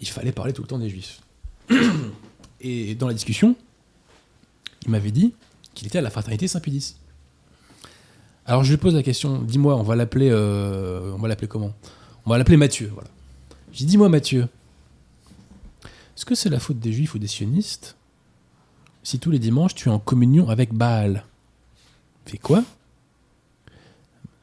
il 0.00 0.08
fallait 0.08 0.32
parler 0.32 0.52
tout 0.52 0.62
le 0.62 0.68
temps 0.68 0.78
des 0.78 0.88
juifs. 0.88 1.20
Et 2.60 2.94
dans 2.94 3.08
la 3.08 3.14
discussion, 3.14 3.56
il 4.84 4.90
m'avait 4.90 5.10
dit 5.10 5.34
qu'il 5.74 5.86
était 5.86 5.98
à 5.98 6.02
la 6.02 6.10
fraternité 6.10 6.48
Saint-Pédis. 6.48 6.96
Alors 8.48 8.64
je 8.64 8.70
lui 8.70 8.78
pose 8.78 8.94
la 8.94 9.02
question, 9.02 9.42
dis-moi, 9.42 9.76
on 9.76 9.82
va 9.82 9.94
l'appeler, 9.94 10.30
euh, 10.32 11.12
on 11.14 11.18
va 11.18 11.28
l'appeler 11.28 11.48
comment? 11.48 11.74
On 12.24 12.30
va 12.30 12.38
l'appeler 12.38 12.56
Mathieu, 12.56 12.90
voilà. 12.94 13.10
Je 13.72 13.76
dis, 13.76 13.84
dis-moi 13.84 14.08
Mathieu, 14.08 14.48
est-ce 16.16 16.24
que 16.24 16.34
c'est 16.34 16.48
la 16.48 16.58
faute 16.58 16.78
des 16.78 16.90
juifs 16.90 17.14
ou 17.14 17.18
des 17.18 17.26
sionistes 17.26 17.96
si 19.02 19.18
tous 19.18 19.30
les 19.30 19.38
dimanches 19.38 19.74
tu 19.74 19.90
es 19.90 19.92
en 19.92 19.98
communion 19.98 20.48
avec 20.48 20.72
Baal? 20.72 21.24
Fais 22.24 22.38
quoi? 22.38 22.64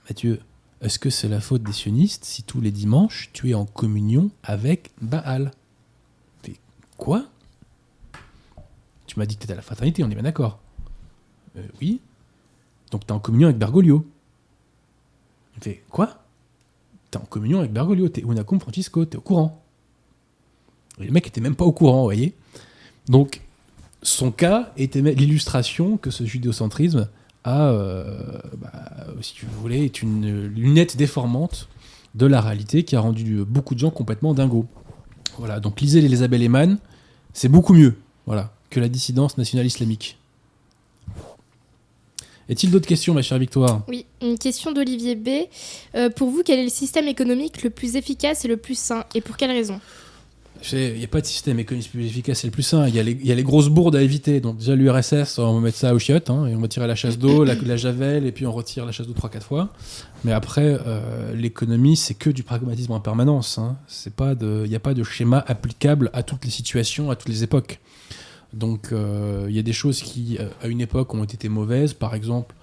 Mathieu, 0.07 0.39
est-ce 0.81 0.99
que 0.99 1.09
c'est 1.09 1.27
la 1.27 1.41
faute 1.41 1.63
des 1.63 1.73
sionistes 1.73 2.25
si 2.25 2.43
tous 2.43 2.61
les 2.61 2.71
dimanches 2.71 3.31
tu 3.33 3.49
es 3.49 3.53
en 3.55 3.65
communion 3.65 4.29
avec 4.43 4.91
Baal? 5.01 5.49
Fais 6.43 6.57
quoi? 6.97 7.25
Tu 9.07 9.17
m'as 9.17 9.25
dit 9.25 9.33
que 9.33 9.39
tu 9.39 9.45
étais 9.45 9.53
à 9.53 9.57
la 9.57 9.63
fraternité, 9.63 10.03
on 10.03 10.11
est 10.11 10.13
bien 10.13 10.21
d'accord. 10.23 10.59
Euh, 11.57 11.63
Oui. 11.81 12.01
Donc 12.95 13.05
t'es 13.05 13.11
en 13.11 13.19
communion 13.19 13.49
avec 13.49 13.57
Bergoglio. 13.57 14.05
Il 15.57 15.63
fait 15.63 15.83
quoi? 15.89 16.23
T'es 17.11 17.17
en 17.17 17.25
communion 17.25 17.59
avec 17.59 17.73
Bergoglio, 17.73 18.07
t'es 18.07 18.21
Unacum 18.21 18.57
Francisco, 18.61 19.03
t'es 19.03 19.17
au 19.17 19.21
courant. 19.21 19.61
Et 21.01 21.03
le 21.03 21.11
mec 21.11 21.27
était 21.27 21.41
même 21.41 21.57
pas 21.57 21.65
au 21.65 21.73
courant, 21.73 21.97
vous 21.97 22.05
voyez. 22.05 22.33
Donc 23.09 23.41
son 24.01 24.31
cas 24.31 24.71
était 24.77 25.01
l'illustration 25.01 25.97
que 25.97 26.09
ce 26.09 26.23
judéocentrisme 26.23 27.09
a, 27.43 27.63
euh, 27.63 28.39
bah, 28.59 28.71
si 29.19 29.33
tu 29.33 29.45
voulais, 29.45 29.83
est 29.83 30.01
une 30.01 30.45
lunette 30.45 30.95
déformante 30.95 31.67
de 32.13 32.25
la 32.25 32.39
réalité 32.39 32.85
qui 32.85 32.95
a 32.95 33.01
rendu 33.01 33.43
beaucoup 33.43 33.75
de 33.75 33.79
gens 33.81 33.91
complètement 33.91 34.33
dingos. 34.33 34.67
Voilà, 35.37 35.59
donc 35.59 35.81
lisez 35.81 35.99
l'Elisabeth 35.99 36.39
Lehmann, 36.39 36.77
c'est 37.33 37.49
beaucoup 37.49 37.73
mieux, 37.73 37.97
voilà, 38.25 38.53
que 38.69 38.79
la 38.79 38.87
dissidence 38.87 39.37
nationale 39.37 39.65
islamique. 39.65 40.17
Est-il 42.49 42.69
d'autres 42.71 42.87
questions, 42.87 43.13
ma 43.13 43.21
chère 43.21 43.39
Victoire? 43.39 43.81
Oui, 43.87 44.05
une 44.21 44.37
question 44.37 44.71
d'Olivier 44.71 45.15
B. 45.15 45.29
Euh, 45.95 46.09
pour 46.09 46.29
vous, 46.29 46.43
quel 46.45 46.59
est 46.59 46.63
le 46.63 46.69
système 46.69 47.07
économique 47.07 47.63
le 47.63 47.69
plus 47.71 47.95
efficace 47.95 48.45
et 48.45 48.47
le 48.47 48.57
plus 48.57 48.77
sain 48.77 49.03
Et 49.15 49.21
pour 49.21 49.35
quelle 49.37 49.51
raison? 49.51 49.79
Il 50.71 50.93
n'y 50.97 51.03
a 51.03 51.07
pas 51.07 51.21
de 51.21 51.25
système 51.25 51.59
économique 51.59 51.91
plus 51.91 52.05
efficace 52.07 52.43
et 52.43 52.47
le 52.47 52.51
plus 52.51 52.63
sain. 52.63 52.87
Il 52.87 52.95
y, 52.95 52.99
a 52.99 53.03
les- 53.03 53.11
il 53.11 53.25
y 53.27 53.31
a 53.31 53.35
les 53.35 53.43
grosses 53.43 53.67
bourdes 53.67 53.95
à 53.95 54.01
éviter. 54.01 54.39
Donc 54.39 54.57
déjà 54.57 54.73
l'URSS, 54.75 55.37
on 55.37 55.53
va 55.55 55.59
mettre 55.59 55.77
ça 55.77 55.93
aux 55.93 55.99
chiottes, 55.99 56.29
hein, 56.29 56.47
et 56.47 56.55
on 56.55 56.59
va 56.59 56.67
tirer 56.69 56.87
la 56.87 56.95
chasse 56.95 57.19
d'eau, 57.19 57.43
la, 57.43 57.55
la 57.65 57.77
javel, 57.77 58.25
et 58.25 58.31
puis 58.31 58.45
on 58.47 58.53
retire 58.53 58.85
la 58.85 58.91
chasse 58.91 59.05
d'eau 59.05 59.13
3-4 59.13 59.41
fois. 59.43 59.73
Mais 60.23 60.31
après, 60.31 60.77
euh, 60.87 61.35
l'économie, 61.35 61.97
c'est 61.97 62.13
que 62.13 62.29
du 62.29 62.43
pragmatisme 62.43 62.93
en 62.93 62.99
permanence. 63.01 63.57
hein. 63.57 63.75
Il 64.07 64.69
n'y 64.69 64.75
a 64.75 64.79
pas 64.79 64.93
de 64.93 65.03
schéma 65.03 65.43
applicable 65.45 66.09
à 66.13 66.23
toutes 66.23 66.45
les 66.45 66.51
situations, 66.51 67.11
à 67.11 67.15
toutes 67.15 67.29
les 67.29 67.43
époques. 67.43 67.79
Donc 68.53 68.91
euh, 68.91 69.45
il 69.49 69.55
y 69.55 69.59
a 69.59 69.63
des 69.63 69.73
choses 69.73 70.01
qui, 70.01 70.37
euh, 70.39 70.49
à 70.61 70.67
une 70.67 70.81
époque, 70.81 71.13
ont 71.13 71.23
été 71.23 71.49
mauvaises. 71.49 71.93
Par 71.93 72.15
exemple, 72.15 72.55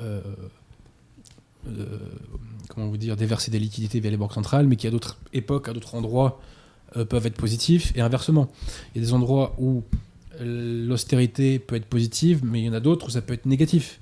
euh, 0.00 0.20
comment 2.68 2.88
vous 2.88 2.96
dire, 2.96 3.16
déverser 3.16 3.50
des 3.50 3.58
liquidités 3.58 4.00
via 4.00 4.10
les 4.10 4.16
banques 4.16 4.34
centrales, 4.34 4.66
mais 4.66 4.76
qui 4.76 4.86
à 4.86 4.90
d'autres 4.90 5.18
époques, 5.32 5.68
à 5.68 5.72
d'autres 5.72 5.94
endroits, 5.94 6.40
peuvent 7.08 7.26
être 7.26 7.36
positifs 7.36 7.92
et 7.96 8.00
inversement. 8.00 8.48
Il 8.94 9.02
y 9.02 9.04
a 9.04 9.06
des 9.06 9.14
endroits 9.14 9.56
où 9.58 9.82
l'austérité 10.40 11.58
peut 11.58 11.74
être 11.74 11.86
positive, 11.86 12.42
mais 12.44 12.60
il 12.60 12.66
y 12.66 12.68
en 12.68 12.72
a 12.72 12.78
d'autres 12.78 13.08
où 13.08 13.10
ça 13.10 13.20
peut 13.20 13.34
être 13.34 13.46
négatif. 13.46 14.00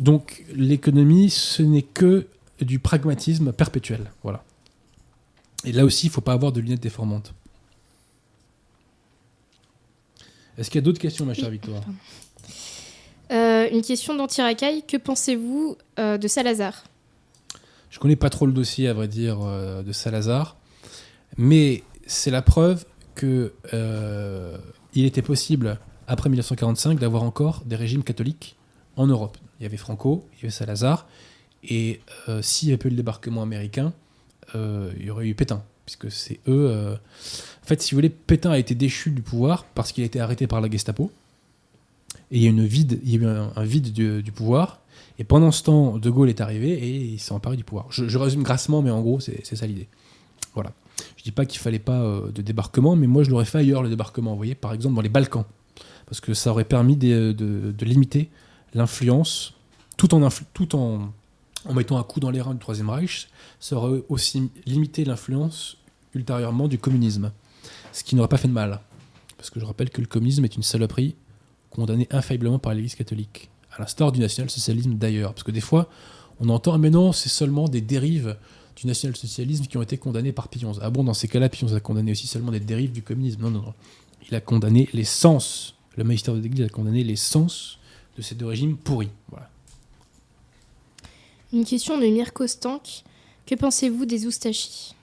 Donc 0.00 0.44
l'économie, 0.52 1.30
ce 1.30 1.62
n'est 1.62 1.82
que 1.82 2.26
du 2.60 2.80
pragmatisme 2.80 3.52
perpétuel. 3.52 4.10
Voilà. 4.24 4.42
Et 5.64 5.72
là 5.72 5.84
aussi, 5.84 6.06
il 6.06 6.10
ne 6.10 6.14
faut 6.14 6.20
pas 6.20 6.32
avoir 6.32 6.50
de 6.50 6.60
lunettes 6.60 6.82
déformantes. 6.82 7.34
Est-ce 10.58 10.70
qu'il 10.70 10.80
y 10.80 10.82
a 10.82 10.84
d'autres 10.84 11.00
questions, 11.00 11.24
ma 11.24 11.34
chère 11.34 11.46
Oui, 11.46 11.52
Victoire 11.52 11.82
Euh, 13.30 13.68
Une 13.70 13.82
question 13.82 14.14
d'Antiracaille. 14.14 14.82
Que 14.86 14.96
pensez-vous 14.96 15.76
euh, 15.98 16.18
de 16.18 16.28
Salazar? 16.28 16.84
Je 17.90 17.98
connais 17.98 18.16
pas 18.16 18.30
trop 18.30 18.46
le 18.46 18.52
dossier, 18.52 18.88
à 18.88 18.94
vrai 18.94 19.08
dire, 19.08 19.38
euh, 19.42 19.82
de 19.82 19.92
Salazar, 19.92 20.56
mais 21.36 21.82
c'est 22.06 22.30
la 22.30 22.42
preuve 22.42 22.84
que 23.14 23.52
il 24.94 25.06
était 25.06 25.22
possible, 25.22 25.78
après 26.06 26.28
1945, 26.28 26.98
d'avoir 26.98 27.22
encore 27.22 27.62
des 27.64 27.76
régimes 27.76 28.02
catholiques 28.02 28.56
en 28.96 29.06
Europe. 29.06 29.38
Il 29.58 29.62
y 29.62 29.66
avait 29.66 29.76
Franco, 29.78 30.26
il 30.32 30.36
y 30.36 30.40
avait 30.42 30.50
Salazar, 30.50 31.06
et 31.64 32.00
s'il 32.42 32.68
n'y 32.68 32.72
avait 32.72 32.78
pas 32.78 32.88
eu 32.88 32.90
le 32.90 32.96
débarquement 32.96 33.42
américain, 33.42 33.92
il 34.54 35.04
y 35.04 35.10
aurait 35.10 35.26
eu 35.26 35.34
Pétain, 35.34 35.62
puisque 35.86 36.10
c'est 36.10 36.40
eux. 36.48 36.68
euh, 36.70 36.94
En 36.94 37.66
fait, 37.66 37.82
si 37.82 37.94
vous 37.94 37.98
voulez, 37.98 38.10
Pétain 38.10 38.50
a 38.50 38.58
été 38.58 38.74
déchu 38.74 39.10
du 39.10 39.22
pouvoir 39.22 39.64
parce 39.64 39.92
qu'il 39.92 40.02
a 40.02 40.06
été 40.06 40.20
arrêté 40.20 40.46
par 40.46 40.60
la 40.60 40.70
Gestapo, 40.70 41.10
et 42.30 42.38
il 42.38 42.42
y 42.42 42.46
a, 42.46 42.50
une 42.50 42.64
vide, 42.64 42.98
il 43.04 43.10
y 43.10 43.18
a 43.18 43.20
eu 43.20 43.26
un, 43.26 43.64
vide 43.64 43.92
du, 43.92 44.32
pouvoir. 44.32 44.80
Et 45.18 45.24
pendant 45.24 45.50
ce 45.50 45.62
temps, 45.62 45.98
De 45.98 46.08
Gaulle 46.08 46.30
est 46.30 46.40
arrivé 46.40 46.70
et 46.70 46.96
il 46.96 47.18
s'est 47.18 47.32
emparé 47.32 47.56
du 47.56 47.64
pouvoir. 47.64 47.86
Je, 47.90 48.16
résume 48.16 48.42
grassement, 48.42 48.80
mais 48.80 48.90
en 48.90 49.02
gros, 49.02 49.20
c'est 49.20 49.54
ça 49.54 49.66
l'idée. 49.66 49.86
Voilà. 50.54 50.72
Je 51.16 51.24
dis 51.24 51.30
pas 51.30 51.44
qu'il 51.44 51.60
fallait 51.60 51.78
pas 51.78 52.00
euh, 52.00 52.30
de 52.30 52.42
débarquement, 52.42 52.96
mais 52.96 53.06
moi 53.06 53.22
je 53.22 53.30
l'aurais 53.30 53.44
fait 53.44 53.58
ailleurs 53.58 53.82
le 53.82 53.88
débarquement. 53.88 54.30
Vous 54.30 54.36
voyez, 54.36 54.54
par 54.54 54.72
exemple 54.72 54.94
dans 54.94 55.02
les 55.02 55.08
Balkans, 55.08 55.44
parce 56.06 56.20
que 56.20 56.34
ça 56.34 56.50
aurait 56.50 56.64
permis 56.64 56.96
de, 56.96 57.74
limiter 57.80 58.30
l'influence, 58.74 59.54
tout 59.96 60.14
en 60.14 60.28
tout 60.54 60.76
en, 60.76 61.12
en 61.64 61.74
mettant 61.74 61.98
un 61.98 62.02
coup 62.02 62.20
dans 62.20 62.30
les 62.30 62.40
reins 62.40 62.54
du 62.54 62.60
Troisième 62.60 62.90
Reich, 62.90 63.28
ça 63.60 63.76
aurait 63.76 64.02
aussi 64.08 64.50
limité 64.66 65.04
l'influence 65.04 65.76
ultérieurement 66.14 66.68
du 66.68 66.78
communisme, 66.78 67.32
ce 67.92 68.04
qui 68.04 68.16
n'aurait 68.16 68.28
pas 68.28 68.36
fait 68.36 68.48
de 68.48 68.52
mal. 68.52 68.80
Parce 69.36 69.50
que 69.50 69.60
je 69.60 69.64
rappelle 69.64 69.90
que 69.90 70.00
le 70.00 70.06
communisme 70.06 70.44
est 70.44 70.56
une 70.56 70.62
saloperie 70.62 71.16
condamnée 71.70 72.06
infailliblement 72.10 72.58
par 72.58 72.74
l'Église 72.74 72.94
catholique, 72.94 73.50
à 73.72 73.80
l'instar 73.80 74.12
du 74.12 74.20
national-socialisme 74.20 74.94
d'ailleurs. 74.94 75.32
Parce 75.34 75.42
que 75.42 75.50
des 75.50 75.60
fois, 75.60 75.88
on 76.40 76.48
entend, 76.48 76.78
mais 76.78 76.90
non, 76.90 77.12
c'est 77.12 77.28
seulement 77.28 77.68
des 77.68 77.80
dérives 77.80 78.36
du 78.76 78.86
national-socialisme 78.86 79.66
qui 79.66 79.76
ont 79.76 79.82
été 79.82 79.98
condamnées 79.98 80.32
par 80.32 80.48
Pionze. 80.48 80.80
Ah 80.82 80.90
bon, 80.90 81.04
dans 81.04 81.14
ces 81.14 81.28
cas-là, 81.28 81.48
Pionze 81.48 81.74
a 81.74 81.80
condamné 81.80 82.12
aussi 82.12 82.26
seulement 82.26 82.50
des 82.52 82.60
dérives 82.60 82.92
du 82.92 83.02
communisme. 83.02 83.42
Non, 83.42 83.50
non, 83.50 83.62
non. 83.62 83.74
Il 84.28 84.34
a 84.34 84.40
condamné 84.40 84.88
l'essence. 84.92 85.74
Le 85.96 86.04
magistère 86.04 86.34
de 86.34 86.40
l'Église 86.40 86.64
a 86.64 86.68
condamné 86.68 87.04
l'essence 87.04 87.78
de 88.16 88.22
ces 88.22 88.34
deux 88.34 88.46
régimes 88.46 88.76
pourris. 88.76 89.10
Voilà. 89.30 89.50
Une 91.52 91.64
question 91.64 91.98
de 91.98 92.06
Mirko 92.06 92.46
Stank. 92.46 93.02
Que 93.46 93.54
pensez-vous 93.54 94.06
des 94.06 94.26
Oustachis? 94.26 94.94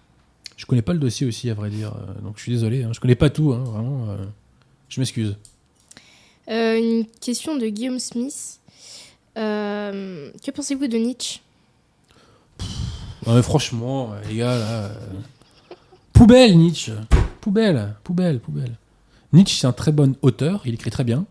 Je 0.57 0.65
connais 0.65 0.81
pas 0.81 0.93
le 0.93 0.99
dossier 0.99 1.27
aussi, 1.27 1.49
à 1.49 1.53
vrai 1.53 1.69
dire. 1.69 1.93
euh, 1.95 2.21
Donc 2.21 2.37
je 2.37 2.43
suis 2.43 2.51
désolé. 2.51 2.83
Hein. 2.83 2.91
Je 2.93 2.99
connais 2.99 3.15
pas 3.15 3.29
tout, 3.29 3.53
hein, 3.53 3.63
vraiment. 3.63 4.09
euh, 4.09 4.17
je 4.89 4.99
m'excuse. 4.99 5.37
Euh, 6.49 6.77
Une 6.77 7.05
question 7.21 7.55
de 7.57 7.67
Guillaume 7.67 7.99
Smith. 7.99 8.59
Euh, 9.37 10.31
que 10.43 10.51
pensez-vous 10.51 10.87
de 10.87 10.97
Nietzsche? 10.97 11.39
Franchement, 13.43 14.13
les 14.27 14.37
gars, 14.37 14.57
là. 14.57 14.91
Poubelle, 16.13 16.57
Nietzsche. 16.57 16.93
Poubelle, 17.41 17.95
poubelle, 18.03 18.39
poubelle. 18.39 18.75
Nietzsche, 19.33 19.59
c'est 19.59 19.67
un 19.67 19.71
très 19.73 19.91
bon 19.91 20.15
auteur. 20.23 20.63
Il 20.65 20.73
écrit 20.73 20.89
très 20.89 21.03
bien. 21.03 21.25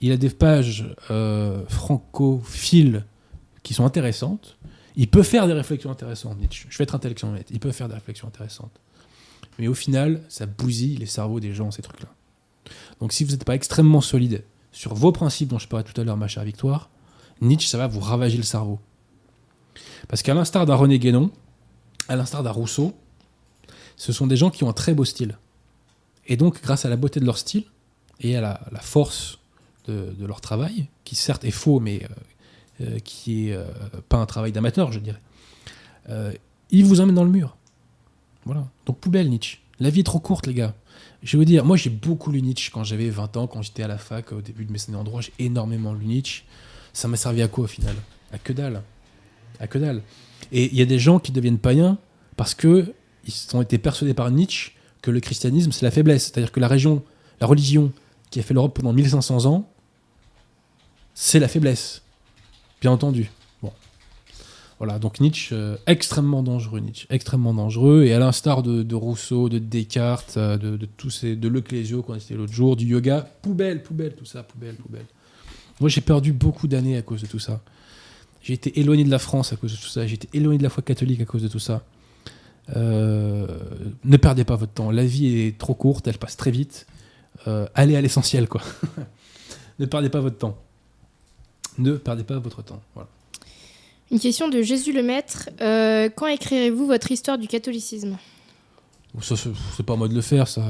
Il 0.00 0.12
a 0.12 0.16
des 0.16 0.30
pages 0.30 0.86
francophiles 1.68 3.04
qui 3.62 3.74
sont 3.74 3.84
intéressantes. 3.84 4.58
Il 4.96 5.08
peut 5.08 5.22
faire 5.22 5.46
des 5.46 5.52
réflexions 5.52 5.90
intéressantes, 5.90 6.38
Nietzsche. 6.38 6.66
Je 6.68 6.78
vais 6.78 6.84
être 6.84 6.94
intellectuel 6.94 7.30
honnête. 7.30 7.48
Il 7.50 7.60
peut 7.60 7.72
faire 7.72 7.88
des 7.88 7.94
réflexions 7.94 8.28
intéressantes. 8.28 8.80
Mais 9.58 9.68
au 9.68 9.74
final, 9.74 10.22
ça 10.28 10.46
bousille 10.46 10.96
les 10.96 11.06
cerveaux 11.06 11.40
des 11.40 11.52
gens, 11.52 11.70
ces 11.70 11.82
trucs-là. 11.82 12.08
Donc 13.00 13.12
si 13.12 13.24
vous 13.24 13.32
n'êtes 13.32 13.44
pas 13.44 13.54
extrêmement 13.54 14.00
solide 14.00 14.44
sur 14.70 14.94
vos 14.94 15.12
principes 15.12 15.48
dont 15.48 15.58
je 15.58 15.68
parlais 15.68 15.84
tout 15.84 15.98
à 16.00 16.04
l'heure, 16.04 16.16
ma 16.16 16.28
chère 16.28 16.44
Victoire, 16.44 16.90
Nietzsche, 17.40 17.68
ça 17.68 17.78
va 17.78 17.86
vous 17.86 18.00
ravager 18.00 18.36
le 18.36 18.42
cerveau. 18.42 18.80
Parce 20.08 20.22
qu'à 20.22 20.34
l'instar 20.34 20.66
d'un 20.66 20.74
René 20.74 20.98
Guénon, 20.98 21.30
à 22.08 22.16
l'instar 22.16 22.42
d'un 22.42 22.50
Rousseau, 22.50 22.94
ce 23.96 24.12
sont 24.12 24.26
des 24.26 24.36
gens 24.36 24.50
qui 24.50 24.64
ont 24.64 24.70
un 24.70 24.74
très 24.74 24.94
beau 24.94 25.04
style. 25.04 25.38
Et 26.26 26.36
donc, 26.36 26.62
grâce 26.62 26.84
à 26.84 26.88
la 26.88 26.96
beauté 26.96 27.20
de 27.20 27.24
leur 27.24 27.38
style 27.38 27.64
et 28.20 28.36
à 28.36 28.40
la, 28.40 28.80
force 28.80 29.38
de, 29.86 30.14
leur 30.20 30.40
travail, 30.40 30.88
qui 31.04 31.16
certes 31.16 31.44
est 31.44 31.50
faux, 31.50 31.80
mais 31.80 32.04
euh, 32.04 32.14
qui 33.04 33.48
est 33.48 33.54
euh, 33.54 33.64
pas 34.08 34.18
un 34.18 34.26
travail 34.26 34.52
d'amateur, 34.52 34.92
je 34.92 34.98
dirais, 34.98 35.20
euh, 36.08 36.32
ils 36.70 36.84
vous 36.84 37.00
emmènent 37.00 37.14
dans 37.14 37.24
le 37.24 37.30
mur. 37.30 37.56
Voilà. 38.44 38.66
Donc, 38.86 38.98
poubelle, 38.98 39.28
Nietzsche. 39.28 39.58
La 39.78 39.90
vie 39.90 40.00
est 40.00 40.04
trop 40.04 40.18
courte, 40.18 40.46
les 40.46 40.54
gars. 40.54 40.74
Je 41.22 41.36
vais 41.36 41.38
vous 41.38 41.44
dire, 41.44 41.64
moi 41.64 41.76
j'ai 41.76 41.90
beaucoup 41.90 42.32
lu 42.32 42.42
Nietzsche 42.42 42.70
quand 42.72 42.84
j'avais 42.84 43.08
20 43.08 43.36
ans, 43.36 43.46
quand 43.46 43.62
j'étais 43.62 43.82
à 43.82 43.88
la 43.88 43.98
fac, 43.98 44.32
au 44.32 44.40
début 44.40 44.64
de 44.64 44.72
mes 44.72 44.78
années 44.88 44.96
en 44.96 45.04
droit, 45.04 45.20
j'ai 45.20 45.32
énormément 45.38 45.94
lu 45.94 46.06
Nietzsche. 46.06 46.44
Ça 46.92 47.08
m'a 47.08 47.16
servi 47.16 47.42
à 47.42 47.48
quoi 47.48 47.64
au 47.64 47.68
final? 47.68 47.94
À 48.32 48.38
que 48.38 48.52
dalle. 48.52 48.82
À 49.60 49.66
que 49.66 49.78
dalle. 49.78 50.02
Et 50.50 50.66
il 50.66 50.74
y 50.76 50.82
a 50.82 50.84
des 50.84 50.98
gens 50.98 51.18
qui 51.18 51.32
deviennent 51.32 51.58
païens 51.58 51.98
parce 52.36 52.54
que 52.54 52.92
ils 53.24 53.56
ont 53.56 53.62
été 53.62 53.78
persuadés 53.78 54.14
par 54.14 54.30
Nietzsche 54.30 54.72
que 55.00 55.10
le 55.10 55.20
christianisme 55.20 55.70
c'est 55.70 55.84
la 55.84 55.92
faiblesse. 55.92 56.24
C'est-à-dire 56.24 56.50
que 56.50 56.60
la 56.60 56.68
région, 56.68 57.02
la 57.40 57.46
religion 57.46 57.92
qui 58.30 58.40
a 58.40 58.42
fait 58.42 58.54
l'Europe 58.54 58.74
pendant 58.74 58.92
1500 58.92 59.46
ans, 59.46 59.68
c'est 61.14 61.38
la 61.38 61.48
faiblesse. 61.48 62.02
Bien 62.82 62.90
entendu. 62.90 63.30
Bon. 63.62 63.72
Voilà, 64.78 64.98
donc 64.98 65.20
Nietzsche, 65.20 65.54
euh, 65.54 65.76
extrêmement 65.86 66.42
dangereux, 66.42 66.80
Nietzsche, 66.80 67.06
extrêmement 67.10 67.54
dangereux. 67.54 68.02
Et 68.02 68.12
à 68.12 68.18
l'instar 68.18 68.64
de, 68.64 68.94
Rousseau, 68.96 69.48
de 69.48 69.60
Descartes, 69.60 70.34
euh, 70.36 70.58
de, 70.58 70.76
de 70.76 70.86
tous 70.86 71.10
ces, 71.10 71.36
de 71.36 71.48
Leclésio 71.48 72.02
qu'on 72.02 72.14
a 72.14 72.18
cité 72.18 72.34
l'autre 72.34 72.52
jour, 72.52 72.74
du 72.74 72.86
yoga, 72.86 73.20
poubelle, 73.40 73.84
poubelle, 73.84 74.16
tout 74.16 74.24
ça, 74.24 74.42
poubelle, 74.42 74.74
poubelle. 74.74 75.06
Moi, 75.78 75.88
j'ai 75.88 76.00
perdu 76.00 76.32
beaucoup 76.32 76.66
d'années 76.66 76.96
à 76.96 77.02
cause 77.02 77.22
de 77.22 77.28
tout 77.28 77.38
ça. 77.38 77.60
J'ai 78.42 78.54
été 78.54 78.80
éloigné 78.80 79.04
de 79.04 79.10
la 79.10 79.20
France 79.20 79.52
à 79.52 79.56
cause 79.56 79.70
de 79.70 79.76
tout 79.76 79.88
ça. 79.88 80.04
J'ai 80.04 80.14
été 80.14 80.28
éloigné 80.34 80.58
de 80.58 80.64
la 80.64 80.70
foi 80.70 80.82
catholique 80.82 81.20
à 81.20 81.24
cause 81.24 81.42
de 81.42 81.48
tout 81.48 81.60
ça. 81.60 81.84
Euh, 82.74 83.46
ne 84.02 84.16
perdez 84.16 84.42
pas 84.42 84.56
votre 84.56 84.72
temps. 84.72 84.90
La 84.90 85.04
vie 85.04 85.38
est 85.38 85.56
trop 85.56 85.74
courte, 85.74 86.08
elle 86.08 86.18
passe 86.18 86.36
très 86.36 86.50
vite. 86.50 86.88
Allez 87.74 87.94
à 87.94 88.00
l'essentiel, 88.00 88.48
quoi. 88.48 88.62
ne 89.78 89.86
perdez 89.86 90.08
pas 90.08 90.20
votre 90.20 90.38
temps. 90.38 90.58
Ne 91.78 91.96
perdez 91.96 92.24
pas 92.24 92.38
votre 92.38 92.62
temps. 92.62 92.80
Voilà. 92.94 93.08
Une 94.10 94.20
question 94.20 94.48
de 94.48 94.60
Jésus 94.62 94.92
le 94.92 95.02
Maître. 95.02 95.48
Euh, 95.60 96.10
quand 96.14 96.26
écrirez-vous 96.26 96.86
votre 96.86 97.10
histoire 97.10 97.38
du 97.38 97.48
catholicisme? 97.48 98.18
Ça, 99.20 99.36
c'est 99.36 99.82
pas 99.84 99.94
à 99.94 99.96
moi 99.96 100.08
de 100.08 100.14
le 100.14 100.20
faire, 100.20 100.48
ça. 100.48 100.62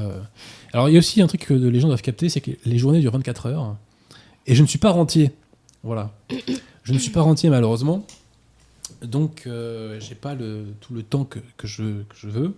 Alors, 0.73 0.89
il 0.89 0.93
y 0.93 0.95
a 0.95 0.99
aussi 0.99 1.21
un 1.21 1.27
truc 1.27 1.45
que 1.45 1.53
les 1.53 1.79
gens 1.79 1.87
doivent 1.87 2.01
capter, 2.01 2.27
c'est 2.29 2.41
que 2.41 2.51
les 2.65 2.77
journées 2.77 2.99
durent 2.99 3.13
24 3.13 3.45
heures. 3.47 3.77
Et 4.47 4.55
je 4.55 4.61
ne 4.61 4.67
suis 4.67 4.79
pas 4.79 4.91
rentier. 4.91 5.31
Voilà. 5.83 6.11
Je 6.83 6.93
ne 6.93 6.97
suis 6.97 7.11
pas 7.11 7.21
rentier, 7.21 7.49
malheureusement. 7.49 8.05
Donc, 9.01 9.43
euh, 9.45 9.99
j'ai 9.99 10.15
pas 10.15 10.35
le, 10.35 10.65
tout 10.81 10.93
le 10.93 11.03
temps 11.03 11.25
que, 11.25 11.39
que, 11.57 11.67
je, 11.67 12.03
que, 12.03 12.15
je, 12.15 12.27
veux. 12.27 12.53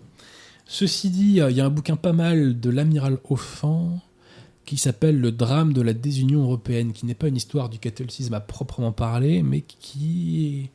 Ceci 0.68 1.10
dit, 1.10 1.42
il 1.48 1.56
y 1.56 1.62
a 1.62 1.66
un 1.66 1.70
bouquin 1.70 1.96
pas 1.96 2.14
mal 2.14 2.60
de 2.60 2.70
l'amiral 2.70 3.18
Offan 3.30 4.00
qui 4.66 4.78
s'appelle 4.78 5.20
Le 5.20 5.32
drame 5.32 5.74
de 5.74 5.82
la 5.82 5.94
désunion 5.94 6.44
européenne, 6.44 6.94
qui 6.94 7.06
n'est 7.06 7.16
pas 7.16 7.28
une 7.28 7.36
histoire 7.36 7.70
du 7.70 7.80
catholicisme 7.80 8.34
à 8.34 8.40
proprement 8.40 8.92
parler, 8.92 9.44
mais 9.44 9.62
qui, 9.62 10.70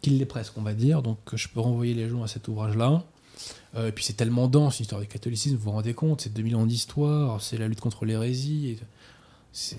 qui 0.00 0.10
l'est 0.10 0.26
presque, 0.26 0.56
on 0.56 0.62
va 0.62 0.74
dire. 0.74 1.02
Donc, 1.02 1.18
je 1.32 1.48
peux 1.48 1.60
renvoyer 1.60 1.94
les 1.94 2.08
gens 2.08 2.22
à 2.22 2.28
cet 2.28 2.48
ouvrage-là. 2.48 3.04
Euh, 3.74 3.88
et 3.88 3.92
puis, 3.92 4.04
c'est 4.04 4.12
tellement 4.12 4.48
dense, 4.48 4.78
l'histoire 4.78 5.00
du 5.00 5.06
catholicisme, 5.06 5.56
vous 5.56 5.64
vous 5.64 5.70
rendez 5.72 5.94
compte, 5.94 6.20
c'est 6.22 6.32
2000 6.32 6.56
ans 6.56 6.66
d'histoire, 6.66 7.42
c'est 7.42 7.58
la 7.58 7.68
lutte 7.68 7.80
contre 7.80 8.04
l'hérésie. 8.04 8.78
C'est 9.52 9.76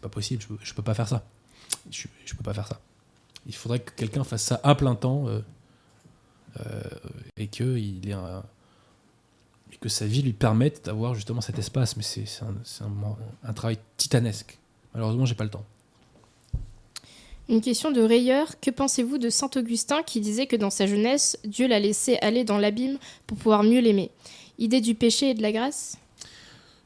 pas 0.00 0.08
possible, 0.08 0.42
je 0.42 0.54
je 0.62 0.74
peux 0.74 0.82
pas 0.82 0.94
faire 0.94 1.08
ça. 1.08 1.26
Je, 1.90 2.06
peux 2.34 2.42
pas 2.42 2.54
faire 2.54 2.66
ça 2.66 2.80
il 3.48 3.54
faudrait 3.54 3.80
que 3.80 3.90
quelqu'un 3.92 4.24
fasse 4.24 4.42
ça 4.42 4.60
à 4.62 4.74
plein 4.74 4.94
temps 4.94 5.26
euh, 5.26 5.40
euh, 6.60 6.82
et 7.36 7.48
que 7.48 7.76
il 7.78 8.08
ait 8.08 8.12
un, 8.12 8.44
et 9.72 9.76
que 9.76 9.88
sa 9.88 10.06
vie 10.06 10.22
lui 10.22 10.32
permette 10.32 10.84
d'avoir 10.84 11.14
justement 11.14 11.40
cet 11.40 11.58
espace. 11.58 11.96
Mais 11.96 12.02
c'est 12.02 12.24
un, 12.42 12.84
un, 12.84 13.48
un, 13.48 13.52
travail 13.52 13.78
titanesque. 13.96 14.58
Malheureusement, 14.94 15.26
j'ai 15.26 15.34
pas 15.34 15.44
le 15.44 15.50
temps. 15.50 15.64
Une 17.48 17.60
question 17.60 17.90
de 17.90 18.02
rayeur. 18.02 18.60
Que 18.60 18.70
pensez-vous 18.70 19.18
de 19.18 19.30
saint 19.30 19.50
Augustin 19.56 20.02
qui 20.02 20.20
disait 20.20 20.46
que 20.46 20.56
dans 20.56 20.70
sa 20.70 20.86
jeunesse, 20.86 21.38
Dieu 21.44 21.66
l'a 21.66 21.80
laissé 21.80 22.18
aller 22.20 22.44
dans 22.44 22.58
l'abîme 22.58 22.98
pour 23.26 23.38
pouvoir 23.38 23.62
mieux 23.62 23.80
l'aimer? 23.80 24.10
Idée 24.58 24.80
du 24.80 24.94
péché 24.94 25.30
et 25.30 25.34
de 25.34 25.42
la 25.42 25.52
grâce? 25.52 25.96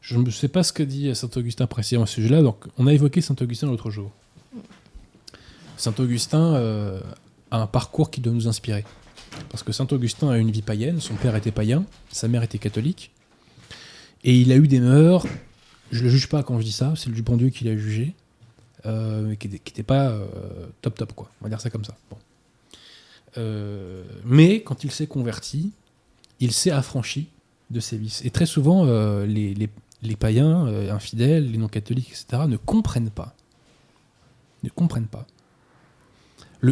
Je 0.00 0.16
ne 0.18 0.30
sais 0.30 0.48
pas 0.48 0.62
ce 0.62 0.72
que 0.72 0.82
dit 0.82 1.14
saint 1.14 1.30
Augustin 1.36 1.66
précisément 1.66 2.04
à 2.04 2.06
ce 2.06 2.14
sujet-là. 2.14 2.42
Donc, 2.42 2.64
on 2.78 2.86
a 2.86 2.92
évoqué 2.92 3.20
saint 3.20 3.36
Augustin 3.40 3.68
l'autre 3.68 3.90
jour. 3.90 4.10
Saint-Augustin 5.82 6.54
euh, 6.54 7.00
a 7.50 7.58
un 7.58 7.66
parcours 7.66 8.10
qui 8.10 8.20
doit 8.20 8.32
nous 8.32 8.46
inspirer. 8.46 8.84
Parce 9.50 9.62
que 9.62 9.72
Saint-Augustin 9.72 10.30
a 10.30 10.38
une 10.38 10.50
vie 10.50 10.62
païenne, 10.62 11.00
son 11.00 11.14
père 11.14 11.36
était 11.36 11.50
païen, 11.50 11.84
sa 12.10 12.28
mère 12.28 12.42
était 12.42 12.58
catholique, 12.58 13.10
et 14.24 14.36
il 14.36 14.52
a 14.52 14.56
eu 14.56 14.68
des 14.68 14.80
mœurs, 14.80 15.26
je 15.90 15.98
ne 16.00 16.04
le 16.04 16.10
juge 16.10 16.28
pas 16.28 16.42
quand 16.42 16.58
je 16.58 16.64
dis 16.64 16.72
ça, 16.72 16.94
c'est 16.96 17.10
le 17.10 17.22
bon 17.22 17.36
Dieu 17.36 17.50
qui 17.50 17.64
l'a 17.64 17.76
jugé, 17.76 18.14
euh, 18.86 19.34
qui 19.34 19.48
n'était 19.48 19.82
pas 19.82 20.08
euh, 20.08 20.26
top 20.80 20.96
top, 20.96 21.12
quoi. 21.12 21.30
On 21.40 21.44
va 21.44 21.48
dire 21.48 21.60
ça 21.60 21.70
comme 21.70 21.84
ça. 21.84 21.96
Bon. 22.10 22.16
Euh, 23.38 24.04
mais 24.24 24.62
quand 24.62 24.84
il 24.84 24.90
s'est 24.90 25.06
converti, 25.06 25.72
il 26.40 26.52
s'est 26.52 26.70
affranchi 26.70 27.28
de 27.70 27.80
ses 27.80 27.96
vices. 27.96 28.24
Et 28.24 28.30
très 28.30 28.46
souvent, 28.46 28.84
euh, 28.86 29.26
les, 29.26 30.16
païens, 30.16 30.66
infidèles, 30.90 31.50
les 31.50 31.58
non-catholiques, 31.58 32.10
etc., 32.10 32.44
ne 32.48 32.56
comprennent 32.56 33.10
pas. 33.10 33.34
Ne 34.62 34.70
comprennent 34.70 35.06
pas 35.06 35.26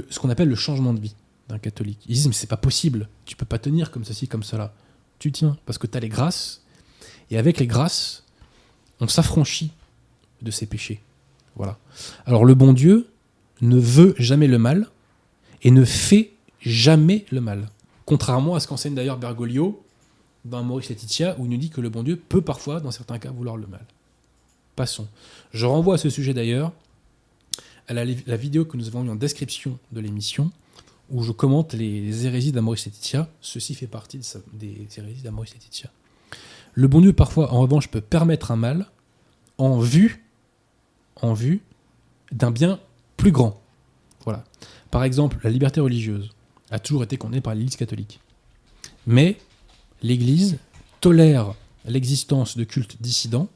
ce 0.09 0.19
qu'on 0.21 0.31
appelle 0.31 0.49
le 0.49 0.55
changement 0.55 0.95
de 0.95 1.01
vie 1.01 1.15
catholique. 1.59 2.01
Ils 2.07 2.15
disent 2.15 2.27
mais 2.27 2.33
c'est 2.33 2.47
pas 2.47 2.57
possible, 2.57 3.09
tu 3.25 3.37
peux 3.37 3.47
pas 3.47 3.59
tenir 3.59 3.91
comme 3.91 4.05
ceci, 4.05 4.29
comme 4.29 4.43
cela. 4.43 4.75
Tu 5.19 5.33
tiens 5.33 5.57
parce 5.67 5.79
que 5.79 5.87
tu 5.87 5.97
as 5.97 6.01
les 6.01 6.09
grâces 6.09 6.63
et 7.31 7.39
avec 7.39 7.59
les 7.59 7.67
grâces, 7.67 8.25
on 9.01 9.09
s'affranchit 9.09 9.73
de 10.43 10.51
ses 10.51 10.67
péchés. 10.67 11.01
Voilà. 11.57 11.79
Alors 12.27 12.45
le 12.45 12.55
bon 12.55 12.73
Dieu 12.73 13.09
ne 13.61 13.79
veut 13.79 14.15
jamais 14.19 14.47
le 14.47 14.59
mal 14.59 14.89
et 15.63 15.71
ne 15.71 15.85
fait 15.85 16.33
jamais 16.61 17.27
le 17.31 17.41
mal. 17.41 17.69
Contrairement 18.07 18.55
à 18.55 18.61
ce 18.61 18.69
qu'enseigne 18.69 18.95
d'ailleurs 18.95 19.19
Bergoglio 19.19 19.85
dans 20.45 20.63
Maurice 20.63 20.89
Laetitia 20.89 21.37
où 21.39 21.45
il 21.45 21.51
nous 21.51 21.59
dit 21.59 21.71
que 21.71 21.81
le 21.81 21.91
bon 21.91 22.03
Dieu 22.03 22.17
peut 22.17 22.41
parfois 22.41 22.81
dans 22.81 22.91
certains 22.91 23.19
cas 23.19 23.31
vouloir 23.31 23.57
le 23.57 23.67
mal. 23.67 23.85
Passons. 24.77 25.09
Je 25.53 25.67
renvoie 25.67 25.95
à 25.95 25.99
ce 25.99 26.11
sujet 26.11 26.33
d'ailleurs 26.33 26.73
à 27.89 27.93
la, 27.93 28.05
la, 28.05 28.37
vidéo 28.37 28.65
que 28.65 28.77
nous 28.77 28.87
avons 28.87 29.03
mis 29.03 29.11
en 29.11 29.17
description 29.17 29.79
de 29.91 30.01
l'émission, 30.01 30.51
où 31.11 31.23
je 31.23 31.33
commente 31.33 31.73
les, 31.75 32.27
hérésies 32.27 32.53
d'Amoris 32.53 32.85
Laetitia. 32.85 33.29
Ceci 33.41 33.75
fait 33.75 33.87
partie 33.87 34.21
des 34.53 34.87
hérésies 34.97 35.23
d'Amoris 35.23 35.53
Laetitia. 35.53 35.91
Le 36.75 36.89
bon 36.89 37.01
Dieu, 37.01 37.13
parfois, 37.13 37.53
en 37.53 37.61
revanche, 37.61 37.89
peut 37.89 38.01
permettre 38.01 38.51
un 38.51 38.57
mal 38.57 38.87
en 39.59 39.79
vue, 39.79 40.25
en 41.21 41.35
vue 41.35 41.63
d'un 42.33 42.51
bien 42.51 42.79
plus 43.17 43.33
grand. 43.33 43.61
Voilà. 44.25 44.45
Par 44.91 45.05
exemple, 45.05 45.39
la 45.43 45.51
liberté 45.51 45.81
religieuse 45.81 46.31
a 46.71 46.79
toujours 46.79 47.03
été 47.03 47.17
condamnée 47.17 47.41
par 47.41 47.55
l'Église 47.55 47.77
catholique. 47.77 48.21
Mais 49.07 49.39
l'Église 50.03 50.59
tolère 51.01 51.55
l'existence 51.87 52.57
de 52.57 52.65
cultes 52.65 53.01
dissidents 53.01 53.49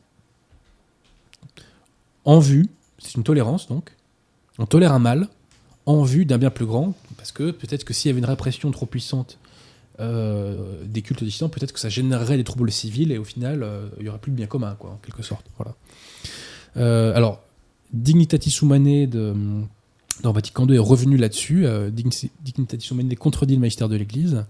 en 2.24 2.38
vue, 2.38 2.66
c'est 2.98 3.14
une 3.14 3.24
tolérance 3.24 3.68
donc, 3.68 3.94
on 4.58 4.66
tolère 4.66 4.92
un 4.92 4.98
mal 4.98 5.28
en 5.86 6.02
vue 6.04 6.24
d'un 6.24 6.38
bien 6.38 6.50
plus 6.50 6.64
grand, 6.64 6.94
parce 7.24 7.32
que 7.32 7.52
peut-être 7.52 7.84
que 7.84 7.94
s'il 7.94 8.10
y 8.10 8.12
avait 8.12 8.18
une 8.18 8.26
répression 8.26 8.70
trop 8.70 8.84
puissante 8.84 9.38
euh, 9.98 10.84
des 10.84 11.00
cultes 11.00 11.24
dissidents, 11.24 11.48
peut-être 11.48 11.72
que 11.72 11.80
ça 11.80 11.88
générerait 11.88 12.36
des 12.36 12.44
troubles 12.44 12.70
civils 12.70 13.12
et 13.12 13.16
au 13.16 13.24
final, 13.24 13.62
euh, 13.62 13.88
il 13.96 14.02
n'y 14.02 14.10
aurait 14.10 14.18
plus 14.18 14.30
de 14.30 14.36
bien 14.36 14.44
commun, 14.44 14.76
quoi, 14.78 14.90
en 14.90 14.96
quelque 14.96 15.22
sorte. 15.22 15.46
Voilà. 15.56 15.74
Euh, 16.76 17.16
alors, 17.16 17.42
Dignitatis 17.94 18.58
Humanae 18.60 19.06
de, 19.06 19.32
dans 20.22 20.32
Vatican 20.32 20.66
II 20.66 20.74
est 20.74 20.78
revenu 20.78 21.16
là-dessus. 21.16 21.64
Dignitatis 22.42 22.88
Humanae 22.90 23.16
contredit 23.16 23.54
le 23.54 23.62
magistère 23.62 23.88
de 23.88 23.96
l'Église, 23.96 24.44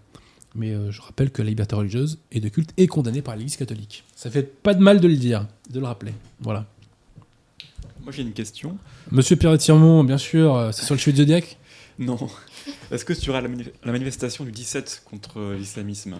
mais 0.57 0.75
je 0.91 1.01
rappelle 1.01 1.31
que 1.31 1.43
la 1.43 1.51
liberté 1.51 1.77
religieuse 1.77 2.19
et 2.33 2.41
de 2.41 2.49
culte 2.49 2.71
est 2.77 2.89
condamnée 2.89 3.23
par 3.23 3.37
l'Église 3.37 3.57
catholique. 3.57 4.03
Ça 4.17 4.33
fait 4.33 4.43
pas 4.43 4.75
de 4.75 4.83
mal 4.83 4.99
de 4.99 5.07
le 5.07 5.17
dire, 5.17 5.47
de 5.71 5.79
le 5.79 5.87
rappeler. 5.87 6.13
Voilà. 6.41 6.67
Moi 8.03 8.13
j'ai 8.13 8.23
une 8.23 8.33
question. 8.33 8.77
Monsieur 9.13 9.37
Pierre 9.37 9.57
Tirmont, 9.59 10.03
bien 10.03 10.19
sûr, 10.19 10.71
c'est 10.73 10.85
sur 10.85 10.97
le 10.97 10.99
cheveu 10.99 11.13
de 11.13 11.19
Zodiac 11.19 11.57
Non. 11.99 12.19
Est-ce 12.91 13.05
que 13.05 13.13
tu 13.13 13.31
auras 13.31 13.41
la, 13.41 13.49
mani 13.49 13.65
la, 13.85 13.93
manifestation 13.93 14.45
du 14.45 14.51
17 14.51 15.03
contre 15.09 15.55
l'islamisme? 15.55 16.17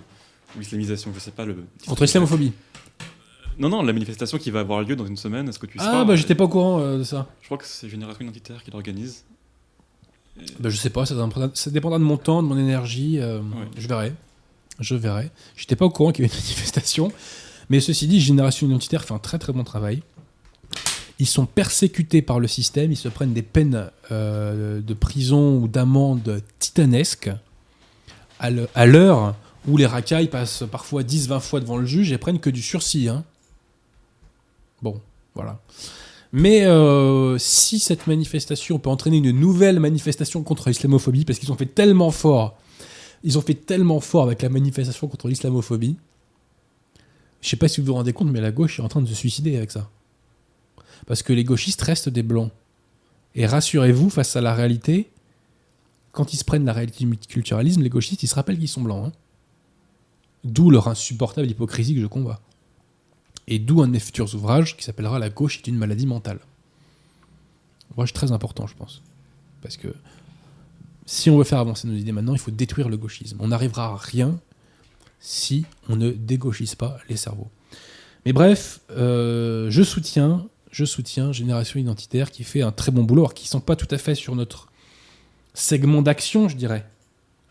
Ou 0.55 0.61
l'islamisation, 0.61 1.11
je 1.15 1.19
sais 1.19 1.31
pas. 1.33 1.45
Le 1.45 1.65
contre 1.87 2.03
l'islamophobie 2.03 2.53
Non, 3.59 3.69
non, 3.69 3.83
la 3.83 3.93
manifestation 3.93 4.39
qui 4.39 4.51
va 4.51 4.61
avoir 4.61 4.83
lieu 4.83 4.95
dans 4.97 5.07
une 5.07 5.17
semaine, 5.17 5.49
est-ce 5.49 5.59
que 5.59 5.67
tu 5.67 5.79
Ah, 5.81 6.05
bah 6.05 6.15
j'étais 6.17 6.35
pas 6.37 6.45
au 6.45 6.49
courant 6.49 6.81
euh, 6.81 6.99
de 6.99 7.03
ça. 7.05 7.27
Je 7.41 7.47
crois 7.47 7.59
que 7.59 7.67
c'est 7.67 7.89
Génération 7.89 8.23
Identitaire 8.23 8.63
qui 8.63 8.71
l'organise. 8.71 9.25
Bah, 10.59 10.69
je 10.69 10.77
sais 10.77 10.91
pas, 10.91 11.07
ça 11.07 11.15
dépendra, 11.15 11.51
ça 11.55 11.71
dépendra 11.71 11.99
de 11.99 12.05
mon 12.05 12.17
temps, 12.17 12.43
de 12.43 12.49
mon 12.49 12.59
énergie. 12.59 13.19
euh, 13.21 13.39
Ouais. 13.41 13.69
Je 13.77 13.87
verrai. 13.89 14.13
Je 14.81 14.95
verrai. 14.95 15.31
J'étais 15.57 15.77
pas 15.77 15.85
au 15.87 15.91
courant 15.91 16.13
qu'il 16.13 16.25
y 16.25 16.29
avait 16.29 16.35
une 16.37 16.43
manifestation. 16.45 17.13
Mais 17.71 17.81
ceci 17.81 18.07
dit, 18.07 18.21
Génération 18.21 18.67
Identitaire 18.67 19.05
fait 19.05 19.15
un 19.15 19.19
très 19.19 19.39
très 19.39 19.53
bon 19.53 19.65
travail. 19.65 20.03
Ils 21.25 21.27
sont 21.27 21.47
persécutés 21.47 22.21
par 22.21 22.39
le 22.39 22.47
système, 22.47 22.93
ils 22.93 22.99
se 22.99 23.09
prennent 23.09 23.33
des 23.33 23.41
peines 23.41 23.91
euh, 24.13 24.83
de 24.83 24.93
prison 24.93 25.57
ou 25.57 25.69
d'amende 25.69 26.43
titanesques 26.59 27.31
à 28.39 28.85
l'heure 28.85 29.35
où 29.67 29.79
les 29.79 29.87
racailles 29.87 30.29
passent 30.29 30.65
parfois 30.71 31.03
10-20 31.03 31.41
fois 31.41 31.61
devant 31.61 31.79
le 31.79 31.87
juge 31.87 32.13
et 32.13 32.19
prennent 32.19 32.41
que 32.41 32.51
du 32.51 32.61
sursis. 32.61 33.09
hein. 33.09 33.25
Bon, 34.83 35.01
voilà. 35.35 35.63
Mais 36.35 36.67
euh, 36.67 37.39
si 37.39 37.79
cette 37.79 38.07
manifestation 38.07 38.79
peut 38.79 38.91
entraîner 38.91 39.17
une 39.17 39.31
nouvelle 39.31 39.81
manifestation 39.81 40.43
contre 40.43 40.69
l'islamophobie, 40.69 41.25
parce 41.25 41.39
qu'ils 41.39 41.51
ont 41.51 41.57
fait 41.57 41.75
tellement 41.75 42.11
fort, 42.11 42.59
ils 43.23 43.39
ont 43.39 43.41
fait 43.41 43.55
tellement 43.55 44.01
fort 44.01 44.25
avec 44.25 44.43
la 44.43 44.51
manifestation 44.51 45.09
contre 45.09 45.29
l'islamophobie, 45.29 45.97
je 47.41 47.49
sais 47.49 47.57
pas 47.57 47.69
si 47.69 47.81
vous 47.81 47.87
vous 47.87 47.95
rendez 47.95 48.13
compte, 48.13 48.29
mais 48.29 48.43
la 48.43 48.53
gauche 48.53 48.79
est 48.79 48.83
en 48.83 48.89
train 48.89 49.01
de 49.01 49.09
se 49.09 49.15
suicider 49.15 49.57
avec 49.57 49.71
ça. 49.71 49.89
Parce 51.07 51.23
que 51.23 51.33
les 51.33 51.45
gauchistes 51.45 51.83
restent 51.83 52.09
des 52.09 52.23
blancs. 52.23 52.51
Et 53.35 53.47
rassurez-vous, 53.47 54.11
face 54.11 54.37
à 54.37 54.41
la 54.41 54.55
réalité, 54.55 55.11
quand 56.13 56.33
ils 56.33 56.37
se 56.37 56.45
prennent 56.45 56.65
la 56.65 56.73
réalité 56.73 56.99
du 57.01 57.07
multiculturalisme, 57.07 57.83
les 57.83 57.89
gauchistes, 57.91 58.23
ils 58.23 58.29
se 58.29 58.35
rappellent 58.35 58.59
qu'ils 58.59 58.69
sont 58.69 58.83
blancs. 58.83 59.07
hein. 59.09 59.13
D'où 60.45 60.71
leur 60.71 60.89
insupportable 60.89 61.49
hypocrisie 61.49 61.95
que 61.95 62.01
je 62.01 62.07
combats. 62.07 62.41
Et 63.47 63.59
d'où 63.59 63.83
un 63.83 63.87
de 63.87 63.93
mes 63.93 63.99
futurs 63.99 64.33
ouvrages 64.35 64.77
qui 64.77 64.85
s'appellera 64.85 65.19
La 65.19 65.31
gauche 65.31 65.59
est 65.59 65.67
une 65.67 65.77
maladie 65.77 66.07
mentale. 66.07 66.39
Ouvrage 67.93 68.13
très 68.13 68.33
important, 68.33 68.67
je 68.67 68.75
pense. 68.75 69.03
Parce 69.63 69.77
que 69.77 69.89
si 71.07 71.31
on 71.31 71.39
veut 71.39 71.45
faire 71.45 71.59
avancer 71.59 71.87
nos 71.89 71.95
idées 71.95 72.13
maintenant, 72.13 72.35
il 72.35 72.39
faut 72.39 72.51
détruire 72.51 72.89
le 72.89 72.97
gauchisme. 72.97 73.37
On 73.41 73.49
n'arrivera 73.49 73.87
à 73.87 73.97
rien 73.97 74.39
si 75.21 75.65
on 75.89 75.97
ne 75.97 76.11
dégauchise 76.11 76.75
pas 76.75 76.99
les 77.09 77.17
cerveaux. 77.17 77.51
Mais 78.25 78.33
bref, 78.33 78.81
euh, 78.91 79.71
je 79.71 79.83
soutiens, 79.83 80.47
je 80.75 80.85
soutiens 80.85 81.31
Génération 81.31 81.79
Identitaire 81.79 82.33
qui 82.33 82.43
fait 82.43 82.63
un 82.63 82.73
très 82.73 82.91
bon 82.91 83.05
boulot, 83.05 83.23
alors 83.23 83.35
qu'ils 83.35 83.49
sont 83.49 83.61
pas 83.61 83.77
tout 83.77 83.87
à 83.93 83.97
fait 83.97 84.17
sur 84.17 84.35
notre 84.35 84.73
segment 85.55 86.03
d'action, 86.03 86.49
je 86.49 86.57
dirais. 86.57 86.85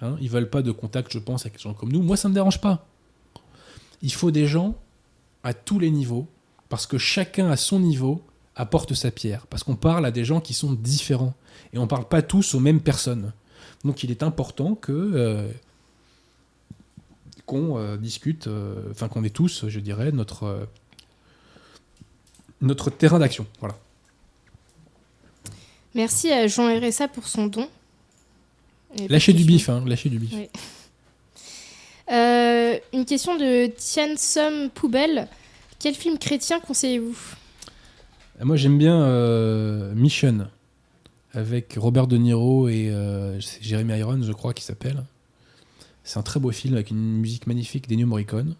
Hein, 0.01 0.17
ils 0.19 0.29
veulent 0.29 0.49
pas 0.49 0.61
de 0.61 0.71
contact, 0.71 1.13
je 1.13 1.19
pense, 1.19 1.45
avec 1.45 1.53
des 1.53 1.63
gens 1.63 1.73
comme 1.73 1.89
nous. 1.89 2.01
Moi, 2.01 2.17
ça 2.17 2.27
me 2.27 2.33
dérange 2.33 2.59
pas. 2.59 2.85
Il 4.01 4.11
faut 4.11 4.31
des 4.31 4.45
gens 4.45 4.75
à 5.43 5.53
tous 5.53 5.79
les 5.79 5.89
niveaux, 5.89 6.27
parce 6.67 6.85
que 6.85 6.97
chacun 6.97 7.49
à 7.49 7.55
son 7.55 7.79
niveau 7.79 8.21
apporte 8.57 8.93
sa 8.93 9.09
pierre, 9.09 9.47
parce 9.47 9.63
qu'on 9.63 9.77
parle 9.77 10.05
à 10.05 10.11
des 10.11 10.25
gens 10.25 10.41
qui 10.41 10.53
sont 10.53 10.73
différents, 10.73 11.33
et 11.71 11.77
on 11.77 11.87
parle 11.87 12.09
pas 12.09 12.21
tous 12.21 12.55
aux 12.55 12.59
mêmes 12.59 12.81
personnes. 12.81 13.31
Donc 13.85 14.03
il 14.03 14.11
est 14.11 14.21
important 14.21 14.75
que 14.75 14.91
euh, 14.91 15.49
qu'on 17.45 17.77
euh, 17.77 17.95
discute, 17.95 18.47
euh, 18.47 18.91
enfin 18.91 19.07
qu'on 19.07 19.23
ait 19.23 19.29
tous, 19.29 19.69
je 19.69 19.79
dirais, 19.79 20.11
notre 20.11 20.67
notre 22.61 22.89
terrain 22.89 23.19
d'action. 23.19 23.45
Voilà. 23.59 23.75
Merci 25.95 26.31
à 26.31 26.47
Jean 26.47 26.67
RSA 26.79 27.07
pour 27.07 27.27
son 27.27 27.47
don. 27.47 27.67
Et 28.97 29.07
Lâchez 29.07 29.33
du 29.33 29.43
pour- 29.43 29.47
bif, 29.47 29.69
hein, 29.69 29.83
lâchez 29.85 30.09
du 30.09 30.19
bif. 30.19 30.31
Oui. 30.33 30.49
Euh, 32.11 32.77
une 32.93 33.05
question 33.05 33.37
de 33.37 33.67
Tian 33.67 34.15
Som 34.17 34.69
Poubelle. 34.69 35.27
Quel 35.79 35.95
film 35.95 36.17
chrétien 36.17 36.59
conseillez-vous? 36.59 37.15
Moi 38.41 38.55
j'aime 38.55 38.77
bien 38.77 39.01
euh, 39.03 39.93
Mission 39.93 40.47
avec 41.33 41.75
Robert 41.77 42.07
De 42.07 42.17
Niro 42.17 42.67
et 42.67 42.89
euh, 42.89 43.39
Jeremy 43.61 43.97
Irons, 43.99 44.21
je 44.23 44.31
crois, 44.31 44.53
qui 44.53 44.63
s'appelle. 44.63 45.03
C'est 46.03 46.19
un 46.19 46.23
très 46.23 46.39
beau 46.39 46.51
film 46.51 46.73
avec 46.73 46.89
une 46.91 46.97
musique 47.17 47.47
magnifique 47.47 47.87
d'Ennio 47.87 48.05
Morricone. 48.07 48.55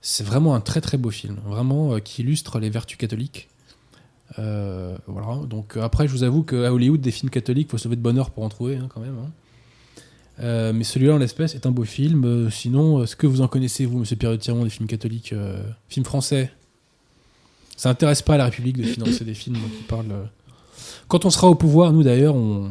C'est 0.00 0.24
vraiment 0.24 0.54
un 0.54 0.60
très 0.60 0.80
très 0.80 0.96
beau 0.96 1.10
film, 1.10 1.36
vraiment 1.44 1.94
euh, 1.94 1.98
qui 1.98 2.22
illustre 2.22 2.58
les 2.58 2.70
vertus 2.70 2.96
catholiques. 2.96 3.48
Euh, 4.38 4.96
voilà. 5.06 5.44
Donc 5.46 5.76
euh, 5.76 5.82
après, 5.82 6.06
je 6.06 6.12
vous 6.12 6.22
avoue 6.22 6.42
qu'à 6.42 6.72
Hollywood, 6.72 7.00
des 7.00 7.10
films 7.10 7.30
catholiques, 7.30 7.70
faut 7.70 7.78
sauver 7.78 7.96
de 7.96 8.00
bonne 8.00 8.18
heure 8.18 8.30
pour 8.30 8.44
en 8.44 8.48
trouver 8.48 8.76
hein, 8.76 8.88
quand 8.92 9.00
même. 9.00 9.16
hein. 9.18 9.30
Mais 10.72 10.84
celui-là, 10.84 11.14
en 11.14 11.18
l'espèce, 11.18 11.56
est 11.56 11.66
un 11.66 11.72
beau 11.72 11.84
film. 11.84 12.48
Sinon, 12.48 13.02
est-ce 13.02 13.16
que 13.16 13.26
vous 13.26 13.40
en 13.40 13.48
connaissez, 13.48 13.86
vous, 13.86 13.98
Monsieur 13.98 14.14
Pierre 14.14 14.38
Tiron, 14.38 14.62
des 14.62 14.70
films 14.70 14.86
catholiques 14.86 15.34
Films 15.88 16.06
français 16.06 16.52
Ça 17.76 17.90
intéresse 17.90 18.22
pas 18.22 18.34
à 18.34 18.36
la 18.36 18.44
République 18.44 18.76
de 18.76 18.84
financer 18.84 19.24
des 19.24 19.34
films 19.34 19.56
qui 19.56 19.82
parlent. 19.82 20.28
Quand 21.08 21.24
on 21.24 21.30
sera 21.30 21.48
au 21.48 21.56
pouvoir, 21.56 21.92
nous 21.92 22.04
d'ailleurs, 22.04 22.36
on, 22.36 22.70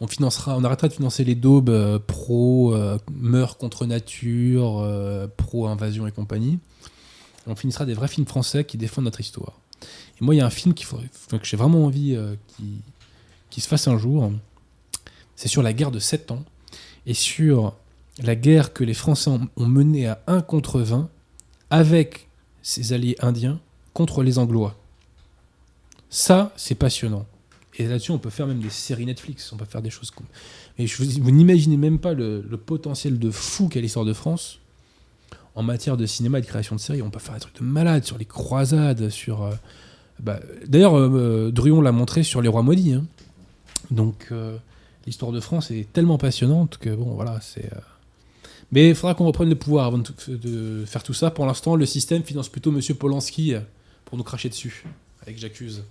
on 0.00 0.06
financera, 0.06 0.56
on 0.56 0.64
arrêtera 0.64 0.88
de 0.88 0.92
financer 0.92 1.24
les 1.24 1.34
daubes 1.34 1.70
euh, 1.70 1.98
pro 1.98 2.74
euh, 2.74 2.98
contre 3.58 3.86
nature, 3.86 4.80
euh, 4.80 5.26
pro 5.36 5.66
invasion 5.66 6.06
et 6.06 6.12
compagnie. 6.12 6.58
On 7.46 7.56
finissera 7.56 7.86
des 7.86 7.94
vrais 7.94 8.08
films 8.08 8.26
français 8.26 8.64
qui 8.64 8.76
défendent 8.76 9.04
notre 9.04 9.20
histoire. 9.20 9.52
Et 10.20 10.24
moi, 10.24 10.34
il 10.34 10.38
y 10.38 10.40
a 10.40 10.46
un 10.46 10.50
film 10.50 10.74
que 10.74 10.84
j'ai 11.42 11.56
vraiment 11.56 11.84
envie 11.84 12.14
euh, 12.14 12.34
qui, 12.48 12.80
qui 13.50 13.60
se 13.60 13.68
fasse 13.68 13.88
un 13.88 13.96
jour. 13.96 14.32
C'est 15.36 15.48
sur 15.48 15.62
la 15.62 15.72
guerre 15.72 15.90
de 15.90 15.98
7 15.98 16.30
ans 16.30 16.44
et 17.06 17.14
sur 17.14 17.74
la 18.22 18.34
guerre 18.34 18.72
que 18.72 18.84
les 18.84 18.94
Français 18.94 19.30
ont 19.30 19.66
menée 19.66 20.06
à 20.06 20.20
1 20.26 20.40
contre 20.42 20.80
20 20.80 21.08
avec 21.70 22.28
ses 22.62 22.92
alliés 22.92 23.16
indiens 23.20 23.60
contre 23.92 24.22
les 24.22 24.38
Anglois. 24.38 24.76
Ça, 26.10 26.52
c'est 26.56 26.74
passionnant. 26.74 27.26
Et 27.78 27.86
là-dessus, 27.86 28.10
on 28.10 28.18
peut 28.18 28.30
faire 28.30 28.46
même 28.46 28.60
des 28.60 28.70
séries 28.70 29.04
Netflix, 29.06 29.52
on 29.52 29.56
peut 29.56 29.66
faire 29.66 29.82
des 29.82 29.90
choses 29.90 30.10
comme. 30.10 30.26
Mais 30.78 30.86
vous, 30.86 31.30
n'imaginez 31.30 31.76
même 31.76 31.98
pas 31.98 32.14
le, 32.14 32.42
potentiel 32.64 33.18
de 33.18 33.30
fou 33.30 33.68
qu'a 33.68 33.80
l'histoire 33.80 34.04
de 34.06 34.14
France 34.14 34.58
en 35.54 35.62
matière 35.62 35.96
de 35.96 36.06
cinéma 36.06 36.38
et 36.38 36.42
de 36.42 36.46
création 36.46 36.74
de 36.76 36.80
séries. 36.80 37.02
On 37.02 37.10
peut 37.10 37.18
faire 37.18 37.34
des 37.34 37.40
trucs 37.40 37.56
de 37.58 37.64
malade 37.64 38.04
sur 38.04 38.18
les 38.18 38.24
croisades, 38.24 39.10
sur. 39.10 39.42
euh, 39.42 39.54
bah, 40.20 40.40
D'ailleurs, 40.66 40.96
euh, 40.96 41.10
euh, 41.14 41.50
Druon 41.50 41.82
l'a 41.82 41.92
montré 41.92 42.22
sur 42.22 42.40
Les 42.40 42.48
Rois 42.48 42.62
Maudits. 42.62 42.94
hein. 42.94 43.04
Donc, 43.90 44.28
euh, 44.32 44.56
l'histoire 45.06 45.32
de 45.32 45.40
France 45.40 45.70
est 45.70 45.92
tellement 45.92 46.18
passionnante 46.18 46.78
que, 46.78 46.90
bon, 46.90 47.14
voilà, 47.14 47.40
c'est. 47.42 47.70
Mais 48.72 48.88
il 48.88 48.94
faudra 48.94 49.14
qu'on 49.14 49.26
reprenne 49.26 49.48
le 49.48 49.54
pouvoir 49.54 49.86
avant 49.86 49.98
de, 49.98 50.12
de 50.28 50.84
faire 50.86 51.02
tout 51.02 51.14
ça. 51.14 51.30
Pour 51.30 51.46
l'instant, 51.46 51.76
le 51.76 51.86
système 51.86 52.22
finance 52.22 52.48
plutôt 52.48 52.72
Monsieur 52.72 52.94
Polanski 52.94 53.54
pour 54.04 54.18
nous 54.18 54.24
cracher 54.24 54.48
dessus, 54.48 54.84
avec 55.22 55.38
J'accuse. 55.38 55.84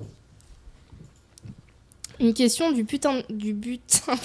Une 2.20 2.34
question 2.34 2.72
du 2.72 2.86
putain 2.86 3.22
du 3.30 3.54
butin. 3.54 4.16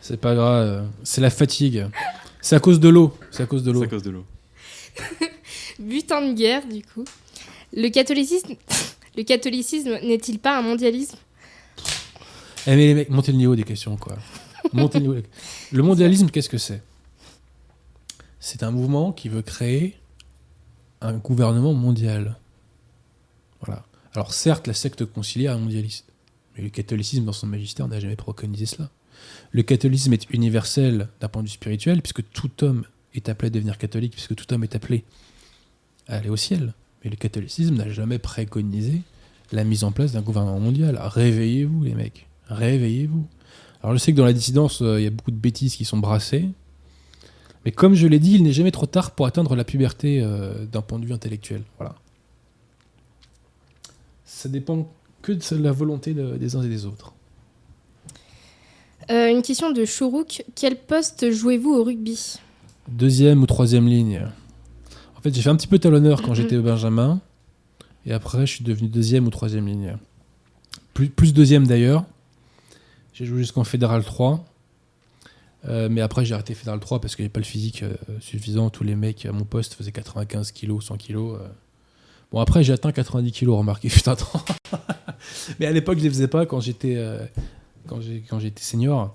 C'est 0.00 0.16
pas 0.18 0.34
grave, 0.34 0.66
euh, 0.66 0.82
c'est 1.02 1.20
la 1.20 1.30
fatigue. 1.30 1.86
C'est 2.40 2.56
à 2.56 2.60
cause 2.60 2.80
de 2.80 2.88
l'eau. 2.88 3.16
C'est 3.30 3.42
à 3.42 3.46
cause 3.46 3.62
de 3.62 3.70
C'est 3.72 3.74
l'eau. 3.78 3.82
à 3.84 3.86
cause 3.86 4.02
de 4.02 4.10
l'eau. 4.10 4.26
butin 5.78 6.28
de 6.28 6.32
guerre 6.34 6.66
du 6.66 6.82
coup. 6.82 7.04
Le 7.72 7.88
catholicisme 7.88 8.54
le 9.16 9.22
catholicisme 9.22 9.98
n'est-il 10.02 10.38
pas 10.38 10.58
un 10.58 10.62
mondialisme? 10.62 11.16
Eh 12.66 12.70
mais 12.76 12.86
les 12.86 12.94
mecs, 12.94 13.10
montez 13.10 13.32
le 13.32 13.38
niveau 13.38 13.54
des 13.56 13.64
questions, 13.64 13.96
quoi. 13.96 14.16
Montez 14.72 14.98
le 14.98 15.02
niveau. 15.02 15.14
des- 15.14 15.24
Le 15.72 15.82
mondialisme, 15.82 16.30
qu'est-ce 16.30 16.48
que 16.48 16.56
c'est? 16.58 16.82
C'est 18.40 18.62
un 18.62 18.70
mouvement 18.70 19.12
qui 19.12 19.28
veut 19.28 19.42
créer 19.42 19.96
un 21.00 21.12
gouvernement 21.14 21.74
mondial. 21.74 22.36
Voilà. 23.60 23.84
Alors 24.14 24.32
certes, 24.32 24.66
la 24.66 24.74
secte 24.74 25.04
conciliaire 25.04 25.52
est 25.54 25.58
mondialiste, 25.58 26.06
mais 26.56 26.62
le 26.62 26.70
catholicisme 26.70 27.24
dans 27.24 27.32
son 27.32 27.46
magistère 27.46 27.88
n'a 27.88 28.00
jamais 28.00 28.16
préconisé 28.16 28.66
cela. 28.66 28.90
Le 29.52 29.62
catholicisme 29.62 30.12
est 30.12 30.30
universel 30.30 31.08
d'un 31.20 31.28
point 31.28 31.42
de 31.42 31.48
vue 31.48 31.54
spirituel, 31.54 32.02
puisque 32.02 32.28
tout 32.30 32.64
homme 32.64 32.84
est 33.14 33.28
appelé 33.28 33.48
à 33.48 33.50
devenir 33.50 33.78
catholique, 33.78 34.12
puisque 34.12 34.34
tout 34.34 34.52
homme 34.52 34.64
est 34.64 34.74
appelé 34.74 35.04
à 36.08 36.16
aller 36.16 36.28
au 36.28 36.36
ciel. 36.36 36.74
Mais 37.02 37.10
le 37.10 37.16
catholicisme 37.16 37.74
n'a 37.76 37.88
jamais 37.88 38.18
préconisé 38.18 39.02
la 39.52 39.64
mise 39.64 39.84
en 39.84 39.92
place 39.92 40.12
d'un 40.12 40.22
gouvernement 40.22 40.60
mondial. 40.60 40.98
Réveillez-vous, 41.00 41.84
les 41.84 41.94
mecs. 41.94 42.26
Réveillez-vous. 42.48 43.26
Alors 43.82 43.94
je 43.94 43.98
sais 43.98 44.12
que 44.12 44.16
dans 44.16 44.24
la 44.24 44.32
dissidence, 44.32 44.82
euh, 44.82 45.00
il 45.00 45.04
y 45.04 45.06
a 45.06 45.10
beaucoup 45.10 45.30
de 45.30 45.36
bêtises 45.36 45.76
qui 45.76 45.84
sont 45.84 45.98
brassées. 45.98 46.48
Mais 47.64 47.72
comme 47.72 47.94
je 47.94 48.06
l'ai 48.06 48.18
dit, 48.18 48.34
il 48.34 48.42
n'est 48.42 48.52
jamais 48.52 48.70
trop 48.70 48.86
tard 48.86 49.12
pour 49.12 49.26
atteindre 49.26 49.54
la 49.56 49.64
puberté 49.64 50.20
euh, 50.20 50.66
d'un 50.66 50.82
point 50.82 50.98
de 50.98 51.06
vue 51.06 51.12
intellectuel. 51.12 51.62
Voilà. 51.78 51.94
Ça 54.24 54.48
dépend 54.48 54.90
que 55.24 55.32
de 55.32 55.62
la 55.62 55.72
volonté 55.72 56.12
de- 56.12 56.36
des 56.36 56.54
uns 56.54 56.62
et 56.62 56.68
des 56.68 56.84
autres. 56.84 57.14
Euh, 59.10 59.30
Une 59.30 59.42
question 59.42 59.70
de 59.70 59.84
Chourouk. 59.84 60.44
Quel 60.54 60.76
poste 60.76 61.30
jouez-vous 61.30 61.70
au 61.74 61.84
rugby? 61.84 62.36
Deuxième 62.88 63.42
ou 63.42 63.46
troisième 63.46 63.86
ligne. 63.88 64.26
En 65.16 65.20
fait, 65.20 65.34
j'ai 65.34 65.40
fait 65.42 65.48
un 65.50 65.56
petit 65.56 65.66
peu 65.66 65.78
talonneur 65.78 66.20
quand 66.22 66.30
Mhm. 66.30 66.34
j'étais 66.36 66.56
au 66.56 66.62
Benjamin. 66.62 67.20
Et 68.06 68.12
après, 68.12 68.46
je 68.46 68.52
suis 68.56 68.64
devenu 68.64 68.88
deuxième 68.88 69.26
ou 69.26 69.30
troisième 69.30 69.66
ligne. 69.66 69.96
Plus, 70.92 71.08
plus 71.08 71.32
deuxième 71.32 71.66
d'ailleurs. 71.66 72.04
J'ai 73.14 73.24
joué 73.24 73.38
jusqu'en 73.38 73.64
Fédéral 73.64 74.04
3. 74.04 74.44
Euh, 75.66 75.88
mais 75.90 76.02
après, 76.02 76.26
j'ai 76.26 76.34
arrêté 76.34 76.52
Fédéral 76.54 76.80
3 76.80 77.00
parce 77.00 77.16
qu'il 77.16 77.22
n'y 77.22 77.26
avait 77.26 77.32
pas 77.32 77.40
le 77.40 77.46
physique 77.46 77.82
euh, 77.82 77.94
suffisant. 78.20 78.68
Tous 78.68 78.84
les 78.84 78.94
mecs 78.96 79.24
à 79.24 79.32
mon 79.32 79.44
poste 79.44 79.72
faisaient 79.72 79.92
95 79.92 80.52
kg, 80.52 80.80
100 80.82 80.98
kg. 80.98 81.16
Bon, 82.34 82.40
après, 82.40 82.64
j'ai 82.64 82.72
atteint 82.72 82.90
90 82.90 83.30
kg, 83.30 83.50
remarquez, 83.50 83.88
temps. 84.02 84.44
mais 85.60 85.66
à 85.66 85.70
l'époque, 85.70 85.98
je 85.98 86.00
ne 86.00 86.08
les 86.08 86.10
faisais 86.10 86.26
pas 86.26 86.46
quand 86.46 86.58
j'étais 86.58 86.96
euh, 86.96 87.24
senior. 88.56 89.14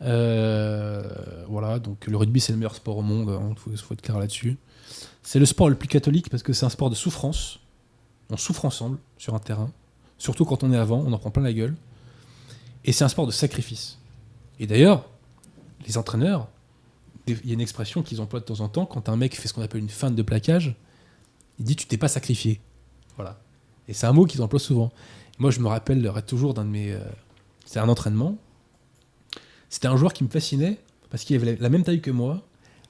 Euh, 0.00 1.02
voilà, 1.48 1.80
donc 1.80 2.06
le 2.06 2.16
rugby, 2.16 2.38
c'est 2.38 2.52
le 2.52 2.58
meilleur 2.58 2.76
sport 2.76 2.98
au 2.98 3.02
monde. 3.02 3.36
Il 3.50 3.58
faut, 3.58 3.76
faut 3.76 3.94
être 3.94 4.02
clair 4.02 4.16
là-dessus. 4.16 4.58
C'est 5.24 5.40
le 5.40 5.44
sport 5.44 5.70
le 5.70 5.74
plus 5.74 5.88
catholique 5.88 6.30
parce 6.30 6.44
que 6.44 6.52
c'est 6.52 6.64
un 6.64 6.68
sport 6.70 6.88
de 6.88 6.94
souffrance. 6.94 7.58
On 8.30 8.36
souffre 8.36 8.64
ensemble 8.64 8.98
sur 9.18 9.34
un 9.34 9.40
terrain. 9.40 9.72
Surtout 10.16 10.44
quand 10.44 10.62
on 10.62 10.72
est 10.72 10.78
avant, 10.78 11.02
on 11.04 11.12
en 11.12 11.18
prend 11.18 11.32
plein 11.32 11.42
la 11.42 11.52
gueule. 11.52 11.74
Et 12.84 12.92
c'est 12.92 13.02
un 13.02 13.08
sport 13.08 13.26
de 13.26 13.32
sacrifice. 13.32 13.98
Et 14.60 14.68
d'ailleurs, 14.68 15.04
les 15.84 15.98
entraîneurs, 15.98 16.46
il 17.26 17.44
y 17.44 17.50
a 17.50 17.54
une 17.54 17.60
expression 17.60 18.04
qu'ils 18.04 18.20
emploient 18.20 18.38
de 18.38 18.44
temps 18.44 18.60
en 18.60 18.68
temps, 18.68 18.86
quand 18.86 19.08
un 19.08 19.16
mec 19.16 19.34
fait 19.34 19.48
ce 19.48 19.52
qu'on 19.52 19.62
appelle 19.62 19.80
une 19.80 19.88
feinte 19.88 20.14
de 20.14 20.22
plaquage, 20.22 20.76
il 21.60 21.64
dit 21.64 21.76
tu 21.76 21.86
t'es 21.86 21.96
pas 21.96 22.08
sacrifié. 22.08 22.60
Voilà. 23.16 23.40
Et 23.86 23.92
c'est 23.92 24.06
un 24.06 24.12
mot 24.12 24.24
qu'ils 24.24 24.42
emploient 24.42 24.58
souvent. 24.58 24.90
Moi, 25.38 25.50
je 25.52 25.60
me 25.60 25.68
rappelle 25.68 26.10
toujours 26.26 26.54
d'un 26.54 26.64
de 26.64 26.70
mes. 26.70 26.92
euh, 26.92 26.98
c'est 27.64 27.78
un 27.78 27.88
entraînement. 27.88 28.36
C'était 29.68 29.86
un 29.86 29.96
joueur 29.96 30.12
qui 30.12 30.24
me 30.24 30.28
fascinait 30.28 30.80
parce 31.10 31.22
qu'il 31.24 31.36
avait 31.36 31.56
la 31.60 31.68
même 31.68 31.84
taille 31.84 32.00
que 32.00 32.10
moi, 32.10 32.42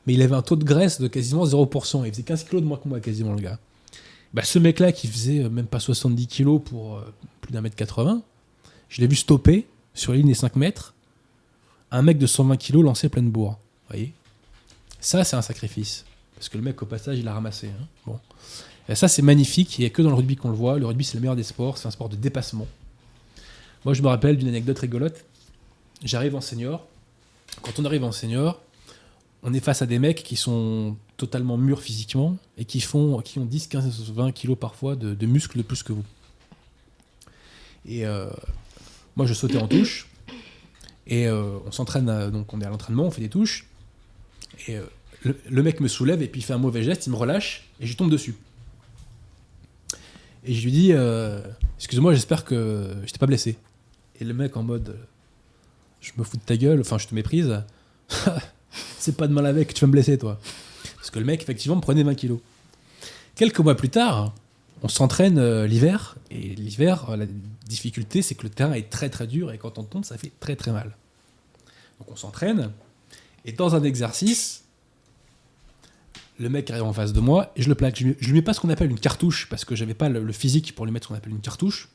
mais 0.06 0.14
il 0.14 0.22
avait 0.22 0.34
un 0.34 0.42
taux 0.42 0.56
de 0.56 0.64
graisse 0.64 1.00
de 1.00 1.08
quasiment 1.08 1.44
0%. 1.44 2.06
Il 2.06 2.12
faisait 2.12 2.22
15 2.22 2.44
kilos 2.44 2.62
de 2.62 2.66
moins 2.66 2.78
que 2.78 2.88
moi, 2.88 3.00
quasiment, 3.00 3.34
le 3.34 3.40
gars. 3.40 3.58
Bah, 4.32 4.42
ce 4.42 4.58
mec-là 4.58 4.92
qui 4.92 5.08
faisait 5.08 5.44
euh, 5.44 5.50
même 5.50 5.66
pas 5.66 5.80
70 5.80 6.26
kilos 6.28 6.62
pour 6.64 6.96
euh, 6.96 7.12
plus 7.40 7.52
d'un 7.52 7.60
mètre 7.60 7.76
80, 7.76 8.22
je 8.88 9.00
l'ai 9.00 9.06
vu 9.06 9.16
stopper 9.16 9.66
sur 9.92 10.12
la 10.12 10.18
ligne 10.18 10.28
des 10.28 10.34
5 10.34 10.56
mètres 10.56 10.94
un 11.90 12.02
mec 12.02 12.18
de 12.18 12.26
120 12.26 12.56
kilos 12.56 12.84
lancer 12.84 13.08
pleine 13.08 13.30
bourre. 13.30 13.52
Vous 13.88 13.96
voyez? 13.96 14.12
Ça, 15.00 15.24
c'est 15.24 15.34
un 15.36 15.42
sacrifice. 15.42 16.04
Parce 16.36 16.48
que 16.48 16.56
le 16.56 16.62
mec, 16.62 16.80
au 16.82 16.86
passage, 16.86 17.18
il 17.18 17.26
a 17.26 17.34
ramassé. 17.34 17.68
hein. 17.68 17.86
Bon. 18.06 18.18
Et 18.90 18.96
ça, 18.96 19.06
c'est 19.06 19.22
magnifique. 19.22 19.78
Il 19.78 19.82
n'y 19.82 19.86
a 19.86 19.90
que 19.90 20.02
dans 20.02 20.10
le 20.10 20.16
rugby 20.16 20.34
qu'on 20.34 20.50
le 20.50 20.56
voit. 20.56 20.76
Le 20.78 20.84
rugby, 20.84 21.04
c'est 21.04 21.14
le 21.14 21.20
meilleur 21.20 21.36
des 21.36 21.44
sports. 21.44 21.78
C'est 21.78 21.86
un 21.86 21.92
sport 21.92 22.08
de 22.08 22.16
dépassement. 22.16 22.66
Moi, 23.84 23.94
je 23.94 24.02
me 24.02 24.08
rappelle 24.08 24.36
d'une 24.36 24.48
anecdote 24.48 24.80
rigolote. 24.80 25.24
J'arrive 26.02 26.34
en 26.34 26.40
senior. 26.40 26.86
Quand 27.62 27.78
on 27.78 27.84
arrive 27.84 28.02
en 28.02 28.10
senior, 28.10 28.60
on 29.44 29.54
est 29.54 29.60
face 29.60 29.80
à 29.80 29.86
des 29.86 30.00
mecs 30.00 30.24
qui 30.24 30.34
sont 30.34 30.96
totalement 31.16 31.56
mûrs 31.56 31.82
physiquement 31.82 32.36
et 32.58 32.64
qui, 32.64 32.80
font, 32.80 33.20
qui 33.20 33.38
ont 33.38 33.44
10, 33.44 33.68
15, 33.68 34.10
20 34.10 34.32
kilos 34.32 34.58
parfois 34.58 34.96
de, 34.96 35.26
muscles 35.26 35.58
de 35.58 35.62
plus 35.62 35.84
que 35.84 35.92
vous. 35.92 36.04
Et 37.86 38.04
euh, 38.04 38.28
moi, 39.14 39.24
je 39.24 39.34
sautais 39.34 39.58
en 39.58 39.68
touche. 39.68 40.08
Et 41.06 41.28
euh, 41.28 41.58
on 41.64 41.70
s'entraîne, 41.70 42.30
donc 42.30 42.52
on 42.52 42.60
est 42.60 42.66
à 42.66 42.70
l'entraînement, 42.70 43.04
on 43.04 43.10
fait 43.12 43.22
des 43.22 43.28
touches. 43.28 43.66
Et 44.66 44.76
euh, 44.76 44.84
le, 45.22 45.38
le 45.48 45.62
mec 45.62 45.78
me 45.78 45.86
soulève 45.86 46.22
et 46.22 46.28
puis 46.28 46.40
il 46.40 46.44
fait 46.44 46.52
un 46.54 46.58
mauvais 46.58 46.82
geste, 46.82 47.06
il 47.06 47.10
me 47.10 47.16
relâche 47.16 47.68
et 47.78 47.86
je 47.86 47.96
tombe 47.96 48.10
dessus. 48.10 48.34
Et 50.44 50.54
je 50.54 50.64
lui 50.64 50.72
dis, 50.72 50.92
euh, 50.92 51.40
excuse-moi, 51.76 52.14
j'espère 52.14 52.44
que 52.44 52.94
je 53.04 53.12
t'ai 53.12 53.18
pas 53.18 53.26
blessé. 53.26 53.56
Et 54.20 54.24
le 54.24 54.34
mec 54.34 54.56
en 54.56 54.62
mode, 54.62 54.90
euh, 54.90 55.04
je 56.00 56.12
me 56.16 56.24
fous 56.24 56.36
de 56.36 56.42
ta 56.42 56.56
gueule, 56.56 56.80
enfin 56.80 56.98
je 56.98 57.06
te 57.06 57.14
méprise. 57.14 57.62
C'est 58.98 59.16
pas 59.16 59.26
de 59.26 59.32
mal 59.32 59.46
avec, 59.46 59.74
tu 59.74 59.80
vas 59.82 59.86
me 59.86 59.92
blesser 59.92 60.18
toi. 60.18 60.38
Parce 60.96 61.10
que 61.10 61.18
le 61.18 61.24
mec 61.24 61.42
effectivement 61.42 61.76
me 61.76 61.80
prenait 61.80 62.02
20 62.02 62.14
kilos. 62.14 62.40
Quelques 63.34 63.60
mois 63.60 63.76
plus 63.76 63.88
tard, 63.88 64.34
on 64.82 64.88
s'entraîne 64.88 65.38
euh, 65.38 65.66
l'hiver. 65.66 66.16
Et 66.30 66.54
l'hiver, 66.54 67.16
la 67.16 67.26
difficulté, 67.66 68.22
c'est 68.22 68.34
que 68.34 68.44
le 68.44 68.50
terrain 68.50 68.72
est 68.72 68.88
très 68.90 69.10
très 69.10 69.26
dur 69.26 69.52
et 69.52 69.58
quand 69.58 69.78
on 69.78 69.84
tombe, 69.84 70.04
ça 70.04 70.16
fait 70.16 70.32
très 70.40 70.56
très 70.56 70.72
mal. 70.72 70.96
Donc 71.98 72.10
on 72.10 72.16
s'entraîne. 72.16 72.70
Et 73.44 73.52
dans 73.52 73.74
un 73.74 73.82
exercice, 73.82 74.64
le 76.40 76.48
mec 76.48 76.70
arrive 76.70 76.84
en 76.84 76.92
face 76.92 77.12
de 77.12 77.20
moi 77.20 77.52
et 77.54 77.62
je 77.62 77.68
le 77.68 77.74
plaque. 77.74 77.98
Je 77.98 78.08
je 78.18 78.26
lui 78.28 78.34
mets 78.34 78.42
pas 78.42 78.54
ce 78.54 78.60
qu'on 78.60 78.70
appelle 78.70 78.90
une 78.90 78.98
cartouche 78.98 79.46
parce 79.48 79.64
que 79.64 79.76
j'avais 79.76 79.94
pas 79.94 80.08
le, 80.08 80.32
physique 80.32 80.74
pour 80.74 80.86
lui 80.86 80.92
mettre 80.92 81.04
ce 81.04 81.08
qu'on 81.08 81.14
appelle 81.14 81.32
une 81.32 81.40
cartouche. 81.40 81.90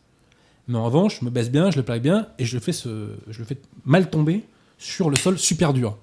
Mais 0.67 0.77
en 0.77 0.85
revanche, 0.85 1.19
je 1.19 1.26
me 1.26 1.31
baisse 1.31 1.49
bien, 1.49 1.72
je 1.72 1.77
le 1.77 1.84
plaque 1.84 2.01
bien 2.01 2.27
et 2.38 2.45
je 2.45 2.55
le 2.55 2.61
fais, 2.61 2.72
ce, 2.72 3.09
je 3.27 3.39
le 3.39 3.45
fais 3.45 3.57
mal 3.85 4.09
tomber 4.09 4.43
sur 4.77 5.09
le 5.09 5.15
sol 5.15 5.39
super 5.39 5.73
dur. 5.73 5.97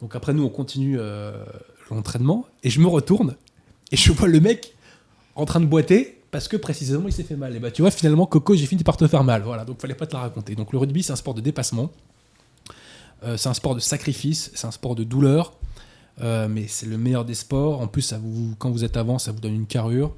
Donc 0.00 0.14
après, 0.14 0.34
nous, 0.34 0.42
on 0.42 0.48
continue 0.50 0.98
euh, 0.98 1.44
l'entraînement 1.90 2.46
et 2.62 2.70
je 2.70 2.80
me 2.80 2.86
retourne 2.86 3.34
et 3.92 3.96
je 3.96 4.12
vois 4.12 4.28
le 4.28 4.40
mec 4.40 4.74
en 5.34 5.46
train 5.46 5.60
de 5.60 5.66
boiter 5.66 6.20
parce 6.30 6.48
que 6.48 6.56
précisément 6.56 7.08
il 7.08 7.12
s'est 7.12 7.24
fait 7.24 7.36
mal. 7.36 7.56
Et 7.56 7.60
bah 7.60 7.70
tu 7.70 7.80
vois, 7.80 7.90
finalement, 7.90 8.26
Coco, 8.26 8.54
j'ai 8.54 8.66
fini 8.66 8.84
par 8.84 8.98
te 8.98 9.06
faire 9.08 9.24
mal. 9.24 9.42
Voilà, 9.42 9.64
donc 9.64 9.80
fallait 9.80 9.94
pas 9.94 10.06
te 10.06 10.12
la 10.12 10.20
raconter. 10.20 10.54
Donc 10.54 10.72
le 10.72 10.78
rugby, 10.78 11.02
c'est 11.02 11.12
un 11.12 11.16
sport 11.16 11.34
de 11.34 11.40
dépassement. 11.40 11.90
Euh, 13.22 13.36
c'est 13.36 13.48
un 13.48 13.54
sport 13.54 13.74
de 13.74 13.80
sacrifice, 13.80 14.50
c'est 14.54 14.66
un 14.66 14.70
sport 14.70 14.94
de 14.94 15.04
douleur, 15.04 15.54
euh, 16.20 16.48
mais 16.48 16.66
c'est 16.68 16.86
le 16.86 16.98
meilleur 16.98 17.24
des 17.24 17.34
sports. 17.34 17.80
En 17.80 17.86
plus, 17.86 18.14
quand 18.58 18.70
vous 18.70 18.84
êtes 18.84 18.96
avant, 18.96 19.18
ça 19.18 19.32
vous 19.32 19.40
donne 19.40 19.54
une 19.54 19.66
carrure. 19.66 20.14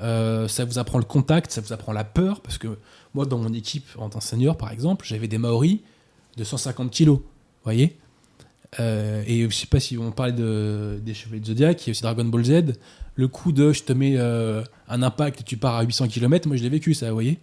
Euh, 0.00 0.48
ça 0.48 0.64
vous 0.64 0.78
apprend 0.78 0.98
le 0.98 1.04
contact, 1.04 1.50
ça 1.50 1.60
vous 1.60 1.72
apprend 1.72 1.92
la 1.92 2.04
peur, 2.04 2.40
parce 2.40 2.58
que 2.58 2.68
moi, 3.14 3.26
dans 3.26 3.38
mon 3.38 3.52
équipe, 3.52 3.86
en 3.98 4.08
tant 4.08 4.18
que 4.18 4.24
senior, 4.24 4.56
par 4.56 4.70
exemple, 4.70 5.04
j'avais 5.06 5.28
des 5.28 5.38
Maoris 5.38 5.80
de 6.36 6.44
150 6.44 6.90
kilos, 6.90 7.18
vous 7.18 7.24
voyez 7.64 7.98
Euh, 8.78 9.22
Et 9.26 9.42
je 9.50 9.54
sais 9.54 9.66
pas 9.66 9.80
si 9.80 9.98
on 9.98 10.10
parlait 10.10 10.32
de, 10.32 11.00
des 11.04 11.12
Chevaliers 11.12 11.40
de 11.40 11.46
Zodiac, 11.46 11.82
il 11.82 11.88
y 11.88 11.90
a 11.90 11.92
aussi 11.92 12.02
Dragon 12.02 12.24
Ball 12.24 12.44
Z, 12.44 12.62
le 13.16 13.28
coup 13.28 13.52
de 13.52 13.72
je 13.72 13.82
te 13.82 13.92
mets 13.92 14.16
un 14.18 15.02
impact 15.02 15.40
et 15.40 15.44
tu 15.44 15.58
pars 15.58 15.74
à 15.74 15.82
800 15.82 16.08
km, 16.08 16.48
moi 16.48 16.56
je 16.56 16.62
l'ai 16.62 16.68
vécu 16.70 16.94
ça, 16.94 17.08
vous 17.08 17.14
voyez 17.14 17.38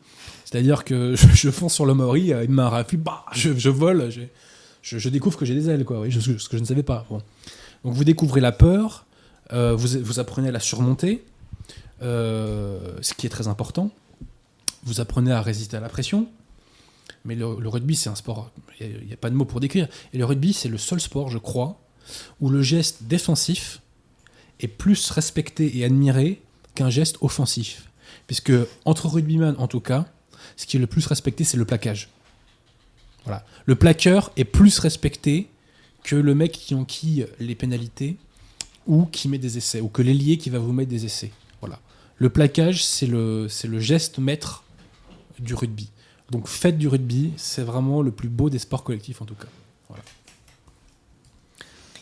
C'est-à-dire 0.45 0.83
que 0.83 1.15
je, 1.33 1.51
fonce 1.51 1.75
sur 1.75 1.85
le 1.85 1.93
Maori, 1.93 2.31
il 2.43 2.49
m'a 2.49 2.69
raflé, 2.69 2.97
bah, 2.97 3.25
je, 3.33 3.53
je 3.55 3.69
vole, 3.69 4.09
je, 4.09 4.97
je, 4.97 5.09
découvre 5.09 5.37
que 5.37 5.45
j'ai 5.45 5.53
des 5.53 5.69
ailes, 5.69 5.85
quoi, 5.85 6.03
ce 6.09 6.49
que 6.49 6.57
je 6.57 6.61
ne 6.61 6.67
savais 6.67 6.81
pas. 6.81 7.05
Bon. 7.07 7.21
Donc 7.83 7.93
vous 7.93 8.03
découvrez 8.03 8.41
la 8.41 8.51
peur, 8.51 9.05
euh, 9.53 9.75
vous, 9.75 9.99
vous 10.01 10.19
apprenez 10.19 10.49
à 10.49 10.51
la 10.51 10.59
surmonter, 10.59 11.23
euh, 12.01 12.97
ce 13.01 13.13
qui 13.13 13.25
est 13.25 13.29
très 13.29 13.47
important. 13.47 13.91
Vous 14.83 14.99
apprenez 15.01 15.31
à 15.31 15.41
résister 15.41 15.77
à 15.77 15.79
la 15.79 15.89
pression. 15.89 16.27
Mais 17.25 17.35
le, 17.35 17.45
rugby, 17.67 17.95
c'est 17.95 18.09
un 18.09 18.15
sport, 18.15 18.51
il 18.79 19.05
n'y 19.05 19.13
a, 19.13 19.17
pas 19.17 19.29
de 19.29 19.35
mots 19.35 19.45
pour 19.45 19.59
décrire. 19.59 19.87
Et 20.13 20.17
le 20.17 20.25
rugby, 20.25 20.53
c'est 20.53 20.69
le 20.69 20.77
seul 20.77 21.01
sport, 21.01 21.29
je 21.29 21.37
crois, 21.37 21.79
où 22.39 22.49
le 22.49 22.61
geste 22.61 23.03
défensif 23.03 23.81
est 24.59 24.67
plus 24.67 25.11
respecté 25.11 25.77
et 25.77 25.83
admiré 25.83 26.41
qu'un 26.73 26.89
geste 26.89 27.17
offensif. 27.21 27.89
Puisque 28.27 28.53
entre 28.85 29.07
rugbyman, 29.07 29.55
en 29.57 29.67
tout 29.67 29.81
cas, 29.81 30.05
ce 30.55 30.65
qui 30.65 30.77
est 30.77 30.79
le 30.79 30.87
plus 30.87 31.05
respecté, 31.05 31.43
c'est 31.43 31.57
le 31.57 31.65
plaquage. 31.65 32.09
Voilà. 33.25 33.43
Le 33.65 33.75
plaqueur 33.75 34.31
est 34.37 34.45
plus 34.45 34.79
respecté 34.79 35.49
que 36.07 36.15
le 36.15 36.33
mec 36.33 36.53
qui 36.53 36.73
enquille 36.73 37.27
les 37.41 37.53
pénalités 37.53 38.15
ou 38.87 39.05
qui 39.05 39.27
met 39.27 39.37
des 39.37 39.57
essais, 39.57 39.81
ou 39.81 39.89
que 39.89 40.01
l'ailier 40.01 40.37
qui 40.37 40.49
va 40.49 40.57
vous 40.57 40.71
mettre 40.71 40.89
des 40.89 41.03
essais. 41.03 41.31
Voilà. 41.59 41.79
Le 42.15 42.29
plaquage, 42.29 42.85
c'est 42.85 43.07
le, 43.07 43.47
c'est 43.49 43.67
le 43.67 43.79
geste 43.81 44.17
maître 44.17 44.63
du 45.37 45.53
rugby. 45.53 45.89
Donc 46.31 46.47
faites 46.47 46.77
du 46.77 46.87
rugby, 46.87 47.31
c'est 47.35 47.61
vraiment 47.61 48.01
le 48.01 48.11
plus 48.11 48.29
beau 48.29 48.49
des 48.49 48.57
sports 48.57 48.85
collectifs 48.85 49.21
en 49.21 49.25
tout 49.25 49.35
cas. 49.35 49.49
Voilà. 49.89 50.03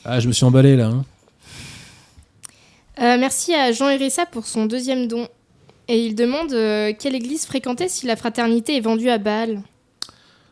Ah, 0.04 0.20
je 0.20 0.28
me 0.28 0.34
suis 0.34 0.46
emballé 0.46 0.76
là. 0.76 0.88
hein. 0.90 1.06
Euh, 3.00 3.18
merci 3.20 3.56
à 3.56 3.72
Jean 3.72 3.90
Hérissa 3.90 4.28
pour 4.28 4.46
son 4.46 4.68
deuxième 4.68 5.08
don. 5.08 5.28
Et 5.88 6.06
il 6.06 6.14
demande 6.14 6.54
euh, 6.54 6.94
quelle 6.98 7.16
église 7.16 7.46
fréquenter 7.48 7.90
si 7.90 8.06
la 8.06 8.16
fraternité 8.16 8.78
est 8.78 8.82
vendue 8.82 9.10
à 9.10 9.18
Bâle? 9.18 9.64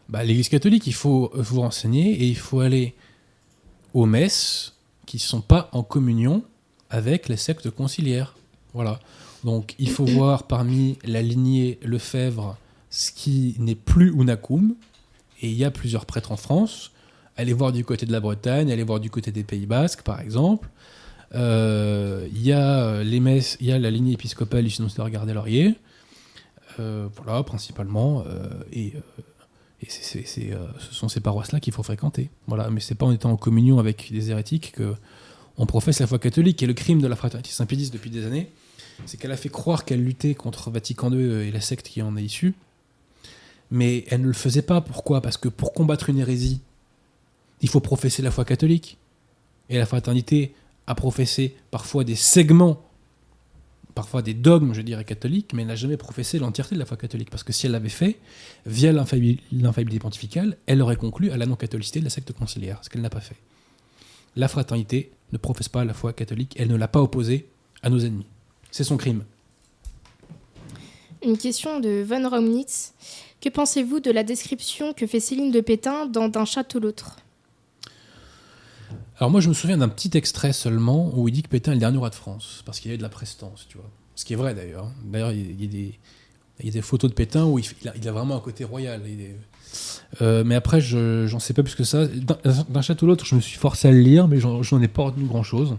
Bah, 0.09 0.23
L'Église 0.23 0.49
catholique, 0.49 0.87
il 0.87 0.93
faut 0.93 1.31
vous 1.35 1.61
renseigner 1.61 2.11
et 2.13 2.25
il 2.25 2.37
faut 2.37 2.59
aller 2.59 2.95
aux 3.93 4.05
messes 4.05 4.73
qui 5.05 5.17
ne 5.17 5.21
sont 5.21 5.41
pas 5.41 5.69
en 5.71 5.83
communion 5.83 6.43
avec 6.89 7.29
les 7.29 7.37
sectes 7.37 7.69
conciliaires. 7.69 8.35
Voilà. 8.73 8.99
Donc 9.43 9.75
il 9.79 9.89
faut 9.89 10.05
voir 10.19 10.43
parmi 10.47 10.97
la 11.03 11.21
lignée 11.21 11.79
Lefebvre 11.83 12.57
ce 12.89 13.11
qui 13.11 13.55
n'est 13.59 13.75
plus 13.75 14.11
Unacum. 14.13 14.75
Et 15.41 15.49
il 15.49 15.57
y 15.57 15.65
a 15.65 15.71
plusieurs 15.71 16.05
prêtres 16.05 16.31
en 16.31 16.37
France. 16.37 16.91
Allez 17.35 17.53
voir 17.53 17.71
du 17.71 17.83
côté 17.83 18.05
de 18.05 18.11
la 18.11 18.19
Bretagne, 18.19 18.71
allez 18.71 18.83
voir 18.83 18.99
du 18.99 19.09
côté 19.09 19.31
des 19.31 19.43
Pays 19.43 19.65
Basques, 19.65 20.03
par 20.03 20.21
exemple. 20.21 20.69
Euh, 21.33 22.27
Il 22.31 22.43
y 22.43 22.51
a 22.53 22.79
euh, 22.83 23.03
les 23.03 23.19
messes, 23.19 23.57
il 23.59 23.67
y 23.67 23.71
a 23.71 23.79
la 23.79 23.89
lignée 23.89 24.13
épiscopale, 24.13 24.69
sinon 24.69 24.87
c'est 24.89 25.01
regarder 25.01 25.33
Laurier. 25.33 25.75
Euh, 26.79 27.07
voilà, 27.15 27.43
principalement. 27.43 28.23
euh, 28.27 28.47
et 28.71 28.93
et 29.83 30.53
euh, 30.53 30.67
ce 30.79 30.93
sont 30.93 31.09
ces 31.09 31.19
paroisses-là 31.19 31.59
qu'il 31.59 31.73
faut 31.73 31.83
fréquenter. 31.83 32.29
Voilà, 32.47 32.69
mais 32.69 32.79
c'est 32.79 32.95
pas 32.95 33.05
en 33.05 33.11
étant 33.11 33.31
en 33.31 33.37
communion 33.37 33.79
avec 33.79 34.11
des 34.11 34.31
hérétiques 34.31 34.73
que 34.73 34.95
on 35.57 35.65
professe 35.65 35.99
la 35.99 36.07
foi 36.07 36.19
catholique. 36.19 36.63
Et 36.63 36.67
le 36.67 36.73
crime 36.73 37.01
de 37.01 37.07
la 37.07 37.15
fraternité 37.15 37.51
Saint-Pédis 37.51 37.91
depuis 37.91 38.09
des 38.09 38.25
années, 38.25 38.49
c'est 39.05 39.17
qu'elle 39.17 39.31
a 39.31 39.37
fait 39.37 39.49
croire 39.49 39.85
qu'elle 39.85 40.03
luttait 40.03 40.35
contre 40.35 40.71
Vatican 40.71 41.11
II 41.11 41.47
et 41.47 41.51
la 41.51 41.61
secte 41.61 41.87
qui 41.87 42.01
en 42.01 42.17
est 42.17 42.23
issue. 42.23 42.53
Mais 43.71 44.05
elle 44.09 44.21
ne 44.21 44.27
le 44.27 44.33
faisait 44.33 44.61
pas. 44.61 44.81
Pourquoi? 44.81 45.21
Parce 45.21 45.37
que 45.37 45.49
pour 45.49 45.73
combattre 45.73 46.09
une 46.09 46.19
hérésie, 46.19 46.59
il 47.61 47.69
faut 47.69 47.79
professer 47.79 48.21
la 48.21 48.31
foi 48.31 48.45
catholique. 48.45 48.97
Et 49.69 49.77
la 49.77 49.85
fraternité 49.85 50.53
a 50.87 50.95
professé 50.95 51.55
parfois 51.71 52.03
des 52.03 52.15
segments 52.15 52.83
parfois 53.95 54.21
des 54.21 54.33
dogmes, 54.33 54.73
je 54.73 54.81
dirais, 54.81 55.05
catholiques, 55.05 55.53
mais 55.53 55.61
elle 55.61 55.67
n'a 55.67 55.75
jamais 55.75 55.97
professé 55.97 56.39
l'entièreté 56.39 56.75
de 56.75 56.79
la 56.79 56.85
foi 56.85 56.97
catholique. 56.97 57.29
Parce 57.29 57.43
que 57.43 57.53
si 57.53 57.65
elle 57.65 57.71
l'avait 57.73 57.89
fait, 57.89 58.17
via 58.65 58.91
l'infailli- 58.91 59.39
l'infaillibilité 59.51 60.01
pontificale, 60.01 60.57
elle 60.65 60.81
aurait 60.81 60.95
conclu 60.95 61.31
à 61.31 61.37
la 61.37 61.45
non-catholicité 61.45 61.99
de 61.99 62.05
la 62.05 62.09
secte 62.09 62.31
conciliaire, 62.33 62.79
ce 62.81 62.89
qu'elle 62.89 63.01
n'a 63.01 63.09
pas 63.09 63.21
fait. 63.21 63.35
La 64.35 64.47
fraternité 64.47 65.11
ne 65.31 65.37
professe 65.37 65.69
pas 65.69 65.85
la 65.85 65.93
foi 65.93 66.13
catholique, 66.13 66.55
elle 66.57 66.69
ne 66.69 66.75
l'a 66.75 66.87
pas 66.87 67.01
opposée 67.01 67.47
à 67.83 67.89
nos 67.89 67.99
ennemis. 67.99 68.25
C'est 68.71 68.83
son 68.83 68.97
crime. 68.97 69.23
Une 71.23 71.37
question 71.37 71.79
de 71.79 72.03
Von 72.03 72.27
Raumnitz. 72.27 72.93
Que 73.39 73.49
pensez-vous 73.49 73.99
de 73.99 74.09
la 74.09 74.23
description 74.23 74.93
que 74.93 75.05
fait 75.05 75.19
Céline 75.19 75.51
de 75.51 75.61
Pétain 75.61 76.05
dans 76.05 76.29
D'un 76.29 76.45
château 76.45 76.79
l'autre 76.79 77.17
Alors 79.23 79.31
moi, 79.31 79.39
je 79.39 79.47
me 79.47 79.53
souviens 79.53 79.77
d'un 79.77 79.87
petit 79.87 80.17
extrait 80.17 80.51
seulement 80.51 81.09
où 81.15 81.29
il 81.29 81.31
dit 81.31 81.43
que 81.43 81.47
Pétain 81.47 81.71
est 81.71 81.75
le 81.75 81.79
dernier 81.79 81.97
roi 81.97 82.09
de 82.09 82.15
France, 82.15 82.61
parce 82.65 82.81
qu'il 82.81 82.89
y 82.89 82.91
avait 82.91 82.97
de 82.97 83.03
la 83.03 83.07
prestance, 83.07 83.67
tu 83.69 83.77
vois. 83.77 83.89
Ce 84.15 84.25
qui 84.25 84.33
est 84.33 84.35
vrai 84.35 84.53
d'ailleurs. 84.53 84.91
D'ailleurs, 85.05 85.31
il 85.31 85.61
y 85.61 86.67
a 86.67 86.71
des, 86.71 86.81
photos 86.81 87.09
de 87.09 87.15
Pétain 87.15 87.45
où 87.45 87.57
il, 87.57 87.65
a, 88.05 88.11
vraiment 88.11 88.35
un 88.35 88.41
côté 88.41 88.65
royal. 88.65 89.01
Euh, 90.21 90.43
mais 90.45 90.55
après, 90.55 90.81
je 90.81 91.25
j'en 91.25 91.39
sais 91.39 91.53
pas 91.53 91.63
plus 91.63 91.73
que 91.75 91.85
ça. 91.85 92.05
D'un 92.05 92.81
château 92.81 93.05
à 93.05 93.07
l'autre, 93.07 93.23
je 93.25 93.35
me 93.35 93.39
suis 93.39 93.57
forcé 93.57 93.87
à 93.87 93.91
le 93.91 94.01
lire, 94.01 94.27
mais 94.27 94.41
j'en 94.41 94.61
j'en 94.61 94.81
ai 94.81 94.89
pas 94.89 95.03
retenu 95.03 95.23
grand-chose. 95.23 95.77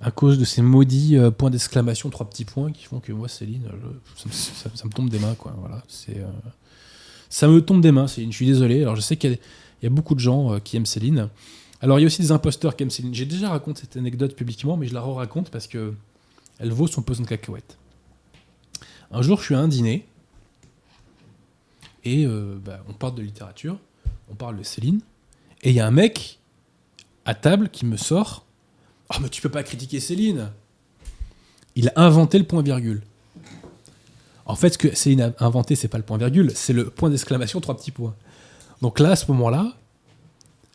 À 0.00 0.12
cause 0.12 0.38
de 0.38 0.44
ces 0.44 0.62
maudits 0.62 1.18
euh, 1.18 1.32
points 1.32 1.50
d'exclamation, 1.50 2.10
trois 2.10 2.30
petits 2.30 2.44
points, 2.44 2.70
qui 2.70 2.84
font 2.84 3.00
que 3.00 3.10
moi, 3.10 3.26
Céline, 3.26 3.68
je- 4.14 4.32
ça, 4.32 4.86
me- 4.86 4.92
tombe 4.92 5.10
des 5.10 5.18
mains, 5.18 5.34
quoi. 5.34 5.56
Voilà, 5.58 5.82
c'est... 5.88 6.18
euh, 6.18 6.28
ça 7.28 7.48
me 7.48 7.60
tombe 7.60 7.80
des 7.80 7.90
mains, 7.90 8.06
Céline. 8.06 8.30
Je 8.30 8.36
suis 8.36 8.46
désolé. 8.46 8.82
Alors, 8.82 8.94
je 8.94 9.00
sais 9.00 9.16
qu'il 9.16 9.36
y, 9.82 9.86
a- 9.86 9.90
beaucoup 9.90 10.14
de 10.14 10.20
gens 10.20 10.52
euh, 10.52 10.58
qui 10.60 10.76
aiment 10.76 10.86
Céline. 10.86 11.28
Alors, 11.80 11.98
il 11.98 12.02
y 12.02 12.04
a 12.04 12.06
aussi 12.06 12.20
des 12.20 12.32
imposteurs 12.32 12.74
aiment 12.78 12.90
Céline. 12.90 13.14
J'ai 13.14 13.24
déjà 13.24 13.48
raconté 13.50 13.82
cette 13.82 13.96
anecdote 13.96 14.34
publiquement, 14.36 14.76
mais 14.76 14.86
je 14.86 14.94
la 14.94 15.00
re-raconte 15.00 15.50
parce 15.50 15.66
que 15.66 15.94
elle 16.58 16.72
vaut 16.72 16.86
son 16.86 17.02
pesant 17.02 17.22
de 17.22 17.28
cacahuètes. 17.28 17.78
Un 19.10 19.22
jour, 19.22 19.38
je 19.38 19.44
suis 19.46 19.54
à 19.54 19.58
un 19.58 19.68
dîner 19.68 20.06
et 22.04 22.26
euh, 22.26 22.58
bah, 22.62 22.80
on 22.88 22.92
parle 22.92 23.14
de 23.14 23.22
littérature, 23.22 23.78
on 24.30 24.34
parle 24.34 24.56
de 24.56 24.62
Céline, 24.62 25.00
et 25.62 25.70
il 25.70 25.76
y 25.76 25.80
a 25.80 25.86
un 25.86 25.90
mec 25.90 26.38
à 27.24 27.34
table 27.34 27.68
qui 27.68 27.84
me 27.84 27.96
sort 27.96 28.44
Ah, 29.08 29.18
mais 29.20 29.28
tu 29.28 29.42
peux 29.42 29.50
pas 29.50 29.62
critiquer 29.62 30.00
Céline 30.00 30.50
Il 31.76 31.88
a 31.88 31.92
inventé 31.96 32.38
le 32.38 32.44
point-virgule. 32.44 33.02
En 34.46 34.54
fait, 34.54 34.70
ce 34.70 34.78
que 34.78 34.94
Céline 34.94 35.20
a 35.38 35.44
inventé, 35.44 35.76
c'est 35.76 35.88
pas 35.88 35.98
le 35.98 36.04
point-virgule, 36.04 36.52
c'est 36.54 36.72
le 36.72 36.90
point 36.90 37.10
d'exclamation, 37.10 37.60
trois 37.60 37.76
petits 37.76 37.90
points. 37.90 38.14
Donc 38.82 38.98
là, 38.98 39.10
à 39.10 39.16
ce 39.16 39.30
moment-là, 39.32 39.76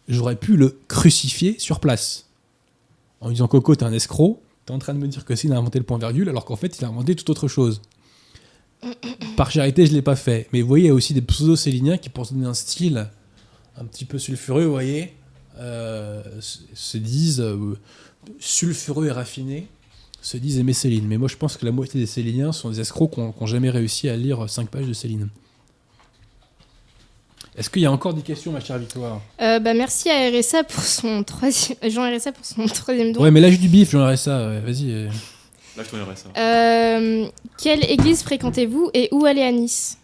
j'aurais 0.08 0.36
pu 0.36 0.56
le 0.58 0.80
crucifier 0.88 1.58
sur 1.60 1.80
place. 1.80 2.26
En 3.22 3.30
disant 3.30 3.48
Coco, 3.48 3.76
t'es 3.76 3.84
un 3.86 3.94
escroc, 3.94 4.42
t'es 4.66 4.74
en 4.74 4.80
train 4.80 4.94
de 4.94 5.00
me 5.00 5.08
dire 5.08 5.26
que 5.26 5.36
Céline 5.36 5.56
a 5.56 5.60
inventé 5.60 5.80
le 5.80 5.86
point-virgule, 5.86 6.30
alors 6.30 6.46
qu'en 6.46 6.56
fait, 6.56 6.78
il 6.78 6.86
a 6.86 6.88
inventé 6.90 7.16
toute 7.16 7.30
autre 7.30 7.48
chose. 7.48 7.82
Par 9.36 9.52
charité, 9.52 9.86
je 9.86 9.94
l'ai 9.94 10.02
pas 10.02 10.16
fait. 10.16 10.48
Mais 10.54 10.62
vous 10.62 10.68
voyez, 10.68 10.86
il 10.86 10.88
y 10.88 10.92
a 10.92 10.94
aussi 10.94 11.14
des 11.14 11.22
pseudo-céliniens 11.22 11.98
qui, 11.98 12.10
pour 12.10 12.26
donner 12.28 12.46
un 12.46 12.54
style 12.54 13.08
un 13.78 13.86
petit 13.86 14.06
peu 14.06 14.20
sulfureux, 14.20 14.66
vous 14.66 14.72
voyez, 14.72 15.14
euh, 15.58 16.22
se- 16.40 16.60
se 16.74 16.98
disent 16.98 17.42
euh, 17.42 17.78
sulfureux 18.40 19.08
et 19.08 19.12
raffinés, 19.12 19.68
se 20.22 20.38
disent 20.38 20.60
aimer 20.60 20.74
Céline. 20.74 21.08
Mais 21.08 21.18
moi, 21.18 21.28
je 21.28 21.36
pense 21.38 21.58
que 21.58 21.66
la 21.66 21.72
moitié 21.72 22.00
des 22.00 22.06
Céliniens 22.06 22.52
sont 22.52 22.70
des 22.70 22.80
escrocs 22.80 23.12
qui 23.14 23.20
n'ont 23.22 23.46
jamais 23.46 23.70
réussi 23.70 24.08
à 24.10 24.16
lire 24.16 24.48
5 24.50 24.70
pages 24.70 24.86
de 24.88 24.94
Céline. 24.94 25.30
Est-ce 27.58 27.70
qu'il 27.70 27.82
y 27.82 27.86
a 27.86 27.92
encore 27.92 28.14
des 28.14 28.22
questions, 28.22 28.52
ma 28.52 28.60
chère 28.60 28.78
Victoire 28.78 29.22
Euh, 29.42 29.60
bah, 29.60 29.74
Merci 29.74 30.10
à 30.10 30.30
RSA 30.30 30.64
pour 30.66 30.84
son 30.84 31.24
troisième... 31.24 31.78
Jean 31.90 32.14
RSA 32.14 32.32
pour 32.34 32.46
son 32.46 32.66
troisième 32.66 33.14
don. 33.14 33.22
Ouais, 33.22 33.32
mais 33.32 33.40
lâche 33.40 33.60
du 33.60 33.70
bif, 33.70 33.92
ça. 33.92 34.48
ouais, 34.48 34.60
Vas-y. 34.60 34.92
euh. 34.92 35.08
Là, 35.78 35.84
je 35.84 35.90
tournerai 35.90 36.16
ça. 36.16 36.30
Euh, 36.38 37.28
quelle 37.62 37.90
église 37.90 38.24
fréquentez-vous 38.24 38.92
et 38.94 39.10
où 39.12 39.26
aller 39.26 39.42
à 39.42 39.52
Nice? 39.52 39.98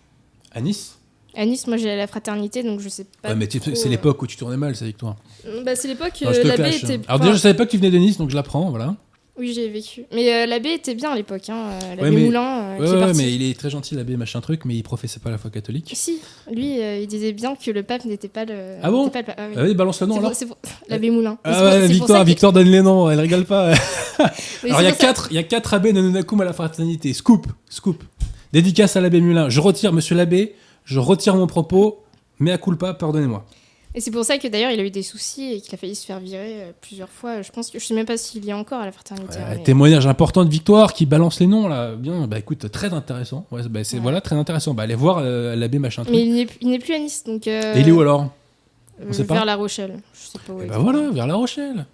À 0.53 0.59
Nice? 0.61 0.97
À 1.33 1.45
Nice, 1.45 1.65
moi 1.67 1.77
j'ai 1.77 1.95
la 1.95 2.07
fraternité, 2.07 2.61
donc 2.61 2.81
je 2.81 2.89
sais 2.89 3.05
pas. 3.21 3.29
Ouais, 3.29 3.35
mais 3.35 3.47
c'est 3.49 3.65
euh, 3.69 3.89
l'époque 3.89 4.21
où 4.21 4.27
tu 4.27 4.35
tournais 4.35 4.57
mal, 4.57 4.75
ça, 4.75 4.83
Victoire. 4.85 5.15
Bah, 5.63 5.77
c'est 5.77 5.87
l'époque, 5.87 6.11
euh, 6.23 6.33
te 6.33 6.45
l'abbé 6.45 6.75
était. 6.75 6.93
Alors 6.93 7.01
enfin, 7.07 7.19
déjà, 7.19 7.31
je 7.33 7.37
savais 7.37 7.53
pas 7.53 7.65
que 7.65 7.71
tu 7.71 7.77
venais 7.77 7.91
de 7.91 7.97
Nice, 7.97 8.17
donc 8.17 8.29
je 8.29 8.35
l'apprends, 8.35 8.69
voilà. 8.69 8.95
Oui, 9.41 9.53
j'ai 9.55 9.67
vécu. 9.69 10.05
Mais 10.13 10.31
euh, 10.31 10.45
l'abbé 10.45 10.69
était 10.69 10.93
bien 10.93 11.09
à 11.09 11.15
l'époque, 11.15 11.49
hein. 11.49 11.71
euh, 11.71 11.89
l'abbé 11.95 12.01
Ouais, 12.03 12.11
mais- 12.11 12.25
Moulin, 12.25 12.41
euh, 12.61 12.77
Ouais, 12.77 12.85
qui 12.85 12.91
est 12.91 12.95
ouais, 12.95 13.01
parti. 13.01 13.17
mais 13.17 13.33
il 13.33 13.41
est 13.49 13.57
très 13.59 13.71
gentil, 13.71 13.95
l'abbé, 13.95 14.15
machin 14.15 14.39
truc, 14.39 14.65
mais 14.65 14.75
il 14.75 14.83
professait 14.83 15.19
pas 15.19 15.31
la 15.31 15.39
foi 15.39 15.49
catholique. 15.49 15.91
Si, 15.95 16.19
lui, 16.51 16.79
euh, 16.79 16.99
il 16.99 17.07
disait 17.07 17.31
bien 17.33 17.55
que 17.55 17.71
le 17.71 17.81
pape 17.81 18.05
n'était 18.05 18.27
pas 18.27 18.45
le. 18.45 18.75
Ah 18.83 18.91
bon 18.91 19.05
n'était 19.05 19.23
pas 19.23 19.31
le 19.31 19.35
pape. 19.35 19.35
Ah 19.39 19.47
oui. 19.49 19.55
Ah 19.57 19.63
oui, 19.63 19.73
balance 19.73 19.99
le 20.01 20.07
nom 20.07 20.17
alors. 20.19 20.31
pour- 20.31 20.57
L'abbé 20.89 21.09
Moulin. 21.09 21.39
Ah 21.43 21.63
ouais, 21.79 21.87
que- 21.87 22.23
Victoire 22.23 22.53
donne 22.53 22.67
les 22.69 22.83
noms, 22.83 23.09
elle 23.09 23.19
rigole 23.19 23.45
pas. 23.45 23.73
Alors 24.63 24.81
il 24.81 24.83
y 24.83 24.87
a 24.87 24.91
quatre, 24.91 25.27
il 25.31 25.35
y 25.35 25.39
a 25.39 25.43
quatre 25.43 25.73
abbés 25.73 25.91
Nanonakum 25.91 26.39
à 26.41 26.45
la 26.45 26.53
fraternité. 26.53 27.11
Scoop, 27.13 27.47
scoop. 27.67 28.03
Dédicace 28.53 28.95
à 28.95 29.01
l'abbé 29.01 29.21
Mulin. 29.21 29.49
Je 29.49 29.59
retire, 29.59 29.91
monsieur 29.91 30.15
l'abbé, 30.15 30.53
je 30.85 30.99
retire 30.99 31.35
mon 31.35 31.47
propos. 31.47 32.03
Mais 32.39 32.51
à 32.51 32.59
culpa, 32.59 32.93
pardonnez-moi. 32.93 33.43
Et 33.93 33.99
c'est 33.99 34.11
pour 34.11 34.23
ça 34.23 34.37
que 34.37 34.47
d'ailleurs 34.47 34.71
il 34.71 34.79
a 34.79 34.83
eu 34.83 34.89
des 34.89 35.03
soucis 35.03 35.51
et 35.53 35.61
qu'il 35.61 35.73
a 35.75 35.77
failli 35.77 35.95
se 35.95 36.05
faire 36.05 36.19
virer 36.19 36.61
euh, 36.61 36.71
plusieurs 36.79 37.09
fois. 37.09 37.41
Je 37.41 37.51
pense 37.51 37.69
que 37.69 37.77
je 37.77 37.85
sais 37.85 37.93
même 37.93 38.05
pas 38.05 38.15
s'il 38.15 38.45
y 38.45 38.49
est 38.49 38.53
encore 38.53 38.79
à 38.79 38.85
la 38.85 38.91
fraternité. 38.93 39.37
hein, 39.37 39.43
Euh, 39.49 39.55
mais- 39.57 39.63
Témoignage 39.63 40.07
important 40.07 40.45
de 40.45 40.49
Victoire 40.49 40.93
qui 40.93 41.05
balance 41.05 41.39
les 41.41 41.47
noms 41.47 41.67
là. 41.67 41.95
Bien, 41.95 42.25
bah 42.27 42.39
écoute, 42.39 42.71
très 42.71 42.93
intéressant. 42.93 43.45
Ouais, 43.51 43.61
bah, 43.69 43.83
c'est 43.83 43.97
Ouais. 43.97 44.01
voilà, 44.01 44.21
très 44.21 44.35
intéressant. 44.37 44.73
Bah 44.73 44.83
allez 44.83 44.95
voir 44.95 45.17
euh, 45.19 45.55
l'abbé 45.57 45.77
machin 45.77 46.03
truc. 46.03 46.15
Mais 46.15 46.21
il 46.61 46.69
n'est 46.69 46.79
plus 46.79 46.93
à 46.93 46.99
Nice, 46.99 47.23
donc. 47.25 47.47
euh, 47.47 47.75
Et 47.75 47.81
il 47.81 47.87
est 47.89 47.91
où 47.91 47.99
alors? 47.99 48.29
euh, 49.01 49.23
pas 49.25 49.33
Vers 49.33 49.45
La 49.45 49.55
Rochelle. 49.57 49.99
Je 50.13 50.19
sais 50.27 50.39
pas 50.47 50.53
où. 50.53 50.61
Est. 50.61 50.67
voilà, 50.67 51.09
vers 51.11 51.27
La 51.27 51.35
Rochelle. 51.35 51.85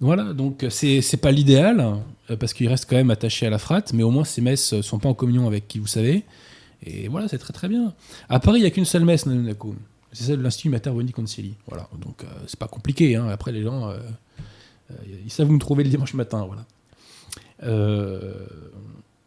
Voilà, 0.00 0.32
donc 0.34 0.66
c'est 0.70 1.16
pas 1.20 1.30
l'idéal, 1.30 1.96
parce 2.40 2.52
qu'il 2.54 2.68
reste 2.68 2.86
quand 2.90 2.96
même 2.96 3.10
attaché 3.10 3.46
à 3.46 3.50
la 3.50 3.58
frate, 3.58 3.92
mais 3.94 4.02
au 4.02 4.10
moins 4.10 4.24
ces 4.24 4.40
messes 4.40 4.80
sont 4.80 4.98
pas 4.98 5.08
en 5.08 5.14
communion 5.14 5.46
avec 5.46 5.68
qui 5.68 5.78
vous 5.78 5.86
savez. 5.86 6.24
Et 6.84 7.06
voilà, 7.06 7.28
c'est 7.28 7.38
très 7.38 7.52
très 7.52 7.68
bien. 7.68 7.94
À 8.28 8.40
Paris, 8.40 8.58
il 8.58 8.62
n'y 8.62 8.66
a 8.66 8.70
qu'une 8.70 8.84
seule 8.84 9.04
messe, 9.04 9.24
Nanunakum. 9.26 9.76
C'est 10.12 10.24
celle 10.24 10.38
de 10.38 10.42
l'Institut 10.42 10.68
Mater 10.68 10.90
Boni 10.90 11.10
Concili. 11.10 11.54
Voilà, 11.66 11.88
donc 11.98 12.22
euh, 12.24 12.26
c'est 12.46 12.58
pas 12.58 12.68
compliqué. 12.68 13.16
hein. 13.16 13.28
Après, 13.28 13.50
les 13.50 13.62
gens, 13.62 13.88
euh, 13.88 13.98
euh, 14.90 14.94
ils 15.24 15.30
savent 15.30 15.48
où 15.48 15.52
me 15.52 15.58
trouver 15.58 15.84
le 15.84 15.90
dimanche 15.90 16.14
matin. 16.14 16.46
Voilà. 16.46 16.66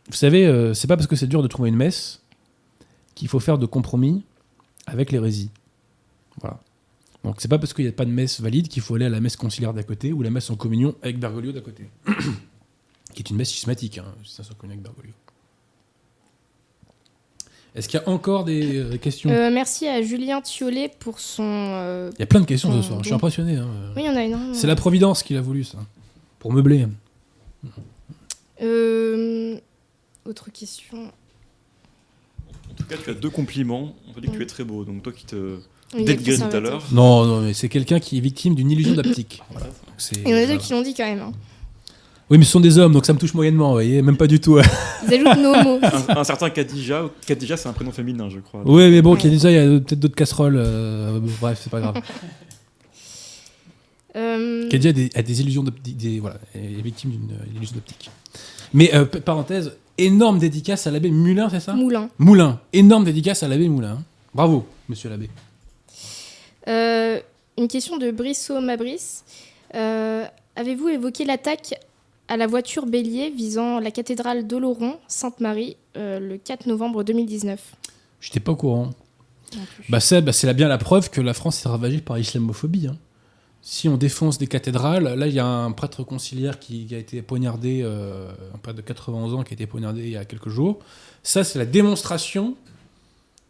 Vous 0.07 0.16
savez, 0.16 0.74
c'est 0.76 0.88
pas 0.88 0.98
parce 0.98 1.07
que 1.07 1.16
c'est 1.16 1.28
dur 1.28 1.41
de 1.41 1.48
trouver 1.48 1.70
une 1.70 1.76
messe 1.76 2.22
qu'il 3.16 3.28
faut 3.28 3.40
faire 3.40 3.57
de 3.57 3.66
compromis 3.66 4.24
avec 4.86 5.12
l'hérésie. 5.12 5.49
Voilà. 6.40 6.60
Donc 7.24 7.38
c'est 7.40 7.48
pas 7.48 7.57
parce 7.57 7.74
qu'il 7.74 7.86
n'y 7.86 7.90
a 7.90 7.94
pas 7.94 8.06
de 8.06 8.12
messe 8.12 8.40
valide 8.40 8.68
qu'il 8.68 8.84
faut 8.84 8.94
aller 8.95 9.06
à 9.06 9.10
la 9.10 9.20
messe 9.20 9.36
conciliaire 9.36 9.74
d'à 9.74 9.82
côté 9.82 10.14
ou 10.14 10.22
la 10.22 10.30
messe 10.30 10.52
en 10.52 10.56
communion 10.56 10.94
avec 11.02 11.20
Bergoglio 11.20 11.52
d'à 11.52 11.62
côté. 11.62 11.90
qui 13.16 13.24
est 13.24 13.30
une 13.32 13.38
messe 13.38 13.52
schismatique, 13.52 13.98
hein, 13.98 14.14
si 14.24 14.36
ça 14.36 14.44
connaît 14.56 14.74
avec 14.74 14.84
Bergoglio. 14.84 15.14
Est-ce 17.76 17.89
qu'il 17.89 17.99
y 17.99 18.03
a 18.03 18.10
encore 18.10 18.45
des 18.45 18.77
euh, 18.77 18.97
questions 18.97 19.30
Euh, 19.30 19.49
merci 19.52 19.85
à 19.88 20.02
Julien 20.02 20.41
Thiollet 20.41 20.89
pour 20.99 21.19
son. 21.19 21.43
euh, 21.45 22.10
Il 22.18 22.22
y 22.22 22.23
a 22.23 22.26
plein 22.26 22.39
de 22.39 22.45
questions 22.45 22.72
ce 22.72 22.88
soir, 22.88 22.99
je 23.02 23.06
suis 23.07 23.14
impressionné. 23.14 23.57
hein. 23.57 23.68
Oui, 23.95 24.03
il 24.03 24.06
y 24.06 24.10
en 24.10 24.15
a 24.15 24.23
énormément. 24.23 24.53
C'est 24.53 24.68
la 24.68 24.76
Providence 24.77 25.23
qui 25.23 25.34
l'a 25.34 25.41
voulu, 25.41 25.64
ça. 25.65 25.80
Pour 26.39 26.53
meubler. 26.53 26.85
Euh, 28.61 29.57
Autre 30.26 30.49
question. 30.52 30.97
En 32.72 32.73
tout 32.76 32.85
cas, 32.85 32.95
tu 33.03 33.10
as 33.10 33.14
deux 33.14 33.30
compliments. 33.30 33.93
On 34.10 34.14
te 34.14 34.19
dit 34.22 34.27
que 34.27 34.38
tu 34.38 34.41
es 34.41 34.47
très 34.47 34.64
beau. 34.64 34.84
Donc, 34.85 35.03
toi 35.03 35.14
qui 35.14 35.26
te 35.26 35.57
Il 35.93 35.99
y 35.99 36.02
a 36.03 36.06
dénigré 36.15 36.38
tout 36.38 36.56
à 36.56 36.60
l'heure. 36.60 36.84
Non, 36.91 37.26
non, 37.26 37.41
mais 37.41 37.53
c'est 37.53 37.69
quelqu'un 37.69 37.99
qui 37.99 38.18
est 38.18 38.22
victime 38.22 38.56
d'une 38.56 38.72
illusion 38.72 38.93
d'optique. 38.95 39.41
Voilà. 39.52 39.68
Donc 39.68 39.76
c'est- 39.97 40.15
Il 40.15 40.30
y 40.30 40.34
en 40.34 40.38
a 40.38 40.39
deux 40.41 40.45
voilà. 40.45 40.57
qui 40.61 40.72
l'ont 40.73 40.81
dit 40.81 40.93
quand 40.95 41.06
même. 41.06 41.19
hein. 41.22 41.31
Oui, 42.30 42.39
mais 42.39 42.43
ce 42.45 42.52
sont 42.52 42.60
des 42.60 42.80
hommes, 42.80 42.91
donc 42.91 43.06
ça 43.06 43.14
me 43.14 43.19
touche 43.19 43.34
moyennement, 43.35 43.68
vous 43.68 43.73
voyez, 43.73 44.02
même 44.02 44.18
pas 44.18 44.26
du 44.26 44.39
tout. 44.39 44.57
Ils 45.07 45.14
ajoutent 45.14 45.38
nos 45.43 45.53
mots. 45.64 45.80
Un, 46.10 46.18
un 46.18 46.23
certain 46.23 46.49
Khadija. 46.49 47.03
Khadija, 47.27 47.56
c'est 47.56 47.69
un 47.69 47.73
prénom 47.73 47.91
féminin, 47.91 48.30
je 48.30 48.39
crois. 48.39 48.61
Oui, 48.65 48.89
mais 48.89 49.02
bon, 49.03 49.11
Ouais. 49.14 49.18
qu'il 49.19 49.30
y 49.30 49.34
a 49.34 49.35
déjà, 49.38 49.52
il 49.52 49.56
y 49.56 49.60
a 49.60 49.80
peut-être 49.80 49.99
d'autres 49.99 50.15
casseroles. 50.15 50.56
euh, 50.57 51.19
bref, 51.39 51.60
c'est 51.64 51.69
pas 51.69 51.80
grave. 51.81 51.95
Euh, 54.15 54.69
Kadia 54.69 54.91
a 54.91 54.93
des, 54.93 55.10
a 55.14 55.22
des 55.22 55.41
illusions 55.41 55.61
d'optique, 55.64 55.97
des- 55.97 56.22
voilà, 56.22 56.38
est 56.53 56.81
victime 56.81 57.11
d'une 57.11 57.31
euh, 57.34 57.56
illusion 57.57 57.76
d'optique. 57.76 58.10
Mais 58.73 58.95
euh, 58.95 59.03
parenthèse, 59.03 59.73
énorme 59.97 60.39
dédicace 60.39 60.88
à 60.88 60.91
l'abbé 60.91 61.11
Moulin, 61.11 61.49
c'est 61.49 61.60
ça? 61.60 61.73
Moulin. 61.73 62.10
Moulin, 62.18 62.61
énorme 62.72 63.03
dédicace 63.03 63.43
à 63.43 63.49
l'abbé 63.49 63.68
Moulin. 63.68 63.97
hein. 63.99 64.03
Bravo, 64.34 64.65
monsieur 64.88 65.10
l'abbé. 65.10 65.30
Euh, 66.69 67.19
une 67.57 67.68
question 67.68 67.97
de 67.97 68.10
Brissot 68.11 68.61
Mabris. 68.61 69.02
Euh, 69.76 70.23
Avez-vous 70.56 70.88
évoqué 70.88 71.26
l'attaque 71.26 71.73
à 72.27 72.38
la 72.38 72.47
voiture 72.47 72.85
bélier 72.85 73.30
visant 73.30 73.80
la 73.80 73.91
cathédrale 73.91 74.47
d'Oloron, 74.47 74.97
Sainte-Marie, 75.07 75.77
euh, 75.97 76.19
le 76.19 76.38
4 76.38 76.65
novembre 76.68 77.03
2019 77.03 77.76
J'étais 78.22 78.39
pas 78.39 78.53
au 78.53 78.56
courant. 78.56 78.89
Bah, 79.89 79.99
c'est 79.99 80.22
bah, 80.22 80.31
bien 80.53 80.68
la 80.68 80.77
preuve 80.77 81.10
que 81.10 81.22
la 81.22 81.34
France 81.34 81.64
est 81.65 81.69
ravagée 81.69 81.99
par 82.02 82.18
l'islamophobie. 82.18 82.88
hein. 82.88 82.97
Si 83.61 83.88
on 83.89 83.97
défonce 83.97 84.38
des 84.38 84.47
cathédrales, 84.47 85.15
là 85.18 85.27
il 85.27 85.34
y 85.34 85.39
a 85.39 85.45
un 85.45 85.72
prêtre 85.72 86.03
conciliaire 86.03 86.60
qui, 86.60 86.85
qui 86.85 86.93
a 86.95 86.97
été 86.99 87.22
poignardé, 87.22 87.81
euh, 87.84 88.31
un 88.53 88.57
prêtre 88.60 88.77
de 88.77 88.81
91 88.84 89.34
ans 89.34 89.43
qui 89.43 89.53
a 89.53 89.56
été 89.56 89.65
poignardé 89.65 90.03
il 90.03 90.10
y 90.10 90.18
a 90.18 90.26
quelques 90.26 90.49
jours. 90.49 90.80
Ça 91.23 91.43
c'est 91.43 91.57
la 91.57 91.65
démonstration 91.65 92.56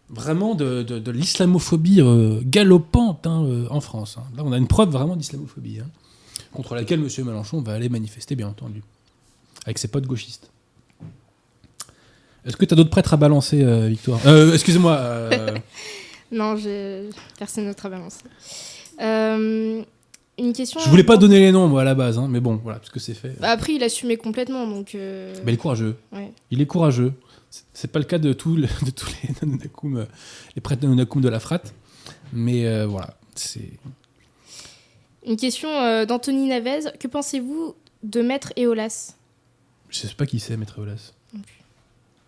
vraiment 0.09 0.55
de, 0.55 0.83
de- 0.83 0.99
de 0.99 1.11
l'islamophobie 1.11 1.99
euh, 2.01 2.39
galopante 2.45 3.25
hein, 3.27 3.65
en 3.69 3.81
France. 3.81 4.17
hein. 4.19 4.23
Là 4.37 4.43
on 4.45 4.51
a 4.53 4.57
une 4.57 4.67
preuve 4.67 4.89
vraiment 4.89 5.15
d'islamophobie, 5.15 5.79
contre 6.55 6.75
laquelle 6.75 6.99
M. 6.99 7.09
Mélenchon 7.25 7.61
va 7.61 7.73
aller 7.73 7.89
manifester 7.89 8.35
bien 8.35 8.47
entendu, 8.47 8.81
avec 9.65 9.77
ses 9.77 9.87
potes 9.87 10.05
gauchistes. 10.07 10.49
Est-ce 12.45 12.57
que 12.57 12.65
tu 12.65 12.73
as 12.73 12.77
d'autres 12.77 12.89
prêtres 12.91 13.13
à 13.13 13.17
balancer, 13.17 13.63
euh, 13.63 13.87
Victoire? 13.87 14.19
Euh, 14.27 14.53
Excusez-moi. 14.53 14.93
euh, 14.97 15.57
Non, 16.31 16.55
personne 17.39 17.65
d'autre 17.67 17.85
à 17.85 17.89
balancer. 17.89 18.23
Euh, 19.01 19.81
une 20.37 20.53
question. 20.53 20.79
je 20.79 20.89
voulais 20.89 21.03
pas 21.03 21.17
donner 21.17 21.39
les 21.39 21.51
noms, 21.51 21.67
moi, 21.67 21.81
à 21.81 21.83
la 21.83 21.95
base, 21.95 22.17
hein, 22.19 22.27
mais 22.29 22.39
bon, 22.39 22.59
voilà, 22.61 22.79
parce 22.79 22.91
que 22.91 22.99
c'est 22.99 23.13
fait. 23.13 23.35
Bah, 23.39 23.49
après, 23.51 23.73
il 23.73 23.83
assumait 23.83 24.17
complètement, 24.17 24.67
donc. 24.67 24.91
Mais 24.95 25.33
il 25.47 25.53
est 25.53 25.57
courageux. 25.57 25.95
ouais. 26.11 26.31
Il 26.51 26.61
est 26.61 26.65
courageux. 26.65 27.13
C'est- 27.73 27.87
pas 27.87 27.99
le 27.99 28.05
cas 28.05 28.17
de, 28.17 28.33
tout 28.33 28.55
le- 28.55 28.63
de 28.85 28.91
tous 28.91 29.07
les 29.23 29.33
prêtres 30.61 30.81
de 31.21 31.29
la 31.29 31.39
frate. 31.39 31.73
Mais 32.33 32.85
voilà, 32.85 33.15
c'est. 33.35 33.69
Une 35.25 35.37
question 35.37 35.69
euh, 35.69 36.05
d'Anthony 36.05 36.47
Navez. 36.47 36.91
Que 36.99 37.07
pensez-vous 37.07 37.75
de 38.03 38.21
Maître 38.21 38.53
Eolas 38.57 39.15
Je 39.89 39.99
sais 39.99 40.13
pas 40.15 40.25
qui 40.25 40.39
c'est, 40.39 40.57
Maître 40.57 40.79
Eolas. 40.79 41.13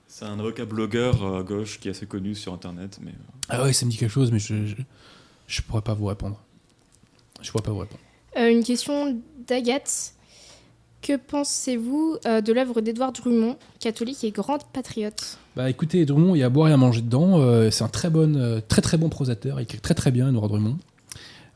C'est 0.08 0.26
un 0.26 0.40
avocat 0.40 0.66
blogueur 0.66 1.24
euh, 1.24 1.40
à 1.42 1.44
gauche 1.44 1.80
qui 1.80 1.90
est 1.90 1.92
assez 1.92 2.08
connu 2.08 2.34
sur 2.34 2.54
internet, 2.54 2.98
mais 3.04 3.12
euh, 3.12 3.50
Ah 3.50 3.64
ouais, 3.64 3.74
ça 3.74 3.86
me 3.86 3.92
dit 3.92 3.98
quelque 3.98 4.12
chose, 4.12 4.32
mais 4.32 4.40
je, 4.40 4.66
je, 4.66 4.76
je 5.48 5.62
pourrais 5.62 5.84
pas 5.84 5.94
vous 5.94 6.06
répondre. 6.06 6.42
Je 7.42 7.52
pourrais 7.52 7.64
pas 7.64 7.72
vous 7.72 7.80
répondre. 7.80 8.02
Euh, 8.38 8.50
Une 8.50 8.64
question 8.64 9.22
d'Agathe. 9.48 10.14
Que 11.04 11.16
pensez-vous 11.16 12.18
euh, 12.26 12.42
de 12.42 12.52
l'œuvre 12.52 12.82
d'Édouard 12.82 13.12
Drummond, 13.14 13.56
catholique 13.80 14.24
et 14.24 14.32
grande 14.32 14.64
patriote? 14.74 15.38
Bah 15.56 15.70
écoutez, 15.70 16.04
Drummond, 16.06 16.34
il 16.34 16.40
y 16.40 16.44
a 16.44 16.48
à 16.48 16.50
boire 16.50 16.70
et 16.70 16.74
à 16.74 16.78
manger 16.78 17.02
dedans. 17.02 17.40
Euh, 17.40 17.70
c'est 17.70 17.84
un 17.84 17.88
très 17.88 18.10
bon, 18.10 18.36
euh, 18.36 18.60
très 18.68 18.82
très 18.82 18.98
bon 18.98 19.08
prosateur. 19.08 19.60
Il 19.60 19.64
écrit 19.64 19.80
très 19.80 19.94
très 19.94 20.10
bien, 20.10 20.28
Edouard 20.30 20.48
Drummond. 20.50 20.78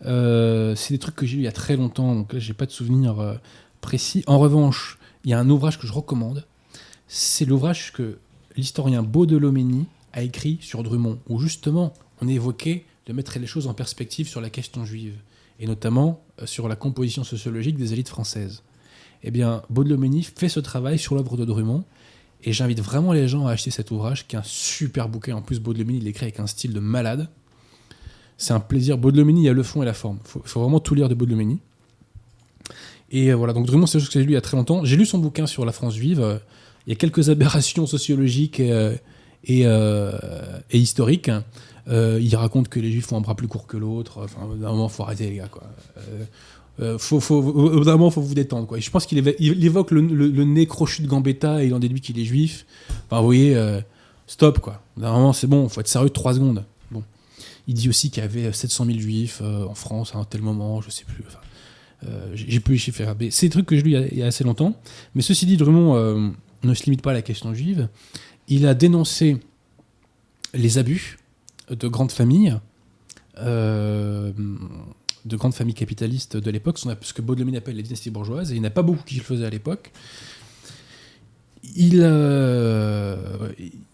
Euh, 0.05 0.75
c'est 0.75 0.93
des 0.93 0.99
trucs 0.99 1.15
que 1.15 1.25
j'ai 1.25 1.37
lu 1.37 1.43
il 1.43 1.45
y 1.45 1.49
a 1.49 1.51
très 1.51 1.75
longtemps, 1.75 2.15
donc 2.15 2.33
là 2.33 2.39
j'ai 2.39 2.53
pas 2.53 2.65
de 2.65 2.71
souvenir 2.71 3.19
euh, 3.19 3.35
précis. 3.81 4.23
En 4.27 4.39
revanche, 4.39 4.97
il 5.23 5.31
y 5.31 5.33
a 5.33 5.39
un 5.39 5.49
ouvrage 5.49 5.79
que 5.79 5.87
je 5.87 5.93
recommande. 5.93 6.45
C'est 7.07 7.45
l'ouvrage 7.45 7.91
que 7.93 8.17
l'historien 8.55 9.03
Baudelomeni 9.03 9.85
a 10.13 10.23
écrit 10.23 10.57
sur 10.61 10.83
Drummond, 10.83 11.19
où 11.29 11.39
justement 11.39 11.93
on 12.21 12.27
évoquait 12.27 12.85
de 13.07 13.13
mettre 13.13 13.37
les 13.39 13.47
choses 13.47 13.67
en 13.67 13.73
perspective 13.73 14.27
sur 14.27 14.41
la 14.41 14.49
question 14.49 14.85
juive, 14.85 15.15
et 15.59 15.67
notamment 15.67 16.23
euh, 16.41 16.45
sur 16.45 16.67
la 16.67 16.75
composition 16.75 17.23
sociologique 17.23 17.77
des 17.77 17.93
élites 17.93 18.09
françaises. 18.09 18.63
Eh 19.23 19.31
bien, 19.31 19.61
Baudelomeni 19.69 20.23
fait 20.23 20.49
ce 20.49 20.59
travail 20.59 20.97
sur 20.97 21.15
l'œuvre 21.15 21.37
de 21.37 21.45
Drummond, 21.45 21.83
et 22.43 22.53
j'invite 22.53 22.81
vraiment 22.81 23.13
les 23.13 23.27
gens 23.27 23.45
à 23.45 23.51
acheter 23.51 23.69
cet 23.69 23.91
ouvrage, 23.91 24.27
qui 24.27 24.35
est 24.35 24.39
un 24.39 24.43
super 24.43 25.09
bouquin. 25.09 25.35
En 25.35 25.41
plus, 25.43 25.59
Baudelomeni, 25.59 25.99
il 25.99 26.05
l'écrit 26.05 26.25
avec 26.25 26.39
un 26.39 26.47
style 26.47 26.73
de 26.73 26.79
malade. 26.79 27.29
C'est 28.41 28.53
un 28.53 28.59
plaisir. 28.59 28.97
Baudelomeni, 28.97 29.41
il 29.41 29.45
y 29.45 29.49
a 29.49 29.53
le 29.53 29.61
fond 29.61 29.83
et 29.83 29.85
la 29.85 29.93
forme. 29.93 30.17
Il 30.35 30.41
faut, 30.49 30.61
vraiment 30.61 30.79
tout 30.79 30.95
lire 30.95 31.07
de 31.09 31.13
Baudelomeni. 31.13 31.59
Et 33.11 33.31
euh, 33.31 33.35
voilà, 33.35 33.53
donc 33.53 33.67
Drummond, 33.67 33.85
c'est 33.85 33.99
quelque 33.99 34.01
chose 34.01 34.13
que 34.13 34.19
j'ai 34.19 34.25
lu 34.25 34.31
il 34.31 34.33
y 34.33 34.37
a 34.37 34.41
très 34.41 34.57
longtemps. 34.57 34.83
J'ai 34.83 34.97
lu 34.97 35.05
son 35.05 35.19
bouquin 35.19 35.45
sur 35.45 35.63
la 35.63 35.71
France 35.71 35.93
juive. 35.93 36.39
Il 36.87 36.89
y 36.89 36.93
a 36.93 36.95
quelques 36.95 37.29
aberrations 37.29 37.85
sociologiques 37.85 38.59
et, 38.59 38.71
euh, 38.71 38.95
euh, 39.51 40.11
historiques. 40.73 41.29
Il 41.87 42.35
raconte 42.35 42.67
que 42.67 42.79
les 42.79 42.91
juifs 42.91 43.11
ont 43.11 43.17
un 43.17 43.21
bras 43.21 43.35
plus 43.35 43.47
court 43.47 43.67
que 43.67 43.77
l'autre. 43.77 44.21
Enfin, 44.23 44.47
d'un 44.59 44.71
moment, 44.71 44.89
faut 44.89 45.03
arrêter, 45.03 45.29
les 45.29 45.35
gars. 45.35 45.47
Quoi. 45.47 45.61
Euh, 46.79 46.97
faut, 46.97 47.19
faut, 47.19 47.83
d'un 47.83 47.91
moment, 47.91 48.09
faut 48.09 48.21
vous 48.21 48.33
détendre. 48.33 48.65
Quoi. 48.65 48.79
Et 48.79 48.81
je 48.81 48.89
pense 48.89 49.05
qu'il 49.05 49.19
évoque 49.19 49.91
le, 49.91 50.01
nez 50.01 50.65
crochu 50.65 51.03
de 51.03 51.07
Gambetta 51.07 51.63
et 51.63 51.67
il 51.67 51.75
en 51.75 51.79
déduit 51.79 52.01
qu'il 52.01 52.17
est 52.17 52.25
juif. 52.25 52.65
Enfin, 53.05 53.19
vous 53.19 53.27
voyez, 53.27 53.55
stop, 54.25 54.57
quoi. 54.57 54.81
D'un 54.97 55.11
moment, 55.11 55.31
c'est 55.31 55.45
bon, 55.45 55.69
faut 55.69 55.81
être 55.81 55.87
sérieux 55.87 56.09
3 56.09 56.33
secondes. 56.33 56.65
Il 57.67 57.75
dit 57.75 57.89
aussi 57.89 58.09
qu'il 58.09 58.21
y 58.21 58.25
avait 58.25 58.51
700 58.51 58.85
000 58.85 58.99
juifs 58.99 59.39
euh, 59.41 59.65
en 59.65 59.75
France 59.75 60.15
à 60.15 60.17
un 60.17 60.23
tel 60.25 60.41
moment, 60.41 60.81
je 60.81 60.89
sais 60.89 61.05
plus. 61.05 61.23
Euh, 62.05 62.31
j'ai 62.33 62.59
plus 62.59 62.73
les 62.73 62.79
chiffres. 62.79 63.03
C'est 63.29 63.45
des 63.47 63.51
trucs 63.51 63.67
que 63.67 63.75
j'ai 63.75 63.83
lu 63.83 63.95
il 64.11 64.17
y, 64.17 64.23
a, 64.23 64.25
assez 64.25 64.43
longtemps. 64.43 64.75
Mais 65.13 65.21
ceci 65.21 65.45
dit, 65.45 65.57
Drummond 65.57 65.95
euh, 65.95 66.29
ne 66.63 66.73
se 66.73 66.85
limite 66.85 67.01
pas 67.01 67.11
à 67.11 67.13
la 67.13 67.21
question 67.21 67.53
juive. 67.53 67.87
Il 68.47 68.65
a 68.65 68.73
dénoncé 68.73 69.37
les 70.53 70.77
abus 70.77 71.19
de 71.69 71.87
grandes 71.87 72.11
familles, 72.11 72.57
de 73.37 74.33
grandes 75.25 75.53
familles 75.53 75.75
capitalistes 75.75 76.35
de 76.35 76.51
l'époque, 76.51 76.79
ce 76.79 77.13
que 77.13 77.21
Baudelomine 77.21 77.55
appelle 77.55 77.77
les 77.77 77.83
dynasties 77.83 78.09
bourgeoises, 78.09 78.51
et 78.51 78.55
il 78.55 78.59
n'y 78.59 78.65
en 78.65 78.69
a 78.69 78.73
pas 78.73 78.81
beaucoup 78.81 79.03
qui 79.03 79.15
le 79.15 79.21
faisaient 79.21 79.45
à 79.45 79.49
l'époque. 79.49 79.91
Il, 81.75 82.01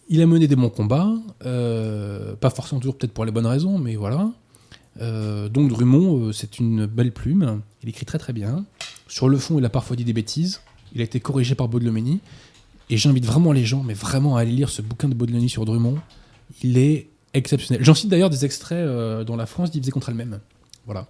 il 0.09 0.21
a 0.21 0.25
mené 0.25 0.47
des 0.47 0.55
bons 0.55 0.69
combats, 0.69 1.11
euh, 1.45 2.35
pas 2.35 2.49
forcément 2.49 2.79
toujours 2.79 2.97
peut-être 2.97 3.13
pour 3.13 3.25
les 3.25 3.31
bonnes 3.31 3.45
raisons, 3.45 3.77
mais 3.77 3.95
voilà. 3.95 4.31
Euh, 5.01 5.49
donc 5.49 5.69
Drummond, 5.69 6.27
euh, 6.27 6.31
c'est 6.31 6.59
une 6.59 6.85
belle 6.85 7.11
plume, 7.11 7.61
il 7.83 7.89
écrit 7.89 8.05
très 8.05 8.17
très 8.17 8.33
bien. 8.33 8.65
Sur 9.07 9.29
le 9.29 9.37
fond, 9.37 9.59
il 9.59 9.65
a 9.65 9.69
parfois 9.69 9.95
dit 9.95 10.05
des 10.05 10.13
bêtises, 10.13 10.61
il 10.93 11.01
a 11.01 11.03
été 11.03 11.19
corrigé 11.19 11.55
par 11.55 11.67
Baudelomeni, 11.67 12.19
et 12.89 12.97
j'invite 12.97 13.25
vraiment 13.25 13.51
les 13.51 13.65
gens, 13.65 13.83
mais 13.83 13.93
vraiment 13.93 14.37
à 14.37 14.41
aller 14.41 14.51
lire 14.51 14.69
ce 14.69 14.81
bouquin 14.81 15.09
de 15.09 15.13
Baudelomeni 15.13 15.49
sur 15.49 15.65
Drummond, 15.65 15.97
il 16.63 16.77
est 16.77 17.09
exceptionnel. 17.33 17.83
J'en 17.83 17.93
cite 17.93 18.09
d'ailleurs 18.09 18.29
des 18.29 18.45
extraits 18.45 18.87
dont 19.25 19.35
la 19.35 19.45
France 19.45 19.71
divisée 19.71 19.91
contre 19.91 20.09
elle-même. 20.09 20.39
Voilà. 20.85 21.07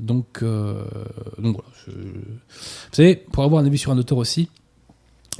Donc, 0.00 0.42
Vous 0.42 1.54
savez, 2.90 3.14
pour 3.14 3.44
avoir 3.44 3.62
un 3.62 3.66
avis 3.66 3.78
sur 3.78 3.92
un 3.92 3.98
auteur 3.98 4.18
aussi, 4.18 4.48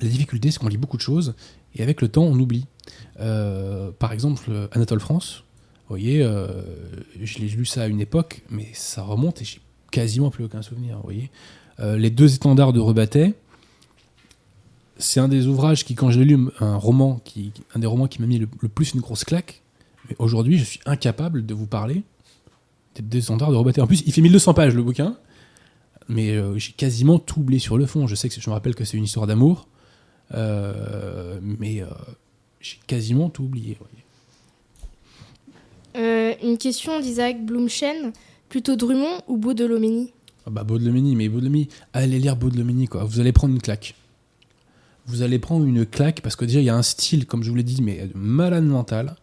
la 0.00 0.08
difficulté, 0.08 0.52
c'est 0.52 0.60
qu'on 0.60 0.68
lit 0.68 0.76
beaucoup 0.76 0.96
de 0.96 1.02
choses, 1.02 1.34
et 1.74 1.82
avec 1.82 2.00
le 2.00 2.08
temps, 2.08 2.22
on 2.22 2.38
oublie. 2.38 2.66
Euh, 3.20 3.90
par 3.98 4.12
exemple, 4.12 4.50
Anatole 4.72 5.00
France, 5.00 5.44
vous 5.86 5.88
voyez, 5.88 6.22
euh, 6.22 6.48
je 7.20 7.38
l'ai 7.38 7.48
lu 7.48 7.66
ça 7.66 7.82
à 7.82 7.86
une 7.86 8.00
époque, 8.00 8.42
mais 8.50 8.68
ça 8.72 9.02
remonte 9.02 9.42
et 9.42 9.44
j'ai 9.44 9.60
quasiment 9.90 10.30
plus 10.30 10.44
aucun 10.44 10.62
souvenir. 10.62 10.96
Vous 10.96 11.02
voyez, 11.02 11.30
Euh, 11.80 11.98
les 11.98 12.10
deux 12.10 12.36
étendards 12.36 12.72
de 12.72 12.78
Rebattet, 12.78 13.34
c'est 14.96 15.18
un 15.18 15.26
des 15.26 15.48
ouvrages 15.48 15.84
qui, 15.84 15.96
quand 15.96 16.12
je 16.12 16.20
l'ai 16.20 16.24
lu, 16.24 16.38
un 16.60 16.76
roman 16.76 17.20
un 17.74 17.78
des 17.80 17.88
romans 17.88 18.06
qui 18.06 18.20
m'a 18.20 18.28
mis 18.28 18.38
le, 18.38 18.46
plus 18.46 18.94
une 18.94 19.00
grosse 19.00 19.24
claque. 19.24 19.60
Mais 20.08 20.14
aujourd'hui, 20.20 20.56
je 20.56 20.62
suis 20.62 20.80
incapable 20.86 21.44
de 21.44 21.52
vous 21.52 21.66
parler 21.66 22.04
des 22.94 23.02
deux 23.02 23.18
étendards 23.18 23.50
de 23.50 23.56
Rebattet. 23.56 23.80
En 23.80 23.88
plus, 23.88 24.04
il 24.06 24.12
fait 24.12 24.20
1200 24.20 24.54
pages 24.54 24.76
le 24.76 24.84
bouquin, 24.84 25.16
mais 26.08 26.38
j'ai 26.60 26.70
quasiment 26.72 27.18
tout 27.18 27.40
oublié 27.40 27.58
sur 27.58 27.76
le 27.76 27.86
fond. 27.86 28.06
Je 28.06 28.14
sais 28.14 28.28
que 28.28 28.40
je 28.40 28.48
me 28.48 28.54
rappelle 28.54 28.76
que 28.76 28.84
c'est 28.84 28.96
une 28.96 29.04
histoire 29.04 29.26
d'amour, 29.26 29.66
mais 30.30 31.82
j'ai 32.64 32.78
quasiment 32.86 33.28
tout 33.28 33.44
oublié. 33.44 33.76
Euh, 35.96 36.32
Une 36.42 36.56
question 36.56 36.98
d'Isaac 36.98 37.44
Blumchen. 37.44 38.12
Plutôt 38.48 38.74
Drummond 38.74 39.20
ou 39.28 39.36
Baudelomeni 39.36 40.12
Ah 40.46 40.50
bah 40.50 40.64
Baudelomeni, 40.64 41.14
mais 41.14 41.28
Baudelomeni, 41.28 41.68
allez 41.92 42.18
lire 42.18 42.36
Baudelomeni 42.36 42.88
quoi. 42.88 43.04
Vous 43.04 43.20
allez 43.20 43.32
prendre 43.32 43.52
une 43.52 43.60
claque. 43.60 43.94
Vous 45.06 45.20
allez 45.20 45.38
prendre 45.38 45.66
une 45.66 45.84
claque 45.84 46.22
parce 46.22 46.36
que 46.36 46.46
déjà 46.46 46.60
il 46.60 46.64
y 46.64 46.70
a 46.70 46.76
un 46.76 46.82
style, 46.82 47.26
comme 47.26 47.42
je 47.42 47.50
vous 47.50 47.56
l'ai 47.56 47.62
dit, 47.62 47.82
mais 47.82 48.06
de 48.06 48.16
malade 48.16 48.64
mental. 48.64 49.16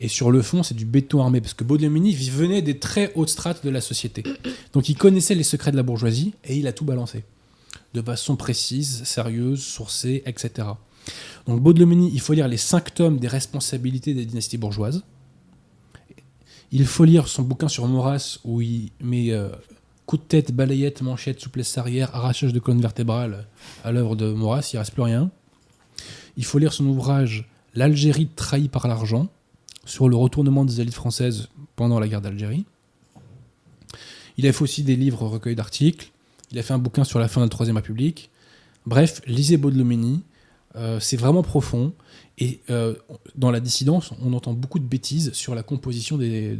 Et 0.00 0.08
sur 0.08 0.30
le 0.30 0.40
fond, 0.40 0.62
c'est 0.62 0.74
du 0.74 0.86
béton 0.86 1.20
armé 1.20 1.40
parce 1.42 1.54
que 1.54 1.64
Baudelomeni 1.64 2.12
il 2.12 2.30
venait 2.30 2.62
des 2.62 2.78
très 2.78 3.12
hautes 3.16 3.28
strates 3.28 3.64
de 3.64 3.70
la 3.70 3.82
société. 3.82 4.22
Donc 4.72 4.88
il 4.88 4.96
connaissait 4.96 5.34
les 5.34 5.42
secrets 5.42 5.72
de 5.72 5.76
la 5.76 5.82
bourgeoisie 5.82 6.32
et 6.44 6.56
il 6.56 6.66
a 6.66 6.72
tout 6.72 6.86
balancé 6.86 7.24
de 7.94 8.02
façon 8.02 8.36
précise, 8.36 9.02
sérieuse, 9.04 9.62
sourcée, 9.62 10.22
etc. 10.26 10.68
Donc 11.46 11.62
Baudelomeni, 11.62 12.10
il 12.12 12.20
faut 12.20 12.32
lire 12.32 12.48
les 12.48 12.56
cinq 12.56 12.94
tomes 12.94 13.18
des 13.18 13.28
responsabilités 13.28 14.14
des 14.14 14.24
dynasties 14.24 14.58
bourgeoises. 14.58 15.02
Il 16.70 16.86
faut 16.86 17.04
lire 17.04 17.28
son 17.28 17.42
bouquin 17.42 17.68
sur 17.68 17.86
Maurras 17.86 18.38
où 18.44 18.60
il 18.60 18.90
met 19.00 19.32
euh, 19.32 19.48
coup 20.04 20.18
de 20.18 20.22
tête, 20.22 20.52
balayette, 20.52 21.00
manchette, 21.00 21.40
souplesse 21.40 21.78
arrière, 21.78 22.14
arrachage 22.14 22.52
de 22.52 22.58
colonne 22.58 22.80
vertébrale 22.80 23.46
à 23.84 23.92
l'œuvre 23.92 24.16
de 24.16 24.32
Maurras, 24.32 24.68
il 24.72 24.78
reste 24.78 24.92
plus 24.92 25.02
rien. 25.02 25.30
Il 26.36 26.44
faut 26.44 26.58
lire 26.58 26.72
son 26.72 26.86
ouvrage 26.86 27.48
L'Algérie 27.74 28.26
trahie 28.34 28.68
par 28.68 28.88
l'argent 28.88 29.28
sur 29.84 30.08
le 30.08 30.16
retournement 30.16 30.64
des 30.64 30.80
élites 30.80 30.94
françaises 30.94 31.48
pendant 31.76 32.00
la 32.00 32.08
guerre 32.08 32.20
d'Algérie. 32.20 32.64
Il 34.36 34.46
a 34.46 34.52
fait 34.52 34.62
aussi 34.62 34.82
des 34.82 34.96
livres 34.96 35.26
recueils 35.26 35.54
d'articles. 35.54 36.10
Il 36.50 36.58
a 36.58 36.62
fait 36.62 36.74
un 36.74 36.78
bouquin 36.78 37.04
sur 37.04 37.18
la 37.18 37.28
fin 37.28 37.40
de 37.40 37.46
la 37.46 37.50
Troisième 37.50 37.76
République. 37.76 38.30
Bref, 38.86 39.20
lisez 39.26 39.58
Baudelomeni. 39.58 40.22
Euh, 40.76 41.00
c'est 41.00 41.16
vraiment 41.16 41.42
profond. 41.42 41.92
Et 42.38 42.60
euh, 42.70 42.94
dans 43.34 43.50
la 43.50 43.60
dissidence, 43.60 44.12
on 44.22 44.32
entend 44.32 44.52
beaucoup 44.52 44.78
de 44.78 44.84
bêtises 44.84 45.32
sur 45.32 45.54
la 45.54 45.62
composition 45.62 46.16
de 46.18 46.58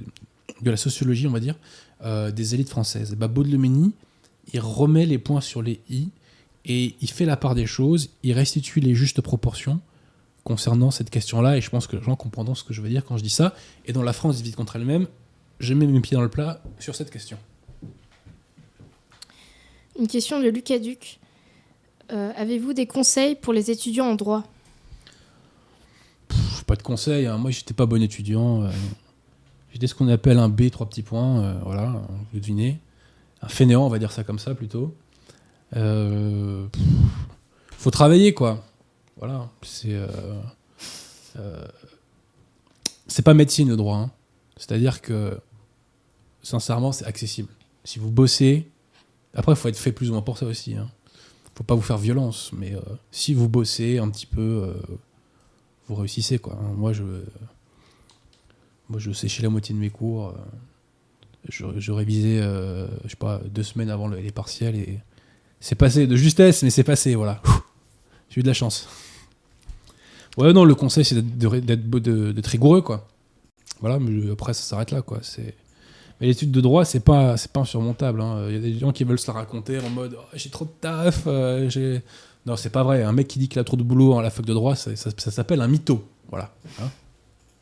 la 0.64 0.76
sociologie, 0.76 1.26
on 1.26 1.30
va 1.32 1.40
dire, 1.40 1.56
euh, 2.04 2.30
des 2.30 2.54
élites 2.54 2.68
françaises. 2.68 3.14
Bah, 3.14 3.28
Baudelomeni, 3.28 3.92
il 4.52 4.60
remet 4.60 5.06
les 5.06 5.18
points 5.18 5.40
sur 5.40 5.62
les 5.62 5.80
i 5.88 6.08
et 6.64 6.94
il 7.00 7.10
fait 7.10 7.24
la 7.24 7.36
part 7.36 7.54
des 7.54 7.66
choses, 7.66 8.10
il 8.22 8.32
restitue 8.32 8.80
les 8.80 8.94
justes 8.94 9.20
proportions 9.20 9.80
concernant 10.44 10.90
cette 10.90 11.10
question-là, 11.10 11.58
et 11.58 11.60
je 11.60 11.68
pense 11.68 11.86
que 11.86 11.96
les 11.96 12.02
gens 12.02 12.16
comprendront 12.16 12.54
ce 12.54 12.64
que 12.64 12.72
je 12.72 12.80
veux 12.80 12.88
dire 12.88 13.04
quand 13.04 13.18
je 13.18 13.22
dis 13.22 13.30
ça. 13.30 13.54
Et 13.84 13.92
dans 13.92 14.02
la 14.02 14.14
France 14.14 14.36
divise 14.36 14.56
contre 14.56 14.76
elle-même, 14.76 15.06
je 15.60 15.74
mets 15.74 15.86
mes 15.86 16.00
pieds 16.00 16.14
dans 16.14 16.22
le 16.22 16.30
plat 16.30 16.62
sur 16.78 16.94
cette 16.94 17.10
question. 17.10 17.36
Une 19.98 20.06
question 20.06 20.40
de 20.40 20.48
Lucas 20.48 20.78
Duc. 20.78 21.18
Euh, 22.10 22.32
Avez-vous 22.36 22.72
des 22.72 22.86
conseils 22.86 23.34
pour 23.34 23.52
les 23.52 23.70
étudiants 23.70 24.06
en 24.06 24.14
droit? 24.14 24.44
Pas 26.66 26.76
de 26.76 26.82
conseils, 26.82 27.26
hein. 27.26 27.38
moi 27.38 27.50
j'étais 27.50 27.72
pas 27.72 27.86
bon 27.86 28.02
étudiant. 28.02 28.62
euh, 28.64 28.70
j'étais 29.72 29.86
ce 29.86 29.94
qu'on 29.94 30.08
appelle 30.08 30.38
un 30.38 30.50
B, 30.50 30.70
trois 30.70 30.86
petits 30.86 31.02
points, 31.02 31.40
euh, 31.42 31.58
voilà, 31.64 32.02
vous 32.32 32.40
devinez. 32.40 32.78
Un 33.40 33.48
fainéant, 33.48 33.86
on 33.86 33.88
va 33.88 33.98
dire 33.98 34.12
ça 34.12 34.22
comme 34.24 34.38
ça 34.38 34.54
plutôt. 34.54 34.94
Pff, 35.70 35.80
faut 37.70 37.90
travailler 37.90 38.34
quoi. 38.34 38.64
Voilà, 39.16 39.48
c'est. 39.62 39.96
c'est 43.06 43.22
pas 43.22 43.34
médecine 43.34 43.68
le 43.68 43.76
droit. 43.76 43.96
hein. 43.96 44.10
C'est-à-dire 44.56 45.00
que, 45.00 45.40
sincèrement, 46.42 46.92
c'est 46.92 47.04
accessible. 47.06 47.48
Si 47.84 47.98
vous 47.98 48.10
bossez, 48.10 48.68
après, 49.34 49.52
il 49.52 49.56
faut 49.56 49.68
être 49.68 49.78
fait 49.78 49.92
plus 49.92 50.10
ou 50.10 50.12
moins 50.12 50.22
pour 50.22 50.36
ça 50.36 50.46
aussi. 50.46 50.74
Hein. 50.74 50.90
Faut 51.58 51.64
pas 51.64 51.74
vous 51.74 51.82
faire 51.82 51.98
violence, 51.98 52.52
mais 52.56 52.72
euh, 52.76 52.80
si 53.10 53.34
vous 53.34 53.48
bossez 53.48 53.98
un 53.98 54.08
petit 54.10 54.26
peu, 54.26 54.40
euh, 54.62 54.74
vous 55.88 55.96
réussissez 55.96 56.38
quoi. 56.38 56.52
hein. 56.54 56.72
Moi, 56.76 56.92
je, 56.92 57.02
moi, 58.88 59.00
je 59.00 59.10
séchais 59.10 59.42
la 59.42 59.48
moitié 59.50 59.74
de 59.74 59.80
mes 59.80 59.90
cours. 59.90 60.28
euh, 60.28 60.32
je, 61.48 61.90
révisais, 61.90 62.38
je 62.40 63.08
sais 63.08 63.16
pas, 63.16 63.40
deux 63.50 63.64
semaines 63.64 63.90
avant 63.90 64.06
le- 64.06 64.18
les 64.20 64.30
partiels 64.30 64.76
et 64.76 65.00
c'est 65.58 65.74
passé 65.74 66.06
de 66.06 66.14
justesse, 66.14 66.62
mais 66.62 66.70
c'est 66.70 66.84
passé, 66.84 67.16
voilà. 67.16 67.42
J'ai 68.30 68.38
eu 68.38 68.42
de 68.42 68.48
la 68.48 68.54
chance. 68.54 68.88
Ouais, 70.36 70.52
non, 70.52 70.64
le 70.64 70.76
conseil, 70.76 71.04
c'est 71.04 71.20
d'être, 71.20 72.46
rigoureux, 72.46 72.82
quoi. 72.82 73.08
Voilà, 73.80 73.98
mais 73.98 74.30
après, 74.30 74.54
ça 74.54 74.62
s'arrête 74.62 74.92
là, 74.92 75.02
quoi. 75.02 75.18
C'est... 75.22 75.56
Mais 76.20 76.26
l'étude 76.26 76.50
de 76.50 76.60
droit, 76.60 76.84
c'est 76.84 77.00
pas, 77.00 77.36
c'est 77.36 77.52
pas 77.52 77.60
insurmontable. 77.60 78.20
hein. 78.20 78.46
Il 78.48 78.54
y 78.54 78.56
a 78.56 78.60
des 78.60 78.78
gens 78.78 78.92
qui 78.92 79.04
veulent 79.04 79.18
se 79.18 79.28
la 79.28 79.34
raconter 79.34 79.78
en 79.78 79.90
mode 79.90 80.16
Oh, 80.18 80.24
j'ai 80.34 80.50
trop 80.50 80.64
de 80.64 80.70
taf. 80.80 81.24
euh, 81.26 81.68
j'ai... 81.68 82.02
Non, 82.46 82.56
c'est 82.56 82.70
pas 82.70 82.82
vrai. 82.82 83.02
Un 83.02 83.12
mec 83.12 83.28
qui 83.28 83.38
dit 83.38 83.48
qu'il 83.48 83.58
a 83.58 83.64
trop 83.64 83.76
de 83.76 83.82
boulot 83.82 84.18
à 84.18 84.22
la 84.22 84.30
fac 84.30 84.44
de 84.44 84.54
droit, 84.54 84.74
ça, 84.74 84.96
s'appelle 84.96 85.60
un 85.60 85.68
mytho. 85.68 86.04
Voilà. 86.30 86.52
Hein 86.80 86.90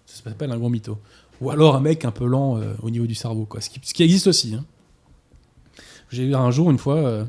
ça 0.07 0.23
s'appelle 0.23 0.51
un 0.53 0.59
gros 0.59 0.69
mytho. 0.69 0.99
Ou 1.41 1.51
alors 1.51 1.77
un 1.77 1.81
mec 1.81 2.05
un 2.05 2.13
peu 2.13 2.27
lent 2.27 2.57
euh, 2.57 2.75
au 2.83 2.89
niveau 2.89 3.07
du 3.07 3.15
cerveau, 3.15 3.45
quoi. 3.45 3.61
Ce 3.61 3.69
qui, 3.69 4.03
existe 4.03 4.27
aussi. 4.27 4.55
hein. 4.55 4.65
J'ai 6.11 6.25
eu 6.25 6.35
un 6.35 6.51
jour, 6.51 6.71
une 6.71 6.79
fois, 6.79 6.97
euh, 6.97 7.25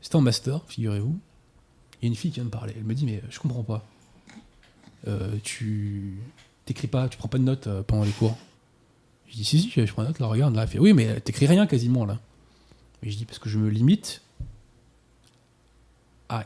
c'était 0.00 0.16
en 0.16 0.22
master, 0.22 0.60
figurez-vous. 0.66 1.16
Il 2.00 2.06
y 2.06 2.08
a 2.08 2.08
une 2.08 2.16
fille 2.16 2.30
qui 2.30 2.36
vient 2.36 2.44
me 2.44 2.50
parler. 2.50 2.72
Elle 2.76 2.84
me 2.84 2.94
dit 2.94 3.04
Mais 3.04 3.22
je 3.30 3.38
comprends 3.38 3.62
pas. 3.62 3.84
Tu 5.42 6.18
t'écris 6.64 6.86
pas, 6.88 7.08
tu 7.08 7.18
prends 7.18 7.28
pas 7.28 7.38
de 7.38 7.42
notes 7.44 7.68
pendant 7.86 8.04
les 8.04 8.10
cours. 8.10 8.36
Je 9.30 9.36
dis 9.36 9.44
Si, 9.44 9.60
si, 9.60 9.70
je 9.70 9.92
prends 9.92 10.02
des 10.02 10.08
notes, 10.08 10.18
là, 10.18 10.26
regarde. 10.26 10.54
Là, 10.54 10.62
elle 10.62 10.68
fait 10.68 10.78
Oui, 10.78 10.92
mais 10.92 11.20
t'écris 11.20 11.46
rien 11.46 11.66
quasiment, 11.66 12.04
là. 12.04 12.18
Et 13.02 13.10
je 13.10 13.16
dis 13.16 13.24
Parce 13.24 13.38
que 13.38 13.48
je 13.48 13.58
me 13.58 13.68
limite 13.68 14.22
à, 16.28 16.44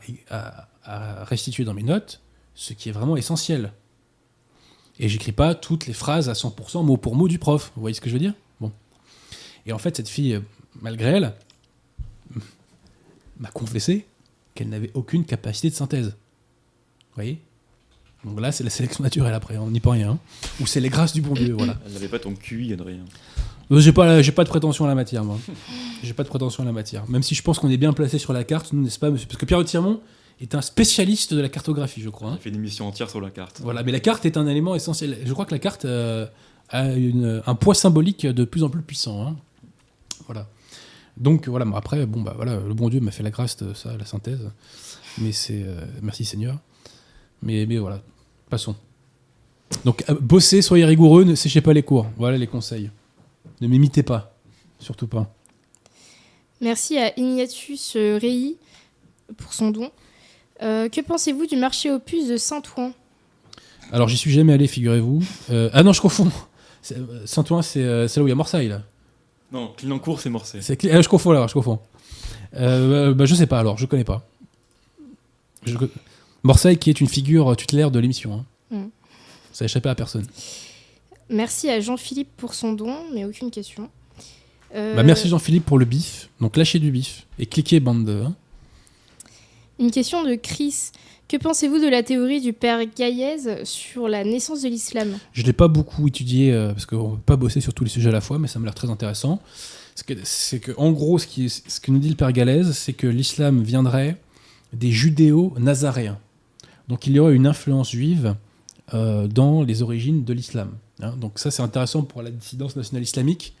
restituer 1.25 1.63
dans 1.63 1.73
mes 1.73 1.83
notes 1.83 2.21
ce 2.53 2.73
qui 2.73 2.89
est 2.89 2.91
vraiment 2.91 3.17
essentiel. 3.17 3.71
Et 4.97 5.09
j'écris 5.09 5.31
pas 5.31 5.55
toutes 5.55 5.87
les 5.87 5.93
phrases 5.93 6.29
à 6.29 6.33
100% 6.33 6.83
mot 6.85 6.97
pour 6.97 7.15
mot 7.15 7.27
du 7.27 7.37
prof. 7.37 7.71
Vous 7.75 7.81
voyez 7.81 7.93
ce 7.93 8.01
que 8.01 8.09
je 8.09 8.13
veux 8.13 8.19
dire? 8.19 8.33
Bon. 8.61 8.71
Et 9.65 9.73
en 9.73 9.77
fait, 9.77 9.97
cette 9.97 10.07
fille, 10.07 10.41
malgré 10.81 11.09
elle, 11.09 11.33
m'a 13.39 13.49
confessé 13.49 14.07
qu'elle 14.53 14.69
n'avait 14.69 14.91
aucune 14.93 15.25
capacité 15.25 15.69
de 15.69 15.75
synthèse. 15.75 16.07
Vous 16.07 17.15
voyez? 17.15 17.41
Donc 18.25 18.39
là, 18.41 18.51
c'est 18.51 18.63
la 18.63 18.69
sélection 18.69 19.03
naturelle 19.03 19.33
après, 19.33 19.57
on 19.57 19.69
n'y 19.69 19.79
peut 19.79 19.89
rien. 19.89 20.17
Ou 20.59 20.65
c'est 20.67 20.79
les 20.81 20.89
grâces 20.89 21.13
du 21.13 21.21
bon 21.21 21.33
Dieu, 21.35 21.53
voilà. 21.53 21.77
Elle 21.85 21.93
n'avait 21.93 22.07
pas 22.07 22.19
ton 22.19 22.33
QI, 22.33 22.73
Adrien. 22.73 22.99
Euh, 23.71 23.79
J'ai 23.79 23.91
pas, 23.91 24.21
j'ai 24.21 24.31
pas 24.31 24.43
de 24.43 24.49
prétention 24.49 24.85
à 24.85 24.87
la 24.87 24.95
matière, 24.95 25.23
moi. 25.23 25.37
J'ai 26.03 26.13
pas 26.13 26.23
de 26.23 26.27
prétention 26.27 26.63
à 26.63 26.65
la 26.65 26.71
matière. 26.71 27.07
Même 27.09 27.23
si 27.23 27.35
je 27.35 27.41
pense 27.43 27.59
qu'on 27.59 27.69
est 27.69 27.77
bien 27.77 27.93
placé 27.93 28.17
sur 28.17 28.33
la 28.33 28.43
carte, 28.43 28.73
nous, 28.73 28.81
n'est-ce 28.83 28.99
pas, 28.99 29.09
monsieur? 29.09 29.27
Parce 29.27 29.37
que 29.39 29.45
Pierre 29.45 29.63
Tirmont 29.63 30.01
est 30.41 30.53
un 30.55 30.61
spécialiste 30.61 31.33
de 31.33 31.41
la 31.41 31.49
cartographie, 31.49 32.01
je 32.01 32.09
crois. 32.09 32.29
hein. 32.31 32.33
J'ai 32.37 32.43
fait 32.43 32.49
une 32.49 32.55
émission 32.55 32.87
entière 32.87 33.09
sur 33.09 33.21
la 33.21 33.29
carte. 33.29 33.61
Voilà, 33.63 33.83
mais 33.83 33.91
la 33.91 33.99
carte 33.99 34.25
est 34.25 34.37
un 34.37 34.47
élément 34.47 34.75
essentiel. 34.75 35.17
Je 35.25 35.31
crois 35.33 35.45
que 35.45 35.51
la 35.53 35.59
carte 35.59 35.85
euh, 35.85 36.25
a 36.69 36.91
une- 36.93 37.41
un 37.45 37.55
poids 37.55 37.75
symbolique 37.75 38.25
de 38.25 38.43
plus 38.43 38.63
en 38.63 38.69
plus 38.69 38.81
puissant. 38.81 39.25
hein. 39.27 39.35
Voilà. 40.25 40.47
Donc 41.17 41.47
voilà, 41.47 41.65
après, 41.75 42.05
bon 42.05 42.21
bah 42.21 42.33
voilà, 42.35 42.57
le 42.57 42.73
bon 42.73 42.89
Dieu 42.89 42.99
m'a 42.99 43.11
fait 43.11 43.23
la 43.23 43.29
grâce 43.29 43.55
de 43.57 43.73
ça, 43.73 43.95
la 43.97 44.05
synthèse. 44.05 44.51
Mais 45.19 45.31
c'est 45.31 45.63
euh, 45.63 45.85
merci 46.01 46.25
Seigneur. 46.25 46.57
Mais 47.41 47.65
mais 47.65 47.77
voilà, 47.77 48.01
passons. 48.55 48.75
Donc 49.83 50.03
euh, 50.09 50.15
bossez, 50.21 50.61
soyez 50.61 50.85
rigoureux, 50.85 51.25
ne 51.25 51.35
séchez 51.35 51.59
pas 51.59 51.73
les 51.73 51.83
cours. 51.83 52.07
Voilà 52.17 52.37
les 52.37 52.47
conseils. 52.47 52.89
Ne 53.59 53.67
m'imitez 53.67 54.03
pas, 54.03 54.33
surtout 54.79 55.07
pas. 55.07 55.29
Merci 56.61 56.97
à 56.97 57.17
Ignatius 57.19 57.95
euh, 57.97 58.17
Rey 58.21 58.55
pour 59.35 59.53
son 59.53 59.71
don. 59.71 59.91
Euh, 60.61 60.87
que 60.87 61.01
pensez-vous 61.01 61.47
du 61.47 61.57
marché 61.57 61.91
aux 61.91 61.99
puces 61.99 62.29
de 62.29 62.37
Saint-Ouen? 62.37 62.93
Alors 63.91 64.07
j'y 64.07 64.15
suis 64.17 64.31
jamais 64.31 64.53
allé, 64.53 64.67
figurez-vous. 64.67 65.21
Euh, 65.49 65.69
ah 65.73 65.83
non, 65.83 65.91
je 65.91 65.99
confonds. 65.99 66.31
Saint-Ouen, 67.25 67.61
c'est 67.61 67.83
euh, 67.83 68.07
là 68.15 68.23
où 68.23 68.27
il 68.27 68.29
y 68.29 68.31
a 68.31 68.35
Marseille 68.35 68.69
là. 68.69 68.83
Non, 69.51 69.73
Clignancourt, 69.75 70.21
c'est 70.21 70.29
cli- 70.29 70.91
ah, 70.93 71.01
je 71.01 71.09
confonds 71.09 71.31
là, 71.33 71.45
je 71.47 71.53
confonds. 71.53 71.79
Euh, 72.55 73.13
bah, 73.13 73.25
je 73.25 73.35
sais 73.35 73.47
pas 73.47 73.59
alors, 73.59 73.77
je 73.77 73.85
connais 73.85 74.05
pas. 74.05 74.25
Je 75.63 75.75
Marseille 76.45 76.77
qui 76.77 76.89
est 76.89 76.99
une 77.01 77.07
figure 77.07 77.55
tutélaire 77.57 77.91
de 77.91 77.99
l'émission. 77.99 78.45
hein. 78.71 78.75
Mm. 78.77 78.85
Ça 79.51 79.63
a 79.63 79.65
échappé 79.65 79.89
à 79.89 79.95
personne. 79.95 80.25
Merci 81.29 81.69
à 81.69 81.79
Jean-Philippe 81.79 82.29
pour 82.37 82.53
son 82.53 82.73
don, 82.73 82.95
mais 83.13 83.25
aucune 83.25 83.49
question. 83.51 83.89
Euh, 84.75 84.95
Bah, 84.95 85.03
merci 85.03 85.27
Jean-Philippe 85.29 85.65
pour 85.65 85.79
le 85.79 85.85
bif. 85.85 86.29
Donc 86.39 86.55
lâchez 86.57 86.79
du 86.79 86.91
bif 86.91 87.25
et 87.39 87.45
cliquez 87.45 87.79
bande 87.79 88.05
de. 88.05 88.21
hein. 88.23 88.35
Une 89.79 89.91
question 89.91 90.23
de 90.23 90.35
Chris. 90.35 90.91
Que 91.27 91.37
pensez-vous 91.37 91.79
de 91.79 91.87
la 91.89 92.03
théorie 92.03 92.39
du 92.39 92.53
père 92.53 92.79
Gaïez 92.95 93.63
sur 93.65 94.07
la 94.07 94.23
naissance 94.23 94.61
de 94.61 94.67
l'islam? 94.69 95.17
Je 95.33 95.41
l'ai 95.41 95.53
pas 95.53 95.67
beaucoup 95.67 96.07
étudié 96.07 96.53
euh, 96.53 96.71
parce 96.71 96.85
qu'on 96.85 97.11
ne 97.11 97.15
peut 97.15 97.21
pas 97.25 97.35
bosser 97.35 97.61
sur 97.61 97.73
tous 97.73 97.83
les 97.83 97.89
sujets 97.89 98.09
à 98.09 98.11
la 98.11 98.21
fois, 98.21 98.37
mais 98.37 98.47
ça 98.47 98.59
m'a 98.59 98.65
l'air 98.65 98.75
très 98.75 98.91
intéressant. 98.91 99.41
C'est 99.95 100.59
que, 100.59 100.71
en 100.77 100.91
gros, 100.91 101.17
ce, 101.17 101.25
qui, 101.25 101.49
ce 101.49 101.79
que 101.79 101.89
nous 101.89 101.97
dit 101.97 102.09
le 102.09 102.15
père 102.15 102.31
Galaise, 102.31 102.73
c'est 102.73 102.93
que 102.93 103.07
l'islam 103.07 103.63
viendrait 103.63 104.17
des 104.73 104.91
judéo-nazaréens. 104.91 106.19
Donc 106.87 107.07
il 107.07 107.13
y 107.13 107.19
aurait 107.19 107.35
une 107.35 107.47
influence 107.47 107.91
juive 107.91 108.35
euh, 108.93 109.27
dans 109.27 109.63
les 109.63 109.81
origines 109.81 110.23
de 110.23 110.33
l'islam. 110.33 110.71
hein. 111.01 111.15
Donc 111.17 111.39
ça, 111.39 111.51
c'est 111.51 111.63
intéressant 111.63 112.03
pour 112.03 112.21
la 112.21 112.31
dissidence 112.31 112.75
nationale 112.75 113.03
islamique 113.03 113.55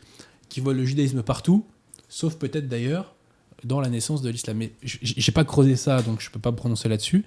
qui 0.49 0.59
voit 0.59 0.73
le 0.73 0.85
judaïsme 0.85 1.23
partout, 1.23 1.65
sauf 2.09 2.35
peut-être 2.35 2.67
d'ailleurs 2.67 3.15
dans 3.63 3.81
la 3.81 3.89
naissance 3.89 4.21
de 4.21 4.29
l'islam. 4.29 4.57
Mais 4.57 4.71
j'ai 4.83 5.31
pas 5.31 5.43
creusé 5.43 5.75
ça, 5.75 6.01
donc 6.03 6.21
je 6.21 6.29
peux 6.29 6.39
pas 6.39 6.51
me 6.51 6.55
prononcer 6.55 6.87
là-dessus. 6.87 7.25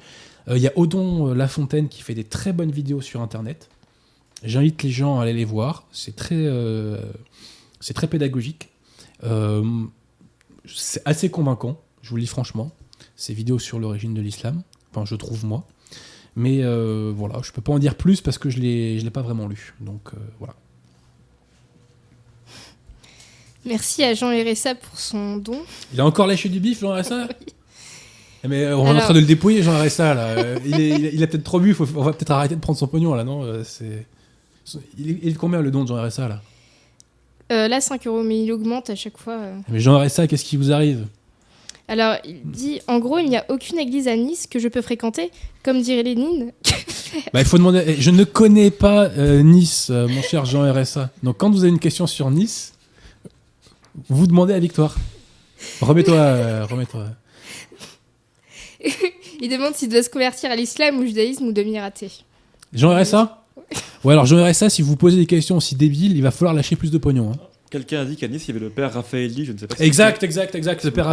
Euh, 0.48 0.56
Il 0.56 0.62
y 0.62 0.68
a 0.68 0.72
Odon 0.76 1.30
euh, 1.30 1.34
Lafontaine 1.34 1.88
qui 1.88 2.02
fait 2.02 2.14
des 2.14 2.24
très 2.24 2.52
bonnes 2.52 2.70
vidéos 2.70 3.00
sur 3.00 3.20
Internet. 3.20 3.68
J'invite 4.44 4.84
les 4.84 4.90
gens 4.90 5.18
à 5.18 5.24
aller 5.24 5.32
les 5.32 5.44
voir. 5.44 5.88
C'est 5.90 6.14
très, 6.14 6.46
pédagogique. 8.08 8.68
C'est 10.64 11.02
assez 11.04 11.28
convaincant, 11.28 11.80
je 12.02 12.10
vous 12.10 12.16
le 12.16 12.22
dis 12.22 12.28
franchement. 12.28 12.70
Ces 13.16 13.34
vidéos 13.34 13.58
sur 13.58 13.80
l'origine 13.80 14.14
de 14.14 14.20
l'islam. 14.20 14.62
Enfin, 14.92 15.04
je 15.04 15.16
trouve 15.16 15.44
moi. 15.44 15.66
Mais 16.38 16.60
euh, 16.62 17.12
voilà, 17.14 17.40
je 17.42 17.50
peux 17.50 17.60
pas 17.60 17.72
en 17.72 17.80
dire 17.80 17.96
plus 17.96 18.20
parce 18.20 18.38
que 18.38 18.48
je 18.48 18.58
je 18.58 18.60
l'ai 19.04 19.10
pas 19.10 19.22
vraiment 19.22 19.48
lu. 19.48 19.74
Donc 19.80 20.00
euh, 20.14 20.18
voilà. 20.38 20.54
Merci 23.66 24.04
à 24.04 24.14
Jean 24.14 24.30
RSA 24.30 24.76
pour 24.76 24.98
son 24.98 25.36
don. 25.36 25.58
Il 25.92 26.00
a 26.00 26.06
encore 26.06 26.26
lâché 26.28 26.48
du 26.48 26.60
bif, 26.60 26.80
Jean 26.80 26.92
RSA 26.94 27.28
Eh, 28.44 28.48
Mais 28.48 28.62
euh, 28.66 28.76
on 28.76 28.86
est 28.94 28.98
en 28.98 29.00
train 29.00 29.14
de 29.14 29.18
le 29.18 29.26
dépouiller, 29.26 29.62
Jean. 29.64 29.72
Là. 29.72 29.82
Euh, 29.82 30.58
il, 30.64 30.80
est- 30.80 30.88
il 30.90 31.06
a- 31.06 31.10
il 31.10 31.22
a 31.24 31.26
peut-être 31.26 31.42
trop 31.42 31.58
bu, 31.58 31.74
faut- 31.74 31.88
on 31.96 32.04
va 32.04 32.12
peut-être 32.12 32.30
arrêter 32.30 32.54
de 32.54 32.60
prendre 32.60 32.78
son 32.78 32.86
pognon 32.86 33.14
là, 33.14 33.24
non 33.24 33.62
c'est... 33.64 34.06
Il 34.96 35.10
est, 35.10 35.18
il 35.22 35.28
est 35.30 35.32
de 35.32 35.38
combien 35.38 35.60
le 35.60 35.70
don 35.72 35.82
de 35.82 35.88
Jean 35.88 36.00
RSA 36.00 36.28
là? 36.28 36.40
Euh, 37.50 37.66
là, 37.66 37.80
5 37.80 38.06
euros, 38.06 38.22
mais 38.22 38.44
il 38.44 38.52
augmente 38.52 38.90
à 38.90 38.94
chaque 38.94 39.16
fois. 39.18 39.38
euh. 39.38 39.58
Mais 39.70 39.80
Jean 39.80 39.98
RSA, 39.98 40.26
qu'est-ce 40.28 40.44
qui 40.44 40.56
vous 40.58 40.70
arrive? 40.70 41.06
Alors, 41.88 42.16
il 42.24 42.40
dit 42.44 42.80
en 42.86 42.98
gros, 42.98 43.18
il 43.18 43.28
n'y 43.28 43.36
a 43.36 43.44
aucune 43.48 43.78
église 43.78 44.08
à 44.08 44.16
Nice 44.16 44.46
que 44.46 44.58
je 44.58 44.68
peux 44.68 44.82
fréquenter. 44.82 45.30
Comme 45.62 45.80
dirait 45.80 46.02
Lénine, 46.02 46.52
Bah, 47.32 47.40
il 47.40 47.46
faut 47.46 47.56
demander. 47.58 47.96
Je 47.98 48.10
ne 48.10 48.24
connais 48.24 48.70
pas 48.70 49.04
euh, 49.06 49.42
Nice, 49.42 49.88
euh, 49.90 50.06
mon 50.06 50.20
cher 50.22 50.44
Jean 50.44 50.70
RSA. 50.70 51.10
Donc, 51.22 51.38
quand 51.38 51.50
vous 51.50 51.60
avez 51.60 51.70
une 51.70 51.78
question 51.78 52.06
sur 52.06 52.30
Nice, 52.30 52.74
vous 54.08 54.26
demandez 54.26 54.52
à 54.52 54.58
Victoire. 54.58 54.96
Remets-toi, 55.80 56.14
euh, 56.16 56.66
remets-toi. 56.66 57.06
il 59.40 59.48
demande 59.48 59.74
s'il 59.74 59.88
doit 59.88 60.02
se 60.02 60.10
convertir 60.10 60.50
à 60.50 60.56
l'islam, 60.56 60.98
au 61.00 61.04
judaïsme 61.06 61.44
ou 61.46 61.52
devenir 61.52 61.82
athée. 61.82 62.12
Jean 62.72 62.94
RSA 62.96 63.44
Ouais, 64.04 64.12
alors 64.12 64.26
Jean 64.26 64.44
RSA, 64.48 64.70
si 64.70 64.82
vous 64.82 64.96
posez 64.96 65.16
des 65.16 65.26
questions 65.26 65.56
aussi 65.56 65.74
débiles, 65.74 66.16
il 66.16 66.22
va 66.22 66.30
falloir 66.30 66.54
lâcher 66.54 66.76
plus 66.76 66.90
de 66.90 66.98
pognon. 66.98 67.32
hein. 67.32 67.36
Quelqu'un 67.70 68.00
a 68.00 68.04
dit 68.06 68.16
qu'à 68.16 68.28
Nice, 68.28 68.44
il 68.48 68.54
y 68.54 68.56
avait 68.56 68.64
le 68.64 68.70
père 68.70 68.92
Raphaëli, 68.92 69.44
je 69.44 69.52
ne 69.52 69.58
sais 69.58 69.66
pas 69.66 69.76
si 69.76 69.82
Exact, 69.82 70.22
exact, 70.22 70.54
exact. 70.54 70.84
Le 70.84 70.90
père 70.90 71.04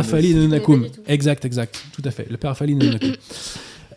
du 0.83 0.89
tout. 0.91 1.01
Exact, 1.07 1.43
exact. 1.45 1.83
Tout 1.93 2.01
à 2.05 2.11
fait. 2.11 2.27
Le 2.29 2.37
père 2.37 2.51
Rafali 2.51 2.75
Nenakoum. 2.75 3.13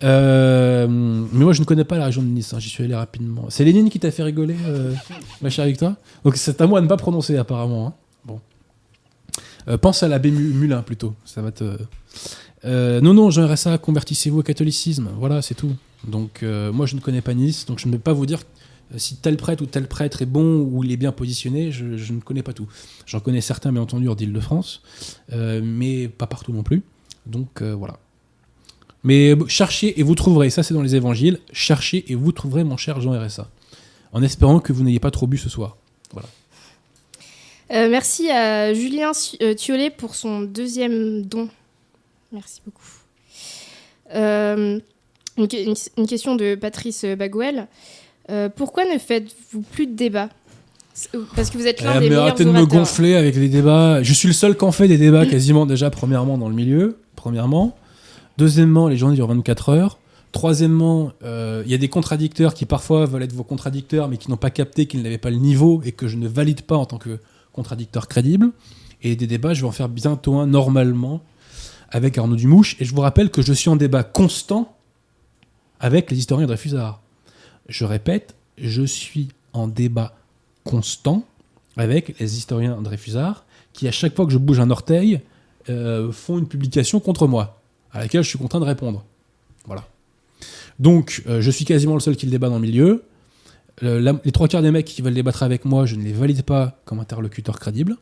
Euh, 0.04 0.86
mais 0.88 1.44
moi, 1.44 1.52
je 1.52 1.60
ne 1.60 1.64
connais 1.64 1.84
pas 1.84 1.98
la 1.98 2.06
région 2.06 2.22
de 2.22 2.28
Nice. 2.28 2.52
hein. 2.52 2.58
J'y 2.60 2.68
suis 2.68 2.84
allé 2.84 2.94
rapidement. 2.94 3.46
C'est 3.48 3.64
Lénine 3.64 3.90
qui 3.90 3.98
t'a 3.98 4.10
fait 4.10 4.22
rigoler, 4.22 4.56
euh, 4.66 4.92
ma 5.42 5.50
chère 5.50 5.66
Victoire? 5.66 5.94
Donc, 6.24 6.36
c'est 6.36 6.60
à 6.60 6.66
moi 6.66 6.80
de 6.80 6.84
ne 6.84 6.88
pas 6.88 6.96
prononcer, 6.96 7.36
apparemment. 7.36 7.88
hein. 7.88 7.92
Bon. 8.24 8.40
Euh, 9.68 9.76
pense 9.78 10.02
à 10.02 10.08
l'abbé 10.08 10.30
Mu- 10.30 10.52
Mulin, 10.52 10.82
plutôt. 10.82 11.14
Ça 11.24 11.42
va 11.42 11.50
te. 11.52 11.76
Euh, 12.64 13.00
non, 13.00 13.14
non, 13.14 13.30
Jean 13.30 13.46
RSA, 13.46 13.78
convertissez-vous 13.78 14.40
au 14.40 14.42
catholicisme. 14.42 15.08
Voilà, 15.18 15.42
c'est 15.42 15.54
tout. 15.54 15.72
Donc, 16.06 16.42
euh, 16.42 16.72
moi, 16.72 16.86
je 16.86 16.94
ne 16.94 17.00
connais 17.00 17.20
pas 17.20 17.34
Nice. 17.34 17.66
Donc, 17.66 17.78
je 17.78 17.86
ne 17.86 17.92
peux 17.92 17.98
pas 17.98 18.12
vous 18.12 18.26
dire 18.26 18.40
si 18.96 19.16
tel 19.16 19.36
prêtre 19.36 19.62
ou 19.62 19.66
tel 19.66 19.86
prêtre 19.86 20.22
est 20.22 20.26
bon 20.26 20.60
ou 20.62 20.82
il 20.84 20.92
est 20.92 20.96
bien 20.96 21.12
positionné. 21.12 21.70
Je, 21.72 21.84
ne 22.12 22.20
connais 22.20 22.42
pas 22.42 22.52
tout. 22.52 22.68
J'en 23.06 23.20
connais 23.20 23.40
certains, 23.40 23.72
bien 23.72 23.82
entendu, 23.82 24.08
hors 24.08 24.16
d'Île-de-France, 24.16 24.82
euh, 25.32 25.60
mais 25.62 26.08
pas 26.08 26.26
partout 26.26 26.52
non 26.52 26.62
plus. 26.62 26.82
Donc 27.26 27.62
euh, 27.62 27.74
voilà. 27.74 27.98
Mais 29.04 29.34
euh, 29.34 29.46
cherchez 29.46 30.00
et 30.00 30.02
vous 30.02 30.14
trouverez, 30.14 30.50
ça 30.50 30.62
c'est 30.62 30.74
dans 30.74 30.82
les 30.82 30.96
évangiles, 30.96 31.38
cherchez 31.52 32.10
et 32.10 32.14
vous 32.14 32.32
trouverez 32.32 32.64
mon 32.64 32.76
cher 32.76 33.00
Jean 33.00 33.12
RSA. 33.18 33.48
En 34.12 34.22
espérant 34.22 34.60
que 34.60 34.72
vous 34.72 34.82
n'ayez 34.82 35.00
pas 35.00 35.10
trop 35.10 35.26
bu 35.26 35.36
ce 35.38 35.48
soir. 35.48 35.76
Euh, 37.70 37.88
merci 37.90 38.30
à 38.30 38.72
Julien 38.72 39.12
euh, 39.42 39.54
Thiolet 39.54 39.90
pour 39.90 40.14
son 40.14 40.40
deuxième 40.40 41.22
don. 41.22 41.50
Merci 42.32 42.62
beaucoup. 42.64 42.86
Euh, 44.14 44.80
une, 45.36 45.74
une- 45.96 46.06
question 46.06 46.34
de 46.34 46.54
Patrice 46.54 47.04
Bagwell. 47.04 47.68
Euh, 48.30 48.48
pourquoi 48.54 48.84
ne 48.84 48.98
faites-vous 48.98 49.62
plus 49.62 49.86
de 49.86 49.94
débats 49.96 50.28
C'est- 50.94 51.10
Parce 51.36 51.48
que 51.50 51.58
vous 51.58 51.66
êtes 51.66 51.80
l'un 51.82 51.92
Eh, 51.92 51.94
des 51.94 52.00
mais 52.00 52.08
meilleurs 52.10 52.24
arrêtez 52.24 52.44
de 52.44 52.50
me 52.50 52.58
orateurs. 52.58 52.80
gonfler 52.80 53.14
avec 53.14 53.36
les 53.36 53.48
débats. 53.48 54.02
Je 54.02 54.12
suis 54.12 54.26
le 54.28 54.34
seul 54.34 54.56
qui 54.56 54.64
en 54.64 54.72
fait 54.72 54.88
des 54.88 54.98
débats 54.98 55.26
quasiment 55.26 55.64
déjà, 55.64 55.90
premièrement, 55.90 56.36
dans 56.38 56.48
le 56.48 56.54
milieu. 56.54 56.98
Premièrement. 57.16 57.76
Deuxièmement, 58.36 58.88
les 58.88 58.96
journées 58.96 59.14
durent 59.16 59.28
24 59.28 59.68
heures. 59.70 59.98
Troisièmement, 60.32 61.12
euh, 61.24 61.62
il 61.64 61.70
y 61.70 61.74
a 61.74 61.78
des 61.78 61.88
contradicteurs 61.88 62.52
qui 62.52 62.66
parfois 62.66 63.06
veulent 63.06 63.22
être 63.22 63.32
vos 63.32 63.44
contradicteurs, 63.44 64.08
mais 64.08 64.16
qui 64.18 64.30
n'ont 64.30 64.36
pas 64.36 64.50
capté 64.50 64.86
qu'ils 64.86 65.02
n'avaient 65.02 65.18
pas 65.18 65.30
le 65.30 65.36
niveau 65.36 65.80
et 65.84 65.92
que 65.92 66.06
je 66.08 66.16
ne 66.16 66.28
valide 66.28 66.62
pas 66.62 66.76
en 66.76 66.84
tant 66.84 66.98
que 66.98 67.18
contradicteur 67.52 68.08
crédible. 68.08 68.50
Et 69.02 69.16
des 69.16 69.26
débats, 69.26 69.54
je 69.54 69.62
vais 69.62 69.68
en 69.68 69.72
faire 69.72 69.88
bientôt 69.88 70.36
un 70.36 70.46
normalement 70.46 71.22
avec 71.90 72.18
Arnaud 72.18 72.36
Dumouche. 72.36 72.76
Et 72.80 72.84
je 72.84 72.94
vous 72.94 73.00
rappelle 73.00 73.30
que 73.30 73.40
je 73.40 73.52
suis 73.52 73.70
en 73.70 73.76
débat 73.76 74.02
constant 74.02 74.76
avec 75.80 76.10
les 76.10 76.18
historiens 76.18 76.46
de 76.46 76.52
Dreyfusard. 76.52 77.00
Je 77.68 77.84
répète, 77.84 78.34
je 78.56 78.82
suis 78.82 79.28
en 79.52 79.68
débat 79.68 80.14
constant 80.64 81.24
avec 81.76 82.18
les 82.18 82.36
historiens 82.36 82.80
Dreyfusard 82.80 83.44
qui, 83.72 83.86
à 83.86 83.92
chaque 83.92 84.16
fois 84.16 84.26
que 84.26 84.32
je 84.32 84.38
bouge 84.38 84.58
un 84.60 84.70
orteil, 84.70 85.20
euh, 85.68 86.10
font 86.10 86.38
une 86.38 86.48
publication 86.48 86.98
contre 86.98 87.26
moi, 87.26 87.60
à 87.92 88.00
laquelle 88.00 88.22
je 88.22 88.28
suis 88.28 88.38
contraint 88.38 88.60
de 88.60 88.64
répondre. 88.64 89.04
Voilà. 89.66 89.86
Donc, 90.78 91.22
euh, 91.28 91.40
je 91.40 91.50
suis 91.50 91.64
quasiment 91.64 91.94
le 91.94 92.00
seul 92.00 92.16
qui 92.16 92.26
le 92.26 92.32
débat 92.32 92.48
dans 92.48 92.56
le 92.56 92.62
milieu. 92.62 93.04
La- 93.80 94.14
les 94.24 94.32
trois 94.32 94.48
quarts 94.48 94.62
des 94.62 94.72
mecs 94.72 94.86
qui 94.86 95.02
veulent 95.02 95.14
débattre 95.14 95.44
avec 95.44 95.64
moi, 95.64 95.86
je 95.86 95.94
ne 95.94 96.02
les 96.02 96.12
valide 96.12 96.42
pas 96.42 96.80
comme 96.84 96.98
interlocuteur 96.98 97.60
crédible. 97.60 97.96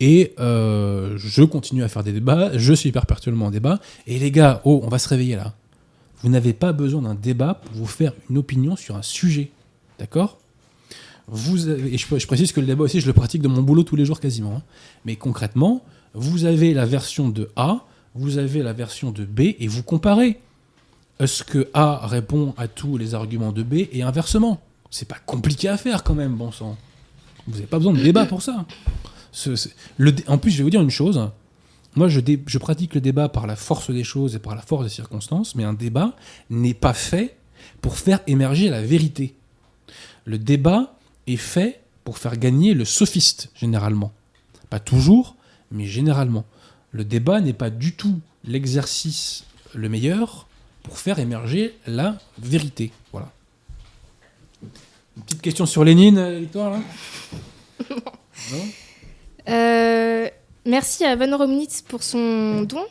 Et 0.00 0.32
euh, 0.40 1.14
je 1.18 1.42
continue 1.42 1.82
à 1.82 1.88
faire 1.88 2.02
des 2.02 2.12
débats, 2.12 2.50
je 2.56 2.72
suis 2.72 2.92
perpétuellement 2.92 3.46
en 3.46 3.50
débat. 3.50 3.78
Et 4.06 4.18
les 4.18 4.30
gars, 4.30 4.62
oh, 4.64 4.80
on 4.84 4.88
va 4.88 4.98
se 4.98 5.08
réveiller 5.08 5.36
là. 5.36 5.54
Vous 6.22 6.28
n'avez 6.28 6.52
pas 6.52 6.72
besoin 6.72 7.02
d'un 7.02 7.14
débat 7.14 7.54
pour 7.54 7.74
vous 7.74 7.86
faire 7.86 8.12
une 8.30 8.38
opinion 8.38 8.76
sur 8.76 8.96
un 8.96 9.02
sujet. 9.02 9.50
D'accord? 9.98 10.38
Vous 11.28 11.68
et 11.68 11.96
je, 11.96 12.26
précise 12.26 12.52
que 12.52 12.60
le 12.60 12.66
débat 12.66 12.84
aussi, 12.84 13.00
je 13.00 13.06
le 13.06 13.12
pratique 13.12 13.42
dans 13.42 13.50
mon 13.50 13.62
boulot 13.62 13.84
tous 13.84 13.96
les 13.96 14.04
jours 14.04 14.20
quasiment. 14.20 14.56
hein. 14.56 14.62
Mais 15.04 15.16
concrètement, 15.16 15.82
vous 16.14 16.44
avez 16.44 16.74
la 16.74 16.84
version 16.84 17.28
de 17.28 17.50
A, 17.56 17.84
vous 18.14 18.38
avez 18.38 18.62
la 18.62 18.72
version 18.72 19.10
de 19.10 19.24
B, 19.24 19.40
et 19.58 19.68
vous 19.68 19.82
comparez. 19.82 20.40
Est-ce 21.18 21.44
que 21.44 21.68
A 21.74 22.06
répond 22.06 22.54
à 22.56 22.68
tous 22.68 22.98
les 22.98 23.14
arguments 23.14 23.52
de 23.52 23.62
B 23.62 23.86
et 23.92 24.02
inversement? 24.02 24.60
C'est 24.90 25.08
pas 25.08 25.18
compliqué 25.24 25.68
à 25.68 25.76
faire 25.76 26.02
quand 26.02 26.14
même, 26.14 26.34
bon 26.34 26.50
sang. 26.50 26.76
Vous 27.46 27.54
n'avez 27.54 27.66
pas 27.66 27.78
besoin 27.78 27.92
de 27.92 28.02
débat 28.02 28.26
pour 28.26 28.42
ça. 28.42 28.66
En 30.26 30.38
plus, 30.38 30.50
je 30.50 30.58
vais 30.58 30.64
vous 30.64 30.70
dire 30.70 30.82
une 30.82 30.90
chose. 30.90 31.30
Moi, 31.94 32.08
je, 32.08 32.20
dé- 32.20 32.42
je 32.46 32.58
pratique 32.58 32.94
le 32.94 33.00
débat 33.00 33.28
par 33.28 33.46
la 33.46 33.56
force 33.56 33.90
des 33.90 34.04
choses 34.04 34.34
et 34.34 34.38
par 34.38 34.54
la 34.54 34.62
force 34.62 34.84
des 34.84 34.90
circonstances, 34.90 35.54
mais 35.54 35.64
un 35.64 35.74
débat 35.74 36.16
n'est 36.50 36.74
pas 36.74 36.94
fait 36.94 37.36
pour 37.80 37.96
faire 37.98 38.20
émerger 38.26 38.68
la 38.70 38.80
vérité. 38.82 39.34
Le 40.24 40.38
débat 40.38 40.94
est 41.26 41.36
fait 41.36 41.80
pour 42.04 42.18
faire 42.18 42.36
gagner 42.38 42.74
le 42.74 42.84
sophiste, 42.84 43.50
généralement. 43.54 44.12
Pas 44.70 44.80
toujours, 44.80 45.36
mais 45.70 45.86
généralement. 45.86 46.44
Le 46.92 47.04
débat 47.04 47.40
n'est 47.40 47.52
pas 47.52 47.70
du 47.70 47.92
tout 47.94 48.18
l'exercice 48.44 49.44
le 49.74 49.88
meilleur 49.88 50.46
pour 50.82 50.98
faire 50.98 51.18
émerger 51.18 51.74
la 51.86 52.18
vérité. 52.38 52.90
Voilà. 53.12 53.30
Une 55.16 55.22
petite 55.24 55.42
question 55.42 55.66
sur 55.66 55.84
Lénine, 55.84 56.18
euh, 56.18 56.38
Victoire, 56.38 56.70
là? 56.70 56.80
Non? 58.50 58.64
Euh, 59.48 60.28
merci 60.66 61.04
à 61.04 61.16
Van 61.16 61.36
Romnitz 61.36 61.82
pour 61.82 62.02
son 62.02 62.62
don. 62.62 62.82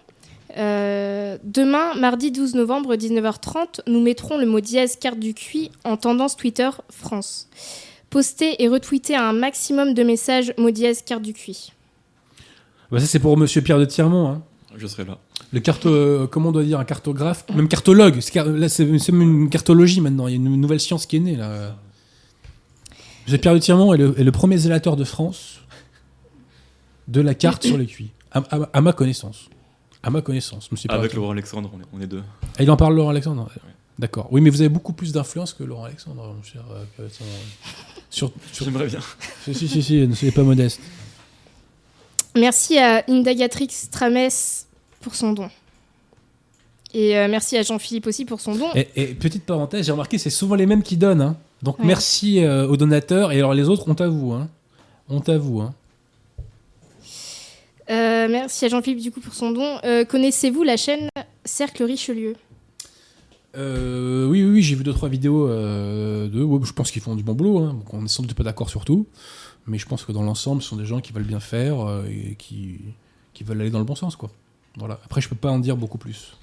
Euh, 0.58 1.38
demain, 1.44 1.94
mardi 1.96 2.32
12 2.32 2.56
novembre, 2.56 2.96
19h30, 2.96 3.82
nous 3.88 4.02
mettrons 4.02 4.38
le 4.38 4.46
mot 4.46 4.60
dièse 4.60 4.98
carte 4.98 5.18
du 5.20 5.34
QI 5.34 5.72
en 5.86 5.96
tendance 5.96 6.36
Twitter 6.36 6.70
France. 6.90 7.48
Postez 8.10 8.62
et 8.62 8.68
retweetez 8.68 9.16
un 9.16 9.32
maximum 9.32 9.94
de 9.94 10.04
messages 10.04 10.54
mot 10.58 10.72
dièse 10.72 11.04
carte 11.04 11.22
du 11.22 11.32
QI. 11.34 11.72
Bah, 12.92 13.00
Ça, 13.00 13.06
c'est 13.06 13.20
pour 13.20 13.38
Monsieur 13.38 13.62
Pierre 13.62 13.80
de 13.80 13.86
Tirmont. 13.86 14.28
Hein. 14.28 14.42
Je 14.76 14.88
serai 14.88 15.06
là. 15.06 15.18
Le 15.54 15.60
carto, 15.62 15.88
euh, 15.90 16.28
comment 16.28 16.50
on 16.50 16.52
doit 16.52 16.64
dire, 16.64 16.80
un 16.80 16.86
cartographe, 16.86 17.46
même 17.56 17.68
cartologue. 17.70 18.20
C'est 18.20 18.32
car- 18.32 18.48
Là, 18.48 18.68
c'est 18.68 19.00
c'est 19.00 19.12
même 19.14 19.44
une 19.44 19.50
cartologie 19.50 20.02
maintenant. 20.02 20.28
Il 20.28 20.32
y 20.32 20.34
a 20.34 20.38
une 20.38 20.60
nouvelle 20.60 20.80
science 20.82 21.06
qui 21.06 21.16
est 21.18 21.20
née 21.20 21.36
là. 21.38 21.76
Monsieur 23.26 23.38
Pierre 23.38 23.54
de 23.54 23.60
Tirmont 23.60 23.94
est 23.94 23.98
le, 23.98 24.20
est 24.20 24.24
le 24.24 24.32
premier 24.34 24.58
zélateur 24.58 24.96
de 24.98 25.04
France 25.06 25.61
de 27.08 27.22
la 27.22 27.34
carte 27.36 27.66
sur 27.66 27.78
les 27.78 27.86
QI, 27.86 28.12
à, 28.32 28.40
à- 28.40 28.70
à 28.74 28.82
ma 28.82 28.94
connaissance. 28.94 29.50
À 30.04 30.10
ma 30.10 30.22
connaissance, 30.22 30.72
Monsieur 30.72 30.88
Pierre 30.88 31.00
de 31.00 31.06
Avec. 31.06 31.16
Laurent 31.16 31.32
Alexandre, 31.32 31.70
on 31.76 31.80
est, 31.80 31.86
on 31.94 32.02
est 32.02 32.08
deux. 32.08 32.24
Ah, 32.58 32.64
il 32.64 32.72
en 32.72 32.78
parle 32.78 32.96
Laurent 32.96 33.10
Alexandre. 33.12 33.50
D'accord. 34.00 34.28
Oui, 34.32 34.42
mais 34.42 34.50
vous 34.50 34.62
avez 34.62 34.70
beaucoup 34.70 34.94
plus 34.94 35.12
d'influence 35.12 35.54
que 35.54 35.64
Laurent 35.64 35.84
Alexandre, 35.86 36.34
mon 36.36 36.42
cher 36.42 36.64
euh. 37.00 37.08
Sur, 38.10 38.32
sur... 38.52 38.66
J'aimerais 38.66 38.88
bien. 38.88 39.00
Si, 39.44 39.54
si, 39.54 39.68
si, 39.68 39.84
si, 39.84 40.08
ne 40.08 40.16
soyez 40.16 40.32
pas 40.32 40.42
modeste. 40.44 40.80
Merci 42.36 42.78
à 42.80 43.04
Indagatrix 43.10 43.70
Trames 43.92 44.30
pour 45.02 45.16
son 45.16 45.34
don. 45.34 45.50
Et 46.94 47.18
euh, 47.18 47.28
merci 47.30 47.58
à 47.58 47.62
Jean-Philippe 47.64 48.08
aussi 48.08 48.26
pour 48.26 48.42
son 48.42 48.56
don. 48.56 48.70
Et, 48.76 48.88
et 48.96 49.06
petite 49.14 49.46
parenthèse, 49.46 49.86
j'ai 49.86 49.92
remarqué, 49.92 50.18
c'est 50.18 50.30
souvent 50.30 50.56
les 50.56 50.66
mêmes 50.66 50.84
qui 50.84 50.98
donnent. 50.98 51.22
hein. 51.22 51.38
Donc 51.62 51.80
Ouais. 51.80 51.86
merci 51.86 52.44
euh, 52.44 52.68
aux 52.68 52.76
donateurs. 52.78 53.32
Et 53.32 53.38
alors 53.38 53.54
les 53.54 53.70
autres, 53.70 53.84
on 53.88 53.96
t'avoue. 53.96 54.34
Hein. 54.34 54.50
On 55.10 55.20
t'avoue. 55.22 55.62
Hein. 55.62 55.74
Euh, 57.92 58.28
merci 58.30 58.66
à 58.66 58.70
Jean-Philippe 58.70 59.02
du 59.02 59.12
coup 59.12 59.20
pour 59.20 59.34
son 59.34 59.52
don. 59.52 59.80
Euh, 59.84 60.06
Connaissez-vous 60.06 60.64
la 60.64 60.78
chaîne 60.78 61.10
Cercle 61.44 61.84
Richelieu? 61.84 62.36
Euh, 63.58 64.28
oui, 64.28 64.44
oui, 64.46 64.50
oui, 64.52 64.62
j'ai 64.62 64.76
vu 64.76 64.84
deux 64.84 64.94
trois 64.94 65.10
vidéos 65.10 65.48
de. 65.50 66.42
ouais, 66.44 66.60
je 66.64 66.72
pense 66.72 66.90
qu'ils 66.90 67.02
font 67.02 67.16
du 67.16 67.24
bon 67.24 67.34
boulot. 67.34 67.60
Hein. 67.60 67.74
Donc 67.74 67.94
on 67.94 68.02
n'est 68.02 68.08
sans 68.08 68.24
doute 68.24 68.34
pas 68.34 68.44
d'accord 68.44 68.70
sur 68.70 68.86
tout, 68.86 69.06
mais 69.68 69.78
je 69.78 69.86
pense 69.86 70.06
que 70.06 70.12
dans 70.14 70.24
l'ensemble, 70.24 70.62
ce 70.62 70.70
sont 70.70 70.78
des 70.78 70.86
gens 70.86 71.02
qui 71.02 71.12
veulent 71.12 71.24
bien 71.24 71.42
faire 71.42 72.04
et 72.10 72.36
qui, 72.36 72.80
qui 73.34 73.44
veulent 73.44 73.60
aller 73.60 73.70
dans 73.72 73.80
le 73.80 73.86
bon 73.86 73.96
sens, 73.96 74.16
quoi. 74.16 74.32
Voilà. 74.78 75.00
Après, 75.04 75.20
je 75.20 75.28
peux 75.28 75.36
pas 75.36 75.52
en 75.52 75.60
dire 75.60 75.76
beaucoup 75.76 75.98
plus. 75.98 76.38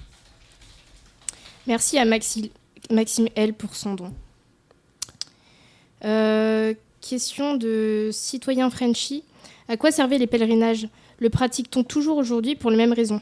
Merci 1.65 1.97
à 1.97 2.05
Maxi- 2.05 2.51
Maxime 2.91 3.27
L 3.35 3.55
pour 3.55 3.75
son 3.75 3.95
don. 3.95 4.13
Euh, 6.05 6.75
question 7.01 7.55
de 7.55 8.09
citoyen 8.13 8.69
Frenchy. 8.69 9.23
À 9.67 9.77
quoi 9.77 9.91
servaient 9.91 10.19
les 10.19 10.27
pèlerinages? 10.27 10.87
Le 11.19 11.29
pratique-t-on 11.29 11.83
toujours 11.83 12.17
aujourd'hui 12.17 12.55
pour 12.55 12.71
les 12.71 12.77
mêmes 12.77 12.93
raisons? 12.93 13.21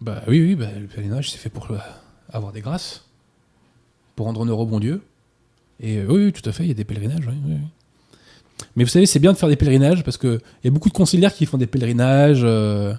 Bah 0.00 0.22
oui, 0.26 0.40
oui, 0.40 0.54
bah, 0.54 0.66
le 0.78 0.86
pèlerinage, 0.86 1.30
c'est 1.30 1.38
fait 1.38 1.50
pour 1.50 1.70
euh, 1.70 1.78
avoir 2.32 2.52
des 2.52 2.60
grâces, 2.60 3.04
pour 4.16 4.26
rendre 4.26 4.40
honneur 4.40 4.58
au 4.58 4.66
bon 4.66 4.80
Dieu. 4.80 5.02
Et 5.78 5.98
euh, 5.98 6.06
oui, 6.08 6.32
tout 6.32 6.48
à 6.48 6.52
fait, 6.52 6.64
il 6.64 6.68
y 6.68 6.72
a 6.72 6.74
des 6.74 6.84
pèlerinages. 6.84 7.28
Mais 8.76 8.84
vous 8.84 8.90
savez, 8.90 9.06
c'est 9.06 9.18
bien 9.18 9.32
de 9.32 9.38
faire 9.38 9.48
des 9.48 9.56
pèlerinages 9.56 10.02
parce 10.04 10.16
qu'il 10.18 10.40
y 10.64 10.68
a 10.68 10.70
beaucoup 10.70 10.88
de 10.88 10.94
conciliaires 10.94 11.34
qui 11.34 11.46
font 11.46 11.58
des 11.58 11.66
pèlerinages. 11.66 12.42
euh, 12.44 12.94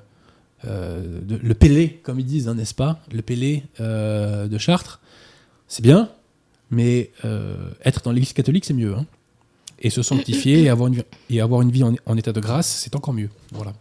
le 0.64 1.54
Pélé, 1.54 2.00
comme 2.04 2.20
ils 2.20 2.26
disent, 2.26 2.48
hein, 2.48 2.56
n'est-ce 2.56 2.76
pas? 2.76 3.00
Le 3.12 3.22
Pélé 3.22 3.64
de 3.80 4.58
Chartres. 4.58 5.00
C'est 5.68 5.82
bien, 5.84 6.10
mais 6.70 7.12
être 7.84 8.02
dans 8.04 8.12
l'église 8.12 8.34
catholique, 8.34 8.66
c'est 8.66 8.74
mieux. 8.74 8.96
hein. 8.96 9.06
Et 9.84 9.90
se 9.90 10.04
sanctifier 10.04 10.62
et 10.62 10.70
avoir 10.70 10.88
une, 10.90 10.96
vie- 10.96 11.04
et 11.32 11.42
avoir 11.42 11.62
une 11.62 11.72
vie 11.72 11.84
en, 11.84 11.94
en 12.06 12.16
état 12.18 12.32
de 12.32 12.40
grâce, 12.40 12.68
c'est 12.84 12.96
encore 12.96 13.14
mieux. 13.16 13.30
Voilà. 13.52 13.74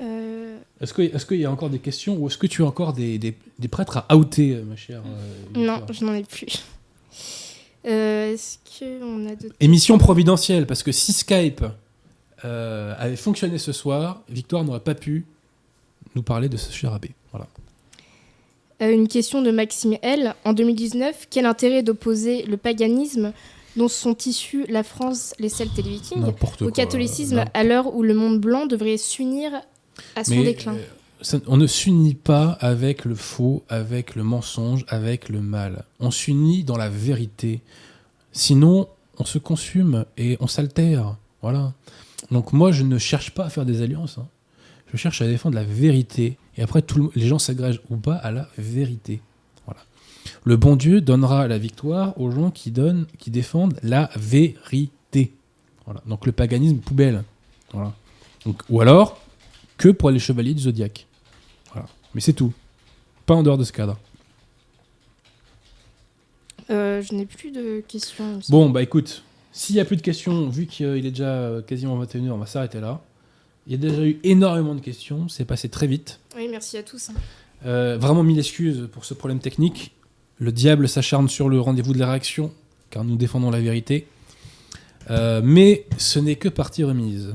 Euh, 0.00 0.58
Est-ce 0.80 0.92
que- 0.94 1.02
est-ce 1.02 1.26
qu'il 1.26 1.40
y 1.40 1.44
a 1.44 1.50
encore 1.50 1.70
des 1.70 1.78
questions 1.80 2.16
ou 2.16 2.28
est-ce 2.28 2.38
que 2.38 2.46
tu 2.46 2.62
as 2.62 2.66
encore 2.66 2.92
des, 2.92 3.18
des- 3.18 3.36
des 3.58 3.68
prêtres 3.68 4.04
à 4.08 4.16
outer, 4.16 4.54
ma 4.62 4.76
chère 4.76 5.02
euh, 5.06 5.58
Non, 5.58 5.82
je 5.90 6.04
n'en 6.04 6.14
ai 6.14 6.22
plus. 6.22 6.46
Euh, 7.86 8.32
Est-ce 8.34 8.58
qu'on 8.78 9.26
a 9.26 9.34
d'autres 9.34 9.54
Émission 9.60 9.98
providentielle, 9.98 10.66
parce 10.66 10.82
que 10.82 10.92
si 10.92 11.12
Skype 11.12 11.64
avait 12.44 13.16
fonctionné 13.16 13.58
ce 13.58 13.72
soir, 13.72 14.22
Victoire 14.28 14.62
n'aurait 14.62 14.78
pas 14.80 14.94
pu 14.94 15.24
nous 16.14 16.22
parler 16.22 16.48
de 16.48 16.56
ce 16.56 16.70
cher 16.72 16.92
abbé. 16.92 17.10
Voilà. 17.32 17.46
Une 18.80 19.08
question 19.08 19.42
de 19.42 19.50
Maxime 19.50 19.96
L. 20.02 20.34
En 20.44 20.52
2019, 20.52 21.26
quel 21.30 21.46
intérêt 21.46 21.82
d'opposer 21.82 22.44
le 22.44 22.56
paganisme 22.56 23.32
dont 23.76 23.88
sont 23.88 24.16
issus 24.26 24.66
la 24.68 24.82
France, 24.82 25.34
les 25.38 25.48
Celtes 25.48 25.78
et 25.78 25.82
les 25.82 25.90
Vikings 25.90 26.22
au 26.24 26.32
quoi. 26.32 26.70
catholicisme 26.72 27.44
à 27.54 27.64
l'heure 27.64 27.94
où 27.94 28.02
le 28.02 28.14
monde 28.14 28.40
blanc 28.40 28.66
devrait 28.66 28.96
s'unir 28.96 29.50
à 30.16 30.24
son 30.24 30.36
Mais, 30.36 30.44
déclin? 30.44 30.74
euh, 30.74 30.84
ça- 31.22 31.38
on 31.48 31.56
ne 31.56 31.66
s'unit 31.66 32.14
pas 32.14 32.56
avec 32.60 33.04
le 33.04 33.14
faux, 33.16 33.62
avec 33.68 34.14
le 34.14 34.22
mensonge, 34.22 34.84
avec 34.88 35.28
le 35.28 35.40
mal. 35.40 35.84
On 36.00 36.10
s'unit 36.12 36.62
dans 36.64 36.76
la 36.76 36.88
vérité. 36.88 37.60
Sinon, 38.32 38.88
on 39.18 39.24
se 39.24 39.38
consume 39.38 40.04
et 40.16 40.36
on 40.40 40.46
s'altère. 40.46 41.16
Voilà. 41.42 41.72
Donc 42.30 42.52
moi, 42.52 42.70
je 42.72 42.82
ne 42.84 42.98
cherche 42.98 43.32
pas 43.32 43.44
à 43.46 43.50
faire 43.50 43.64
des 43.64 43.82
alliances. 43.82 44.18
hein. 44.18 44.26
Je 44.92 44.96
cherche 44.96 45.20
à 45.20 45.26
défendre 45.26 45.54
la 45.56 45.64
vérité. 45.64 46.36
Et 46.58 46.62
après, 46.62 46.82
tout 46.82 46.98
le- 46.98 47.10
les 47.14 47.26
gens 47.26 47.38
s'agrègent 47.38 47.80
ou 47.88 47.96
pas 47.96 48.16
à 48.16 48.30
la 48.32 48.48
vérité. 48.58 49.20
Voilà. 49.64 49.80
Le 50.44 50.56
bon 50.56 50.76
Dieu 50.76 51.00
donnera 51.00 51.48
la 51.48 51.56
victoire 51.56 52.20
aux 52.20 52.30
gens 52.30 52.50
qui, 52.50 52.70
donnent, 52.72 53.06
qui 53.18 53.30
défendent 53.30 53.78
la 53.82 54.10
vérité. 54.16 55.32
Voilà. 55.86 56.02
Donc 56.06 56.26
le 56.26 56.32
paganisme, 56.32 56.78
poubelle. 56.78 57.24
Voilà. 57.72 57.94
Donc, 58.44 58.62
ou 58.68 58.80
alors, 58.80 59.20
que 59.78 59.88
pour 59.88 60.10
les 60.10 60.18
chevaliers 60.18 60.52
du 60.54 60.62
zodiaque. 60.62 61.06
Voilà. 61.72 61.86
Mais 62.14 62.20
c'est 62.20 62.32
tout. 62.32 62.52
Pas 63.24 63.34
en 63.34 63.42
dehors 63.42 63.56
de 63.58 63.64
ce 63.64 63.72
cadre. 63.72 63.96
Euh, 66.70 67.00
je 67.02 67.14
n'ai 67.14 67.24
plus 67.26 67.50
de 67.50 67.82
questions. 67.86 68.40
Bon, 68.50 68.68
bah 68.68 68.82
écoute, 68.82 69.22
s'il 69.52 69.76
n'y 69.76 69.80
a 69.80 69.84
plus 69.84 69.96
de 69.96 70.02
questions, 70.02 70.48
vu 70.48 70.66
qu'il 70.66 70.86
est 71.06 71.10
déjà 71.10 71.28
euh, 71.28 71.62
quasiment 71.62 72.02
21h, 72.04 72.30
on 72.30 72.36
va 72.38 72.46
s'arrêter 72.46 72.80
là. 72.80 73.00
Il 73.68 73.72
y 73.72 73.74
a 73.74 73.90
déjà 73.90 74.02
eu 74.02 74.18
énormément 74.24 74.74
de 74.74 74.80
questions, 74.80 75.28
c'est 75.28 75.44
passé 75.44 75.68
très 75.68 75.86
vite. 75.86 76.20
Oui, 76.34 76.48
merci 76.50 76.78
à 76.78 76.82
tous. 76.82 77.10
hein. 77.10 77.14
Euh, 77.66 77.98
vraiment 77.98 78.22
mille 78.22 78.38
excuses 78.38 78.88
pour 78.90 79.04
ce 79.04 79.12
problème 79.12 79.40
technique. 79.40 79.92
Le 80.38 80.52
diable 80.52 80.88
s'acharne 80.88 81.28
sur 81.28 81.50
le 81.50 81.60
rendez-vous 81.60 81.92
de 81.92 81.98
la 81.98 82.08
réaction, 82.10 82.50
car 82.88 83.04
nous 83.04 83.16
défendons 83.16 83.50
la 83.50 83.60
vérité. 83.60 84.06
Euh, 85.10 85.42
mais 85.44 85.84
ce 85.98 86.18
n'est 86.18 86.36
que 86.36 86.48
partie 86.48 86.82
remise. 86.82 87.34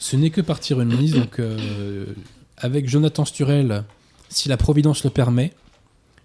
Ce 0.00 0.16
n'est 0.16 0.30
que 0.30 0.40
partie 0.40 0.74
remise, 0.74 1.12
donc 1.12 1.38
euh, 1.38 2.06
avec 2.56 2.88
Jonathan 2.88 3.24
Sturel, 3.24 3.84
si 4.30 4.48
la 4.48 4.56
Providence 4.56 5.04
le 5.04 5.10
permet, 5.10 5.52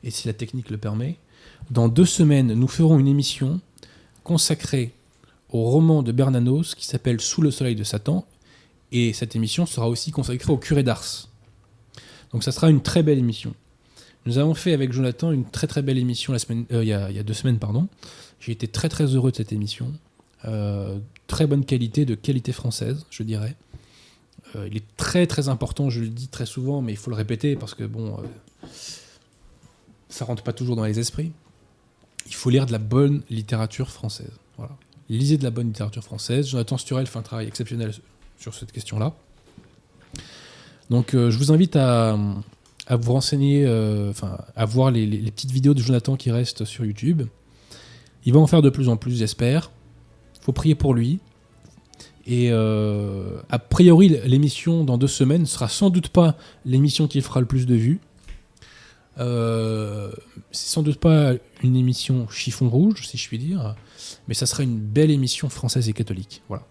et 0.03 0.09
si 0.09 0.27
la 0.27 0.33
technique 0.33 0.71
le 0.71 0.77
permet, 0.77 1.17
dans 1.69 1.89
deux 1.89 2.05
semaines, 2.05 2.53
nous 2.53 2.67
ferons 2.67 2.97
une 2.97 3.07
émission 3.07 3.59
consacrée 4.23 4.93
au 5.51 5.61
roman 5.61 6.01
de 6.01 6.11
Bernanos 6.11 6.73
qui 6.73 6.87
s'appelle 6.87 7.21
Sous 7.21 7.41
le 7.43 7.51
soleil 7.51 7.75
de 7.75 7.83
Satan, 7.83 8.25
et 8.91 9.13
cette 9.13 9.35
émission 9.35 9.65
sera 9.65 9.89
aussi 9.89 10.11
consacrée 10.11 10.51
au 10.51 10.57
curé 10.57 10.83
d'Ars. 10.83 11.27
Donc 12.31 12.43
ça 12.43 12.51
sera 12.51 12.69
une 12.69 12.81
très 12.81 13.03
belle 13.03 13.17
émission. 13.17 13.53
Nous 14.25 14.37
avons 14.37 14.53
fait 14.53 14.73
avec 14.73 14.91
Jonathan 14.91 15.31
une 15.31 15.45
très 15.45 15.67
très 15.67 15.81
belle 15.81 15.97
émission 15.97 16.33
la 16.33 16.39
semaine, 16.39 16.65
euh, 16.73 16.83
il, 16.83 16.89
y 16.89 16.93
a, 16.93 17.23
deux 17.23 17.33
semaines, 17.33 17.59
pardon. 17.59 17.87
J'ai 18.39 18.51
été 18.51 18.67
très 18.67 18.89
très 18.89 19.05
heureux 19.05 19.31
de 19.31 19.37
cette 19.37 19.53
émission. 19.53 19.93
Euh, 20.45 20.99
très 21.27 21.47
bonne 21.47 21.65
qualité, 21.65 22.05
de 22.05 22.15
qualité 22.15 22.51
française, 22.51 23.05
je 23.09 23.23
dirais. 23.23 23.55
Euh, 24.55 24.67
il 24.69 24.77
est 24.77 24.85
très 24.97 25.27
très 25.27 25.49
important, 25.49 25.89
je 25.89 26.01
le 26.01 26.09
dis 26.09 26.27
très 26.27 26.45
souvent, 26.45 26.81
mais 26.81 26.91
il 26.93 26.97
faut 26.97 27.09
le 27.09 27.15
répéter 27.15 27.55
parce 27.55 27.73
que 27.73 27.85
bon, 27.85 28.17
ça 30.09 30.25
rentre 30.25 30.43
pas 30.43 30.53
toujours 30.53 30.75
dans 30.75 30.85
les 30.85 30.99
esprits. 30.99 31.31
Il 32.27 32.33
faut 32.33 32.49
lire 32.49 32.65
de 32.65 32.73
la 32.73 32.79
bonne 32.79 33.23
littérature 33.29 33.89
française. 33.89 34.31
Voilà. 34.57 34.75
Lisez 35.09 35.37
de 35.37 35.43
la 35.43 35.51
bonne 35.51 35.67
littérature 35.67 36.03
française. 36.03 36.49
Jonathan 36.49 36.77
Sturel 36.77 37.07
fait 37.07 37.17
un 37.17 37.21
travail 37.21 37.47
exceptionnel 37.47 37.93
sur 38.37 38.53
cette 38.53 38.71
question-là. 38.71 39.13
Donc 40.89 41.13
euh, 41.13 41.31
je 41.31 41.37
vous 41.37 41.51
invite 41.51 41.75
à, 41.75 42.17
vous 42.89 43.13
renseigner, 43.13 43.65
euh, 43.65 44.09
enfin 44.11 44.37
à 44.55 44.65
voir 44.65 44.91
les, 44.91 45.07
petites 45.31 45.51
vidéos 45.51 45.73
de 45.73 45.79
Jonathan 45.79 46.15
qui 46.15 46.31
restent 46.31 46.65
sur 46.65 46.85
YouTube. 46.85 47.23
Il 48.25 48.33
va 48.33 48.39
en 48.39 48.47
faire 48.47 48.61
de 48.61 48.69
plus 48.69 48.89
en 48.89 48.97
plus, 48.97 49.17
j'espère. 49.17 49.71
Faut 50.41 50.51
prier 50.51 50.75
pour 50.75 50.93
lui. 50.93 51.19
Et 52.25 52.49
euh, 52.51 53.39
a 53.49 53.57
priori, 53.57 54.19
l'émission 54.25 54.83
dans 54.83 54.97
deux 54.97 55.07
semaines 55.07 55.45
sera 55.45 55.69
sans 55.69 55.89
doute 55.89 56.09
pas 56.09 56.35
l'émission 56.65 57.07
qui 57.07 57.21
fera 57.21 57.39
le 57.39 57.45
plus 57.45 57.65
de 57.65 57.75
vues. 57.75 57.99
C'est 59.17 59.23
sans 60.51 60.83
doute 60.83 60.99
pas 60.99 61.33
une 61.63 61.75
émission 61.75 62.29
chiffon 62.29 62.69
rouge, 62.69 63.07
si 63.07 63.17
je 63.17 63.27
puis 63.27 63.39
dire, 63.39 63.75
mais 64.27 64.35
ça 64.35 64.45
sera 64.45 64.61
une 64.61 64.77
belle 64.77 65.09
émission 65.09 65.49
française 65.49 65.89
et 65.89 65.93
catholique. 65.93 66.43
Voilà. 66.49 66.65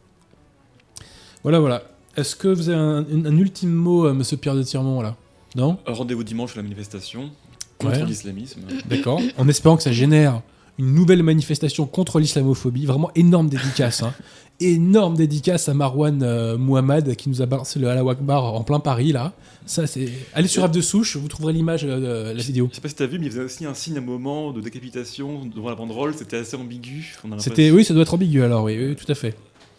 Voilà, 1.47 1.61
voilà. 1.61 1.85
Est-ce 2.17 2.35
que 2.35 2.49
vous 2.49 2.69
avez 2.71 2.77
un, 2.79 3.05
un 3.25 3.37
ultime 3.39 3.71
mot, 3.73 4.13
monsieur 4.13 4.37
Pierre 4.37 4.57
de 4.57 4.65
Tirmont, 4.65 5.01
là? 5.01 5.15
Non? 5.55 5.79
Rendez-vous 5.87 6.25
dimanche 6.25 6.55
à 6.55 6.57
la 6.57 6.65
manifestation 6.65 7.31
contre 7.79 8.01
Ouais. 8.01 8.05
l'islamisme. 8.05 8.63
D'accord. 8.91 9.21
En 9.39 9.47
espérant 9.47 9.77
que 9.77 9.85
ça 9.85 9.93
génère 9.93 10.43
une 10.77 10.93
nouvelle 10.93 11.23
manifestation 11.23 11.87
contre 11.87 12.19
l'islamophobie. 12.19 12.85
Vraiment 12.85 13.13
énorme 13.15 13.49
dédicace. 13.49 14.03
hein. 14.03 14.13
Énorme 14.59 15.15
dédicace 15.15 15.69
à 15.69 15.75
Marwan 15.75 16.21
euh, 16.25 16.59
Mouhamad 16.59 17.15
qui 17.15 17.29
nous 17.29 17.41
a 17.43 17.47
balancé 17.47 17.79
le 17.79 17.89
Allah 17.91 18.03
Akbar 18.11 18.43
en 18.55 18.65
plein 18.65 18.81
Paris, 18.81 19.13
là. 19.13 19.33
Ça, 19.67 19.87
c'est. 19.87 20.09
Allez 20.35 20.49
sur 20.49 20.65
App 20.65 20.73
de 20.73 20.81
Souche, 20.81 21.17
vous 21.17 21.29
trouverez 21.29 21.53
l'image, 21.53 21.85
euh, 21.85 22.33
de 22.33 22.37
la 22.37 22.43
vidéo. 22.43 22.67
Je 22.73 22.75
sais 22.75 22.81
pas 22.81 22.89
si 22.89 22.97
t'as 22.97 23.07
vu, 23.07 23.21
mais 23.21 23.27
il 23.27 23.31
faisait 23.31 23.45
aussi 23.45 23.65
un 23.67 23.75
signe 23.75 23.95
à 23.95 23.99
un 23.99 24.03
moment 24.03 24.51
de 24.53 24.61
décapitation 24.61 25.45
devant 25.55 25.69
la 25.69 25.77
banderole. 25.77 26.13
C'était 26.19 26.39
assez 26.39 26.57
ambigu. 26.57 27.15
C'était, 27.39 27.71
oui, 27.71 27.85
ça 27.85 27.95
doit 27.95 28.03
être 28.03 28.15
ambigu 28.15 28.43
alors, 28.43 28.65
oui, 28.65 28.77
oui, 28.81 28.97
tout 28.97 29.11
à 29.13 29.15
fait. 29.15 29.37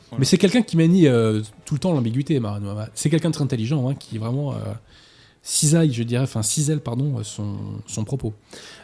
Voilà. 0.10 0.20
Mais 0.20 0.26
c'est 0.26 0.38
quelqu'un 0.38 0.62
qui 0.62 0.78
manie 0.78 1.08
euh, 1.08 1.42
tout 1.66 1.74
le 1.74 1.80
temps 1.80 1.92
l'ambiguïté, 1.94 2.40
Marwan 2.40 2.64
Mouhamad. 2.64 2.90
C'est 2.94 3.10
quelqu'un 3.10 3.30
de 3.30 3.34
très 3.34 3.44
intelligent, 3.44 3.90
hein, 3.90 3.96
qui 3.96 4.18
vraiment 4.18 4.54
euh, 4.54 4.58
cisaille, 5.42 5.92
je 5.94 6.04
dirais, 6.04 6.24
enfin 6.24 6.42
cisèle, 6.44 6.80
pardon, 6.80 7.20
euh, 7.20 7.24
son, 7.24 7.58
son 7.88 8.04
propos. 8.06 8.34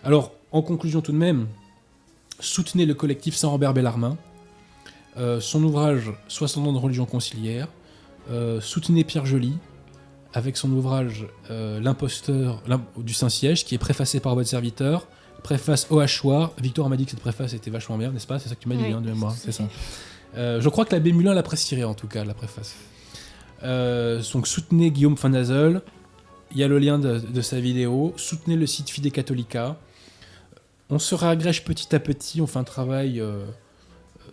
Alors, 0.03 0.31
en 0.51 0.61
conclusion 0.61 1.01
tout 1.01 1.11
de 1.13 1.17
même, 1.17 1.47
soutenez 2.39 2.85
le 2.85 2.93
collectif 2.93 3.35
Saint-Robert 3.35 3.73
Bellarmin, 3.73 4.17
euh, 5.17 5.39
son 5.39 5.63
ouvrage 5.63 6.11
60 6.27 6.67
ans 6.67 6.73
de 6.73 6.77
religion 6.77 7.05
conciliaire, 7.05 7.67
soutenez 8.61 9.03
Pierre 9.03 9.25
Joly 9.25 9.53
avec 10.33 10.55
son 10.57 10.71
ouvrage 10.71 11.27
L'imposteur 11.49 12.61
l'im- 12.67 12.83
du 12.97 13.13
Saint-Siège, 13.13 13.65
qui 13.65 13.75
est 13.75 13.79
préfacé 13.79 14.19
par 14.19 14.33
votre 14.35 14.49
serviteur, 14.49 15.07
préface 15.43 15.87
au 15.89 15.99
hachoir. 15.99 16.51
Victor 16.61 16.89
m'a 16.89 16.95
dit 16.97 17.03
que 17.05 17.11
cette 17.11 17.19
préface 17.19 17.53
était 17.53 17.69
vachement 17.69 17.97
bien, 17.97 18.11
n'est-ce 18.11 18.25
pas? 18.27 18.39
C'est 18.39 18.47
ça 18.49 18.55
que 18.55 18.61
tu 18.61 18.69
m'as 18.69 18.75
dit 18.75 18.83
Oui, 18.85 18.93
hein, 18.93 19.01
de 19.01 19.07
mémoire, 19.09 19.33
c'est 19.37 19.51
ça. 19.51 19.65
Euh, 20.35 20.61
je 20.61 20.69
crois 20.69 20.85
que 20.85 20.93
l'abbé 20.93 21.13
Mulin 21.13 21.33
l'apprécierait 21.33 21.83
en 21.83 21.93
tout 21.93 22.07
cas, 22.07 22.23
la 22.23 22.33
préface. 22.33 22.75
Euh, 23.63 24.21
donc 24.33 24.47
soutenez 24.47 24.91
Guillaume 24.91 25.17
Fanazel, 25.17 25.81
il 26.51 26.57
y 26.57 26.63
a 26.63 26.67
le 26.67 26.79
lien 26.79 26.99
de, 26.99 27.41
sa 27.41 27.59
vidéo, 27.59 28.13
soutenez 28.17 28.55
le 28.55 28.67
site 28.67 28.89
Fide 28.89 29.11
Catholica. 29.11 29.77
On 30.89 30.99
se 30.99 31.15
réagrège 31.15 31.63
petit 31.63 31.95
à 31.95 31.99
petit, 31.99 32.41
on 32.41 32.47
fait 32.47 32.59
un 32.59 32.63
travail, 32.63 33.19
euh, 33.19 33.45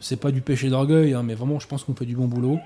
c'est 0.01 0.17
pas 0.19 0.31
du 0.31 0.41
péché 0.41 0.69
d'orgueil, 0.69 1.15
hein, 1.15 1.23
mais 1.23 1.35
vraiment 1.35 1.59
je 1.59 1.67
pense 1.67 1.85
qu'on 1.85 1.95
fait 1.95 2.07
du 2.07 2.17
bon 2.17 2.27
boulot. 2.27 2.59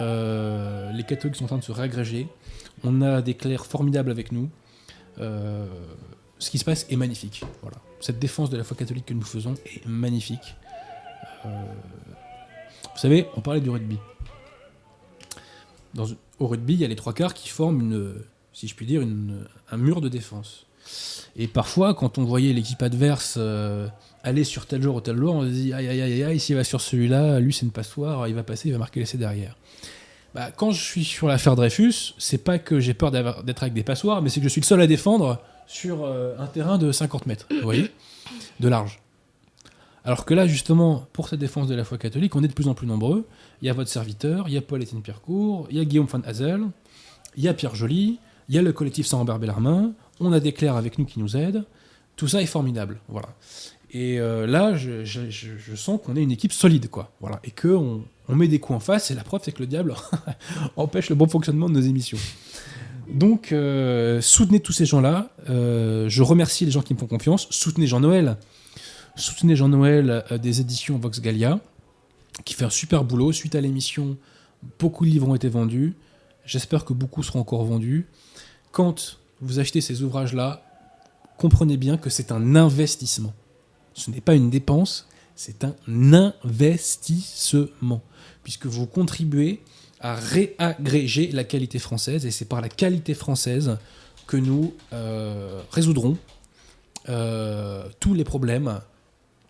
Les 0.00 1.04
catholiques 1.04 1.36
sont 1.36 1.44
en 1.44 1.48
train 1.48 1.58
de 1.58 1.64
se 1.64 1.72
réagréger, 1.72 2.28
on 2.82 3.02
a 3.02 3.20
des 3.20 3.34
clercs 3.34 3.66
formidables 3.66 4.10
avec 4.10 4.32
nous. 4.32 4.48
Ce 5.18 6.50
qui 6.50 6.56
se 6.56 6.64
passe 6.64 6.86
est 6.88 6.96
magnifique. 6.96 7.44
Cette 8.00 8.18
défense 8.18 8.48
de 8.48 8.56
la 8.56 8.64
foi 8.64 8.76
catholique 8.76 9.04
que 9.04 9.12
nous 9.12 9.20
faisons 9.22 9.54
est 9.66 9.86
magnifique. 9.86 10.56
Vous 12.94 13.00
savez, 13.00 13.26
on 13.36 13.40
parlait 13.40 13.60
du 13.60 13.70
rugby. 13.70 13.98
Dans, 15.94 16.06
au 16.38 16.46
rugby, 16.46 16.74
il 16.74 16.80
y 16.80 16.84
a 16.84 16.88
les 16.88 16.96
trois 16.96 17.12
quarts 17.12 17.34
qui 17.34 17.48
forment 17.48 17.80
une, 17.80 18.14
si 18.52 18.68
je 18.68 18.74
puis 18.74 18.86
dire, 18.86 19.02
un 19.70 19.76
mur 19.76 20.00
de 20.00 20.08
défense. 20.08 20.66
Et 21.36 21.46
parfois, 21.46 21.94
quand 21.94 22.18
on 22.18 22.24
voyait 22.24 22.52
l'équipe 22.52 22.82
adverse 22.82 23.36
euh, 23.38 23.88
aller 24.22 24.44
sur 24.44 24.66
tel 24.66 24.82
joueur 24.82 24.96
ou 24.96 25.00
tel 25.00 25.16
joueur, 25.16 25.34
on 25.34 25.42
se 25.42 25.48
dit 25.48 25.72
aïe 25.72 25.88
aïe 25.88 26.00
aïe 26.00 26.22
aïe, 26.24 26.40
s'il 26.40 26.56
va 26.56 26.64
sur 26.64 26.80
celui-là, 26.80 27.38
lui 27.40 27.52
c'est 27.52 27.66
une 27.66 27.72
passoire, 27.72 28.26
il 28.28 28.34
va 28.34 28.42
passer, 28.42 28.68
il 28.68 28.72
va 28.72 28.78
marquer 28.78 29.00
l'essai 29.00 29.18
derrière. 29.18 29.56
Bah, 30.34 30.50
quand 30.54 30.70
je 30.70 30.82
suis 30.82 31.04
sur 31.04 31.26
l'affaire 31.26 31.56
Dreyfus, 31.56 32.14
c'est 32.18 32.38
pas 32.38 32.58
que 32.58 32.78
j'ai 32.80 32.94
peur 32.94 33.10
d'être 33.10 33.62
avec 33.62 33.74
des 33.74 33.82
passoires, 33.82 34.22
mais 34.22 34.28
c'est 34.28 34.40
que 34.40 34.44
je 34.44 34.50
suis 34.50 34.60
le 34.60 34.66
seul 34.66 34.80
à 34.80 34.86
défendre 34.86 35.40
sur 35.66 36.04
euh, 36.04 36.34
un 36.38 36.46
terrain 36.46 36.78
de 36.78 36.92
50 36.92 37.26
mètres, 37.26 37.46
vous 37.50 37.62
voyez, 37.62 37.90
de 38.60 38.68
large. 38.68 39.00
Alors 40.10 40.24
que 40.24 40.34
là, 40.34 40.48
justement, 40.48 41.06
pour 41.12 41.28
cette 41.28 41.38
défense 41.38 41.68
de 41.68 41.76
la 41.76 41.84
foi 41.84 41.96
catholique, 41.96 42.34
on 42.34 42.42
est 42.42 42.48
de 42.48 42.52
plus 42.52 42.66
en 42.66 42.74
plus 42.74 42.88
nombreux. 42.88 43.28
Il 43.62 43.66
y 43.66 43.70
a 43.70 43.72
votre 43.72 43.90
serviteur, 43.90 44.48
il 44.48 44.54
y 44.54 44.56
a 44.56 44.60
Paul-Étienne 44.60 45.02
Pierrecourt, 45.02 45.68
il 45.70 45.76
y 45.76 45.80
a 45.80 45.84
Guillaume 45.84 46.06
Van 46.06 46.20
Hazel, 46.24 46.64
il 47.36 47.44
y 47.44 47.46
a 47.46 47.54
Pierre 47.54 47.76
Joly, 47.76 48.18
il 48.48 48.54
y 48.56 48.58
a 48.58 48.62
le 48.62 48.72
collectif 48.72 49.06
Saint-Robert 49.06 49.38
Bellarmin, 49.38 49.92
on 50.18 50.32
a 50.32 50.40
des 50.40 50.50
clercs 50.50 50.74
avec 50.74 50.98
nous 50.98 51.04
qui 51.04 51.20
nous 51.20 51.36
aident. 51.36 51.62
Tout 52.16 52.26
ça 52.26 52.42
est 52.42 52.46
formidable. 52.46 52.98
Voilà. 53.06 53.28
Et 53.92 54.18
euh, 54.18 54.48
là, 54.48 54.74
je, 54.74 55.04
sens 55.76 56.00
qu'on 56.04 56.16
est 56.16 56.22
une 56.24 56.32
équipe 56.32 56.52
solide, 56.52 56.90
quoi. 56.90 57.12
Voilà. 57.20 57.38
Et 57.44 57.52
qu'on 57.52 58.02
on 58.28 58.34
met 58.34 58.48
des 58.48 58.58
coups 58.58 58.78
en 58.78 58.80
face, 58.80 59.12
et 59.12 59.14
la 59.14 59.22
preuve, 59.22 59.42
c'est 59.44 59.52
que 59.52 59.60
le 59.60 59.68
diable 59.68 59.94
empêche 60.76 61.08
le 61.08 61.14
bon 61.14 61.28
fonctionnement 61.28 61.68
de 61.68 61.74
nos 61.74 61.82
émissions. 61.82 62.18
Donc, 63.08 63.52
euh, 63.52 64.20
soutenez 64.20 64.58
tous 64.58 64.72
ces 64.72 64.86
gens-là. 64.86 65.30
Euh, 65.48 66.08
je 66.08 66.22
remercie 66.24 66.64
les 66.64 66.72
gens 66.72 66.82
qui 66.82 66.94
me 66.94 66.98
font 66.98 67.06
confiance. 67.06 67.46
Soutenez 67.50 67.86
Jean-Noël. 67.86 68.36
Soutenez 69.16 69.56
Jean-Noël 69.56 70.24
euh, 70.30 70.38
des 70.38 70.60
éditions 70.60 70.98
Vox 70.98 71.20
Gallia, 71.20 71.60
qui 72.44 72.54
fait 72.54 72.64
un 72.64 72.70
super 72.70 73.04
boulot. 73.04 73.32
Suite 73.32 73.54
à 73.54 73.60
l'émission, 73.60 74.16
beaucoup 74.78 75.04
de 75.04 75.10
livres 75.10 75.28
ont 75.28 75.34
été 75.34 75.48
vendus. 75.48 75.94
J'espère 76.44 76.84
que 76.84 76.92
beaucoup 76.92 77.22
seront 77.22 77.40
encore 77.40 77.64
vendus. 77.64 78.06
Quand 78.72 79.18
vous 79.40 79.58
achetez 79.58 79.80
ces 79.80 80.02
ouvrages-là, 80.02 80.62
comprenez 81.38 81.76
bien 81.76 81.96
que 81.96 82.10
c'est 82.10 82.32
un 82.32 82.56
investissement. 82.56 83.32
Ce 83.94 84.10
n'est 84.10 84.20
pas 84.20 84.34
une 84.34 84.50
dépense, 84.50 85.06
c'est 85.34 85.64
un 85.64 85.74
investissement. 86.12 88.02
Puisque 88.42 88.66
vous 88.66 88.86
contribuez 88.86 89.60
à 90.00 90.14
réagréger 90.14 91.30
la 91.32 91.44
qualité 91.44 91.78
française, 91.78 92.24
et 92.24 92.30
c'est 92.30 92.46
par 92.46 92.60
la 92.60 92.68
qualité 92.68 93.14
française 93.14 93.76
que 94.26 94.36
nous 94.36 94.74
euh, 94.92 95.62
résoudrons 95.72 96.16
euh, 97.08 97.88
tous 97.98 98.14
les 98.14 98.24
problèmes 98.24 98.80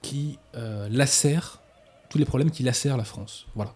qui 0.03 0.39
euh, 0.55 0.89
lacèrent, 0.91 1.61
tous 2.09 2.19
les 2.19 2.25
problèmes 2.25 2.51
qui 2.51 2.63
lacèrent 2.63 2.97
la 2.97 3.05
France. 3.05 3.47
Voilà. 3.55 3.75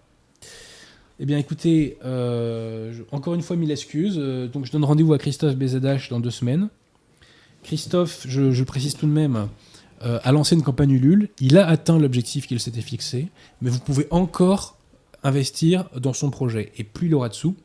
Eh 1.21 1.27
bien, 1.27 1.39
écoutez, 1.39 1.99
euh, 2.05 2.93
encore 3.13 3.35
une 3.35 3.43
fois, 3.43 3.57
mille 3.57 3.71
excuses. 3.71 4.17
Euh, 4.19 4.49
donc, 4.49 4.65
je 4.65 4.73
donne 4.73 4.85
rendez-vous 4.85 5.13
à 5.13 5.19
Christophe 5.19 5.57
BZH 5.57 6.11
dans 6.11 6.21
deux 6.21 6.31
semaines. 6.31 6.69
Christophe, 7.63 8.27
je, 8.29 8.63
précise 8.65 8.95
tout 8.95 9.07
de 9.07 9.13
même, 9.13 9.49
euh, 10.03 10.19
a 10.23 10.33
lancé 10.33 10.55
une 10.55 10.63
campagne 10.63 10.91
Ulule. 10.91 11.29
Il 11.41 11.57
a 11.57 11.67
atteint 11.67 11.99
l'objectif 11.99 12.47
qu'il 12.47 12.61
s'était 12.61 12.83
fixé, 12.83 13.29
mais 13.63 13.71
vous 13.71 13.79
pouvez 13.79 14.07
encore 14.11 14.77
investir 15.23 15.89
dans 15.97 16.13
son 16.13 16.31
projet. 16.31 16.73
Et 16.77 16.85
plus 16.85 17.07
il 17.07 17.15
aura 17.15 17.29
de 17.29 17.35
sous, 17.35 17.57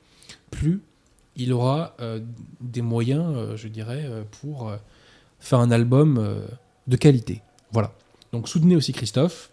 plus 0.52 0.82
il 1.36 1.54
aura 1.54 1.96
euh, 2.00 2.20
des 2.62 2.82
moyens, 2.82 3.34
euh, 3.36 3.58
je 3.58 3.68
dirais, 3.68 4.04
euh, 4.06 4.24
pour 4.42 4.70
euh, 4.70 4.78
faire 5.40 5.60
un 5.60 5.72
album 5.72 6.18
euh, 6.18 6.46
de 6.88 6.98
qualité. 6.98 7.42
Voilà. 7.72 7.94
Donc, 8.32 8.48
soutenez 8.48 8.76
aussi 8.76 8.94
Christophe. 8.94 9.50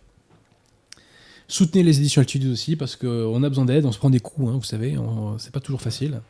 Soutenez 1.49 1.83
les 1.85 1.99
éditions 1.99 2.21
Altitude 2.21 2.51
aussi 2.51 2.75
parce 2.77 2.97
qu'on 2.97 3.43
a 3.43 3.49
besoin 3.49 3.65
d'aide, 3.67 3.87
on 3.87 3.93
se 3.93 3.99
prend 3.99 4.11
des 4.11 4.19
coups, 4.21 4.49
hein, 4.49 4.57
vous 4.57 4.65
savez, 4.65 4.97
c'est 5.39 5.53
pas 5.53 5.61
toujours 5.61 5.81
facile. 5.81 6.21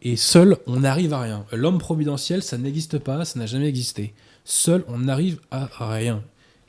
Et 0.00 0.14
seul, 0.16 0.56
on 0.68 0.80
n'arrive 0.80 1.12
à 1.12 1.20
rien. 1.20 1.44
L'homme 1.50 1.78
providentiel, 1.78 2.42
ça 2.42 2.56
n'existe 2.56 2.98
pas, 2.98 3.24
ça 3.24 3.38
n'a 3.40 3.46
jamais 3.46 3.66
existé. 3.68 4.14
Seul, 4.44 4.84
on 4.86 4.98
n'arrive 4.98 5.40
à 5.50 5.68
rien. 5.90 6.22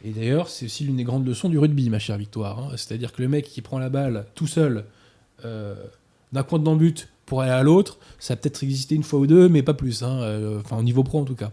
Et 0.03 0.11
d'ailleurs, 0.11 0.49
c'est 0.49 0.65
aussi 0.65 0.84
l'une 0.84 0.95
des 0.97 1.03
grandes 1.03 1.27
leçons 1.27 1.47
du 1.49 1.59
rugby, 1.59 1.89
ma 1.91 1.99
chère 1.99 2.17
Victoire. 2.17 2.57
hein. 2.59 2.69
C'est-à-dire 2.71 3.11
que 3.13 3.21
le 3.21 3.27
mec 3.27 3.45
qui 3.45 3.61
prend 3.61 3.77
la 3.77 3.89
balle 3.89 4.26
tout 4.34 4.47
seul 4.47 4.85
euh, 5.45 5.76
d'un 6.34 6.41
coin 6.43 6.57
de 6.57 6.76
but 6.76 7.09
pour 7.27 7.41
aller 7.41 7.51
à 7.51 7.61
l'autre, 7.61 7.99
ça 8.17 8.34
a 8.34 8.38
peut-être 8.38 8.63
existé 8.63 8.95
une 8.95 9.03
fois 9.03 9.19
ou 9.19 9.27
deux, 9.27 9.47
mais 9.47 9.61
pas 9.61 9.76
plus. 9.76 10.01
hein, 10.01 10.21
euh, 10.21 10.59
Enfin, 10.61 10.77
au 10.77 10.84
niveau 10.84 11.03
pro 11.03 11.19
en 11.19 11.26
tout 11.26 11.35
cas. 11.35 11.51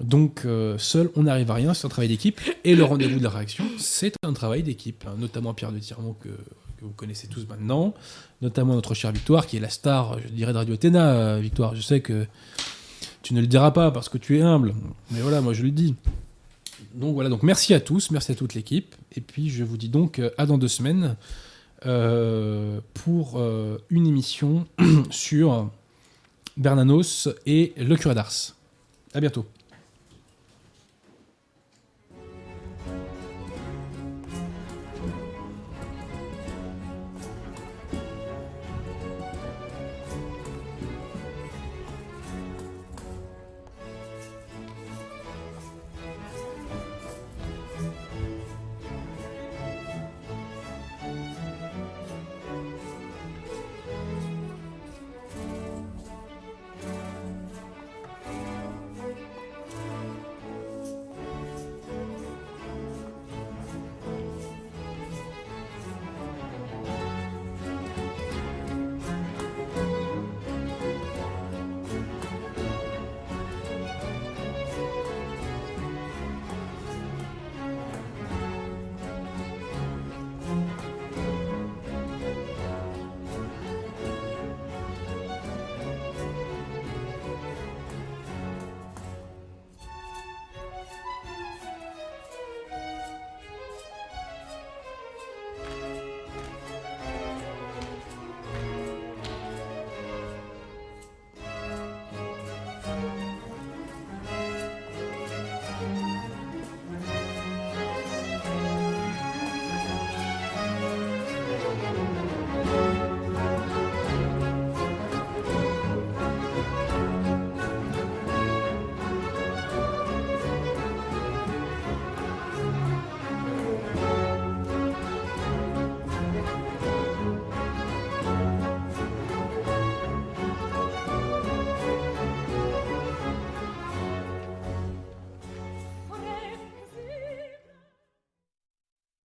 Donc, 0.00 0.42
euh, 0.44 0.76
seul, 0.78 1.10
on 1.16 1.22
n'arrive 1.22 1.50
à 1.50 1.54
rien, 1.54 1.72
c'est 1.72 1.86
un 1.86 1.90
travail 1.90 2.08
d'équipe. 2.08 2.40
Et 2.64 2.74
le 2.74 2.84
rendez-vous 2.84 3.18
de 3.18 3.24
la 3.24 3.30
réaction, 3.30 3.64
c'est 3.78 4.14
un 4.22 4.32
travail 4.32 4.62
d'équipe. 4.62 5.04
hein, 5.06 5.14
notamment 5.18 5.54
Pierre 5.54 5.72
de 5.72 5.78
Tirmont, 5.78 6.14
que, 6.14 6.28
vous 6.82 6.90
connaissez 6.90 7.26
tous 7.28 7.46
maintenant. 7.48 7.94
Notamment 8.42 8.74
notre 8.74 8.92
chère 8.94 9.10
Victoire, 9.12 9.46
qui 9.46 9.56
est 9.56 9.60
la 9.60 9.70
star, 9.70 10.18
je 10.20 10.28
dirais, 10.28 10.52
de 10.52 10.58
Radio 10.58 10.74
Athéna. 10.74 11.12
euh, 11.14 11.40
Victoire, 11.40 11.74
je 11.74 11.80
sais 11.80 12.00
que 12.00 12.26
tu 13.22 13.32
ne 13.34 13.40
le 13.40 13.46
diras 13.46 13.70
pas 13.70 13.90
parce 13.90 14.08
que 14.10 14.18
tu 14.18 14.38
es 14.38 14.42
humble. 14.42 14.74
Mais 15.10 15.20
voilà, 15.20 15.40
moi 15.40 15.54
je 15.54 15.62
le 15.62 15.70
dis. 15.70 15.94
Donc 16.94 17.14
voilà, 17.14 17.30
donc 17.30 17.42
merci 17.42 17.72
à 17.72 17.80
tous, 17.80 18.10
merci 18.10 18.32
à 18.32 18.34
toute 18.34 18.52
l'équipe. 18.54 18.94
Et 19.16 19.22
puis 19.22 19.48
je 19.48 19.64
vous 19.64 19.78
dis 19.78 19.88
donc 19.88 20.18
euh, 20.18 20.30
à 20.36 20.44
dans 20.46 20.58
deux 20.58 20.68
semaines 20.68 21.16
pour 22.94 23.40
une 23.90 24.06
émission 24.08 24.66
sur 25.10 25.70
Bernanos 26.56 27.28
et 27.46 27.74
le 27.76 27.94
curé 27.96 28.14
d'Ars. 28.14 28.32
À 29.14 29.20
bientôt. 29.20 29.46